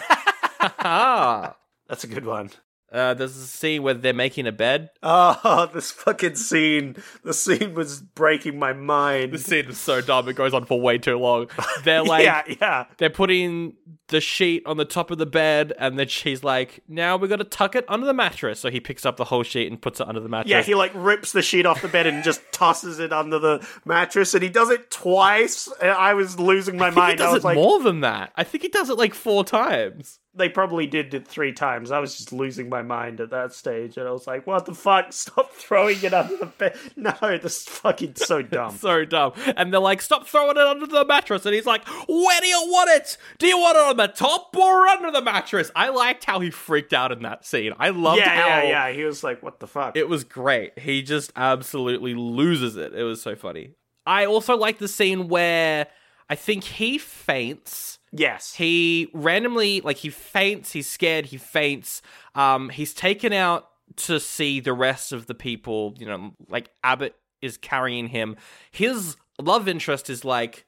That's 0.82 2.04
a 2.04 2.06
good 2.08 2.24
one. 2.24 2.50
Uh, 2.92 3.14
there's 3.14 3.36
a 3.36 3.46
scene 3.46 3.82
where 3.82 3.94
they're 3.94 4.14
making 4.14 4.46
a 4.46 4.52
bed. 4.52 4.90
Oh, 5.02 5.68
this 5.74 5.90
fucking 5.90 6.36
scene. 6.36 6.96
The 7.24 7.34
scene 7.34 7.74
was 7.74 8.00
breaking 8.00 8.58
my 8.58 8.72
mind. 8.72 9.32
The 9.32 9.38
scene 9.38 9.66
is 9.66 9.78
so 9.78 10.00
dumb. 10.00 10.28
It 10.28 10.34
goes 10.34 10.54
on 10.54 10.64
for 10.64 10.80
way 10.80 10.98
too 10.98 11.18
long. 11.18 11.48
They're 11.84 12.04
like, 12.04 12.24
yeah, 12.24 12.42
yeah. 12.60 12.84
they're 12.98 13.10
putting 13.10 13.74
the 14.08 14.20
sheet 14.20 14.62
on 14.66 14.76
the 14.76 14.84
top 14.84 15.10
of 15.10 15.18
the 15.18 15.26
bed, 15.26 15.72
and 15.78 15.98
then 15.98 16.08
she's 16.08 16.44
like, 16.44 16.80
"Now 16.88 17.16
we 17.16 17.28
got 17.28 17.36
to 17.36 17.44
tuck 17.44 17.74
it 17.74 17.84
under 17.88 18.06
the 18.06 18.14
mattress." 18.14 18.60
So 18.60 18.70
he 18.70 18.80
picks 18.80 19.04
up 19.04 19.16
the 19.16 19.24
whole 19.24 19.42
sheet 19.42 19.70
and 19.70 19.80
puts 19.80 20.00
it 20.00 20.08
under 20.08 20.20
the 20.20 20.28
mattress. 20.28 20.50
Yeah, 20.50 20.62
he 20.62 20.74
like 20.74 20.92
rips 20.94 21.32
the 21.32 21.42
sheet 21.42 21.66
off 21.66 21.82
the 21.82 21.88
bed 21.88 22.06
and 22.06 22.22
just 22.22 22.40
tosses 22.52 22.98
it 22.98 23.12
under 23.12 23.38
the 23.38 23.66
mattress, 23.84 24.34
and 24.34 24.42
he 24.42 24.48
does 24.48 24.70
it 24.70 24.90
twice. 24.90 25.68
And 25.82 25.90
I 25.90 26.14
was 26.14 26.38
losing 26.38 26.76
my 26.76 26.88
I 26.88 26.90
mind. 26.90 27.10
he 27.12 27.16
does 27.16 27.30
I 27.30 27.32
was 27.34 27.44
it 27.44 27.46
like, 27.46 27.56
more 27.56 27.80
than 27.80 28.00
that. 28.00 28.32
I 28.36 28.44
think 28.44 28.62
he 28.62 28.68
does 28.68 28.90
it 28.90 28.96
like 28.96 29.14
four 29.14 29.44
times. 29.44 30.20
They 30.36 30.48
probably 30.48 30.86
did 30.86 31.14
it 31.14 31.26
three 31.26 31.52
times. 31.52 31.90
I 31.90 31.98
was 31.98 32.16
just 32.16 32.32
losing 32.32 32.68
my 32.68 32.82
mind 32.82 33.20
at 33.20 33.30
that 33.30 33.52
stage, 33.54 33.96
and 33.96 34.06
I 34.06 34.10
was 34.12 34.26
like, 34.26 34.46
"What 34.46 34.66
the 34.66 34.74
fuck? 34.74 35.06
Stop 35.12 35.52
throwing 35.52 36.02
it 36.02 36.12
under 36.12 36.36
the 36.36 36.46
bed!" 36.46 36.76
No, 36.96 37.14
this 37.20 37.58
is 37.58 37.64
fucking 37.64 38.16
so 38.16 38.42
dumb. 38.42 38.76
So 38.76 39.04
dumb. 39.04 39.32
And 39.56 39.72
they're 39.72 39.80
like, 39.80 40.02
"Stop 40.02 40.26
throwing 40.26 40.56
it 40.56 40.58
under 40.58 40.86
the 40.86 41.04
mattress." 41.04 41.46
And 41.46 41.54
he's 41.54 41.66
like, 41.66 41.86
"Where 42.08 42.40
do 42.40 42.46
you 42.46 42.62
want 42.66 42.90
it? 42.90 43.16
Do 43.38 43.46
you 43.46 43.58
want 43.58 43.76
it 43.76 43.84
on 43.84 43.96
the 43.96 44.08
top 44.08 44.54
or 44.56 44.86
under 44.88 45.10
the 45.10 45.22
mattress?" 45.22 45.70
I 45.74 45.88
liked 45.88 46.24
how 46.24 46.40
he 46.40 46.50
freaked 46.50 46.92
out 46.92 47.12
in 47.12 47.22
that 47.22 47.46
scene. 47.46 47.72
I 47.78 47.90
loved 47.90 48.18
yeah, 48.18 48.28
how 48.28 48.46
yeah, 48.46 48.62
yeah. 48.62 48.92
He 48.92 49.04
was 49.04 49.24
like, 49.24 49.42
"What 49.42 49.60
the 49.60 49.66
fuck?" 49.66 49.96
It 49.96 50.08
was 50.08 50.24
great. 50.24 50.78
He 50.78 51.02
just 51.02 51.32
absolutely 51.34 52.14
loses 52.14 52.76
it. 52.76 52.94
It 52.94 53.04
was 53.04 53.22
so 53.22 53.34
funny. 53.34 53.70
I 54.06 54.26
also 54.26 54.56
like 54.56 54.78
the 54.78 54.88
scene 54.88 55.28
where 55.28 55.88
I 56.28 56.34
think 56.34 56.64
he 56.64 56.98
faints. 56.98 57.95
Yes, 58.12 58.54
He 58.54 59.10
randomly, 59.12 59.80
like, 59.80 59.98
he 59.98 60.10
faints. 60.10 60.72
He's 60.72 60.88
scared. 60.88 61.26
He 61.26 61.36
faints. 61.36 62.02
Um, 62.34 62.68
he's 62.70 62.94
taken 62.94 63.32
out 63.32 63.68
to 63.96 64.18
see 64.20 64.60
the 64.60 64.72
rest 64.72 65.12
of 65.12 65.26
the 65.26 65.34
people. 65.34 65.94
You 65.98 66.06
know, 66.06 66.34
like 66.48 66.70
Abbott 66.82 67.14
is 67.40 67.56
carrying 67.56 68.08
him. 68.08 68.36
His 68.70 69.16
love 69.40 69.68
interest 69.68 70.10
is 70.10 70.24
like, 70.24 70.66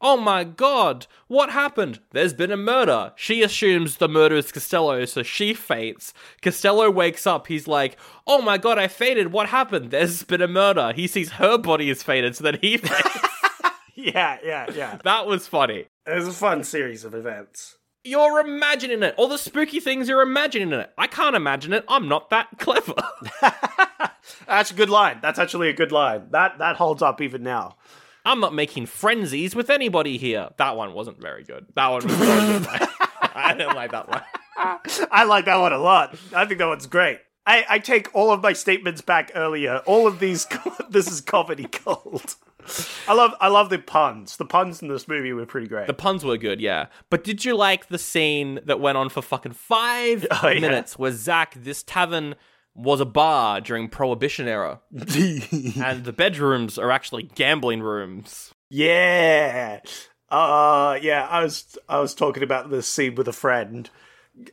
"Oh 0.00 0.16
my 0.16 0.44
god, 0.44 1.06
what 1.28 1.50
happened? 1.50 2.00
There's 2.12 2.34
been 2.34 2.50
a 2.52 2.56
murder." 2.56 3.12
She 3.16 3.42
assumes 3.42 3.96
the 3.96 4.08
murder 4.08 4.36
is 4.36 4.52
Costello, 4.52 5.04
so 5.06 5.22
she 5.22 5.54
faints. 5.54 6.12
Costello 6.42 6.90
wakes 6.90 7.26
up. 7.26 7.46
He's 7.46 7.66
like, 7.66 7.96
"Oh 8.26 8.42
my 8.42 8.58
god, 8.58 8.78
I 8.78 8.88
fainted. 8.88 9.32
What 9.32 9.48
happened? 9.48 9.90
There's 9.90 10.22
been 10.22 10.42
a 10.42 10.48
murder." 10.48 10.92
He 10.94 11.06
sees 11.06 11.30
her 11.32 11.56
body 11.58 11.88
is 11.90 12.02
fainted, 12.02 12.36
so 12.36 12.44
then 12.44 12.58
he 12.60 12.76
faints. 12.76 13.18
yeah, 13.94 14.38
yeah, 14.44 14.66
yeah. 14.74 14.98
that 15.04 15.26
was 15.26 15.46
funny. 15.48 15.86
It 16.08 16.14
was 16.14 16.28
a 16.28 16.32
fun 16.32 16.64
series 16.64 17.04
of 17.04 17.14
events. 17.14 17.76
You're 18.02 18.40
imagining 18.40 19.02
it. 19.02 19.14
All 19.18 19.28
the 19.28 19.36
spooky 19.36 19.78
things 19.78 20.08
you're 20.08 20.22
imagining 20.22 20.72
it. 20.72 20.90
I 20.96 21.06
can't 21.06 21.36
imagine 21.36 21.74
it. 21.74 21.84
I'm 21.86 22.08
not 22.08 22.30
that 22.30 22.48
clever. 22.58 22.94
That's 24.46 24.70
a 24.70 24.74
good 24.74 24.88
line. 24.88 25.18
That's 25.20 25.38
actually 25.38 25.68
a 25.68 25.74
good 25.74 25.92
line. 25.92 26.28
That 26.30 26.58
that 26.60 26.76
holds 26.76 27.02
up 27.02 27.20
even 27.20 27.42
now. 27.42 27.76
I'm 28.24 28.40
not 28.40 28.54
making 28.54 28.86
frenzies 28.86 29.54
with 29.54 29.68
anybody 29.68 30.16
here. 30.16 30.48
That 30.56 30.76
one 30.76 30.94
wasn't 30.94 31.20
very 31.20 31.44
good. 31.44 31.66
That 31.74 31.88
one 31.88 32.02
was 32.02 32.16
so 32.16 32.58
good. 32.58 32.66
I 33.34 33.54
didn't 33.54 33.76
like 33.76 33.90
that 33.90 34.08
one. 34.08 34.22
I 35.10 35.24
like 35.24 35.44
that 35.44 35.56
one 35.58 35.74
a 35.74 35.78
lot. 35.78 36.16
I 36.34 36.46
think 36.46 36.58
that 36.58 36.68
one's 36.68 36.86
great. 36.86 37.18
I, 37.46 37.66
I 37.68 37.78
take 37.80 38.14
all 38.14 38.30
of 38.30 38.42
my 38.42 38.54
statements 38.54 39.02
back 39.02 39.32
earlier. 39.34 39.82
All 39.84 40.06
of 40.06 40.20
these, 40.20 40.46
this 40.88 41.10
is 41.10 41.20
comedy 41.20 41.66
gold. 41.84 42.36
I 43.08 43.14
love, 43.14 43.34
I 43.40 43.48
love 43.48 43.70
the 43.70 43.78
puns. 43.78 44.36
The 44.36 44.44
puns 44.44 44.82
in 44.82 44.88
this 44.88 45.08
movie 45.08 45.32
were 45.32 45.46
pretty 45.46 45.68
great. 45.68 45.86
The 45.86 45.94
puns 45.94 46.24
were 46.24 46.36
good, 46.36 46.60
yeah. 46.60 46.86
But 47.10 47.24
did 47.24 47.44
you 47.44 47.56
like 47.56 47.88
the 47.88 47.98
scene 47.98 48.60
that 48.64 48.80
went 48.80 48.98
on 48.98 49.08
for 49.08 49.22
fucking 49.22 49.52
five 49.52 50.26
Oh, 50.42 50.48
yeah. 50.48 50.60
minutes 50.60 50.98
where 50.98 51.12
Zach, 51.12 51.54
this 51.54 51.82
tavern 51.82 52.34
was 52.74 53.00
a 53.00 53.04
bar 53.04 53.60
during 53.60 53.88
Prohibition 53.88 54.46
era, 54.46 54.80
and 54.92 56.04
the 56.04 56.14
bedrooms 56.16 56.78
are 56.78 56.90
actually 56.92 57.24
gambling 57.34 57.80
rooms? 57.82 58.52
yeah, 58.70 59.80
uh, 60.30 60.98
yeah. 61.02 61.26
I 61.28 61.42
was, 61.42 61.76
I 61.88 61.98
was 62.00 62.14
talking 62.14 62.42
about 62.42 62.70
this 62.70 62.86
scene 62.86 63.14
with 63.16 63.26
a 63.28 63.32
friend. 63.32 63.88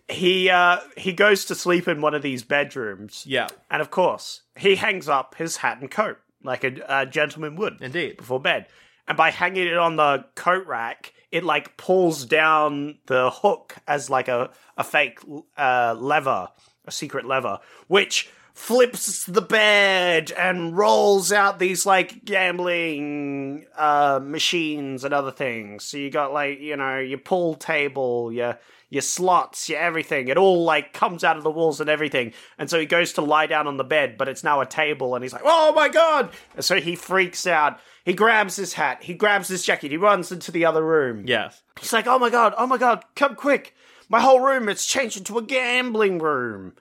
He, 0.10 0.50
uh, 0.50 0.80
he 0.98 1.14
goes 1.14 1.46
to 1.46 1.54
sleep 1.56 1.88
in 1.88 2.02
one 2.02 2.16
of 2.16 2.24
these 2.24 2.44
bedrooms. 2.44 3.24
Yeah. 3.28 3.48
And 3.70 3.82
of 3.82 3.92
course, 3.92 4.42
he 4.56 4.78
hangs 4.78 5.08
up 5.08 5.36
his 5.36 5.58
hat 5.58 5.80
and 5.80 5.92
coat 5.92 6.18
like 6.46 6.64
a, 6.64 6.76
a 6.88 7.06
gentleman 7.06 7.56
would. 7.58 7.82
Indeed. 7.82 8.18
Before 8.18 8.40
bed. 8.40 8.68
And 9.08 9.18
by 9.18 9.32
hanging 9.32 9.68
it 9.68 9.78
on 9.78 9.98
the 9.98 10.26
coat 10.36 10.66
rack, 10.66 11.14
it 11.32 11.44
like 11.44 11.78
pulls 11.78 12.26
down 12.26 12.98
the 13.08 13.30
hook 13.30 13.76
as 13.88 14.10
like 14.10 14.28
a, 14.28 14.50
a 14.78 14.84
fake 14.84 15.20
uh, 15.58 15.96
lever, 15.98 16.50
a 16.86 16.92
secret 16.92 17.26
lever, 17.26 17.60
which 17.88 18.30
flips 18.54 19.26
the 19.26 19.42
bed 19.42 20.32
and 20.32 20.78
rolls 20.78 21.34
out 21.34 21.60
these 21.60 21.86
like 21.86 22.24
gambling 22.24 23.66
uh, 23.78 24.20
machines 24.24 25.04
and 25.04 25.14
other 25.14 25.32
things. 25.32 25.84
So 25.84 25.98
you 25.98 26.10
got 26.10 26.32
like, 26.32 26.62
you 26.62 26.78
know, 26.78 27.00
your 27.00 27.18
pool 27.20 27.56
table, 27.56 28.32
your 28.32 28.58
your 28.90 29.02
slots, 29.02 29.70
your 29.70 29.80
everything. 29.80 30.28
It 30.28 30.38
all 30.38 30.64
like 30.64 30.94
comes 30.94 31.24
out 31.24 31.38
of 31.38 31.44
the 31.44 31.52
walls 31.52 31.82
and 31.82 31.90
everything. 31.90 32.34
And 32.58 32.70
so 32.70 32.80
he 32.80 32.86
goes 32.86 33.14
to 33.14 33.22
lie 33.22 33.48
down 33.48 33.68
on 33.68 33.78
the 33.78 33.84
bed, 33.84 34.18
but 34.18 34.28
it's 34.28 34.44
now 34.44 34.62
a 34.62 34.66
table, 34.66 35.16
and 35.16 35.24
he's 35.24 35.34
like, 35.34 35.44
"Oh 35.46 35.74
my 35.74 35.90
god!" 35.90 36.32
And 36.56 36.64
so 36.64 36.80
he 36.80 36.96
freaks 36.96 37.46
out. 37.48 37.80
He 38.04 38.14
grabs 38.14 38.56
his 38.56 38.74
hat, 38.74 39.04
he 39.04 39.14
grabs 39.14 39.48
his 39.48 39.66
jacket, 39.66 39.92
he 39.92 39.98
runs 39.98 40.32
into 40.32 40.52
the 40.52 40.66
other 40.66 40.86
room. 40.86 41.24
Yes. 41.28 41.64
He's 41.80 41.94
like, 41.94 42.08
"Oh 42.08 42.20
my 42.20 42.30
god! 42.30 42.54
Oh 42.58 42.68
my 42.68 42.78
god! 42.78 43.04
Come 43.16 43.36
quick! 43.36 43.76
My 44.10 44.22
whole 44.22 44.40
room 44.40 44.70
it's 44.70 44.86
changed 44.86 45.18
into 45.18 45.38
a 45.38 45.44
gambling 45.44 46.20
room." 46.20 46.74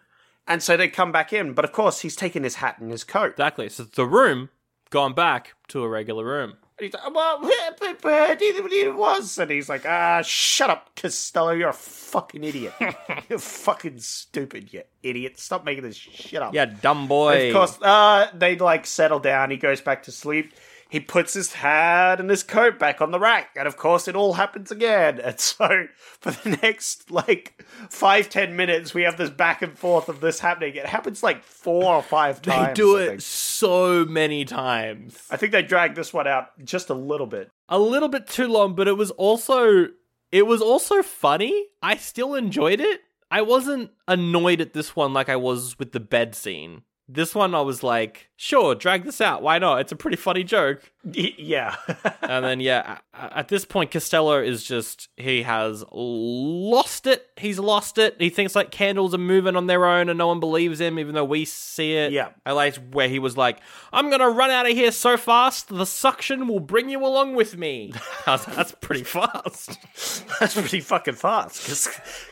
And 0.47 0.63
so 0.63 0.77
they 0.77 0.89
come 0.89 1.11
back 1.11 1.33
in, 1.33 1.55
but 1.55 1.65
of 1.65 1.73
course 1.73 2.01
he's 2.01 2.17
taken 2.17 2.45
his 2.45 2.57
hat 2.57 2.79
and 2.79 2.91
his 2.91 3.05
coat. 3.05 3.33
Exactly. 3.33 3.69
So 3.71 3.85
the 3.85 4.07
room 4.07 4.51
gone 4.91 5.15
back 5.15 5.55
to 5.69 5.83
a 5.83 5.89
regular 5.89 6.25
room. 6.25 6.59
And 6.77 6.87
he's 6.87 6.95
like, 6.95 7.15
well, 7.15 7.39
but, 7.41 8.43
it 8.43 8.97
was. 8.97 9.39
And 9.39 9.49
he's 9.49 9.69
like, 9.69 9.87
ah, 9.87 10.23
shut 10.23 10.71
up, 10.71 10.91
Costello. 10.97 11.53
You're 11.53 11.69
a 11.69 11.73
fucking 11.73 12.43
idiot. 12.43 12.75
you're 13.29 13.39
fucking 13.39 14.01
stupid, 14.01 14.73
you 14.73 14.83
idiot. 15.03 15.39
Stop 15.39 15.65
making 15.65 15.85
this 15.85 15.97
shit 15.97 16.43
up. 16.43 16.53
Yeah, 16.53 16.65
dumb 16.65 17.07
boy. 17.07 17.49
Of 17.49 17.55
course, 17.55 17.79
uh, 17.81 18.29
they 18.35 18.57
like 18.57 18.87
settle 18.87 19.21
down. 19.21 19.53
He 19.53 19.57
goes 19.57 19.81
back 19.81 20.03
to 20.05 20.13
sleep. 20.13 20.53
He 20.91 21.01
puts 21.01 21.35
his 21.35 21.55
hat 21.55 22.21
and 22.21 22.31
his 22.31 22.43
coat 22.43 22.79
back 22.79 23.01
on 23.01 23.11
the 23.11 23.19
rack, 23.19 23.51
and 23.57 23.67
of 23.67 23.77
course, 23.77 24.07
it 24.07 24.15
all 24.15 24.35
happens 24.35 24.71
again. 24.71 25.19
And 25.19 25.41
so, 25.41 25.87
for 26.21 26.31
the 26.31 26.59
next 26.63 27.11
like 27.11 27.65
five 27.89 28.29
ten 28.31 28.55
minutes, 28.57 28.95
we 28.95 29.03
have 29.03 29.17
this 29.17 29.31
back 29.31 29.63
and 29.63 29.77
forth 29.79 30.09
of 30.09 30.21
this 30.21 30.41
happening. 30.41 30.75
It 30.77 30.87
happens 30.87 31.23
like 31.23 31.43
four 31.43 31.95
or 31.95 32.03
five 32.03 32.43
They 32.43 32.53
times. 32.53 32.77
do 32.77 32.97
it. 32.97 33.23
So 33.65 34.05
many 34.05 34.45
times. 34.45 35.19
I 35.31 35.37
think 35.37 35.53
they 35.53 35.63
dragged 35.63 35.97
this 35.97 36.13
one 36.13 36.27
out 36.27 36.49
just 36.65 36.91
a 36.91 36.95
little 36.95 37.27
bit. 37.27 37.51
a 37.69 37.79
little 37.79 38.09
bit 38.09 38.27
too 38.27 38.47
long, 38.47 38.75
but 38.75 38.89
it 38.89 38.97
was 38.97 39.11
also 39.13 39.89
it 40.31 40.47
was 40.47 40.61
also 40.61 41.03
funny. 41.03 41.67
I 41.83 41.97
still 41.97 42.35
enjoyed 42.35 42.81
it. 42.81 43.01
I 43.31 43.43
wasn't 43.43 43.91
annoyed 44.07 44.61
at 44.61 44.75
this 44.75 44.95
one 44.95 45.13
like 45.13 45.29
I 45.29 45.37
was 45.37 45.79
with 45.79 45.93
the 45.93 46.01
bed 46.01 46.35
scene. 46.35 46.83
This 47.09 47.35
one 47.35 47.55
I 47.55 47.61
was 47.63 47.83
like, 47.83 48.31
sure, 48.37 48.75
drag 48.75 49.05
this 49.05 49.21
out. 49.21 49.43
Why 49.43 49.59
not? 49.59 49.81
It's 49.81 49.93
a 49.93 49.97
pretty 49.97 50.17
funny 50.17 50.45
joke. 50.45 50.93
Yeah. 51.05 51.77
and 52.23 52.45
then 52.45 52.61
yeah, 52.61 52.99
at 53.13 53.49
this 53.49 53.65
point, 53.65 53.91
Costello 53.91 54.41
is 54.41 54.65
just 54.65 55.09
he 55.17 55.43
has 55.43 55.85
lost 55.93 57.07
it. 57.07 57.27
He's 57.37 57.59
lost 57.59 57.99
it. 57.99 58.17
He 58.19 58.31
thinks 58.31 58.57
like 58.57 58.71
candles 58.71 59.15
are 59.15 59.19
moving 59.19 59.57
on 59.57 59.67
their 59.67 59.85
own, 59.85 60.09
and 60.09 60.17
no 60.17 60.29
one 60.29 60.41
believes 60.41 60.81
him, 60.81 60.99
even 60.99 61.15
though 61.15 61.25
we 61.25 61.45
see 61.45 61.95
it. 61.95 62.13
Yeah. 62.13 62.31
I 62.47 62.53
liked 62.53 62.79
where 62.93 63.09
he 63.09 63.19
was 63.19 63.37
like, 63.37 63.61
"I'm 63.93 64.11
gonna 64.11 64.31
run 64.31 64.51
out 64.51 64.67
of 64.67 64.73
here 64.73 64.93
so 64.93 65.17
fast, 65.17 65.69
the 65.69 65.87
suction 65.87 66.49
will 66.49 66.61
bring 66.61 66.89
you 66.89 67.05
along 67.05 67.35
with 67.35 67.57
me." 67.57 67.93
Like, 68.27 68.47
That's 68.47 68.73
pretty 68.73 69.05
fast. 69.05 69.79
That's 70.41 70.55
pretty 70.55 70.81
fucking 70.81 71.15
fast 71.15 71.63
because 71.63 71.89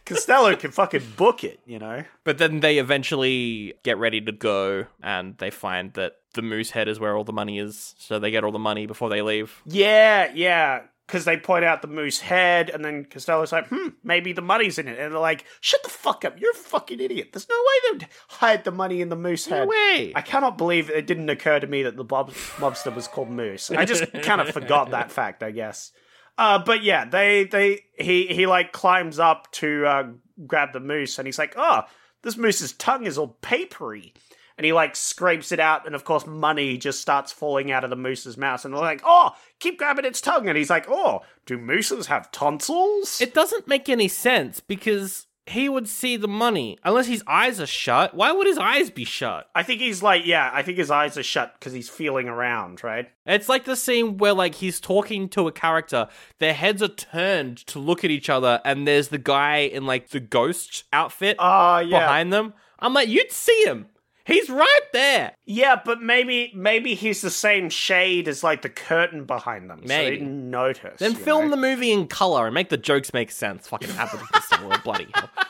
Costello 0.07 0.57
can 0.57 0.71
fucking 0.71 1.03
book 1.17 1.45
it, 1.45 1.61
you 1.67 1.79
know? 1.79 2.05
But 2.25 2.39
then 2.39 2.61
they 2.61 2.79
eventually 2.79 3.75
get 3.83 3.99
ready 3.99 4.23
to 4.23 4.33
go, 4.33 4.87
and 5.03 5.37
they 5.37 5.51
find 5.51 5.93
that 5.95 6.15
the 6.35 6.43
moose 6.43 6.71
head 6.71 6.89
is 6.89 6.99
where 7.01 7.17
all 7.17 7.25
the 7.25 7.33
money 7.33 7.59
is. 7.59 7.95
So 7.99 8.19
they 8.19 8.31
get 8.31 8.45
all 8.45 8.53
the 8.53 8.59
money 8.59 8.87
before 8.87 9.09
they 9.09 9.23
leave. 9.23 9.63
Yeah, 9.67 10.31
yeah. 10.35 10.83
Because 11.07 11.25
they 11.25 11.37
point 11.37 11.65
out 11.65 11.83
the 11.83 11.89
moose 11.89 12.21
head, 12.21 12.71
and 12.71 12.83
then 12.83 13.05
Costello's 13.05 13.53
like, 13.53 13.69
hmm, 13.69 13.89
maybe 14.03 14.33
the 14.33 14.41
money's 14.41 14.79
in 14.79 14.89
it. 14.89 14.99
And 14.99 15.13
they're 15.13 15.21
like, 15.21 15.45
shut 15.61 15.83
the 15.83 15.91
fuck 15.91 16.25
up. 16.25 16.41
You're 16.41 16.53
a 16.53 16.55
fucking 16.55 17.01
idiot. 17.01 17.31
There's 17.33 17.49
no 17.49 17.57
way 17.57 17.99
they'd 17.99 18.09
hide 18.29 18.65
the 18.65 18.71
money 18.71 19.03
in 19.03 19.11
the 19.11 19.17
moose 19.17 19.47
head. 19.47 19.65
No 19.65 19.67
way. 19.67 20.13
I 20.15 20.23
cannot 20.23 20.57
believe 20.57 20.89
it 20.89 21.07
didn't 21.07 21.29
occur 21.29 21.61
to 21.61 21.67
me 21.67 21.83
that 21.83 21.97
the 21.97 22.05
bob- 22.05 22.31
mobster 22.31 22.95
was 22.95 23.09
called 23.09 23.29
Moose. 23.29 23.71
I 23.71 23.85
just 23.85 24.11
kind 24.23 24.41
of 24.41 24.51
forgot 24.51 24.93
that 24.93 25.13
fact, 25.13 25.43
I 25.43 25.51
guess. 25.51 25.93
Uh, 26.39 26.61
but 26.65 26.83
yeah, 26.83 27.05
they, 27.05 27.45
they, 27.45 27.81
he, 27.99 28.29
he 28.29 28.47
like 28.47 28.73
climbs 28.73 29.19
up 29.19 29.51
to, 29.53 29.85
uh, 29.85 30.05
grab 30.47 30.73
the 30.73 30.81
moose, 30.81 31.19
and 31.19 31.27
he's 31.27 31.39
like, 31.39 31.55
oh, 31.59 31.83
this 32.23 32.37
moose's 32.37 32.73
tongue 32.73 33.05
is 33.05 33.19
all 33.19 33.37
papery. 33.43 34.15
And 34.59 34.65
he 34.65 34.73
like 34.73 34.97
scrapes 34.97 35.53
it 35.53 35.61
out, 35.61 35.87
and 35.87 35.95
of 35.95 36.05
course, 36.05 36.27
money 36.27 36.77
just 36.77 37.01
starts 37.01 37.33
falling 37.33 37.71
out 37.73 37.85
of 37.85 37.91
the 37.91 37.97
moose's 37.97 38.37
mouth. 38.37 38.65
And 38.65 38.75
they're 38.75 38.81
like, 38.81 39.03
"Oh, 39.05 39.31
keep 39.59 39.79
grabbing 39.79 40.05
its 40.05 40.21
tongue." 40.21 40.49
And 40.49 40.59
he's 40.59 40.71
like, 40.71 40.87
"Oh, 40.89 41.23
do 41.47 41.59
mooses 41.59 42.07
have 42.07 42.31
tonsils?" 42.33 43.21
It 43.21 43.35
doesn't 43.35 43.69
make 43.69 43.89
any 43.89 44.09
sense 44.09 44.61
because 44.61 45.27
he 45.47 45.69
would 45.69 45.89
see 45.89 46.17
the 46.17 46.29
money 46.29 46.79
unless 46.85 47.09
his 47.09 47.25
eyes 47.27 47.61
are 47.61 47.67
shut. 47.67 48.15
Why 48.15 48.31
would 48.31 48.47
his 48.47 48.59
eyes 48.59 48.91
be 48.91 49.05
shut? 49.05 49.51
I 49.57 49.65
think 49.65 49.81
he's 49.81 50.01
like, 50.01 50.25
yeah, 50.25 50.49
I 50.53 50.63
think 50.63 50.79
his 50.79 50.91
eyes 50.91 51.19
are 51.19 51.23
shut 51.25 51.55
because 51.59 51.73
he's 51.73 51.89
feeling 51.89 52.29
around, 52.29 52.85
right? 52.85 53.11
It's 53.27 53.49
like 53.49 53.65
the 53.65 53.75
scene 53.75 54.19
where 54.19 54.35
like 54.35 54.55
he's 54.55 54.79
talking 54.79 55.29
to 55.31 55.49
a 55.49 55.53
character, 55.53 56.07
their 56.39 56.55
heads 56.55 56.81
are 56.81 56.89
turned 56.89 57.59
to 57.67 57.81
look 57.81 58.05
at 58.05 58.11
each 58.11 58.31
other, 58.31 58.61
and 58.65 58.87
there's 58.87 59.09
the 59.09 59.19
guy 59.19 59.59
in 59.59 59.85
like 59.85 60.11
the 60.11 60.21
ghost 60.21 60.85
outfit 60.93 61.37
Ah, 61.41 61.81
yeah, 61.81 61.99
behind 61.99 62.33
them. 62.33 62.55
I'm 62.79 62.95
like, 62.95 63.09
you'd 63.09 63.33
see 63.33 63.65
him. 63.65 63.87
He's 64.25 64.49
right 64.49 64.81
there. 64.93 65.33
yeah, 65.45 65.81
but 65.85 66.01
maybe 66.01 66.53
maybe 66.55 66.95
he's 66.95 67.21
the 67.23 67.31
same 67.31 67.69
shade 67.71 68.29
as 68.29 68.43
like 68.45 68.63
the 68.63 68.69
curtain 68.69 69.25
behind 69.25 69.69
them, 69.71 69.81
so 69.83 69.89
they 69.89 70.05
Maybe. 70.05 70.17
didn't 70.19 70.51
notice. 70.51 70.99
Then 70.99 71.15
film 71.15 71.45
know? 71.47 71.51
the 71.53 71.57
movie 71.57 71.91
in 71.93 72.07
color 72.07 72.47
and 72.47 72.55
make 72.55 72.69
the 72.69 72.77
jokes 72.77 73.13
make 73.13 73.31
sense. 73.31 73.67
Fucking 73.69 73.91
Costello, 73.91 74.77
bloody 74.85 75.09
hell. 75.15 75.29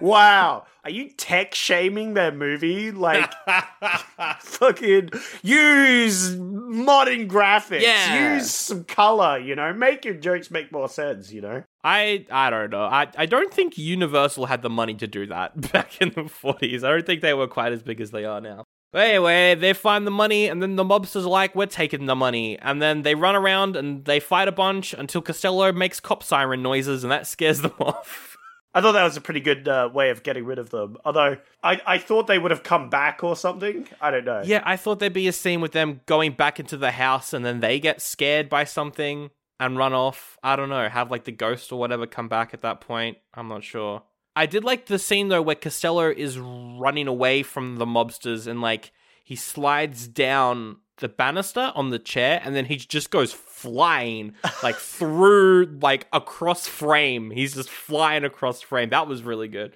Wow, 0.00 0.66
are 0.84 0.90
you 0.90 1.10
tech 1.10 1.52
shaming 1.52 2.14
their 2.14 2.30
movie? 2.30 2.92
Like, 2.92 3.28
fucking 4.40 5.10
use 5.42 6.36
modern 6.36 7.28
graphics, 7.28 7.82
Yeah. 7.82 8.34
use 8.36 8.50
some 8.52 8.84
color, 8.84 9.38
you 9.38 9.56
know, 9.56 9.72
make 9.72 10.04
your 10.04 10.14
jokes 10.14 10.48
make 10.50 10.70
more 10.70 10.88
sense, 10.88 11.32
you 11.32 11.40
know. 11.40 11.64
I 11.82 12.26
I 12.30 12.50
don't 12.50 12.70
know. 12.70 12.82
I 12.84 13.08
I 13.16 13.26
don't 13.26 13.52
think 13.52 13.78
Universal 13.78 14.46
had 14.46 14.62
the 14.62 14.70
money 14.70 14.94
to 14.94 15.06
do 15.06 15.26
that 15.26 15.58
back 15.72 16.00
in 16.00 16.10
the 16.10 16.22
40s. 16.22 16.84
I 16.84 16.90
don't 16.90 17.06
think 17.06 17.22
they 17.22 17.34
were 17.34 17.48
quite 17.48 17.72
as 17.72 17.82
big 17.82 18.00
as 18.00 18.10
they 18.10 18.24
are 18.24 18.40
now. 18.40 18.64
But 18.92 19.02
anyway, 19.06 19.54
they 19.54 19.72
find 19.72 20.04
the 20.04 20.10
money, 20.10 20.48
and 20.48 20.60
then 20.60 20.74
the 20.74 20.82
mobsters 20.84 21.24
are 21.24 21.28
like, 21.28 21.54
"We're 21.54 21.66
taking 21.66 22.06
the 22.06 22.16
money," 22.16 22.58
and 22.58 22.82
then 22.82 23.02
they 23.02 23.14
run 23.14 23.36
around 23.36 23.76
and 23.76 24.04
they 24.04 24.18
fight 24.18 24.48
a 24.48 24.52
bunch 24.52 24.92
until 24.92 25.22
Costello 25.22 25.72
makes 25.72 26.00
cop 26.00 26.24
siren 26.24 26.60
noises, 26.62 27.04
and 27.04 27.10
that 27.12 27.26
scares 27.28 27.60
them 27.62 27.74
off. 27.80 28.36
I 28.74 28.80
thought 28.80 28.92
that 28.92 29.04
was 29.04 29.16
a 29.16 29.20
pretty 29.20 29.40
good 29.40 29.66
uh, 29.66 29.88
way 29.92 30.10
of 30.10 30.22
getting 30.22 30.44
rid 30.44 30.58
of 30.58 30.70
them. 30.70 30.96
Although 31.04 31.38
I, 31.62 31.80
I 31.86 31.98
thought 31.98 32.26
they 32.26 32.38
would 32.38 32.50
have 32.52 32.62
come 32.62 32.88
back 32.88 33.24
or 33.24 33.34
something. 33.34 33.88
I 34.00 34.10
don't 34.10 34.24
know. 34.24 34.42
yeah, 34.44 34.62
I 34.64 34.76
thought 34.76 34.98
there'd 35.00 35.12
be 35.12 35.26
a 35.28 35.32
scene 35.32 35.60
with 35.60 35.72
them 35.72 36.00
going 36.06 36.32
back 36.32 36.58
into 36.60 36.76
the 36.76 36.90
house, 36.90 37.32
and 37.32 37.44
then 37.44 37.60
they 37.60 37.78
get 37.80 38.00
scared 38.02 38.48
by 38.48 38.64
something 38.64 39.30
and 39.60 39.76
run 39.76 39.92
off. 39.92 40.36
I 40.42 40.56
don't 40.56 40.70
know, 40.70 40.88
have 40.88 41.10
like 41.10 41.24
the 41.24 41.32
ghost 41.32 41.70
or 41.70 41.78
whatever 41.78 42.06
come 42.06 42.28
back 42.28 42.52
at 42.54 42.62
that 42.62 42.80
point. 42.80 43.18
I'm 43.34 43.46
not 43.46 43.62
sure. 43.62 44.02
I 44.34 44.46
did 44.46 44.64
like 44.64 44.86
the 44.86 44.98
scene 44.98 45.28
though 45.28 45.42
where 45.42 45.54
Costello 45.56 46.08
is 46.10 46.38
running 46.38 47.06
away 47.06 47.42
from 47.42 47.76
the 47.76 47.86
mobsters 47.86 48.46
and 48.46 48.60
like 48.60 48.90
he 49.22 49.36
slides 49.36 50.08
down 50.08 50.78
the 50.96 51.08
banister 51.08 51.72
on 51.74 51.90
the 51.90 51.98
chair 51.98 52.40
and 52.44 52.54
then 52.54 52.64
he 52.66 52.76
just 52.76 53.10
goes 53.10 53.32
flying 53.32 54.34
like 54.62 54.76
through 54.76 55.78
like 55.82 56.06
across 56.12 56.66
frame. 56.66 57.30
He's 57.30 57.54
just 57.54 57.68
flying 57.70 58.24
across 58.24 58.60
frame. 58.62 58.90
That 58.90 59.06
was 59.08 59.22
really 59.22 59.48
good. 59.48 59.74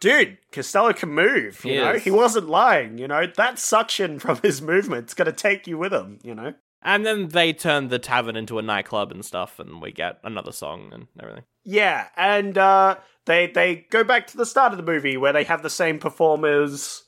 Dude, 0.00 0.38
Costello 0.52 0.92
can 0.92 1.10
move, 1.10 1.64
you 1.64 1.72
He 1.72 1.78
know? 1.78 1.92
is. 1.92 2.04
He 2.04 2.10
wasn't 2.10 2.48
lying, 2.48 2.98
you 2.98 3.08
know? 3.08 3.26
That 3.36 3.58
suction 3.58 4.18
from 4.18 4.38
his 4.42 4.60
movement's 4.60 5.14
gonna 5.14 5.32
take 5.32 5.66
you 5.66 5.78
with 5.78 5.94
him, 5.94 6.18
you 6.22 6.34
know? 6.34 6.52
And 6.84 7.06
then 7.06 7.28
they 7.28 7.52
turn 7.52 7.88
the 7.88 7.98
tavern 7.98 8.36
into 8.36 8.58
a 8.58 8.62
nightclub 8.62 9.10
and 9.10 9.24
stuff 9.24 9.58
and 9.58 9.80
we 9.80 9.90
get 9.90 10.18
another 10.22 10.52
song 10.52 10.90
and 10.92 11.06
everything. 11.18 11.44
Yeah, 11.64 12.08
and 12.16 12.56
uh, 12.58 12.96
they 13.24 13.46
they 13.46 13.86
go 13.90 14.04
back 14.04 14.26
to 14.28 14.36
the 14.36 14.46
start 14.46 14.72
of 14.72 14.76
the 14.76 14.84
movie 14.84 15.16
where 15.16 15.32
they 15.32 15.44
have 15.44 15.62
the 15.62 15.70
same 15.70 15.98
performers 15.98 17.04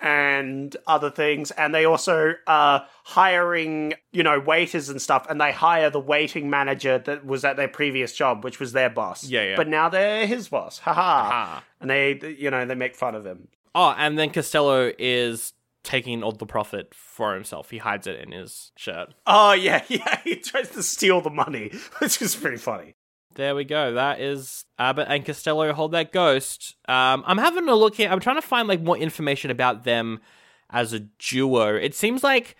and 0.00 0.76
other 0.86 1.10
things, 1.10 1.50
and 1.52 1.74
they 1.74 1.84
also 1.84 2.34
are 2.46 2.86
hiring 3.04 3.94
you 4.12 4.22
know 4.22 4.40
waiters 4.40 4.88
and 4.88 5.00
stuff, 5.02 5.26
and 5.28 5.40
they 5.40 5.52
hire 5.52 5.90
the 5.90 6.00
waiting 6.00 6.48
manager 6.48 6.98
that 6.98 7.26
was 7.26 7.44
at 7.44 7.56
their 7.56 7.68
previous 7.68 8.14
job, 8.14 8.44
which 8.44 8.58
was 8.58 8.72
their 8.72 8.88
boss. 8.88 9.24
Yeah, 9.24 9.42
yeah. 9.42 9.56
But 9.56 9.68
now 9.68 9.90
they're 9.90 10.26
his 10.26 10.48
boss. 10.48 10.78
Ha 10.78 10.92
ha. 10.94 11.64
And 11.80 11.90
they 11.90 12.36
you 12.38 12.50
know 12.50 12.64
they 12.64 12.74
make 12.74 12.96
fun 12.96 13.14
of 13.14 13.26
him. 13.26 13.48
Oh, 13.74 13.94
and 13.96 14.18
then 14.18 14.30
Costello 14.30 14.92
is 14.98 15.52
taking 15.84 16.22
all 16.22 16.32
the 16.32 16.46
profit 16.46 16.92
for 16.94 17.34
himself. 17.34 17.70
He 17.70 17.78
hides 17.78 18.06
it 18.06 18.20
in 18.20 18.32
his 18.32 18.72
shirt. 18.76 19.14
Oh 19.26 19.52
yeah, 19.52 19.84
yeah. 19.88 20.20
He 20.24 20.36
tries 20.36 20.70
to 20.70 20.82
steal 20.82 21.20
the 21.20 21.30
money, 21.30 21.70
which 21.98 22.20
is 22.22 22.34
pretty 22.36 22.58
funny. 22.58 22.94
There 23.34 23.54
we 23.54 23.64
go. 23.64 23.94
That 23.94 24.20
is 24.20 24.64
Abbott 24.78 25.06
and 25.08 25.24
Costello 25.24 25.72
hold 25.72 25.92
that 25.92 26.12
ghost. 26.12 26.74
Um, 26.88 27.22
I'm 27.26 27.38
having 27.38 27.68
a 27.68 27.74
look 27.74 27.94
here. 27.94 28.10
I'm 28.10 28.20
trying 28.20 28.36
to 28.36 28.42
find 28.42 28.66
like 28.66 28.82
more 28.82 28.96
information 28.96 29.50
about 29.50 29.84
them 29.84 30.20
as 30.70 30.92
a 30.92 31.00
duo. 31.00 31.76
It 31.76 31.94
seems 31.94 32.24
like 32.24 32.56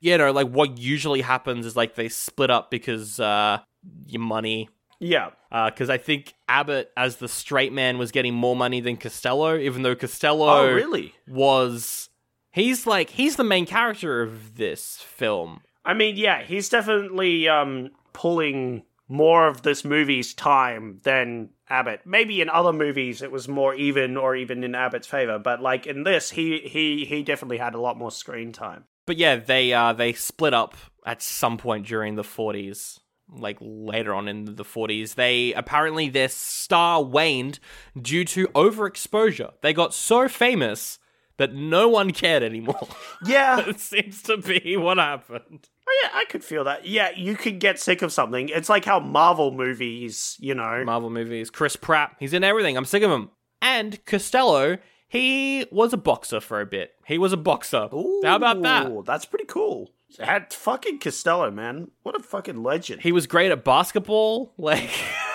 you 0.00 0.16
know, 0.18 0.30
like 0.30 0.48
what 0.48 0.78
usually 0.78 1.22
happens 1.22 1.66
is 1.66 1.76
like 1.76 1.94
they 1.94 2.08
split 2.08 2.50
up 2.50 2.70
because 2.70 3.18
uh, 3.18 3.58
your 4.06 4.20
money. 4.20 4.68
Yeah. 5.00 5.30
Because 5.50 5.88
I 5.90 5.96
think 5.96 6.34
Abbott, 6.48 6.90
as 6.96 7.16
the 7.16 7.28
straight 7.28 7.72
man, 7.72 7.98
was 7.98 8.10
getting 8.10 8.34
more 8.34 8.54
money 8.56 8.80
than 8.80 8.96
Costello, 8.96 9.56
even 9.56 9.82
though 9.82 9.94
Costello 9.94 10.46
Oh 10.48 10.72
really? 10.72 11.14
was 11.26 12.10
he's 12.50 12.86
like 12.86 13.10
he's 13.10 13.36
the 13.36 13.44
main 13.44 13.66
character 13.66 14.22
of 14.22 14.56
this 14.56 14.96
film. 14.96 15.60
I 15.84 15.94
mean, 15.94 16.16
yeah, 16.16 16.42
he's 16.42 16.68
definitely 16.68 17.48
um, 17.48 17.90
pulling 18.12 18.82
more 19.08 19.46
of 19.48 19.62
this 19.62 19.84
movie's 19.84 20.34
time 20.34 21.00
than 21.02 21.48
Abbott. 21.70 22.02
Maybe 22.04 22.40
in 22.40 22.50
other 22.50 22.72
movies 22.72 23.22
it 23.22 23.32
was 23.32 23.48
more 23.48 23.74
even, 23.74 24.16
or 24.16 24.36
even 24.36 24.62
in 24.64 24.74
Abbott's 24.74 25.06
favor. 25.06 25.38
But 25.38 25.62
like 25.62 25.86
in 25.86 26.04
this, 26.04 26.30
he 26.30 26.60
he 26.60 27.04
he 27.06 27.22
definitely 27.22 27.58
had 27.58 27.74
a 27.74 27.80
lot 27.80 27.96
more 27.96 28.10
screen 28.10 28.52
time. 28.52 28.84
But 29.06 29.16
yeah, 29.16 29.36
they 29.36 29.72
uh 29.72 29.94
they 29.94 30.12
split 30.12 30.54
up 30.54 30.76
at 31.06 31.22
some 31.22 31.56
point 31.56 31.86
during 31.86 32.16
the 32.16 32.22
40s, 32.22 32.98
like 33.30 33.56
later 33.60 34.12
on 34.12 34.28
in 34.28 34.44
the 34.44 34.64
40s. 34.64 35.14
They 35.14 35.54
apparently 35.54 36.10
their 36.10 36.28
star 36.28 37.02
waned 37.02 37.60
due 38.00 38.26
to 38.26 38.48
overexposure. 38.48 39.52
They 39.62 39.72
got 39.72 39.94
so 39.94 40.28
famous 40.28 40.98
that 41.38 41.54
no 41.54 41.88
one 41.88 42.12
cared 42.12 42.42
anymore. 42.42 42.88
Yeah, 43.26 43.60
it 43.68 43.80
seems 43.80 44.22
to 44.22 44.36
be 44.36 44.76
what 44.76 44.98
happened. 44.98 45.68
oh, 45.88 46.00
yeah, 46.04 46.10
I 46.14 46.24
could 46.26 46.44
feel 46.44 46.62
that. 46.64 46.86
Yeah, 46.86 47.10
you 47.16 47.34
could 47.34 47.58
get 47.58 47.80
sick 47.80 48.00
of 48.02 48.12
something. 48.12 48.48
It's 48.48 48.68
like 48.68 48.84
how 48.84 49.00
Marvel 49.00 49.50
movies, 49.50 50.36
you 50.38 50.54
know. 50.54 50.84
Marvel 50.84 51.10
movies, 51.10 51.50
Chris 51.50 51.74
Pratt, 51.74 52.14
he's 52.20 52.32
in 52.32 52.44
everything. 52.44 52.76
I'm 52.76 52.84
sick 52.84 53.02
of 53.02 53.10
him. 53.10 53.30
And 53.60 54.04
Costello, 54.04 54.78
he 55.08 55.66
was 55.72 55.92
a 55.92 55.96
boxer 55.96 56.38
for 56.40 56.60
a 56.60 56.66
bit. 56.66 56.92
He 57.06 57.18
was 57.18 57.32
a 57.32 57.36
boxer. 57.36 57.88
Ooh, 57.92 58.20
How 58.24 58.36
about 58.36 58.62
that? 58.62 59.04
That's 59.04 59.24
pretty 59.24 59.46
cool. 59.46 59.90
Had 60.20 60.52
fucking 60.52 61.00
Costello, 61.00 61.50
man. 61.50 61.90
What 62.04 62.14
a 62.14 62.22
fucking 62.22 62.62
legend. 62.62 63.02
He 63.02 63.10
was 63.12 63.26
great 63.26 63.50
at 63.50 63.64
basketball. 63.64 64.54
Like, 64.58 64.90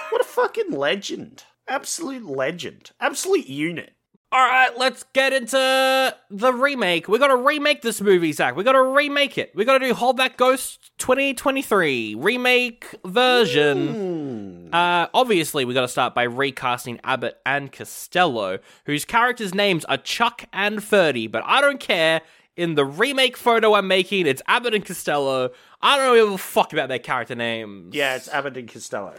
What 0.10 0.22
a 0.22 0.26
fucking 0.26 0.72
legend. 0.72 1.44
Absolute 1.68 2.26
legend. 2.26 2.92
Absolute 3.00 3.48
unit. 3.48 3.94
All 4.34 4.40
right, 4.40 4.76
let's 4.80 5.04
get 5.14 5.32
into 5.32 6.16
the 6.32 6.52
remake. 6.52 7.08
We 7.08 7.20
got 7.20 7.28
to 7.28 7.36
remake 7.36 7.84
this 7.84 8.02
movie, 8.02 8.32
Zach. 8.32 8.56
We 8.56 8.64
got 8.64 8.72
to 8.72 8.82
remake 8.82 9.38
it. 9.38 9.52
We 9.54 9.64
got 9.64 9.78
to 9.78 9.88
do 9.88 9.94
Hold 9.94 10.18
That 10.18 10.38
Ghost 10.38 10.92
2023 10.98 12.16
remake 12.16 12.96
version. 13.06 14.70
Uh, 14.74 15.06
obviously, 15.14 15.66
we 15.66 15.76
got 15.76 15.82
to 15.82 15.88
start 15.88 16.16
by 16.16 16.24
recasting 16.24 17.00
Abbott 17.04 17.38
and 17.46 17.72
Costello, 17.72 18.58
whose 18.88 19.06
characters' 19.06 19.54
names 19.54 19.86
are 19.86 19.98
Chuck 19.98 20.46
and 20.52 20.84
Ferdy, 20.84 21.28
but 21.28 21.44
I 21.46 21.62
don't 21.62 21.80
care. 21.80 22.22
In 22.56 22.74
the 22.76 22.86
remake 22.86 23.38
photo 23.38 23.76
I'm 23.76 23.88
making, 23.88 24.26
it's 24.28 24.42
Abbott 24.48 24.74
and 24.74 24.86
Costello. 24.86 25.52
I 25.82 25.98
don't 25.98 26.16
give 26.16 26.32
a 26.34 26.38
fuck 26.40 26.72
about 26.74 26.88
their 26.90 27.00
character 27.00 27.36
names. 27.36 27.94
Yeah, 27.96 28.16
it's 28.16 28.28
Abbott 28.30 28.58
and 28.58 28.72
Costello. 28.72 29.14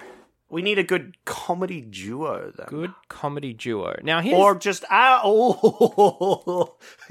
We 0.54 0.62
need 0.62 0.78
a 0.78 0.84
good 0.84 1.16
comedy 1.24 1.80
duo, 1.80 2.52
then. 2.56 2.66
Good 2.68 2.94
comedy 3.08 3.52
duo. 3.52 3.98
Now, 4.04 4.20
here's. 4.20 4.38
Or 4.38 4.54
just 4.54 4.84
ah, 4.88 5.20
oh, 5.24 6.76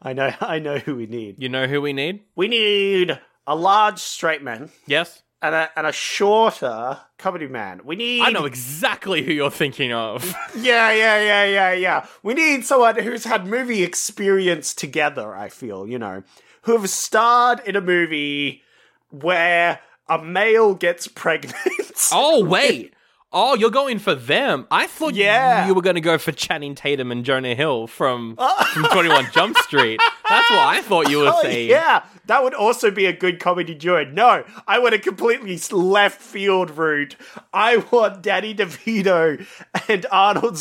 I 0.00 0.12
know, 0.12 0.32
I 0.40 0.60
know 0.60 0.78
who 0.78 0.94
we 0.94 1.06
need. 1.06 1.42
you 1.42 1.48
know 1.48 1.66
who 1.66 1.80
we 1.82 1.92
need? 1.92 2.20
We 2.36 2.46
need 2.46 3.18
a 3.48 3.56
large 3.56 3.98
straight 3.98 4.44
man 4.44 4.70
Yes? 4.86 5.24
and 5.42 5.56
a 5.56 5.70
and 5.76 5.88
a 5.88 5.92
shorter 5.92 7.00
comedy 7.18 7.48
man. 7.48 7.80
We 7.84 7.96
need. 7.96 8.22
I 8.22 8.30
know 8.30 8.44
exactly 8.44 9.24
who 9.24 9.32
you're 9.32 9.50
thinking 9.50 9.92
of. 9.92 10.32
Yeah, 10.56 10.92
yeah, 10.92 11.20
yeah, 11.20 11.44
yeah, 11.46 11.72
yeah. 11.72 12.06
We 12.22 12.34
need 12.34 12.64
someone 12.64 12.96
who's 13.02 13.24
had 13.24 13.48
movie 13.48 13.82
experience 13.82 14.72
together. 14.72 15.34
I 15.34 15.48
feel 15.48 15.88
you 15.88 15.98
know, 15.98 16.22
who 16.62 16.76
have 16.78 16.88
starred 16.90 17.60
in 17.66 17.74
a 17.74 17.80
movie 17.80 18.62
where 19.10 19.80
a 20.08 20.22
male 20.22 20.74
gets 20.74 21.08
pregnant. 21.08 21.56
oh, 22.12 22.44
wait. 22.44 22.92
Oh, 23.32 23.54
you're 23.54 23.70
going 23.70 23.98
for 23.98 24.14
them. 24.14 24.66
I 24.70 24.86
thought 24.86 25.14
Yeah. 25.14 25.66
you 25.66 25.74
were 25.74 25.82
going 25.82 25.96
to 25.96 26.00
go 26.00 26.16
for 26.16 26.32
Channing 26.32 26.74
Tatum 26.74 27.10
and 27.12 27.24
Jonah 27.24 27.54
Hill 27.54 27.86
from, 27.86 28.34
oh. 28.38 28.64
from 28.72 28.84
21 28.84 29.26
Jump 29.32 29.58
Street. 29.58 30.00
That's 30.28 30.48
what 30.48 30.60
I 30.60 30.80
thought 30.80 31.10
you 31.10 31.18
were 31.18 31.32
Oh, 31.34 31.42
saying. 31.42 31.68
yeah, 31.68 32.04
that 32.26 32.42
would 32.44 32.54
also 32.54 32.90
be 32.90 33.04
a 33.04 33.12
good 33.12 33.38
comedy 33.40 33.74
duo. 33.74 34.04
No, 34.04 34.44
I 34.66 34.78
want 34.78 34.94
a 34.94 34.98
completely 34.98 35.58
left 35.72 36.22
field 36.22 36.70
route. 36.78 37.16
I 37.52 37.78
want 37.90 38.22
Danny 38.22 38.54
DeVito 38.54 39.44
and 39.88 40.06
Arnold 40.10 40.54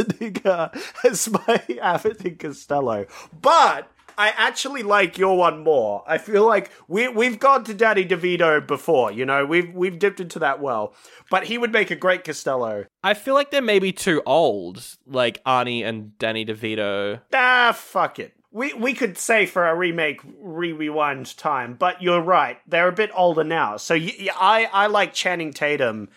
Schwarzenegger 0.00 0.76
as 1.04 1.30
my 1.30 1.62
Abbott 1.80 2.24
and 2.24 2.38
Costello. 2.38 3.06
But 3.40 3.90
I 4.18 4.32
actually 4.36 4.82
like 4.82 5.18
your 5.18 5.36
one 5.36 5.62
more. 5.64 6.02
I 6.06 6.18
feel 6.18 6.46
like 6.46 6.70
we 6.88 7.08
we've 7.08 7.38
gone 7.38 7.64
to 7.64 7.74
Danny 7.74 8.04
DeVito 8.04 8.66
before. 8.66 9.10
You 9.12 9.24
know, 9.26 9.44
we've 9.46 9.72
we've 9.74 9.98
dipped 9.98 10.20
into 10.20 10.38
that 10.40 10.60
well. 10.60 10.94
But 11.30 11.44
he 11.44 11.56
would 11.58 11.72
make 11.72 11.90
a 11.90 11.96
great 11.96 12.24
Costello. 12.24 12.84
I 13.02 13.14
feel 13.14 13.34
like 13.34 13.50
they're 13.50 13.62
maybe 13.62 13.92
too 13.92 14.22
old, 14.26 14.84
like 15.06 15.42
Arnie 15.44 15.84
and 15.84 16.16
Danny 16.18 16.44
DeVito. 16.44 17.20
Ah, 17.32 17.72
fuck 17.74 18.18
it. 18.18 18.34
We 18.50 18.74
we 18.74 18.92
could 18.92 19.16
say 19.16 19.46
for 19.46 19.66
a 19.66 19.74
remake, 19.74 20.20
re 20.40 20.72
rewind 20.72 21.36
time, 21.38 21.74
but 21.74 22.02
you're 22.02 22.20
right. 22.20 22.58
They're 22.66 22.88
a 22.88 22.92
bit 22.92 23.10
older 23.14 23.44
now. 23.44 23.78
So 23.78 23.94
y- 23.94 24.14
y- 24.20 24.28
I 24.38 24.64
I 24.72 24.86
like 24.88 25.14
Channing 25.14 25.52
Tatum 25.54 26.10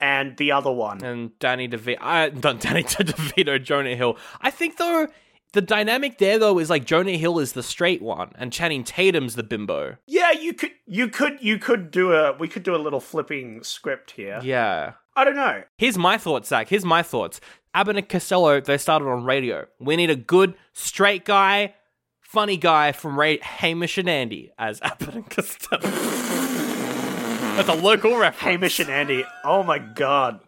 and 0.00 0.36
the 0.36 0.52
other 0.52 0.70
one. 0.72 1.04
and 1.04 1.36
Danny 1.40 1.68
DeVito, 1.68 1.98
uh, 2.00 2.30
not 2.42 2.60
Danny 2.60 2.82
DeVito, 2.84 3.62
Jonah 3.62 3.96
Hill. 3.96 4.16
I 4.40 4.50
think 4.50 4.76
though 4.76 5.08
the 5.52 5.60
dynamic 5.60 6.18
there 6.18 6.38
though 6.38 6.58
is 6.58 6.70
like 6.70 6.84
Jonah 6.84 7.12
Hill 7.16 7.38
is 7.38 7.52
the 7.52 7.62
straight 7.62 8.02
one 8.02 8.32
and 8.36 8.52
Channing 8.52 8.84
Tatum's 8.84 9.34
the 9.34 9.42
bimbo. 9.42 9.96
Yeah, 10.06 10.32
you 10.32 10.52
could 10.54 10.72
you 10.86 11.08
could 11.08 11.38
you 11.40 11.58
could 11.58 11.90
do 11.90 12.12
a 12.12 12.32
we 12.36 12.48
could 12.48 12.62
do 12.62 12.74
a 12.74 12.78
little 12.78 13.00
flipping 13.00 13.62
script 13.62 14.12
here. 14.12 14.40
Yeah. 14.42 14.92
I 15.16 15.24
don't 15.24 15.36
know. 15.36 15.64
Here's 15.76 15.98
my 15.98 16.16
thoughts, 16.18 16.48
Zach. 16.48 16.68
Here's 16.68 16.84
my 16.84 17.02
thoughts. 17.02 17.40
Abbott 17.74 17.96
and 17.96 18.08
Costello, 18.08 18.60
they 18.60 18.78
started 18.78 19.06
on 19.06 19.24
radio. 19.24 19.66
We 19.78 19.96
need 19.96 20.10
a 20.10 20.16
good 20.16 20.54
straight 20.72 21.24
guy, 21.24 21.74
funny 22.20 22.56
guy 22.56 22.92
from 22.92 23.18
Ra- 23.18 23.34
Hamish 23.42 23.98
and 23.98 24.08
Andy 24.08 24.52
as 24.58 24.80
Abbott 24.82 25.14
and 25.14 25.28
Costello. 25.30 25.80
That's 27.56 27.68
a 27.68 27.74
local 27.74 28.16
reference. 28.16 28.40
Hamish 28.42 28.80
and 28.80 28.88
Andy. 28.90 29.24
Oh 29.44 29.62
my 29.62 29.78
god. 29.78 30.40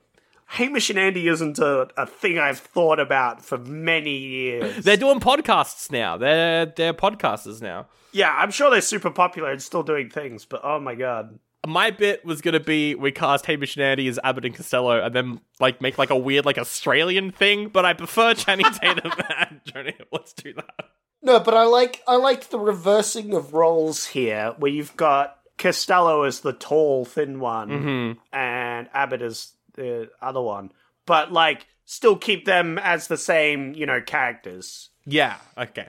Hamish 0.53 0.91
and 0.91 0.99
Andy 0.99 1.29
isn't 1.29 1.59
a, 1.59 1.89
a 1.97 2.07
thing 2.07 2.39
I've 2.39 2.59
thought 2.59 3.01
about 3.01 3.43
for 3.43 3.57
many 3.57 4.19
years. 4.19 4.85
They're 4.85 4.99
doing 4.99 5.19
podcasts 5.19 5.91
now. 5.91 6.19
They're 6.19 6.67
they're 6.67 6.93
podcasters 6.93 7.63
now. 7.63 7.87
yeah, 8.13 8.37
I'm 8.37 8.51
sure 8.51 8.71
they're 8.71 8.83
super 8.83 9.11
popular 9.11 9.51
and 9.51 9.63
still 9.63 9.83
doing 9.83 10.11
things, 10.11 10.45
but 10.45 10.61
oh 10.63 10.79
my 10.79 10.95
god. 10.95 11.39
My 11.67 11.91
bit 11.91 12.23
was 12.27 12.43
gonna 12.43 12.61
be 12.61 12.95
we 12.95 13.13
cast 13.13 13.47
Hamish 13.47 13.77
and 13.77 13.83
Andy 13.83 14.07
as 14.09 14.19
Abbott 14.23 14.45
and 14.45 14.55
Costello, 14.55 15.03
and 15.03 15.15
then 15.15 15.41
like 15.59 15.81
make 15.81 15.97
like 15.97 16.11
a 16.11 16.19
weird 16.19 16.45
like 16.45 16.59
Australian 16.59 17.31
thing. 17.31 17.69
But 17.69 17.87
I 17.87 17.95
prefer 17.95 18.35
Channing 18.35 18.67
Tatum 18.73 19.11
and 19.39 19.61
Jonah. 19.65 19.93
Hill. 19.93 20.07
Let's 20.13 20.35
do 20.35 20.53
that. 20.53 20.91
No, 21.23 21.41
but 21.41 21.55
I 21.55 21.65
like 21.65 22.03
I 22.07 22.17
like 22.17 22.51
the 22.51 22.59
reversing 22.59 23.33
of 23.33 23.55
roles 23.55 24.05
here, 24.09 24.55
where 24.59 24.71
you've 24.71 24.99
got 24.99 25.39
Costello 25.57 26.25
as 26.25 26.41
the 26.41 26.53
tall, 26.53 27.07
thin 27.07 27.41
one, 27.41 27.69
mm-hmm. 27.71 28.37
and 28.37 28.91
Abbott 28.93 29.23
as 29.23 29.53
the 29.75 30.11
other 30.21 30.41
one, 30.41 30.73
but 31.07 31.33
like 31.33 31.67
still 31.85 32.17
keep 32.17 32.45
them 32.45 32.79
as 32.79 33.09
the 33.09 33.17
same, 33.17 33.75
you 33.75 33.87
know, 33.87 34.01
characters. 34.01 34.91
Yeah. 35.05 35.37
Okay. 35.57 35.89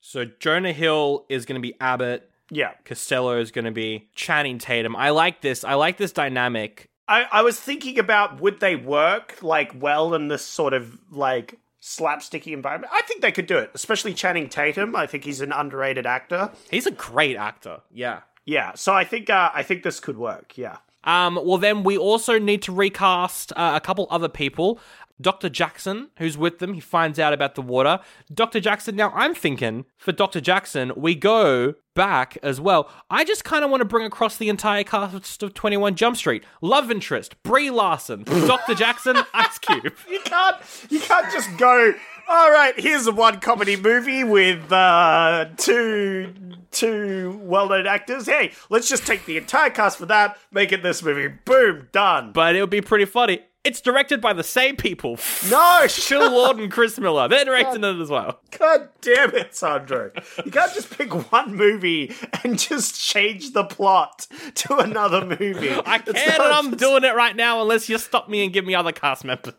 So 0.00 0.24
Jonah 0.24 0.72
Hill 0.72 1.26
is 1.28 1.46
gonna 1.46 1.60
be 1.60 1.74
Abbott. 1.80 2.30
Yeah, 2.50 2.72
Costello 2.84 3.38
is 3.38 3.50
gonna 3.50 3.72
be 3.72 4.08
Channing 4.14 4.58
Tatum. 4.58 4.94
I 4.94 5.10
like 5.10 5.40
this. 5.40 5.64
I 5.64 5.74
like 5.74 5.96
this 5.96 6.12
dynamic. 6.12 6.90
I 7.08 7.24
I 7.30 7.42
was 7.42 7.58
thinking 7.58 7.98
about 7.98 8.40
would 8.40 8.60
they 8.60 8.76
work 8.76 9.38
like 9.42 9.72
well 9.80 10.14
in 10.14 10.28
this 10.28 10.44
sort 10.44 10.74
of 10.74 10.98
like 11.10 11.58
slapsticky 11.80 12.52
environment. 12.52 12.92
I 12.94 13.02
think 13.02 13.20
they 13.20 13.32
could 13.32 13.46
do 13.46 13.58
it, 13.58 13.70
especially 13.74 14.14
Channing 14.14 14.48
Tatum. 14.48 14.96
I 14.96 15.06
think 15.06 15.24
he's 15.24 15.40
an 15.40 15.52
underrated 15.52 16.06
actor. 16.06 16.50
He's 16.70 16.86
a 16.86 16.90
great 16.90 17.36
actor. 17.36 17.80
Yeah. 17.92 18.20
Yeah, 18.46 18.74
so 18.74 18.92
I 18.92 19.04
think 19.04 19.30
uh, 19.30 19.50
I 19.54 19.62
think 19.62 19.82
this 19.82 20.00
could 20.00 20.18
work. 20.18 20.58
Yeah. 20.58 20.78
Um, 21.04 21.38
well, 21.42 21.58
then 21.58 21.82
we 21.84 21.96
also 21.96 22.38
need 22.38 22.62
to 22.62 22.72
recast 22.72 23.52
uh, 23.56 23.72
a 23.74 23.80
couple 23.80 24.06
other 24.10 24.28
people. 24.28 24.80
Dr. 25.20 25.48
Jackson, 25.48 26.10
who's 26.18 26.36
with 26.36 26.58
them, 26.58 26.74
he 26.74 26.80
finds 26.80 27.18
out 27.18 27.32
about 27.32 27.54
the 27.54 27.62
water. 27.62 28.00
Dr. 28.32 28.58
Jackson, 28.58 28.96
now 28.96 29.12
I'm 29.14 29.34
thinking 29.34 29.84
for 29.96 30.10
Dr. 30.10 30.40
Jackson, 30.40 30.92
we 30.96 31.14
go 31.14 31.74
back 31.94 32.36
as 32.42 32.60
well. 32.60 32.90
I 33.08 33.24
just 33.24 33.44
kind 33.44 33.64
of 33.64 33.70
want 33.70 33.80
to 33.80 33.84
bring 33.84 34.04
across 34.04 34.36
the 34.36 34.48
entire 34.48 34.82
cast 34.82 35.42
of 35.42 35.54
21 35.54 35.94
Jump 35.94 36.16
Street. 36.16 36.42
Love 36.60 36.90
interest, 36.90 37.40
Brie 37.44 37.70
Larson, 37.70 38.24
Dr. 38.24 38.74
Jackson, 38.74 39.16
Ice 39.32 39.58
Cube. 39.58 39.94
You 40.10 40.20
can't 40.20 40.56
you 40.90 41.00
can't 41.00 41.30
just 41.32 41.56
go. 41.56 41.94
All 42.26 42.50
right, 42.50 42.78
here's 42.78 43.06
a 43.06 43.12
one 43.12 43.38
comedy 43.38 43.76
movie 43.76 44.24
with 44.24 44.72
uh, 44.72 45.46
two 45.58 46.32
two 46.70 47.38
well-known 47.42 47.86
actors. 47.86 48.26
Hey, 48.26 48.52
let's 48.70 48.88
just 48.88 49.06
take 49.06 49.26
the 49.26 49.36
entire 49.36 49.70
cast 49.70 49.98
for 49.98 50.06
that, 50.06 50.38
make 50.50 50.72
it 50.72 50.82
this 50.82 51.02
movie. 51.02 51.34
Boom, 51.44 51.88
done. 51.92 52.32
But 52.32 52.56
it 52.56 52.60
would 52.60 52.70
be 52.70 52.80
pretty 52.80 53.04
funny. 53.04 53.40
It's 53.64 53.80
directed 53.80 54.20
by 54.20 54.34
the 54.34 54.44
same 54.44 54.76
people. 54.76 55.18
no, 55.50 55.86
Phil 55.88 56.30
Lord 56.30 56.58
and 56.58 56.70
Chris 56.70 56.98
Miller. 56.98 57.28
They're 57.28 57.46
directing 57.46 57.82
it 57.82 57.98
as 57.98 58.10
well. 58.10 58.38
God 58.58 58.90
damn 59.00 59.34
it, 59.34 59.54
Sandro. 59.54 60.10
You 60.44 60.50
can't 60.50 60.72
just 60.74 60.96
pick 60.96 61.32
one 61.32 61.56
movie 61.56 62.14
and 62.42 62.58
just 62.58 63.00
change 63.00 63.52
the 63.52 63.64
plot 63.64 64.26
to 64.56 64.76
another 64.78 65.24
movie. 65.24 65.70
I 65.86 65.98
can, 65.98 66.14
and 66.14 66.42
I'm 66.42 66.72
doing 66.76 67.04
it 67.04 67.14
right 67.14 67.34
now 67.34 67.62
unless 67.62 67.88
you 67.88 67.96
stop 67.96 68.28
me 68.28 68.44
and 68.44 68.52
give 68.52 68.66
me 68.66 68.74
other 68.74 68.92
cast 68.92 69.24
members. 69.24 69.54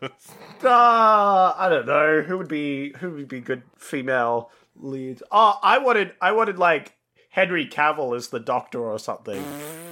Uh, 0.64 1.52
I 1.56 1.68
don't 1.68 1.86
know 1.86 2.22
who 2.22 2.38
would 2.38 2.48
be 2.48 2.92
who 2.98 3.10
would 3.10 3.28
be 3.28 3.40
good 3.40 3.62
female 3.76 4.50
leads. 4.76 5.22
Oh, 5.30 5.58
I 5.62 5.78
wanted 5.78 6.12
I 6.20 6.32
wanted 6.32 6.58
like 6.58 6.94
Henry 7.30 7.66
Cavill 7.66 8.16
as 8.16 8.28
the 8.28 8.40
Doctor 8.40 8.80
or 8.80 8.98
something, 8.98 9.44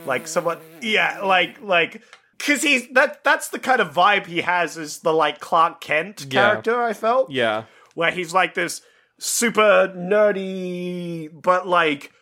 like 0.07 0.27
someone. 0.27 0.59
Yeah, 0.81 1.21
like 1.23 1.61
like 1.61 2.03
because 2.45 2.63
he's 2.63 2.89
that 2.91 3.23
that's 3.25 3.49
the 3.49 3.59
kind 3.59 3.81
of 3.81 3.93
vibe 3.95 4.27
he 4.27 4.41
has 4.43 4.77
is 4.77 5.01
the 5.01 5.13
like 5.13 5.41
Clark 5.41 5.81
Kent 5.81 6.27
Yeah. 6.31 6.49
character. 6.51 6.83
I 6.83 6.93
felt 6.93 7.31
Yeah. 7.31 7.65
where 7.95 8.11
he's 8.11 8.35
like 8.35 8.55
this 8.55 8.83
super 9.19 9.93
nerdy, 9.97 11.29
but 11.33 11.67
like 11.67 12.13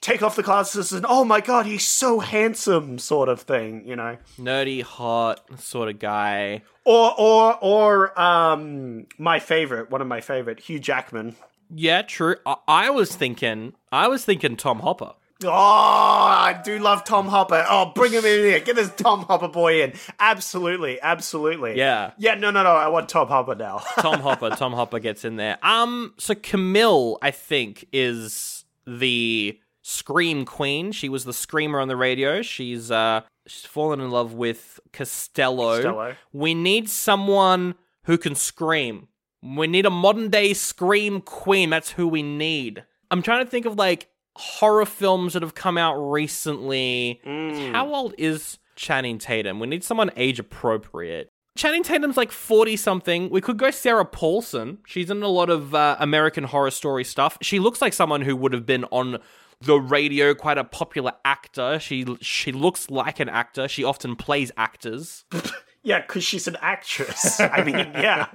take 0.00 0.22
off 0.22 0.36
the 0.36 0.42
glasses 0.42 0.92
and 0.92 1.04
oh 1.08 1.24
my 1.24 1.40
god, 1.40 1.66
he's 1.66 1.86
so 1.86 2.20
handsome, 2.20 2.98
sort 2.98 3.28
of 3.28 3.40
thing. 3.42 3.82
You 3.86 3.96
know. 3.96 4.16
Nerdy, 4.38 4.82
hot 4.82 5.40
sort 5.60 5.88
of 5.88 5.98
guy. 5.98 6.62
Or 6.84 7.12
or 7.18 7.58
or 7.60 8.20
um 8.20 9.06
my 9.18 9.38
favorite, 9.40 9.90
one 9.90 10.00
of 10.00 10.06
my 10.08 10.20
favorite, 10.20 10.60
Hugh 10.60 10.78
Jackman. 10.78 11.36
Yeah, 11.70 12.00
true. 12.02 12.36
I, 12.46 12.56
I 12.66 12.90
was 12.90 13.14
thinking, 13.14 13.74
I 13.92 14.08
was 14.08 14.24
thinking 14.24 14.56
Tom 14.56 14.80
Hopper. 14.80 15.12
Oh, 15.44 15.50
I 15.50 16.60
do 16.64 16.80
love 16.80 17.04
Tom 17.04 17.28
Hopper. 17.28 17.64
Oh, 17.68 17.92
bring 17.94 18.12
him 18.12 18.24
in 18.24 18.40
here. 18.44 18.60
Get 18.60 18.74
this 18.74 18.92
Tom 18.96 19.22
Hopper 19.22 19.46
boy 19.46 19.82
in. 19.84 19.92
Absolutely, 20.18 21.00
absolutely. 21.00 21.76
Yeah. 21.76 22.10
Yeah, 22.18 22.34
no, 22.34 22.50
no, 22.50 22.64
no. 22.64 22.70
I 22.70 22.88
want 22.88 23.08
Tom 23.08 23.28
Hopper 23.28 23.54
now. 23.54 23.78
Tom 24.00 24.18
Hopper. 24.20 24.50
Tom 24.50 24.72
Hopper 24.72 24.98
gets 24.98 25.24
in 25.24 25.36
there. 25.36 25.58
Um, 25.62 26.14
so 26.18 26.34
Camille, 26.34 27.18
I 27.22 27.30
think, 27.30 27.86
is 27.92 28.64
the 28.84 29.60
scream 29.82 30.44
queen. 30.44 30.90
She 30.90 31.08
was 31.08 31.24
the 31.24 31.32
screamer 31.32 31.78
on 31.78 31.86
the 31.86 31.96
radio. 31.96 32.42
She's 32.42 32.90
uh, 32.90 33.20
she's 33.46 33.64
fallen 33.64 34.00
in 34.00 34.10
love 34.10 34.34
with 34.34 34.80
Costello. 34.92 35.76
Costello. 35.76 36.16
We 36.32 36.54
need 36.54 36.90
someone 36.90 37.76
who 38.04 38.18
can 38.18 38.34
scream. 38.34 39.06
We 39.40 39.68
need 39.68 39.86
a 39.86 39.90
modern 39.90 40.30
day 40.30 40.52
scream 40.52 41.20
queen. 41.20 41.70
That's 41.70 41.92
who 41.92 42.08
we 42.08 42.24
need. 42.24 42.84
I'm 43.10 43.22
trying 43.22 43.44
to 43.44 43.50
think 43.50 43.66
of 43.66 43.76
like 43.76 44.08
horror 44.38 44.86
films 44.86 45.32
that 45.32 45.42
have 45.42 45.54
come 45.54 45.76
out 45.76 45.96
recently. 45.96 47.20
Mm. 47.26 47.72
How 47.72 47.92
old 47.92 48.14
is 48.16 48.58
Channing 48.76 49.18
Tatum. 49.18 49.58
We 49.58 49.66
need 49.66 49.84
someone 49.84 50.10
age 50.16 50.38
appropriate. 50.38 51.28
Channing 51.56 51.82
Tatum's 51.82 52.16
like 52.16 52.30
40 52.30 52.76
something. 52.76 53.30
We 53.30 53.40
could 53.40 53.56
go 53.56 53.72
Sarah 53.72 54.04
Paulson. 54.04 54.78
She's 54.86 55.10
in 55.10 55.22
a 55.22 55.28
lot 55.28 55.50
of 55.50 55.74
uh, 55.74 55.96
American 55.98 56.44
Horror 56.44 56.70
Story 56.70 57.02
stuff. 57.02 57.36
She 57.42 57.58
looks 57.58 57.82
like 57.82 57.92
someone 57.92 58.22
who 58.22 58.36
would 58.36 58.52
have 58.52 58.64
been 58.64 58.84
on 58.84 59.18
the 59.60 59.80
radio, 59.80 60.34
quite 60.34 60.56
a 60.56 60.62
popular 60.62 61.14
actor. 61.24 61.80
She 61.80 62.06
she 62.20 62.52
looks 62.52 62.90
like 62.90 63.18
an 63.18 63.28
actor. 63.28 63.66
She 63.66 63.82
often 63.82 64.14
plays 64.14 64.52
actors. 64.56 65.24
Yeah, 65.88 66.00
because 66.02 66.22
she's 66.22 66.46
an 66.46 66.58
actress. 66.60 67.40
I 67.40 67.64
mean, 67.64 67.76
yeah. 67.78 68.26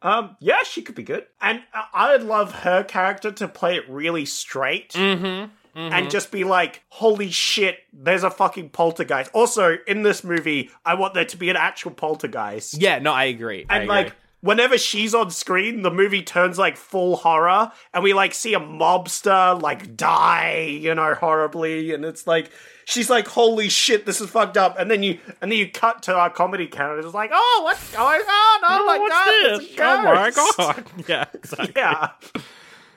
Um, 0.00 0.36
yeah, 0.38 0.62
she 0.62 0.80
could 0.82 0.94
be 0.94 1.02
good. 1.02 1.26
And 1.40 1.60
I- 1.74 2.14
I'd 2.14 2.22
love 2.22 2.52
her 2.60 2.84
character 2.84 3.32
to 3.32 3.48
play 3.48 3.74
it 3.74 3.88
really 3.88 4.24
straight. 4.24 4.92
Mm-hmm. 4.92 5.50
And 5.74 6.10
just 6.10 6.30
be 6.30 6.44
like, 6.44 6.82
holy 6.88 7.30
shit, 7.30 7.78
there's 7.92 8.22
a 8.22 8.30
fucking 8.30 8.70
poltergeist. 8.70 9.30
Also, 9.32 9.78
in 9.86 10.02
this 10.02 10.22
movie, 10.22 10.70
I 10.84 10.94
want 10.94 11.14
there 11.14 11.24
to 11.24 11.36
be 11.36 11.48
an 11.48 11.56
actual 11.56 11.92
poltergeist. 11.92 12.74
Yeah, 12.80 12.98
no, 12.98 13.12
I 13.12 13.24
agree. 13.24 13.66
I 13.68 13.76
and 13.76 13.84
agree. 13.84 13.96
like, 13.96 14.12
whenever 14.40 14.78
she's 14.78 15.14
on 15.14 15.30
screen, 15.30 15.82
the 15.82 15.90
movie 15.90 16.22
turns 16.22 16.58
like 16.58 16.76
full 16.76 17.16
horror, 17.16 17.72
and 17.94 18.02
we 18.02 18.12
like 18.14 18.34
see 18.34 18.54
a 18.54 18.60
mobster 18.60 19.60
like 19.60 19.96
die, 19.96 20.78
you 20.80 20.94
know, 20.94 21.14
horribly, 21.14 21.92
and 21.92 22.04
it's 22.04 22.26
like 22.26 22.50
she's 22.84 23.10
like, 23.10 23.28
"Holy 23.28 23.68
shit, 23.68 24.06
this 24.06 24.20
is 24.20 24.30
fucked 24.30 24.56
up," 24.56 24.78
and 24.78 24.90
then 24.90 25.02
you 25.02 25.18
and 25.40 25.50
then 25.52 25.58
you 25.58 25.70
cut 25.70 26.02
to 26.04 26.14
our 26.14 26.30
comedy 26.30 26.66
characters, 26.66 27.04
it's 27.06 27.14
like, 27.14 27.30
"Oh, 27.32 27.60
what's 27.64 27.90
going 27.92 28.20
on? 28.20 28.60
Oh, 28.64 28.84
my 28.86 28.98
what's 28.98 29.14
god, 29.14 29.26
this? 29.26 29.70
it's 29.70 29.78
a 29.78 29.84
Oh 29.84 30.02
my 30.04 30.30
god. 30.30 30.84
Yeah, 31.08 31.24
exactly. 31.34 31.72
Yeah, 31.76 32.08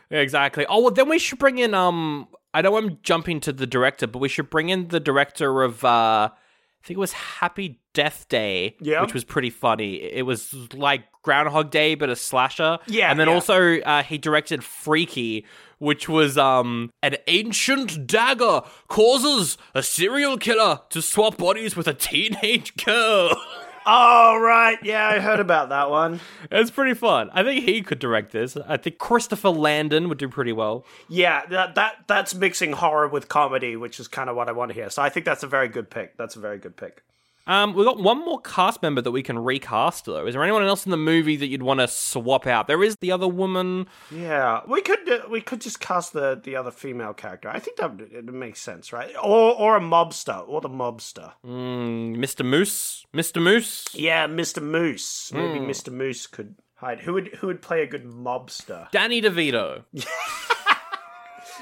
Yeah, 0.09 0.19
exactly. 0.19 0.65
Oh, 0.67 0.81
well, 0.81 0.91
then 0.91 1.09
we 1.09 1.19
should 1.19 1.39
bring 1.39 1.57
in. 1.57 1.73
Um, 1.73 2.27
I 2.53 2.61
know 2.61 2.77
I'm 2.77 2.99
jumping 3.01 3.39
to 3.41 3.51
the 3.53 3.65
director, 3.65 4.05
but 4.07 4.19
we 4.19 4.29
should 4.29 4.49
bring 4.49 4.69
in 4.69 4.89
the 4.89 4.99
director 4.99 5.61
of. 5.63 5.83
uh 5.83 6.29
I 6.83 6.87
think 6.87 6.97
it 6.97 6.99
was 6.99 7.13
Happy 7.13 7.79
Death 7.93 8.25
Day, 8.27 8.75
Yeah. 8.81 9.01
which 9.01 9.13
was 9.13 9.23
pretty 9.23 9.49
funny. 9.49 9.95
It 10.03 10.25
was 10.25 10.53
like 10.73 11.03
Groundhog 11.21 11.71
Day, 11.71 11.95
but 11.95 12.09
a 12.09 12.15
slasher. 12.15 12.79
Yeah, 12.87 13.09
and 13.09 13.17
then 13.17 13.29
yeah. 13.29 13.33
also 13.35 13.79
uh, 13.79 14.03
he 14.03 14.17
directed 14.17 14.65
Freaky, 14.65 15.45
which 15.77 16.09
was 16.09 16.37
um 16.37 16.91
an 17.01 17.15
ancient 17.27 18.05
dagger 18.05 18.63
causes 18.89 19.57
a 19.73 19.81
serial 19.81 20.37
killer 20.37 20.81
to 20.89 21.01
swap 21.01 21.37
bodies 21.37 21.77
with 21.77 21.87
a 21.87 21.93
teenage 21.93 22.75
girl. 22.85 23.31
Oh 23.85 24.37
right, 24.39 24.77
yeah, 24.83 25.07
I 25.07 25.19
heard 25.19 25.39
about 25.39 25.69
that 25.69 25.89
one. 25.89 26.19
it's 26.51 26.71
pretty 26.71 26.93
fun. 26.93 27.29
I 27.33 27.43
think 27.43 27.65
he 27.65 27.81
could 27.81 27.99
direct 27.99 28.31
this. 28.31 28.57
I 28.57 28.77
think 28.77 28.97
Christopher 28.97 29.49
Landon 29.49 30.09
would 30.09 30.17
do 30.17 30.29
pretty 30.29 30.53
well. 30.53 30.85
Yeah, 31.09 31.45
that 31.47 31.75
that 31.75 32.03
that's 32.07 32.33
mixing 32.35 32.73
horror 32.73 33.07
with 33.07 33.27
comedy, 33.27 33.75
which 33.75 33.99
is 33.99 34.07
kind 34.07 34.29
of 34.29 34.35
what 34.35 34.49
I 34.49 34.51
want 34.51 34.69
to 34.69 34.75
hear. 34.75 34.89
So 34.89 35.01
I 35.01 35.09
think 35.09 35.25
that's 35.25 35.43
a 35.43 35.47
very 35.47 35.67
good 35.67 35.89
pick. 35.89 36.17
That's 36.17 36.35
a 36.35 36.39
very 36.39 36.57
good 36.57 36.75
pick. 36.77 37.03
Um, 37.45 37.73
we've 37.73 37.85
got 37.85 37.99
one 37.99 38.19
more 38.19 38.39
cast 38.39 38.81
member 38.81 39.01
that 39.01 39.11
we 39.11 39.21
can 39.21 39.37
recast, 39.37 40.05
though. 40.05 40.25
Is 40.25 40.33
there 40.33 40.43
anyone 40.43 40.63
else 40.65 40.85
in 40.85 40.91
the 40.91 40.97
movie 40.97 41.35
that 41.35 41.47
you'd 41.47 41.61
want 41.61 41.81
to 41.81 41.87
swap 41.89 42.47
out? 42.47 42.67
There 42.67 42.81
is 42.83 42.95
the 42.97 43.11
other 43.11 43.27
woman. 43.27 43.87
Yeah, 44.11 44.61
we 44.67 44.81
could 44.81 45.09
uh, 45.11 45.19
we 45.29 45.41
could 45.41 45.59
just 45.59 45.79
cast 45.81 46.13
the 46.13 46.39
the 46.41 46.55
other 46.55 46.71
female 46.71 47.13
character. 47.13 47.49
I 47.49 47.59
think 47.59 47.77
that 47.77 47.91
would- 47.97 48.11
it 48.13 48.25
makes 48.33 48.61
sense, 48.61 48.93
right? 48.93 49.13
Or 49.21 49.53
or 49.55 49.75
a 49.75 49.81
mobster, 49.81 50.47
or 50.47 50.61
the 50.61 50.69
mobster. 50.69 51.33
Mm, 51.45 52.15
Mr. 52.17 52.45
Moose. 52.45 53.05
Mr. 53.13 53.41
Moose. 53.41 53.85
Yeah, 53.93 54.27
Mr. 54.27 54.61
Moose. 54.63 55.31
Maybe 55.33 55.59
Hmm. 55.59 55.69
Mr. 55.69 55.91
Moose 55.91 56.27
could 56.27 56.55
hide. 56.75 57.01
Who 57.01 57.13
would 57.13 57.27
who 57.39 57.47
would 57.47 57.61
play 57.61 57.81
a 57.83 57.87
good 57.87 58.05
mobster? 58.05 58.89
Danny 58.91 59.21
DeVito. 59.21 59.83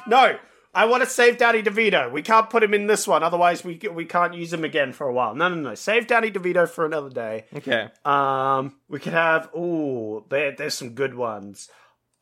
No, 0.08 0.38
I 0.74 0.86
want 0.86 1.04
to 1.04 1.10
save 1.10 1.38
Danny 1.38 1.62
DeVito. 1.62 2.12
We 2.12 2.22
can't 2.22 2.50
put 2.50 2.64
him 2.64 2.74
in 2.74 2.88
this 2.88 3.06
one, 3.08 3.24
otherwise 3.24 3.64
we 3.64 3.80
we 3.92 4.06
can't 4.06 4.34
use 4.34 4.54
him 4.54 4.64
again 4.64 4.94
for 4.94 5.08
a 5.08 5.14
while. 5.14 5.36
No, 5.36 5.50
no, 5.50 5.56
no. 5.56 5.76
Save 5.76 6.08
Danny 6.08 6.32
DeVito 6.32 6.68
for 6.70 6.86
another 6.86 7.10
day. 7.10 7.46
Okay. 7.56 7.90
Um, 8.06 8.76
we 8.88 9.00
could 9.00 9.14
have. 9.14 9.54
Ooh, 9.56 10.24
there, 10.30 10.56
there's 10.56 10.74
some 10.74 10.92
good 10.92 11.16
ones. 11.16 11.70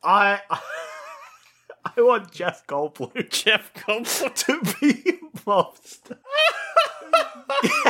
I. 0.02 0.40
I 1.82 2.02
want 2.02 2.30
Jeff 2.30 2.66
Goldblum 2.66 3.30
Jeff 3.30 3.72
Goldblum. 3.72 4.34
to 4.46 4.60
be 4.80 5.18
mobster. 5.46 6.18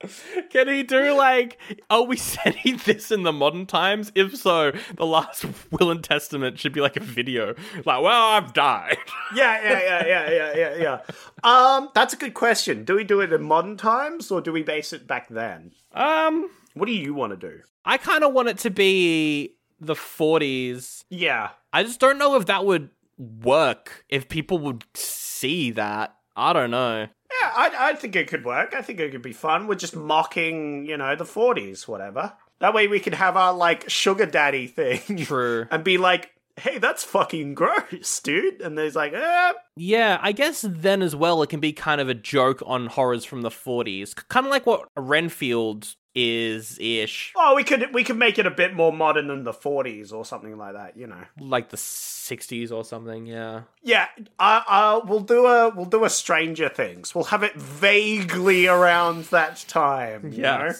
Can 0.50 0.68
he 0.68 0.82
do 0.82 1.16
like? 1.16 1.58
Are 1.90 2.02
we 2.02 2.16
setting 2.18 2.80
this 2.84 3.10
in 3.10 3.22
the 3.22 3.32
modern 3.32 3.66
times? 3.66 4.10
If 4.14 4.36
so, 4.36 4.72
the 4.96 5.06
last 5.06 5.44
will 5.70 5.90
and 5.90 6.02
testament 6.02 6.58
should 6.58 6.72
be 6.72 6.80
like 6.80 6.96
a 6.96 7.00
video. 7.00 7.54
Like, 7.84 8.02
well, 8.02 8.30
I've 8.30 8.52
died. 8.52 8.98
Yeah, 9.34 9.62
yeah, 9.62 9.80
yeah, 9.82 10.06
yeah, 10.06 10.30
yeah, 10.30 10.54
yeah, 10.56 10.76
yeah. 10.76 11.00
Um, 11.44 11.88
that's 11.94 12.14
a 12.14 12.16
good 12.16 12.34
question. 12.34 12.84
Do 12.84 12.96
we 12.96 13.04
do 13.04 13.20
it 13.20 13.32
in 13.32 13.42
modern 13.42 13.76
times 13.76 14.30
or 14.30 14.40
do 14.40 14.52
we 14.52 14.62
base 14.62 14.92
it 14.92 15.06
back 15.06 15.28
then? 15.28 15.72
Um, 15.92 16.50
What 16.74 16.86
do 16.86 16.92
you 16.92 17.14
want 17.14 17.38
to 17.38 17.48
do? 17.48 17.60
I 17.84 17.96
kind 17.98 18.24
of 18.24 18.32
want 18.32 18.48
it 18.48 18.58
to 18.58 18.70
be 18.70 19.56
the 19.80 19.94
40s. 19.94 21.04
Yeah. 21.10 21.50
I 21.72 21.82
just 21.82 22.00
don't 22.00 22.18
know 22.18 22.36
if 22.36 22.46
that 22.46 22.64
would 22.64 22.90
work. 23.18 24.04
If 24.08 24.28
people 24.28 24.58
would 24.58 24.84
see 24.94 25.70
that, 25.72 26.14
I 26.36 26.52
don't 26.52 26.70
know. 26.70 27.06
Yeah, 27.40 27.52
I, 27.54 27.70
I 27.90 27.94
think 27.94 28.16
it 28.16 28.28
could 28.28 28.44
work. 28.44 28.74
I 28.74 28.82
think 28.82 29.00
it 29.00 29.12
could 29.12 29.22
be 29.22 29.32
fun. 29.32 29.66
We're 29.66 29.74
just 29.76 29.96
mocking, 29.96 30.86
you 30.86 30.96
know, 30.96 31.14
the 31.16 31.24
40s, 31.24 31.86
whatever. 31.86 32.32
That 32.58 32.74
way 32.74 32.88
we 32.88 33.00
can 33.00 33.12
have 33.14 33.36
our, 33.36 33.52
like, 33.54 33.88
sugar 33.88 34.26
daddy 34.26 34.66
thing. 34.66 35.16
True. 35.24 35.66
and 35.70 35.82
be 35.84 35.96
like, 35.96 36.32
hey, 36.56 36.78
that's 36.78 37.04
fucking 37.04 37.54
gross, 37.54 38.20
dude. 38.20 38.60
And 38.60 38.76
there's 38.76 38.96
like, 38.96 39.12
eh. 39.14 39.52
Yeah, 39.76 40.18
I 40.20 40.32
guess 40.32 40.64
then 40.68 41.00
as 41.02 41.16
well, 41.16 41.42
it 41.42 41.48
can 41.48 41.60
be 41.60 41.72
kind 41.72 42.00
of 42.00 42.08
a 42.08 42.14
joke 42.14 42.62
on 42.66 42.86
horrors 42.86 43.24
from 43.24 43.42
the 43.42 43.48
40s. 43.48 44.14
Kind 44.28 44.46
of 44.46 44.50
like 44.50 44.66
what 44.66 44.86
Renfield 44.96 45.94
is 46.14 46.78
ish. 46.80 47.32
Oh, 47.36 47.54
we 47.54 47.64
could 47.64 47.94
we 47.94 48.04
could 48.04 48.16
make 48.16 48.38
it 48.38 48.46
a 48.46 48.50
bit 48.50 48.74
more 48.74 48.92
modern 48.92 49.28
than 49.28 49.44
the 49.44 49.52
40s 49.52 50.12
or 50.12 50.24
something 50.24 50.56
like 50.56 50.74
that, 50.74 50.96
you 50.96 51.06
know. 51.06 51.22
Like 51.38 51.70
the 51.70 51.76
60s 51.76 52.72
or 52.72 52.84
something, 52.84 53.26
yeah. 53.26 53.62
Yeah, 53.82 54.06
uh, 54.38 54.62
uh, 54.68 55.00
we'll 55.04 55.20
do 55.20 55.46
a 55.46 55.70
we'll 55.70 55.86
do 55.86 56.04
a 56.04 56.10
Stranger 56.10 56.68
Things. 56.68 57.14
We'll 57.14 57.24
have 57.24 57.42
it 57.42 57.54
vaguely 57.54 58.66
around 58.66 59.24
that 59.26 59.64
time. 59.68 60.32
You 60.32 60.42
know? 60.42 60.72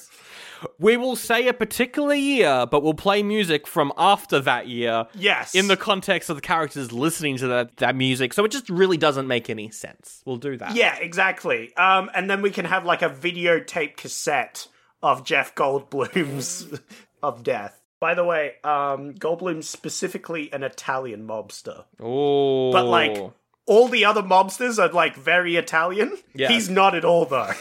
We 0.79 0.97
will 0.97 1.17
say 1.17 1.49
a 1.49 1.55
particular 1.55 2.15
year, 2.15 2.67
but 2.67 2.83
we'll 2.83 2.95
play 2.95 3.23
music 3.23 3.67
from 3.67 3.93
after 3.97 4.41
that 4.41 4.69
year. 4.69 5.07
Yes. 5.15 5.55
In 5.55 5.69
the 5.69 5.77
context 5.77 6.29
of 6.29 6.37
the 6.37 6.43
characters 6.43 6.93
listening 6.93 7.39
to 7.39 7.47
that, 7.49 7.77
that 7.79 7.97
music. 7.97 8.35
So 8.35 8.45
it 8.45 8.51
just 8.51 8.69
really 8.69 8.97
doesn't 8.97 9.27
make 9.27 9.49
any 9.49 9.71
sense. 9.71 10.23
We'll 10.27 10.37
do 10.37 10.57
that. 10.59 10.75
Yeah, 10.75 10.97
exactly. 10.99 11.75
Um, 11.77 12.11
and 12.15 12.29
then 12.29 12.43
we 12.43 12.51
can 12.51 12.67
have 12.67 12.85
like 12.85 13.03
a 13.03 13.09
videotape 13.09 13.97
cassette 13.97 14.69
of 15.03 15.25
Jeff 15.25 15.55
Goldblum's 15.55 16.79
of 17.23 17.43
death. 17.43 17.81
By 18.01 18.15
the 18.15 18.25
way, 18.25 18.53
um, 18.65 19.15
Goldblum's 19.15 19.69
specifically 19.69 20.51
an 20.53 20.63
Italian 20.63 21.27
mobster, 21.27 21.85
Oh. 22.01 22.73
but 22.73 22.85
like 22.87 23.19
all 23.67 23.89
the 23.89 24.05
other 24.07 24.23
mobsters 24.23 24.79
are 24.83 24.93
like 24.93 25.17
very 25.17 25.57
Italian. 25.57 26.17
Yeah. 26.35 26.49
He's 26.49 26.71
not 26.71 26.95
at 26.95 27.05
all 27.05 27.27
though. 27.27 27.53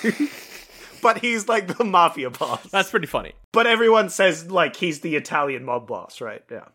but 1.02 1.20
he's 1.20 1.48
like 1.48 1.78
the 1.78 1.84
mafia 1.84 2.30
boss. 2.30 2.64
That's 2.72 2.90
pretty 2.90 3.08
funny. 3.08 3.34
but 3.52 3.68
everyone 3.68 4.10
says 4.10 4.50
like 4.50 4.76
he's 4.78 5.02
the 5.02 5.16
Italian 5.16 5.66
mob 5.66 5.88
boss, 5.88 6.22
right? 6.22 6.44
Yeah. 6.50 6.66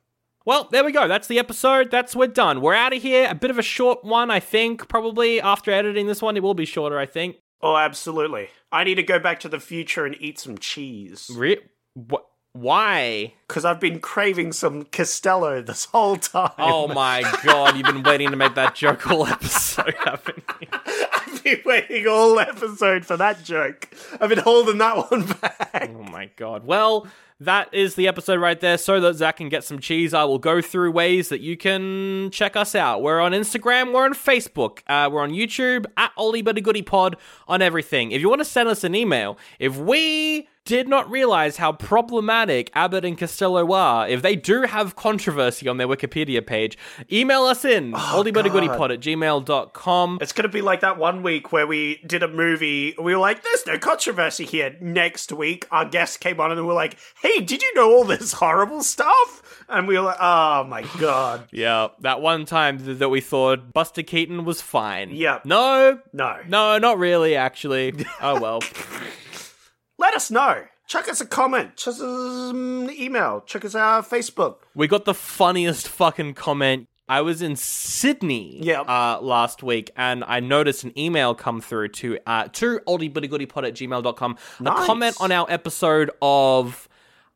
Well, 0.47 0.69
there 0.71 0.85
we 0.85 0.93
go. 0.93 1.09
That's 1.09 1.27
the 1.27 1.39
episode. 1.39 1.91
That's 1.91 2.15
we're 2.15 2.27
done. 2.27 2.61
We're 2.61 2.75
out 2.75 2.93
of 2.95 3.01
here. 3.01 3.27
A 3.31 3.35
bit 3.35 3.51
of 3.51 3.59
a 3.59 3.63
short 3.63 4.05
one, 4.05 4.31
I 4.31 4.41
think. 4.41 4.89
Probably 4.89 5.41
after 5.41 5.71
editing 5.71 6.07
this 6.07 6.21
one, 6.21 6.37
it 6.37 6.43
will 6.43 6.53
be 6.53 6.67
shorter. 6.67 6.99
I 6.99 7.07
think. 7.07 7.37
Oh, 7.65 7.77
absolutely. 7.79 8.51
I 8.71 8.85
need 8.85 8.97
to 8.97 9.03
go 9.03 9.19
back 9.19 9.41
to 9.41 9.49
the 9.49 9.59
future 9.59 10.05
and 10.05 10.15
eat 10.21 10.39
some 10.39 10.59
cheese. 10.59 11.31
Re- 11.35 11.61
wh- 11.97 12.23
why? 12.53 13.33
Because 13.49 13.65
I've 13.65 13.81
been 13.81 14.01
craving 14.01 14.53
some 14.53 14.85
Costello 14.85 15.63
this 15.63 15.87
whole 15.87 16.17
time. 16.19 16.53
Oh 16.59 16.89
my 16.89 17.23
god! 17.43 17.77
You've 17.77 17.87
been 17.87 18.03
waiting 18.03 18.31
to 18.31 18.37
make 18.37 18.55
that 18.55 18.75
joke 18.75 19.11
all 19.11 19.27
episode, 19.27 19.95
haven't 20.05 20.45
you? 20.61 20.69
I've 20.73 21.43
been 21.43 21.61
waiting 21.65 22.07
all 22.07 22.39
episode 22.39 23.07
for 23.07 23.17
that 23.17 23.43
joke. 23.43 23.89
I've 24.21 24.29
been 24.29 24.39
holding 24.39 24.79
that 24.79 25.11
one 25.11 25.25
back. 25.27 25.89
Oh 25.91 26.03
my 26.05 26.31
god. 26.37 26.67
Well, 26.67 27.09
that 27.41 27.73
is 27.73 27.95
the 27.95 28.09
episode 28.09 28.41
right 28.41 28.59
there. 28.61 28.79
So 28.79 29.01
that 29.01 29.15
Zach 29.15 29.37
can 29.39 29.49
get 29.49 29.65
some 29.65 29.79
cheese, 29.79 30.15
I 30.15 30.25
will 30.25 30.39
go 30.39 30.61
through 30.61 30.93
ways 30.93 31.29
that 31.29 31.41
you 31.41 31.57
can 31.57 32.31
check 32.31 32.57
us 32.57 32.75
out. 32.75 33.03
We're 33.03 33.21
on 33.21 33.33
Instagram, 33.33 33.93
we're 33.93 34.05
on 34.05 34.15
Facebook, 34.15 34.81
uh, 34.87 35.09
we're 35.11 35.23
on 35.23 35.31
YouTube, 35.31 35.87
at 35.97 36.13
Oldie 36.17 36.45
But 36.45 36.59
a 36.59 36.61
Goodie 36.61 36.83
Pod 36.83 37.17
on 37.49 37.63
everything. 37.63 38.13
If 38.13 38.21
you 38.21 38.29
want 38.29 38.41
to 38.41 38.45
send 38.45 38.69
us 38.69 38.85
an 38.85 38.95
email, 38.95 39.39
if 39.59 39.77
we 39.77 40.49
did 40.65 40.89
not 40.89 41.11
realize 41.11 41.59
how 41.59 41.73
problematic 41.73 42.71
Abbott 42.75 43.05
and 43.05 43.19
Costello 43.19 43.71
are. 43.73 44.09
If 44.09 44.23
they 44.23 44.35
do 44.35 44.63
have 44.63 44.97
controversy 44.97 45.69
on 45.69 45.77
their 45.77 45.87
Wikipedia 45.87 46.45
page, 46.47 46.79
email 47.13 47.43
us 47.43 47.67
in 47.67 47.93
oh, 47.95 47.99
oldiebuttygoodypod 48.25 48.95
at 48.95 49.01
gmail.com. 49.01 50.19
It's 50.23 50.33
going 50.33 50.45
to 50.49 50.53
be 50.53 50.63
like 50.63 50.81
that 50.81 50.97
one 50.97 51.23
week 51.23 51.53
where 51.53 51.67
we 51.67 52.01
did 52.07 52.23
a 52.23 52.29
movie. 52.29 52.95
We 52.99 53.15
were 53.15 53.21
like, 53.21 53.43
there's 53.43 53.67
no 53.67 53.79
controversy 53.79 54.47
here. 54.47 54.75
Next 54.81 55.33
week, 55.33 55.67
our 55.71 55.85
guest 55.85 56.21
came 56.21 56.41
on 56.41 56.51
and 56.51 56.61
we 56.61 56.67
were 56.67 56.73
like, 56.73 56.97
hey, 57.23 57.41
did 57.41 57.61
you 57.63 57.75
know 57.75 57.93
all 57.93 58.05
this 58.05 58.33
horrible 58.33 58.83
stuff? 58.83 59.65
And 59.69 59.87
we 59.87 59.97
were 59.99 60.05
like, 60.05 60.19
oh 60.21 60.65
my 60.65 60.83
God. 60.99 61.49
Yeah, 61.55 61.89
that 62.01 62.21
one 62.21 62.45
time 62.47 62.79
th- 62.79 62.99
that 62.99 63.09
we 63.11 63.21
thought 63.21 63.73
Buster 63.73 64.03
Keaton 64.03 64.45
was 64.45 64.61
fine. 64.61 65.11
Yeah. 65.11 65.41
No, 65.45 66.01
No. 66.13 66.39
no, 66.49 66.79
not 66.79 66.99
really, 66.99 67.37
actually. 67.37 67.93
oh 68.21 68.41
well. 68.41 68.61
Let 70.05 70.13
us 70.13 70.31
know. 70.31 70.65
Chuck 70.87 71.09
us 71.09 71.23
a 71.23 71.27
comment. 71.27 71.77
Chuck 71.77 71.95
us 71.95 72.01
an 72.03 72.91
email. 72.91 73.43
Check 73.47 73.65
us 73.65 73.75
our 73.75 74.03
Facebook. 74.03 74.57
We 74.75 74.87
got 74.87 75.07
the 75.07 75.15
funniest 75.15 75.89
fucking 75.89 76.35
comment. 76.35 76.89
I 77.09 77.23
was 77.23 77.41
in 77.41 77.57
Sydney 77.57 78.59
Yeah. 78.63 78.83
uh, 78.83 79.19
last 79.23 79.63
week 79.63 79.91
and 79.97 80.23
I 80.27 80.41
noticed 80.41 80.85
an 80.85 80.93
email 80.99 81.35
come 81.35 81.63
through 81.63 81.89
to 82.01 82.19
uh, 82.27 82.49
to 82.53 82.81
oldiebuttygoodypod 82.87 83.67
at 83.67 83.73
gmail.com. 83.75 84.37
Nice. 84.61 84.83
A 84.83 84.87
comment 84.87 85.17
on 85.21 85.33
our 85.33 85.47
episode 85.51 86.11
of 86.21 86.87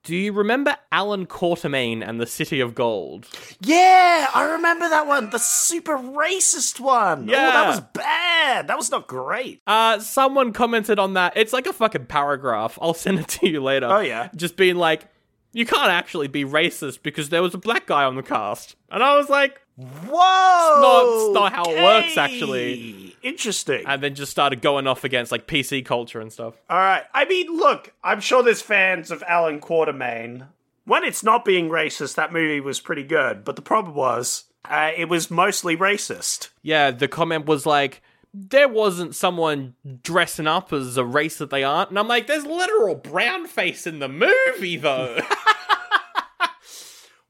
Do 0.05 0.16
you 0.16 0.32
remember 0.32 0.76
Allan 0.90 1.26
Quatermain 1.26 2.07
and 2.09 2.20
the 2.20 2.26
City 2.26 2.61
of 2.61 2.74
Gold? 2.74 3.26
Yeah, 3.61 4.28
I 4.34 4.53
remember 4.53 4.88
that 4.88 5.07
one. 5.07 5.28
The 5.30 5.38
super 5.38 5.99
racist 5.99 6.80
one. 6.80 7.28
Oh, 7.28 7.32
Yeah. 7.32 7.51
that 7.51 7.68
was 7.68 7.80
bad. 7.92 8.68
That 8.68 8.76
was 8.78 8.90
not 8.90 9.07
great. 9.07 9.61
Uh, 9.66 9.99
someone 9.99 10.53
commented 10.53 10.99
on 10.99 11.14
that. 11.14 11.34
It's 11.36 11.53
like 11.53 11.66
a 11.66 11.72
fucking 11.72 12.07
paragraph. 12.07 12.78
I'll 12.80 12.94
send 12.94 13.18
it 13.18 13.28
to 13.28 13.49
you 13.49 13.62
later. 13.62 13.86
Oh, 13.86 14.01
yeah. 14.01 14.30
Just 14.34 14.57
being 14.57 14.76
like, 14.76 15.09
you 15.53 15.66
can't 15.66 15.90
actually 15.90 16.28
be 16.28 16.44
racist 16.44 17.03
because 17.03 17.28
there 17.28 17.42
was 17.42 17.53
a 17.55 17.59
black 17.59 17.86
guy 17.86 18.05
on 18.05 18.16
the 18.16 18.22
cast. 18.22 18.76
And 18.90 19.03
I 19.03 19.16
was 19.16 19.28
like, 19.28 19.61
Whoa! 19.79 21.26
it's 21.29 21.35
not 21.35 21.53
how 21.53 21.64
it 21.70 21.81
works, 21.81 22.16
actually. 22.16 23.14
Interesting. 23.22 23.85
and 23.87 24.03
then 24.03 24.14
just 24.14 24.33
started 24.33 24.61
going 24.61 24.87
off 24.87 25.05
against 25.05 25.31
like 25.31 25.47
PC 25.47 25.85
culture 25.85 26.20
and 26.20 26.33
stuff. 26.33 26.55
All 26.68 26.79
right. 26.79 27.05
I 27.14 27.24
mean, 27.26 27.47
look, 27.57 27.93
I'm 28.03 28.20
sure 28.20 28.43
there's 28.43 28.62
fans 28.62 29.11
of 29.11 29.22
Allan 29.26 29.61
Quatermain. 29.61 30.49
When 30.85 31.05
it's 31.05 31.22
not 31.22 31.45
being 31.45 31.68
racist, 31.68 32.14
that 32.16 32.33
movie 32.33 32.61
was 32.61 32.81
pretty 32.81 33.05
good. 33.05 33.45
But 33.45 33.57
the 33.57 33.62
problem 33.62 33.95
was, 33.95 34.45
uh, 34.64 34.91
it 34.97 35.09
was 35.09 35.31
mostly 35.31 35.76
racist. 35.76 36.49
Yeah, 36.62 36.91
the 36.91 37.09
comment 37.09 37.47
was 37.47 37.66
like, 37.66 38.03
there 38.35 38.68
wasn't 38.68 39.14
someone 39.14 39.74
dressing 40.03 40.47
up 40.47 40.72
as 40.72 40.97
a 40.97 41.05
race 41.05 41.39
that 41.39 41.51
they 41.51 41.62
aren't. 41.64 41.91
And 41.91 41.99
I'm 41.99 42.09
like, 42.09 42.26
there's 42.26 42.47
literal 42.47 42.95
brown 42.95 43.47
face 43.47 43.87
in 43.87 43.99
the 43.99 44.09
movie, 44.09 44.76
though. 44.76 45.18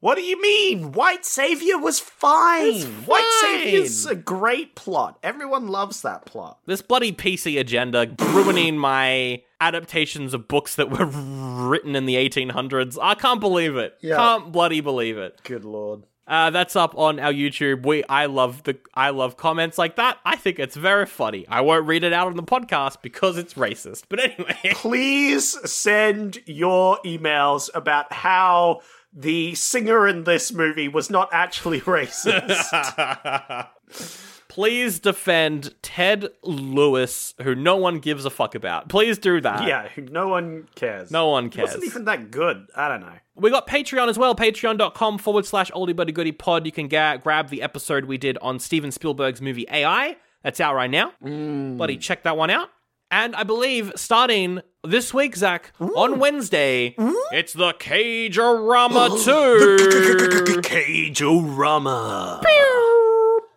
What 0.01 0.15
do 0.15 0.23
you 0.23 0.41
mean? 0.41 0.93
White 0.93 1.25
Savior 1.25 1.77
was 1.77 1.99
fine. 1.99 2.69
It's 2.75 2.85
White 2.85 3.25
fine. 3.41 3.59
Savior's 3.59 4.07
a 4.07 4.15
great 4.15 4.77
plot. 4.77 5.19
Everyone 5.25 5.67
loves 5.67 6.03
that 6.03 6.25
plot. 6.25 6.59
this 6.67 6.83
bloody 6.83 7.13
PC 7.13 7.59
agenda 7.59 8.09
ruining 8.21 8.79
my 8.79 9.43
adaptations 9.61 10.35
of 10.35 10.47
books 10.47 10.77
that 10.77 10.91
were 10.91 11.07
written 11.07 11.97
in 11.97 12.07
the 12.07 12.15
1800s. 12.15 12.97
I 13.03 13.15
can't 13.15 13.41
believe 13.41 13.77
it. 13.77 13.99
Yeah. 14.01 14.17
Can't 14.17 14.53
bloody 14.53 14.81
believe 14.81 15.19
it. 15.19 15.41
Good 15.43 15.65
lord. 15.65 16.05
Uh, 16.29 16.51
that's 16.51 16.77
up 16.77 16.97
on 16.97 17.19
our 17.19 17.33
YouTube. 17.33 17.87
We 17.87 18.05
I 18.05 18.27
love 18.27 18.65
the 18.65 18.77
I 18.93 19.09
love 19.11 19.39
comments 19.39 19.79
like 19.79 19.97
that. 19.97 20.19
I 20.27 20.37
think 20.37 20.59
it's 20.59 20.77
very 20.77 21.07
funny. 21.07 21.47
I 21.49 21.63
won't 21.63 21.87
read 21.87 22.05
it 22.05 22.13
out 22.13 22.27
on 22.27 22.37
the 22.37 22.43
podcast 22.43 23.01
because 23.01 23.39
it's 23.39 23.55
racist. 23.55 24.05
But 24.11 24.21
anyway, 24.21 24.59
Please 24.75 25.57
send 25.69 26.39
your 26.45 26.99
emails 27.05 27.71
about 27.75 28.13
how 28.13 28.83
the 29.21 29.55
singer 29.57 30.07
in 30.07 30.23
this 30.25 30.53
movie 30.53 30.87
was 30.89 31.11
not 31.11 31.29
actually 31.33 31.81
racist. 31.83 33.69
please 34.49 34.99
defend 34.99 35.75
Ted 35.83 36.29
Lewis, 36.43 37.35
who 37.43 37.55
no 37.55 37.77
one 37.77 37.99
gives 37.99 38.25
a 38.25 38.31
fuck 38.31 38.55
about. 38.55 38.89
Please 38.89 39.19
do 39.19 39.41
that. 39.41 39.67
yeah, 39.67 39.89
no 40.11 40.29
one 40.29 40.69
cares. 40.75 41.11
No 41.11 41.29
one 41.29 41.47
It 41.47 41.53
cares. 41.53 41.67
wasn't 41.69 41.85
even 41.85 42.05
that 42.07 42.31
good. 42.31 42.67
I 42.75 42.89
don't 42.89 43.01
know. 43.01 43.13
We 43.37 43.51
got 43.51 43.67
Patreon 43.69 44.09
as 44.09 44.19
well, 44.19 44.35
patreon.com 44.35 45.19
forward 45.19 45.47
slash 45.47 45.71
oldie 45.73 45.95
buddy 45.95 46.13
goody 46.13 46.33
pod. 46.33 46.67
You 46.67 46.73
can 46.73 46.89
ga- 46.89 47.17
grab 47.19 47.49
the 47.51 47.63
episode 47.63 48.05
we 48.07 48.19
did 48.19 48.39
on 48.39 48.59
Steven 48.59 48.91
Spielberg's 48.91 49.41
movie 49.41 49.67
AI. 49.71 50.17
That's 50.43 50.61
out 50.61 50.75
right 50.75 50.91
now. 50.91 51.13
Mm. 51.25 51.77
Buddy, 51.77 51.97
check 51.97 52.23
that 52.25 52.37
one 52.37 52.51
out. 52.51 52.69
And 53.11 53.35
I 53.35 53.43
believe 53.43 53.93
starting 53.97 54.61
this 54.85 55.13
week, 55.13 55.37
Zach, 55.37 55.73
on 55.81 56.19
Wednesday, 56.19 56.95
it's 57.33 57.53
the 57.53 57.73
Cage-O-Rama 57.73 59.19
2. 59.25 60.61
Cage-O-Rama. 60.63 62.41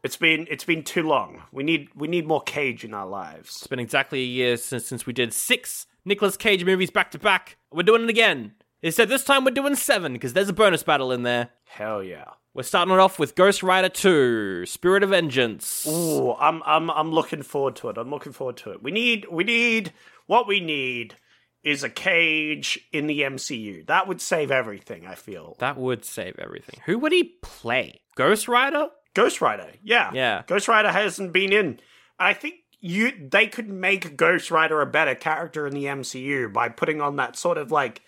It's 0.04 0.18
been 0.18 0.48
it's 0.50 0.64
been 0.64 0.84
too 0.84 1.04
long. 1.04 1.44
We 1.52 1.64
need 1.64 1.90
we 1.96 2.08
need 2.08 2.26
more 2.26 2.42
Cage 2.42 2.84
in 2.84 2.92
our 2.94 3.06
lives. 3.06 3.50
It's 3.50 3.68
been 3.68 3.78
exactly 3.78 4.22
a 4.22 4.26
year 4.26 4.58
since, 4.58 4.88
since 4.88 5.06
we 5.06 5.14
did 5.14 5.32
six 5.32 5.86
Nicolas 6.06 6.38
Cage 6.38 6.66
movies 6.66 6.90
back 6.90 7.12
to 7.12 7.20
back. 7.20 7.58
We're 7.72 7.84
doing 7.84 8.04
it 8.06 8.10
again. 8.10 8.54
Instead, 8.82 9.10
this 9.10 9.24
time 9.24 9.46
we're 9.46 9.52
doing 9.52 9.76
seven 9.76 10.14
because 10.14 10.34
there's 10.34 10.50
a 10.50 10.54
bonus 10.54 10.82
battle 10.82 11.12
in 11.12 11.22
there. 11.22 11.50
Hell 11.66 12.02
yeah. 12.02 12.26
We're 12.54 12.64
starting 12.64 12.94
it 12.94 13.00
off 13.00 13.18
with 13.18 13.36
Ghost 13.36 13.64
Rider 13.64 13.88
2, 13.88 14.66
Spirit 14.66 15.04
of 15.04 15.12
Vengeance. 15.12 15.88
Ooh, 15.88 16.34
I'm 16.34 16.62
I'm 16.66 16.90
I'm 16.92 17.12
looking 17.12 17.44
forward 17.44 17.78
to 17.78 17.90
it. 17.90 17.98
I'm 17.98 18.10
looking 18.10 18.34
forward 18.34 18.58
to 18.58 18.72
it. 18.72 18.84
We 18.84 18.92
need 18.92 19.26
we 19.32 19.46
need 19.46 19.94
what 20.28 20.48
we 20.48 20.60
need 20.60 21.16
is 21.64 21.84
a 21.84 21.90
Cage 21.90 22.78
in 22.92 23.08
the 23.08 23.22
MCU. 23.22 23.86
That 23.88 24.08
would 24.08 24.20
save 24.20 24.52
everything, 24.52 25.08
I 25.08 25.16
feel. 25.16 25.56
That 25.60 25.78
would 25.78 26.04
save 26.04 26.36
everything. 26.40 26.82
Who 26.86 27.00
would 27.00 27.14
he 27.14 27.36
play? 27.42 28.02
Ghost 28.16 28.50
Rider? 28.50 28.88
Ghost 29.14 29.40
Rider. 29.40 29.72
Yeah. 29.82 30.12
Yeah. 30.14 30.44
Ghost 30.46 30.68
Rider 30.68 30.92
hasn't 30.92 31.32
been 31.32 31.54
in. 31.54 31.80
I 32.20 32.34
think 32.34 32.56
you 32.82 33.14
they 33.30 33.48
could 33.48 33.70
make 33.70 34.18
Ghost 34.18 34.52
Rider 34.52 34.82
a 34.82 34.86
better 34.86 35.16
character 35.16 35.68
in 35.68 35.74
the 35.74 35.86
MCU 35.86 36.52
by 36.52 36.68
putting 36.68 37.00
on 37.00 37.16
that 37.16 37.38
sort 37.38 37.58
of 37.58 37.72
like 37.72 38.02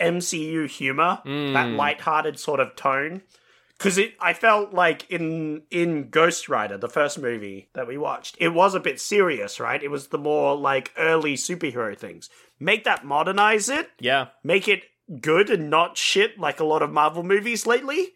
MCU 0.00 0.66
humor, 0.68 1.20
that 1.24 1.68
hmm. 1.68 1.76
lighthearted 1.76 2.38
sort 2.38 2.60
of 2.60 2.74
tone. 2.76 3.20
Cause 3.80 3.96
it 3.96 4.12
I 4.20 4.34
felt 4.34 4.74
like 4.74 5.10
in 5.10 5.62
in 5.70 6.10
Ghost 6.10 6.48
Rider, 6.50 6.76
the 6.76 6.88
first 6.88 7.18
movie 7.18 7.70
that 7.72 7.88
we 7.88 7.96
watched, 7.96 8.36
it 8.38 8.50
was 8.50 8.74
a 8.74 8.80
bit 8.80 9.00
serious, 9.00 9.58
right? 9.58 9.82
It 9.82 9.90
was 9.90 10.08
the 10.08 10.18
more 10.18 10.54
like 10.54 10.92
early 10.98 11.34
superhero 11.34 11.96
things. 11.98 12.28
Make 12.58 12.84
that 12.84 13.06
modernize 13.06 13.70
it, 13.70 13.88
Yeah. 13.98 14.26
make 14.44 14.68
it 14.68 14.84
good 15.22 15.48
and 15.48 15.70
not 15.70 15.96
shit 15.96 16.38
like 16.38 16.60
a 16.60 16.64
lot 16.64 16.82
of 16.82 16.90
Marvel 16.92 17.22
movies 17.22 17.66
lately. 17.66 18.12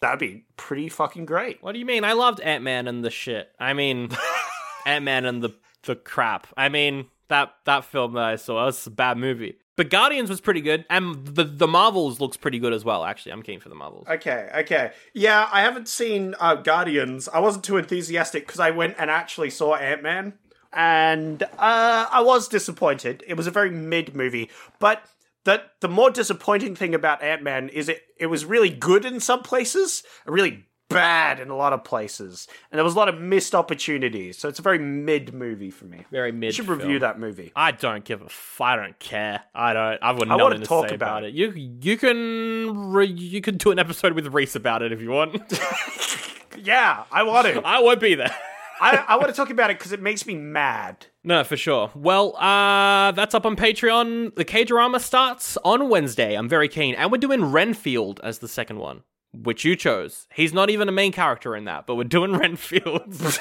That'd 0.00 0.18
be 0.18 0.46
pretty 0.56 0.88
fucking 0.88 1.26
great. 1.26 1.62
What 1.62 1.72
do 1.72 1.78
you 1.78 1.84
mean? 1.86 2.04
I 2.04 2.14
loved 2.14 2.40
Ant 2.40 2.64
Man 2.64 2.88
and 2.88 3.04
the 3.04 3.10
shit. 3.10 3.50
I 3.60 3.74
mean, 3.74 4.08
Ant 4.86 5.04
Man 5.04 5.26
and 5.26 5.42
the 5.42 5.54
the 5.82 5.94
crap. 5.94 6.46
I 6.56 6.70
mean, 6.70 7.08
that 7.28 7.52
that 7.66 7.84
film 7.84 8.14
that 8.14 8.24
I 8.24 8.36
saw 8.36 8.60
that 8.60 8.64
was 8.66 8.86
a 8.86 8.90
bad 8.90 9.18
movie. 9.18 9.58
But 9.76 9.88
Guardians 9.88 10.28
was 10.28 10.40
pretty 10.40 10.60
good, 10.60 10.84
and 10.90 11.26
the 11.26 11.44
the 11.44 11.66
Marvels 11.66 12.20
looks 12.20 12.36
pretty 12.36 12.58
good 12.58 12.74
as 12.74 12.84
well. 12.84 13.04
Actually, 13.04 13.32
I'm 13.32 13.42
keen 13.42 13.58
for 13.58 13.70
the 13.70 13.74
Marvels. 13.74 14.06
Okay, 14.06 14.50
okay. 14.56 14.92
Yeah, 15.14 15.48
I 15.50 15.62
haven't 15.62 15.88
seen 15.88 16.34
uh, 16.38 16.56
Guardians. 16.56 17.28
I 17.28 17.40
wasn't 17.40 17.64
too 17.64 17.78
enthusiastic 17.78 18.46
because 18.46 18.60
I 18.60 18.70
went 18.70 18.96
and 18.98 19.10
actually 19.10 19.48
saw 19.48 19.76
Ant 19.76 20.02
Man, 20.02 20.34
and 20.74 21.42
uh, 21.42 22.06
I 22.10 22.20
was 22.20 22.48
disappointed. 22.48 23.24
It 23.26 23.34
was 23.34 23.46
a 23.46 23.50
very 23.50 23.70
mid 23.70 24.14
movie, 24.14 24.50
but 24.78 25.04
the 25.44 25.62
the 25.80 25.88
more 25.88 26.10
disappointing 26.10 26.76
thing 26.76 26.94
about 26.94 27.22
Ant 27.22 27.42
Man 27.42 27.70
is 27.70 27.88
it 27.88 28.02
it 28.18 28.26
was 28.26 28.44
really 28.44 28.70
good 28.70 29.06
in 29.06 29.20
some 29.20 29.42
places, 29.42 30.02
really 30.26 30.66
bad 30.92 31.40
in 31.40 31.50
a 31.50 31.56
lot 31.56 31.72
of 31.72 31.84
places, 31.84 32.46
and 32.70 32.78
there 32.78 32.84
was 32.84 32.94
a 32.94 32.98
lot 32.98 33.08
of 33.08 33.20
missed 33.20 33.54
opportunities. 33.54 34.38
So 34.38 34.48
it's 34.48 34.58
a 34.58 34.62
very 34.62 34.78
mid 34.78 35.32
movie 35.34 35.70
for 35.70 35.84
me. 35.86 36.04
Very 36.10 36.32
mid. 36.32 36.48
You 36.48 36.52
should 36.64 36.68
review 36.68 36.98
film. 36.98 37.00
that 37.00 37.18
movie. 37.18 37.52
I 37.56 37.72
don't 37.72 38.04
give 38.04 38.22
a 38.22 38.26
f- 38.26 38.60
I 38.60 38.76
don't 38.76 38.98
care. 38.98 39.42
I 39.54 39.72
don't. 39.72 39.98
I've 40.02 40.18
got 40.18 40.28
I 40.30 40.36
wanna 40.36 40.44
nothing 40.44 40.60
to 40.60 40.66
talk 40.66 40.88
say 40.88 40.94
about 40.94 41.18
about 41.18 41.24
it. 41.24 41.34
You 41.34 41.52
you 41.52 41.96
can 41.96 42.92
re- 42.92 43.06
you 43.06 43.40
can 43.40 43.56
do 43.56 43.70
an 43.70 43.78
episode 43.78 44.12
with 44.12 44.26
Reese 44.28 44.54
about 44.56 44.82
it 44.82 44.92
if 44.92 45.00
you 45.00 45.10
want. 45.10 45.36
Yeah, 46.58 47.04
I 47.10 47.22
want 47.22 47.46
to. 47.46 47.62
I 47.66 47.80
won't 47.80 47.98
be 48.00 48.14
there. 48.14 48.34
I, 48.80 48.96
I 49.08 49.16
want 49.16 49.28
to 49.28 49.32
talk 49.32 49.50
about 49.50 49.70
it 49.70 49.78
because 49.78 49.92
it 49.92 50.02
makes 50.02 50.26
me 50.26 50.34
mad. 50.34 51.06
No, 51.24 51.44
for 51.44 51.56
sure. 51.56 51.90
Well, 51.94 52.36
uh, 52.36 53.12
that's 53.12 53.34
up 53.34 53.46
on 53.46 53.56
Patreon. 53.56 54.34
The 54.34 54.44
Cage-O-Rama 54.44 55.00
starts 55.00 55.56
on 55.64 55.88
Wednesday. 55.88 56.34
I'm 56.34 56.48
very 56.48 56.68
keen. 56.68 56.94
And 56.96 57.10
we're 57.10 57.18
doing 57.18 57.44
Renfield 57.44 58.20
as 58.22 58.40
the 58.40 58.48
second 58.48 58.78
one, 58.80 59.02
which 59.32 59.64
you 59.64 59.76
chose. 59.76 60.26
He's 60.34 60.52
not 60.52 60.70
even 60.70 60.88
a 60.88 60.92
main 60.92 61.12
character 61.12 61.56
in 61.56 61.64
that, 61.64 61.86
but 61.86 61.94
we're 61.96 62.04
doing 62.04 62.32
Renfield. 62.38 63.14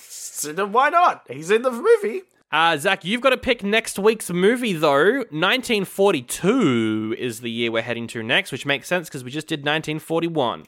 So 0.00 0.52
then 0.52 0.70
why 0.70 0.88
not? 0.88 1.26
He's 1.28 1.50
in 1.50 1.62
the 1.62 1.70
movie. 1.72 2.22
uh, 2.52 2.76
Zach, 2.76 3.04
you've 3.04 3.20
got 3.20 3.30
to 3.30 3.36
pick 3.36 3.64
next 3.64 3.98
week's 3.98 4.30
movie, 4.30 4.72
though. 4.72 5.24
1942 5.32 7.16
is 7.18 7.40
the 7.40 7.50
year 7.50 7.72
we're 7.72 7.82
heading 7.82 8.06
to 8.06 8.22
next, 8.22 8.52
which 8.52 8.64
makes 8.64 8.86
sense 8.86 9.08
because 9.08 9.24
we 9.24 9.30
just 9.32 9.48
did 9.48 9.60
1941. 9.60 10.64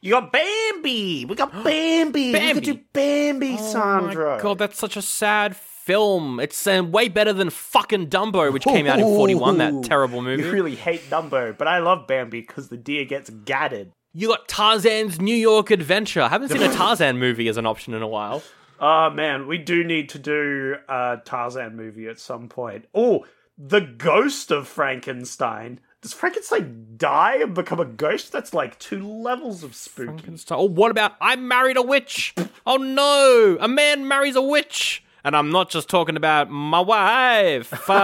You 0.00 0.10
got 0.10 0.32
Bambi. 0.32 1.24
We 1.26 1.34
got 1.36 1.52
Bambi. 1.64 2.26
We 2.26 2.32
Bambi. 2.32 2.54
could 2.54 2.64
do 2.64 2.80
Bambi, 2.92 3.56
Oh 3.58 3.72
Sandro. 3.72 4.36
my 4.36 4.42
god, 4.42 4.58
that's 4.58 4.78
such 4.78 4.96
a 4.96 5.02
sad 5.02 5.54
film. 5.84 6.40
It's 6.40 6.66
uh, 6.66 6.82
way 6.84 7.08
better 7.08 7.32
than 7.32 7.50
fucking 7.50 8.08
Dumbo, 8.08 8.52
which 8.52 8.64
came 8.64 8.86
out 8.86 8.98
in 8.98 9.04
41, 9.04 9.58
that 9.58 9.82
terrible 9.84 10.22
movie. 10.22 10.42
You 10.42 10.50
really 10.50 10.74
hate 10.74 11.02
Dumbo, 11.10 11.56
but 11.56 11.68
I 11.68 11.78
love 11.78 12.06
Bambi 12.06 12.40
because 12.40 12.68
the 12.68 12.76
deer 12.76 13.04
gets 13.04 13.30
gadded. 13.30 13.92
You 14.14 14.28
got 14.28 14.48
Tarzan's 14.48 15.20
New 15.20 15.34
York 15.34 15.70
Adventure. 15.70 16.22
I 16.22 16.28
haven't 16.28 16.48
seen 16.48 16.62
a 16.62 16.72
Tarzan 16.74 17.18
movie 17.18 17.48
as 17.48 17.56
an 17.56 17.66
option 17.66 17.94
in 17.94 18.02
a 18.02 18.08
while. 18.08 18.42
Oh 18.80 19.10
man, 19.10 19.46
we 19.46 19.58
do 19.58 19.84
need 19.84 20.08
to 20.10 20.18
do 20.18 20.76
a 20.88 21.18
Tarzan 21.24 21.76
movie 21.76 22.08
at 22.08 22.18
some 22.18 22.48
point. 22.48 22.86
Oh, 22.94 23.26
the 23.58 23.80
ghost 23.80 24.50
of 24.50 24.66
Frankenstein. 24.66 25.80
Does 26.00 26.12
Frankenstein 26.12 26.94
die 26.96 27.36
and 27.36 27.54
become 27.54 27.80
a 27.80 27.84
ghost? 27.84 28.30
That's 28.30 28.52
like 28.52 28.78
two 28.78 29.06
levels 29.06 29.62
of 29.62 29.74
spooky. 29.74 30.08
Frankenstein. 30.08 30.58
Oh, 30.58 30.64
what 30.64 30.90
about 30.90 31.12
I 31.20 31.36
married 31.36 31.76
a 31.76 31.82
witch? 31.82 32.34
Oh 32.66 32.76
no, 32.76 33.56
a 33.60 33.68
man 33.68 34.06
marries 34.08 34.36
a 34.36 34.42
witch. 34.42 35.03
And 35.24 35.34
I'm 35.34 35.50
not 35.50 35.70
just 35.70 35.88
talking 35.88 36.16
about 36.16 36.50
my 36.50 36.80
wife. 36.80 37.72
Uh, 37.88 37.94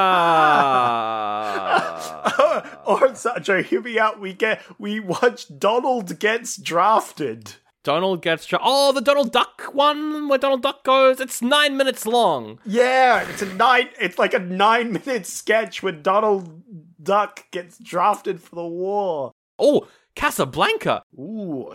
or 2.86 3.14
so, 3.14 3.38
Joe, 3.38 3.62
hear 3.62 3.82
me 3.82 3.98
out. 3.98 4.20
We 4.20 4.32
get 4.32 4.62
we 4.78 5.00
watch 5.00 5.46
Donald 5.58 6.18
gets 6.18 6.56
drafted. 6.56 7.54
Donald 7.82 8.22
gets. 8.22 8.46
Tra- 8.46 8.60
oh, 8.62 8.92
the 8.92 9.00
Donald 9.00 9.32
Duck 9.32 9.62
one 9.72 10.28
where 10.28 10.38
Donald 10.38 10.62
Duck 10.62 10.84
goes. 10.84 11.20
It's 11.20 11.42
nine 11.42 11.76
minutes 11.76 12.06
long. 12.06 12.58
Yeah, 12.64 13.28
it's 13.28 13.42
a 13.42 13.54
nine. 13.54 13.88
It's 14.00 14.18
like 14.18 14.34
a 14.34 14.38
nine 14.38 14.92
minute 14.92 15.26
sketch 15.26 15.82
where 15.82 15.92
Donald 15.92 16.62
Duck 17.02 17.50
gets 17.50 17.78
drafted 17.78 18.40
for 18.40 18.56
the 18.56 18.66
war. 18.66 19.32
Oh, 19.58 19.88
Casablanca. 20.14 21.02
Ooh, 21.18 21.70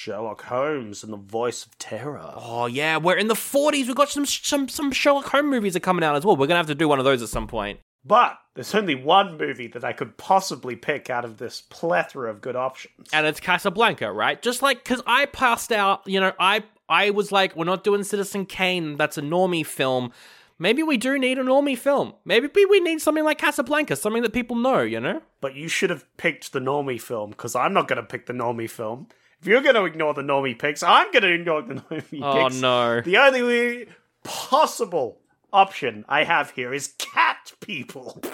Sherlock 0.00 0.44
Holmes 0.44 1.04
and 1.04 1.12
the 1.12 1.18
voice 1.18 1.66
of 1.66 1.76
terror. 1.78 2.32
Oh 2.34 2.64
yeah, 2.64 2.96
we're 2.96 3.18
in 3.18 3.28
the 3.28 3.34
40s. 3.34 3.86
We've 3.86 3.94
got 3.94 4.08
some 4.08 4.24
some 4.24 4.66
some 4.66 4.92
Sherlock 4.92 5.26
Holmes 5.26 5.50
movies 5.50 5.76
are 5.76 5.80
coming 5.80 6.02
out 6.02 6.16
as 6.16 6.24
well. 6.24 6.36
We're 6.36 6.46
gonna 6.46 6.56
have 6.58 6.68
to 6.68 6.74
do 6.74 6.88
one 6.88 6.98
of 6.98 7.04
those 7.04 7.20
at 7.20 7.28
some 7.28 7.46
point. 7.46 7.80
But 8.02 8.38
there's 8.54 8.74
only 8.74 8.94
one 8.94 9.36
movie 9.36 9.66
that 9.66 9.84
I 9.84 9.92
could 9.92 10.16
possibly 10.16 10.74
pick 10.74 11.10
out 11.10 11.26
of 11.26 11.36
this 11.36 11.60
plethora 11.68 12.30
of 12.30 12.40
good 12.40 12.56
options. 12.56 13.10
and 13.12 13.26
it's 13.26 13.40
Casablanca, 13.40 14.10
right? 14.10 14.40
Just 14.40 14.62
like 14.62 14.82
because 14.82 15.02
I 15.06 15.26
passed 15.26 15.70
out, 15.70 16.00
you 16.06 16.18
know, 16.18 16.32
I 16.40 16.64
I 16.88 17.10
was 17.10 17.30
like, 17.30 17.54
we're 17.54 17.66
not 17.66 17.84
doing 17.84 18.02
Citizen 18.02 18.46
Kane. 18.46 18.96
That's 18.96 19.18
a 19.18 19.22
normie 19.22 19.66
film. 19.66 20.12
Maybe 20.58 20.82
we 20.82 20.96
do 20.96 21.18
need 21.18 21.38
a 21.38 21.42
normie 21.42 21.76
film. 21.76 22.14
Maybe 22.24 22.48
we 22.54 22.80
need 22.80 23.02
something 23.02 23.24
like 23.24 23.36
Casablanca, 23.38 23.96
something 23.96 24.22
that 24.22 24.32
people 24.32 24.56
know, 24.56 24.80
you 24.80 25.00
know. 25.00 25.20
But 25.42 25.54
you 25.54 25.68
should 25.68 25.90
have 25.90 26.04
picked 26.16 26.52
the 26.52 26.58
normie 26.58 27.00
film 27.00 27.30
because 27.30 27.54
I'm 27.54 27.72
not 27.74 27.88
going 27.88 27.96
to 27.96 28.02
pick 28.02 28.26
the 28.26 28.34
normie 28.34 28.68
film. 28.68 29.08
If 29.40 29.46
you're 29.46 29.62
going 29.62 29.74
to 29.74 29.84
ignore 29.84 30.12
the 30.14 30.22
normie 30.22 30.58
picks, 30.58 30.82
I'm 30.82 31.10
going 31.12 31.22
to 31.22 31.32
ignore 31.32 31.62
the 31.62 31.74
normie 31.90 32.20
Oh 32.22 32.44
picks. 32.44 32.56
Oh 32.56 32.60
no! 32.60 33.00
The 33.00 33.16
only 33.16 33.86
possible 34.22 35.18
option 35.52 36.04
I 36.08 36.24
have 36.24 36.50
here 36.50 36.72
is 36.72 36.94
cat 36.98 37.52
people. 37.60 38.20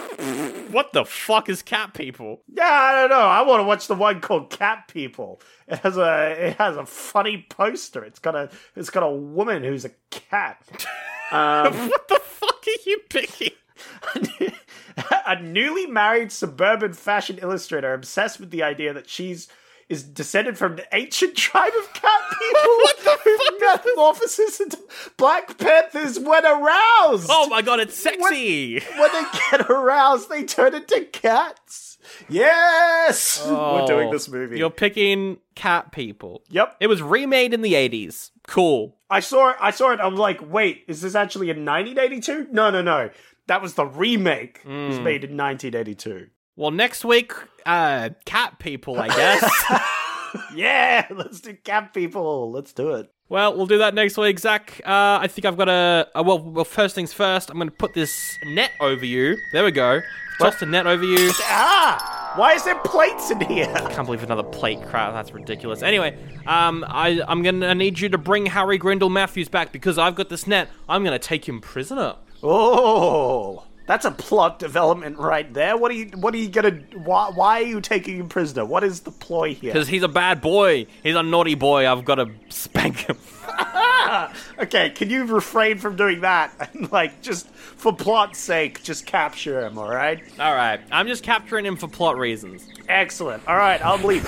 What 0.71 0.93
the 0.93 1.05
fuck 1.05 1.49
is 1.49 1.63
cat 1.63 1.95
people? 1.95 2.43
Yeah, 2.53 2.65
I 2.69 2.93
don't 2.93 3.11
know. 3.11 3.21
I 3.21 3.43
want 3.43 3.61
to 3.61 3.65
watch 3.65 3.87
the 3.87 3.95
one 3.95 4.21
called 4.21 4.51
Cat 4.51 4.89
People. 4.89 5.41
It 5.69 5.79
has 5.79 5.97
a 5.97 6.49
it 6.49 6.57
has 6.57 6.77
a 6.77 6.85
funny 6.85 7.47
poster. 7.49 8.05
It's 8.05 8.19
got 8.19 8.35
a 8.35 8.51
it's 8.75 8.91
got 8.91 9.05
a 9.05 9.11
woman 9.11 9.63
who's 9.63 9.85
a 9.85 9.91
cat. 10.11 10.61
Um, 11.31 11.73
What 11.89 12.09
the 12.09 12.19
fuck 12.19 12.65
are 12.67 12.81
you 12.91 12.99
picking? 13.09 13.53
a 15.27 15.41
newly 15.41 15.87
married 15.87 16.33
suburban 16.33 16.93
fashion 16.93 17.39
illustrator 17.41 17.95
obsessed 17.95 18.41
with 18.41 18.51
the 18.51 18.63
idea 18.65 18.93
that 18.93 19.09
she's 19.09 19.49
is 19.89 20.03
descended 20.03 20.59
from 20.59 20.77
the 20.77 20.85
ancient 20.93 21.37
tribe 21.37 21.73
of 21.79 21.93
cat 21.93 22.21
people 22.31 22.61
what 22.77 22.99
the 23.05 23.19
who 23.25 23.59
metamorphoses 23.61 24.61
into 24.61 24.79
black 25.17 25.57
panthers 25.59 26.19
when 26.19 26.45
aroused. 26.45 27.29
Oh 27.31 27.47
my 27.49 27.63
god, 27.63 27.81
it's 27.81 27.97
sexy! 27.97 28.81
When 28.81 29.13
they 29.13 29.25
get 29.51 29.61
aroused, 29.71 30.29
they 30.29 30.45
turn 30.45 30.75
into 30.75 31.03
cats. 31.13 31.99
Yes, 32.29 33.45
we're 33.49 33.87
doing 33.87 34.11
this 34.11 34.29
movie. 34.29 34.57
Oh, 34.57 34.59
You're 34.59 34.71
picking 34.71 35.39
cat 35.55 35.91
people. 35.93 36.43
Yep. 36.51 36.77
It 36.81 36.87
was 36.87 37.03
remade 37.03 37.53
in 37.53 37.63
the 37.63 37.75
80s. 37.75 38.31
Cool. 38.47 38.97
I 39.11 39.21
saw 39.21 39.51
it. 39.51 39.57
I 39.61 39.71
saw 39.73 39.91
it. 39.93 40.01
I'm 40.01 40.15
like, 40.17 40.41
wait, 40.49 40.85
is 40.89 41.01
this 41.01 41.15
actually 41.15 41.51
in 41.51 41.65
1982? 41.65 42.49
No, 42.53 42.71
no, 42.71 42.81
no. 42.83 43.11
That 43.49 43.63
was 43.63 43.75
the 43.75 43.87
remake. 43.87 44.61
It 44.65 44.69
Hmm. 44.69 44.89
was 44.89 44.99
made 45.01 45.25
in 45.25 45.37
1982. 45.37 46.29
Well, 46.57 46.71
next 46.71 47.05
week, 47.05 47.33
uh, 47.67 48.11
cat 48.25 48.59
people, 48.59 48.99
I 48.99 49.09
guess. 49.09 49.65
Yeah, 50.55 51.07
let's 51.11 51.41
do 51.41 51.55
cat 51.55 51.95
people. 51.95 52.51
Let's 52.51 52.73
do 52.73 52.91
it. 52.91 53.11
Well, 53.29 53.57
we'll 53.57 53.67
do 53.67 53.79
that 53.79 53.95
next 53.95 54.17
week, 54.17 54.39
Zach. 54.39 54.81
Uh, 54.85 55.19
I 55.21 55.27
think 55.29 55.45
I've 55.45 55.57
got 55.57 55.69
a. 55.69 56.09
Uh, 56.15 56.23
well, 56.23 56.39
well, 56.39 56.65
first 56.65 56.95
things 56.95 57.13
first. 57.13 57.51
I'm 57.51 57.57
going 57.57 57.69
to 57.69 57.75
put 57.75 57.95
this 57.95 58.37
net 58.47 58.73
over 58.81 59.05
you. 59.05 59.37
There 59.53 59.65
we 59.65 59.71
go. 59.71 60.01
Toss 60.39 60.61
the 60.61 60.67
net 60.67 60.87
over 60.87 61.05
you. 61.05 61.31
Ah, 61.45 62.35
why 62.37 62.53
is 62.53 62.65
there 62.65 62.79
plates 62.81 63.31
in 63.31 63.41
here? 63.41 63.73
I 63.75 63.91
can't 63.93 64.05
believe 64.05 64.23
another 64.23 64.43
plate 64.43 64.83
crap. 64.83 65.15
That's 65.15 65.33
ridiculous. 65.33 65.83
Anyway, 65.83 66.19
um, 66.47 66.85
I 66.87 67.23
I'm 67.27 67.43
gonna 67.43 67.75
need 67.75 67.99
you 67.99 68.11
to 68.11 68.19
bring 68.19 68.47
Harry 68.47 68.79
Grindell 68.79 69.11
Matthews 69.11 69.49
back 69.49 69.73
because 69.73 69.97
I've 69.97 70.15
got 70.15 70.29
this 70.29 70.47
net. 70.47 70.69
I'm 70.89 71.03
gonna 71.03 71.19
take 71.19 71.49
him 71.49 71.61
prisoner. 71.63 72.17
Oh, 72.43 73.65
that's 73.87 74.05
a 74.05 74.11
plot 74.11 74.59
development 74.59 75.19
right 75.19 75.53
there. 75.53 75.77
What 75.77 75.91
are 75.91 75.95
you? 75.95 76.07
What 76.17 76.35
are 76.35 76.39
you 76.39 76.49
gonna? 76.49 76.81
Why, 76.95 77.31
why 77.31 77.63
are 77.63 77.67
you 77.67 77.81
taking 77.81 78.17
him 78.17 78.29
prisoner? 78.29 78.65
What 78.65 78.85
is 78.85 79.01
the 79.01 79.11
ploy 79.11 79.55
here? 79.55 79.73
Because 79.73 79.89
he's 79.89 80.03
a 80.03 80.09
bad 80.09 80.41
boy. 80.41 80.87
He's 81.03 81.17
a 81.17 81.23
naughty 81.23 81.55
boy. 81.55 81.91
I've 81.91 82.05
got 82.05 82.17
to 82.17 82.31
spank 82.49 82.99
him. 83.09 83.17
Okay, 84.59 84.91
can 84.91 85.11
you 85.11 85.25
refrain 85.25 85.79
from 85.79 85.97
doing 85.97 86.21
that 86.21 86.71
and 86.75 86.91
like 86.93 87.21
just 87.23 87.49
for 87.49 87.93
plot's 87.95 88.39
sake, 88.39 88.83
just 88.83 89.05
capture 89.07 89.61
him? 89.61 89.79
All 89.79 89.89
right. 89.89 90.23
All 90.39 90.55
right. 90.55 90.81
I'm 90.91 91.07
just 91.07 91.23
capturing 91.23 91.67
him 91.67 91.77
for 91.77 91.89
plot 91.89 92.17
reasons. 92.17 92.67
Excellent. 92.89 93.47
All 93.47 93.57
right, 93.57 93.85
I'll 93.85 93.99
leave. 93.99 94.23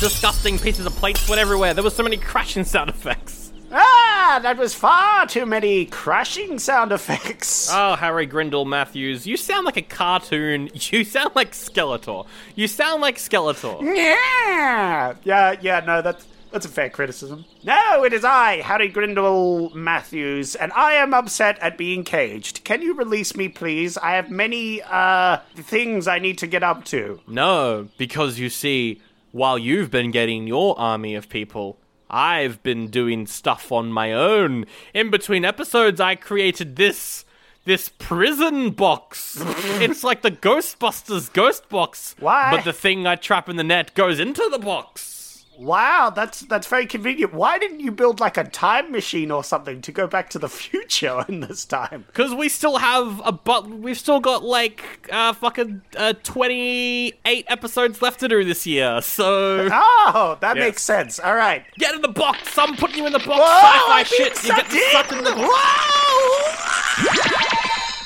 Disgusting 0.00 0.58
pieces 0.58 0.84
of 0.84 0.94
plates 0.96 1.28
went 1.28 1.40
everywhere. 1.40 1.74
There 1.74 1.84
was 1.84 1.94
so 1.94 2.02
many 2.02 2.16
crashing 2.16 2.64
sound 2.64 2.90
effects. 2.90 3.41
Ah, 3.74 4.38
that 4.42 4.58
was 4.58 4.74
far 4.74 5.26
too 5.26 5.46
many 5.46 5.86
crashing 5.86 6.58
sound 6.58 6.92
effects. 6.92 7.70
Oh, 7.72 7.94
Harry 7.96 8.26
Grindell 8.26 8.66
Matthews, 8.66 9.26
you 9.26 9.36
sound 9.36 9.64
like 9.64 9.76
a 9.76 9.82
cartoon. 9.82 10.70
You 10.92 11.04
sound 11.04 11.34
like 11.34 11.52
Skeletor. 11.52 12.26
You 12.54 12.68
sound 12.68 13.00
like 13.00 13.16
Skeletor. 13.16 13.80
Yeah, 13.82 15.14
yeah, 15.24 15.56
yeah. 15.60 15.80
No, 15.80 16.02
that's 16.02 16.26
that's 16.50 16.66
a 16.66 16.68
fair 16.68 16.90
criticism. 16.90 17.46
No, 17.64 18.04
it 18.04 18.12
is 18.12 18.24
I, 18.24 18.60
Harry 18.60 18.92
Grindell 18.92 19.74
Matthews, 19.74 20.54
and 20.54 20.70
I 20.74 20.94
am 20.94 21.14
upset 21.14 21.58
at 21.60 21.78
being 21.78 22.04
caged. 22.04 22.62
Can 22.64 22.82
you 22.82 22.94
release 22.94 23.34
me, 23.34 23.48
please? 23.48 23.96
I 23.96 24.16
have 24.16 24.30
many 24.30 24.82
uh 24.82 25.38
things 25.56 26.06
I 26.06 26.18
need 26.18 26.36
to 26.38 26.46
get 26.46 26.62
up 26.62 26.84
to. 26.86 27.20
No, 27.26 27.88
because 27.96 28.38
you 28.38 28.50
see, 28.50 29.00
while 29.30 29.56
you've 29.58 29.90
been 29.90 30.10
getting 30.10 30.46
your 30.46 30.78
army 30.78 31.14
of 31.14 31.30
people, 31.30 31.78
I've 32.12 32.62
been 32.62 32.88
doing 32.88 33.26
stuff 33.26 33.72
on 33.72 33.90
my 33.90 34.12
own. 34.12 34.66
In 34.92 35.10
between 35.10 35.44
episodes, 35.44 36.00
I 36.00 36.14
created 36.14 36.76
this. 36.76 37.24
This 37.64 37.90
prison 37.90 38.70
box. 38.70 39.38
it's 39.80 40.02
like 40.02 40.22
the 40.22 40.32
Ghostbusters 40.32 41.32
ghost 41.32 41.68
box. 41.68 42.16
Why? 42.18 42.50
But 42.50 42.64
the 42.64 42.72
thing 42.72 43.06
I 43.06 43.14
trap 43.14 43.48
in 43.48 43.54
the 43.54 43.62
net 43.62 43.94
goes 43.94 44.18
into 44.18 44.48
the 44.50 44.58
box. 44.58 45.21
Wow, 45.58 46.10
that's 46.14 46.40
that's 46.40 46.66
very 46.66 46.86
convenient. 46.86 47.34
Why 47.34 47.58
didn't 47.58 47.80
you 47.80 47.92
build 47.92 48.20
like 48.20 48.38
a 48.38 48.44
time 48.44 48.90
machine 48.90 49.30
or 49.30 49.44
something 49.44 49.82
to 49.82 49.92
go 49.92 50.06
back 50.06 50.30
to 50.30 50.38
the 50.38 50.48
future 50.48 51.24
in 51.28 51.40
this 51.40 51.64
time? 51.66 52.04
Because 52.06 52.34
we 52.34 52.48
still 52.48 52.78
have 52.78 53.20
a 53.24 53.32
but 53.32 53.68
we've 53.68 53.98
still 53.98 54.18
got 54.18 54.42
like 54.42 54.82
uh 55.12 55.34
fucking 55.34 55.82
uh, 55.96 56.14
28 56.22 57.44
episodes 57.48 58.00
left 58.02 58.18
to 58.20 58.28
do 58.28 58.42
this 58.44 58.66
year. 58.66 59.00
So 59.02 59.68
Oh, 59.70 60.38
that 60.40 60.56
Yes. 60.56 60.64
makes 60.64 60.82
sense. 60.82 61.20
All 61.20 61.36
right. 61.36 61.64
get 61.78 61.94
in 61.94 62.00
the 62.02 62.08
box. 62.08 62.56
I'm 62.58 62.74
putting 62.76 62.96
you 62.98 63.06
in 63.06 63.12
the 63.12 63.18
box. 63.18 63.28
Whoa, 63.28 63.44
Sci-fi 63.44 64.02
shit. 64.04 64.42
You 64.44 64.56
get 64.56 64.70
sucked 64.92 65.12
in 65.12 65.22
the 65.22 65.34
Whoa! 65.36 66.48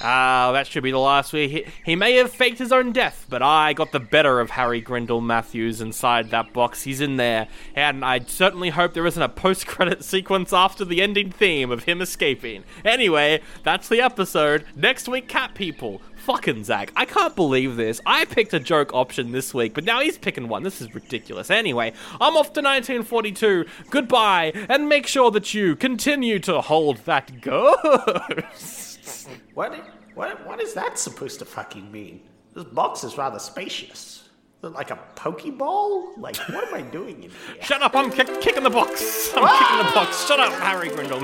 Ah, 0.08 0.52
that 0.52 0.68
should 0.68 0.84
be 0.84 0.92
the 0.92 0.98
last 1.00 1.32
week. 1.32 1.50
He, 1.50 1.66
he 1.84 1.96
may 1.96 2.14
have 2.14 2.30
faked 2.30 2.60
his 2.60 2.70
own 2.70 2.92
death, 2.92 3.26
but 3.28 3.42
I 3.42 3.72
got 3.72 3.90
the 3.90 3.98
better 3.98 4.38
of 4.38 4.50
Harry 4.50 4.80
Grindell 4.80 5.20
Matthews 5.20 5.80
inside 5.80 6.30
that 6.30 6.52
box. 6.52 6.84
He's 6.84 7.00
in 7.00 7.16
there, 7.16 7.48
and 7.74 8.04
I 8.04 8.20
certainly 8.20 8.70
hope 8.70 8.94
there 8.94 9.04
isn't 9.08 9.20
a 9.20 9.28
post-credit 9.28 10.04
sequence 10.04 10.52
after 10.52 10.84
the 10.84 11.02
ending 11.02 11.32
theme 11.32 11.72
of 11.72 11.84
him 11.84 12.00
escaping. 12.00 12.62
Anyway, 12.84 13.40
that's 13.64 13.88
the 13.88 14.00
episode. 14.00 14.64
Next 14.76 15.08
week, 15.08 15.26
cat 15.26 15.56
people. 15.56 16.00
Fucking 16.18 16.62
Zach, 16.62 16.92
I 16.94 17.04
can't 17.04 17.34
believe 17.34 17.74
this. 17.74 18.00
I 18.06 18.26
picked 18.26 18.54
a 18.54 18.60
joke 18.60 18.94
option 18.94 19.32
this 19.32 19.52
week, 19.52 19.74
but 19.74 19.82
now 19.82 20.00
he's 20.00 20.18
picking 20.18 20.46
one. 20.46 20.62
This 20.62 20.80
is 20.80 20.94
ridiculous. 20.94 21.50
Anyway, 21.50 21.92
I'm 22.20 22.36
off 22.36 22.52
to 22.52 22.60
1942. 22.62 23.64
Goodbye, 23.90 24.52
and 24.68 24.88
make 24.88 25.08
sure 25.08 25.32
that 25.32 25.52
you 25.52 25.74
continue 25.74 26.38
to 26.40 26.60
hold 26.60 26.98
that 27.06 27.40
ghost. 27.40 28.85
What, 29.54 29.74
what? 30.14 30.46
What 30.46 30.60
is 30.60 30.74
that 30.74 30.98
supposed 30.98 31.38
to 31.40 31.44
fucking 31.44 31.90
mean? 31.90 32.22
This 32.54 32.64
box 32.64 33.04
is 33.04 33.16
rather 33.18 33.38
spacious. 33.38 34.28
Like 34.62 34.90
a 34.90 34.98
pokeball? 35.14 36.16
Like, 36.18 36.36
what 36.48 36.66
am 36.66 36.74
I 36.74 36.82
doing 36.82 37.22
in 37.22 37.30
here? 37.30 37.62
Shut 37.62 37.82
up! 37.82 37.94
I'm 37.94 38.10
kick- 38.10 38.40
kicking 38.40 38.62
the 38.64 38.70
box. 38.70 39.32
I'm 39.36 39.46
kicking 39.46 39.86
the 39.86 39.92
box. 39.94 40.26
Shut 40.26 40.40
up, 40.40 40.52
Harry 40.54 40.88
Grindell 40.88 41.20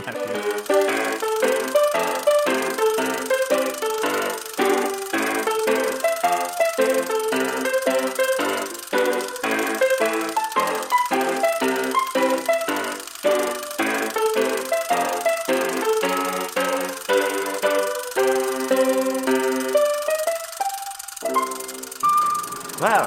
Well, 22.83 23.07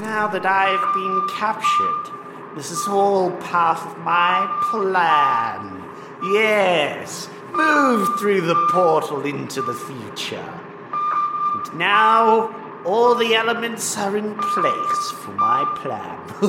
now 0.00 0.26
that 0.28 0.46
I've 0.46 0.94
been 0.94 1.28
captured, 1.28 2.10
this 2.56 2.70
is 2.70 2.88
all 2.88 3.30
part 3.32 3.84
of 3.84 3.98
my 3.98 4.48
plan. 4.70 5.84
Yes, 6.32 7.28
move 7.52 8.18
through 8.18 8.40
the 8.40 8.54
portal 8.70 9.26
into 9.26 9.60
the 9.60 9.74
future. 9.74 10.60
And 11.52 11.78
now 11.78 12.48
all 12.86 13.14
the 13.14 13.34
elements 13.34 13.98
are 13.98 14.16
in 14.16 14.36
place 14.36 15.10
for 15.22 15.32
my 15.32 15.70
plan. 15.76 16.18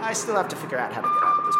I 0.00 0.12
still 0.14 0.36
have 0.36 0.46
to 0.50 0.54
figure 0.54 0.78
out 0.78 0.92
how 0.92 1.00
to 1.00 1.08
get 1.08 1.22
out 1.24 1.40
of 1.40 1.46
this. 1.46 1.56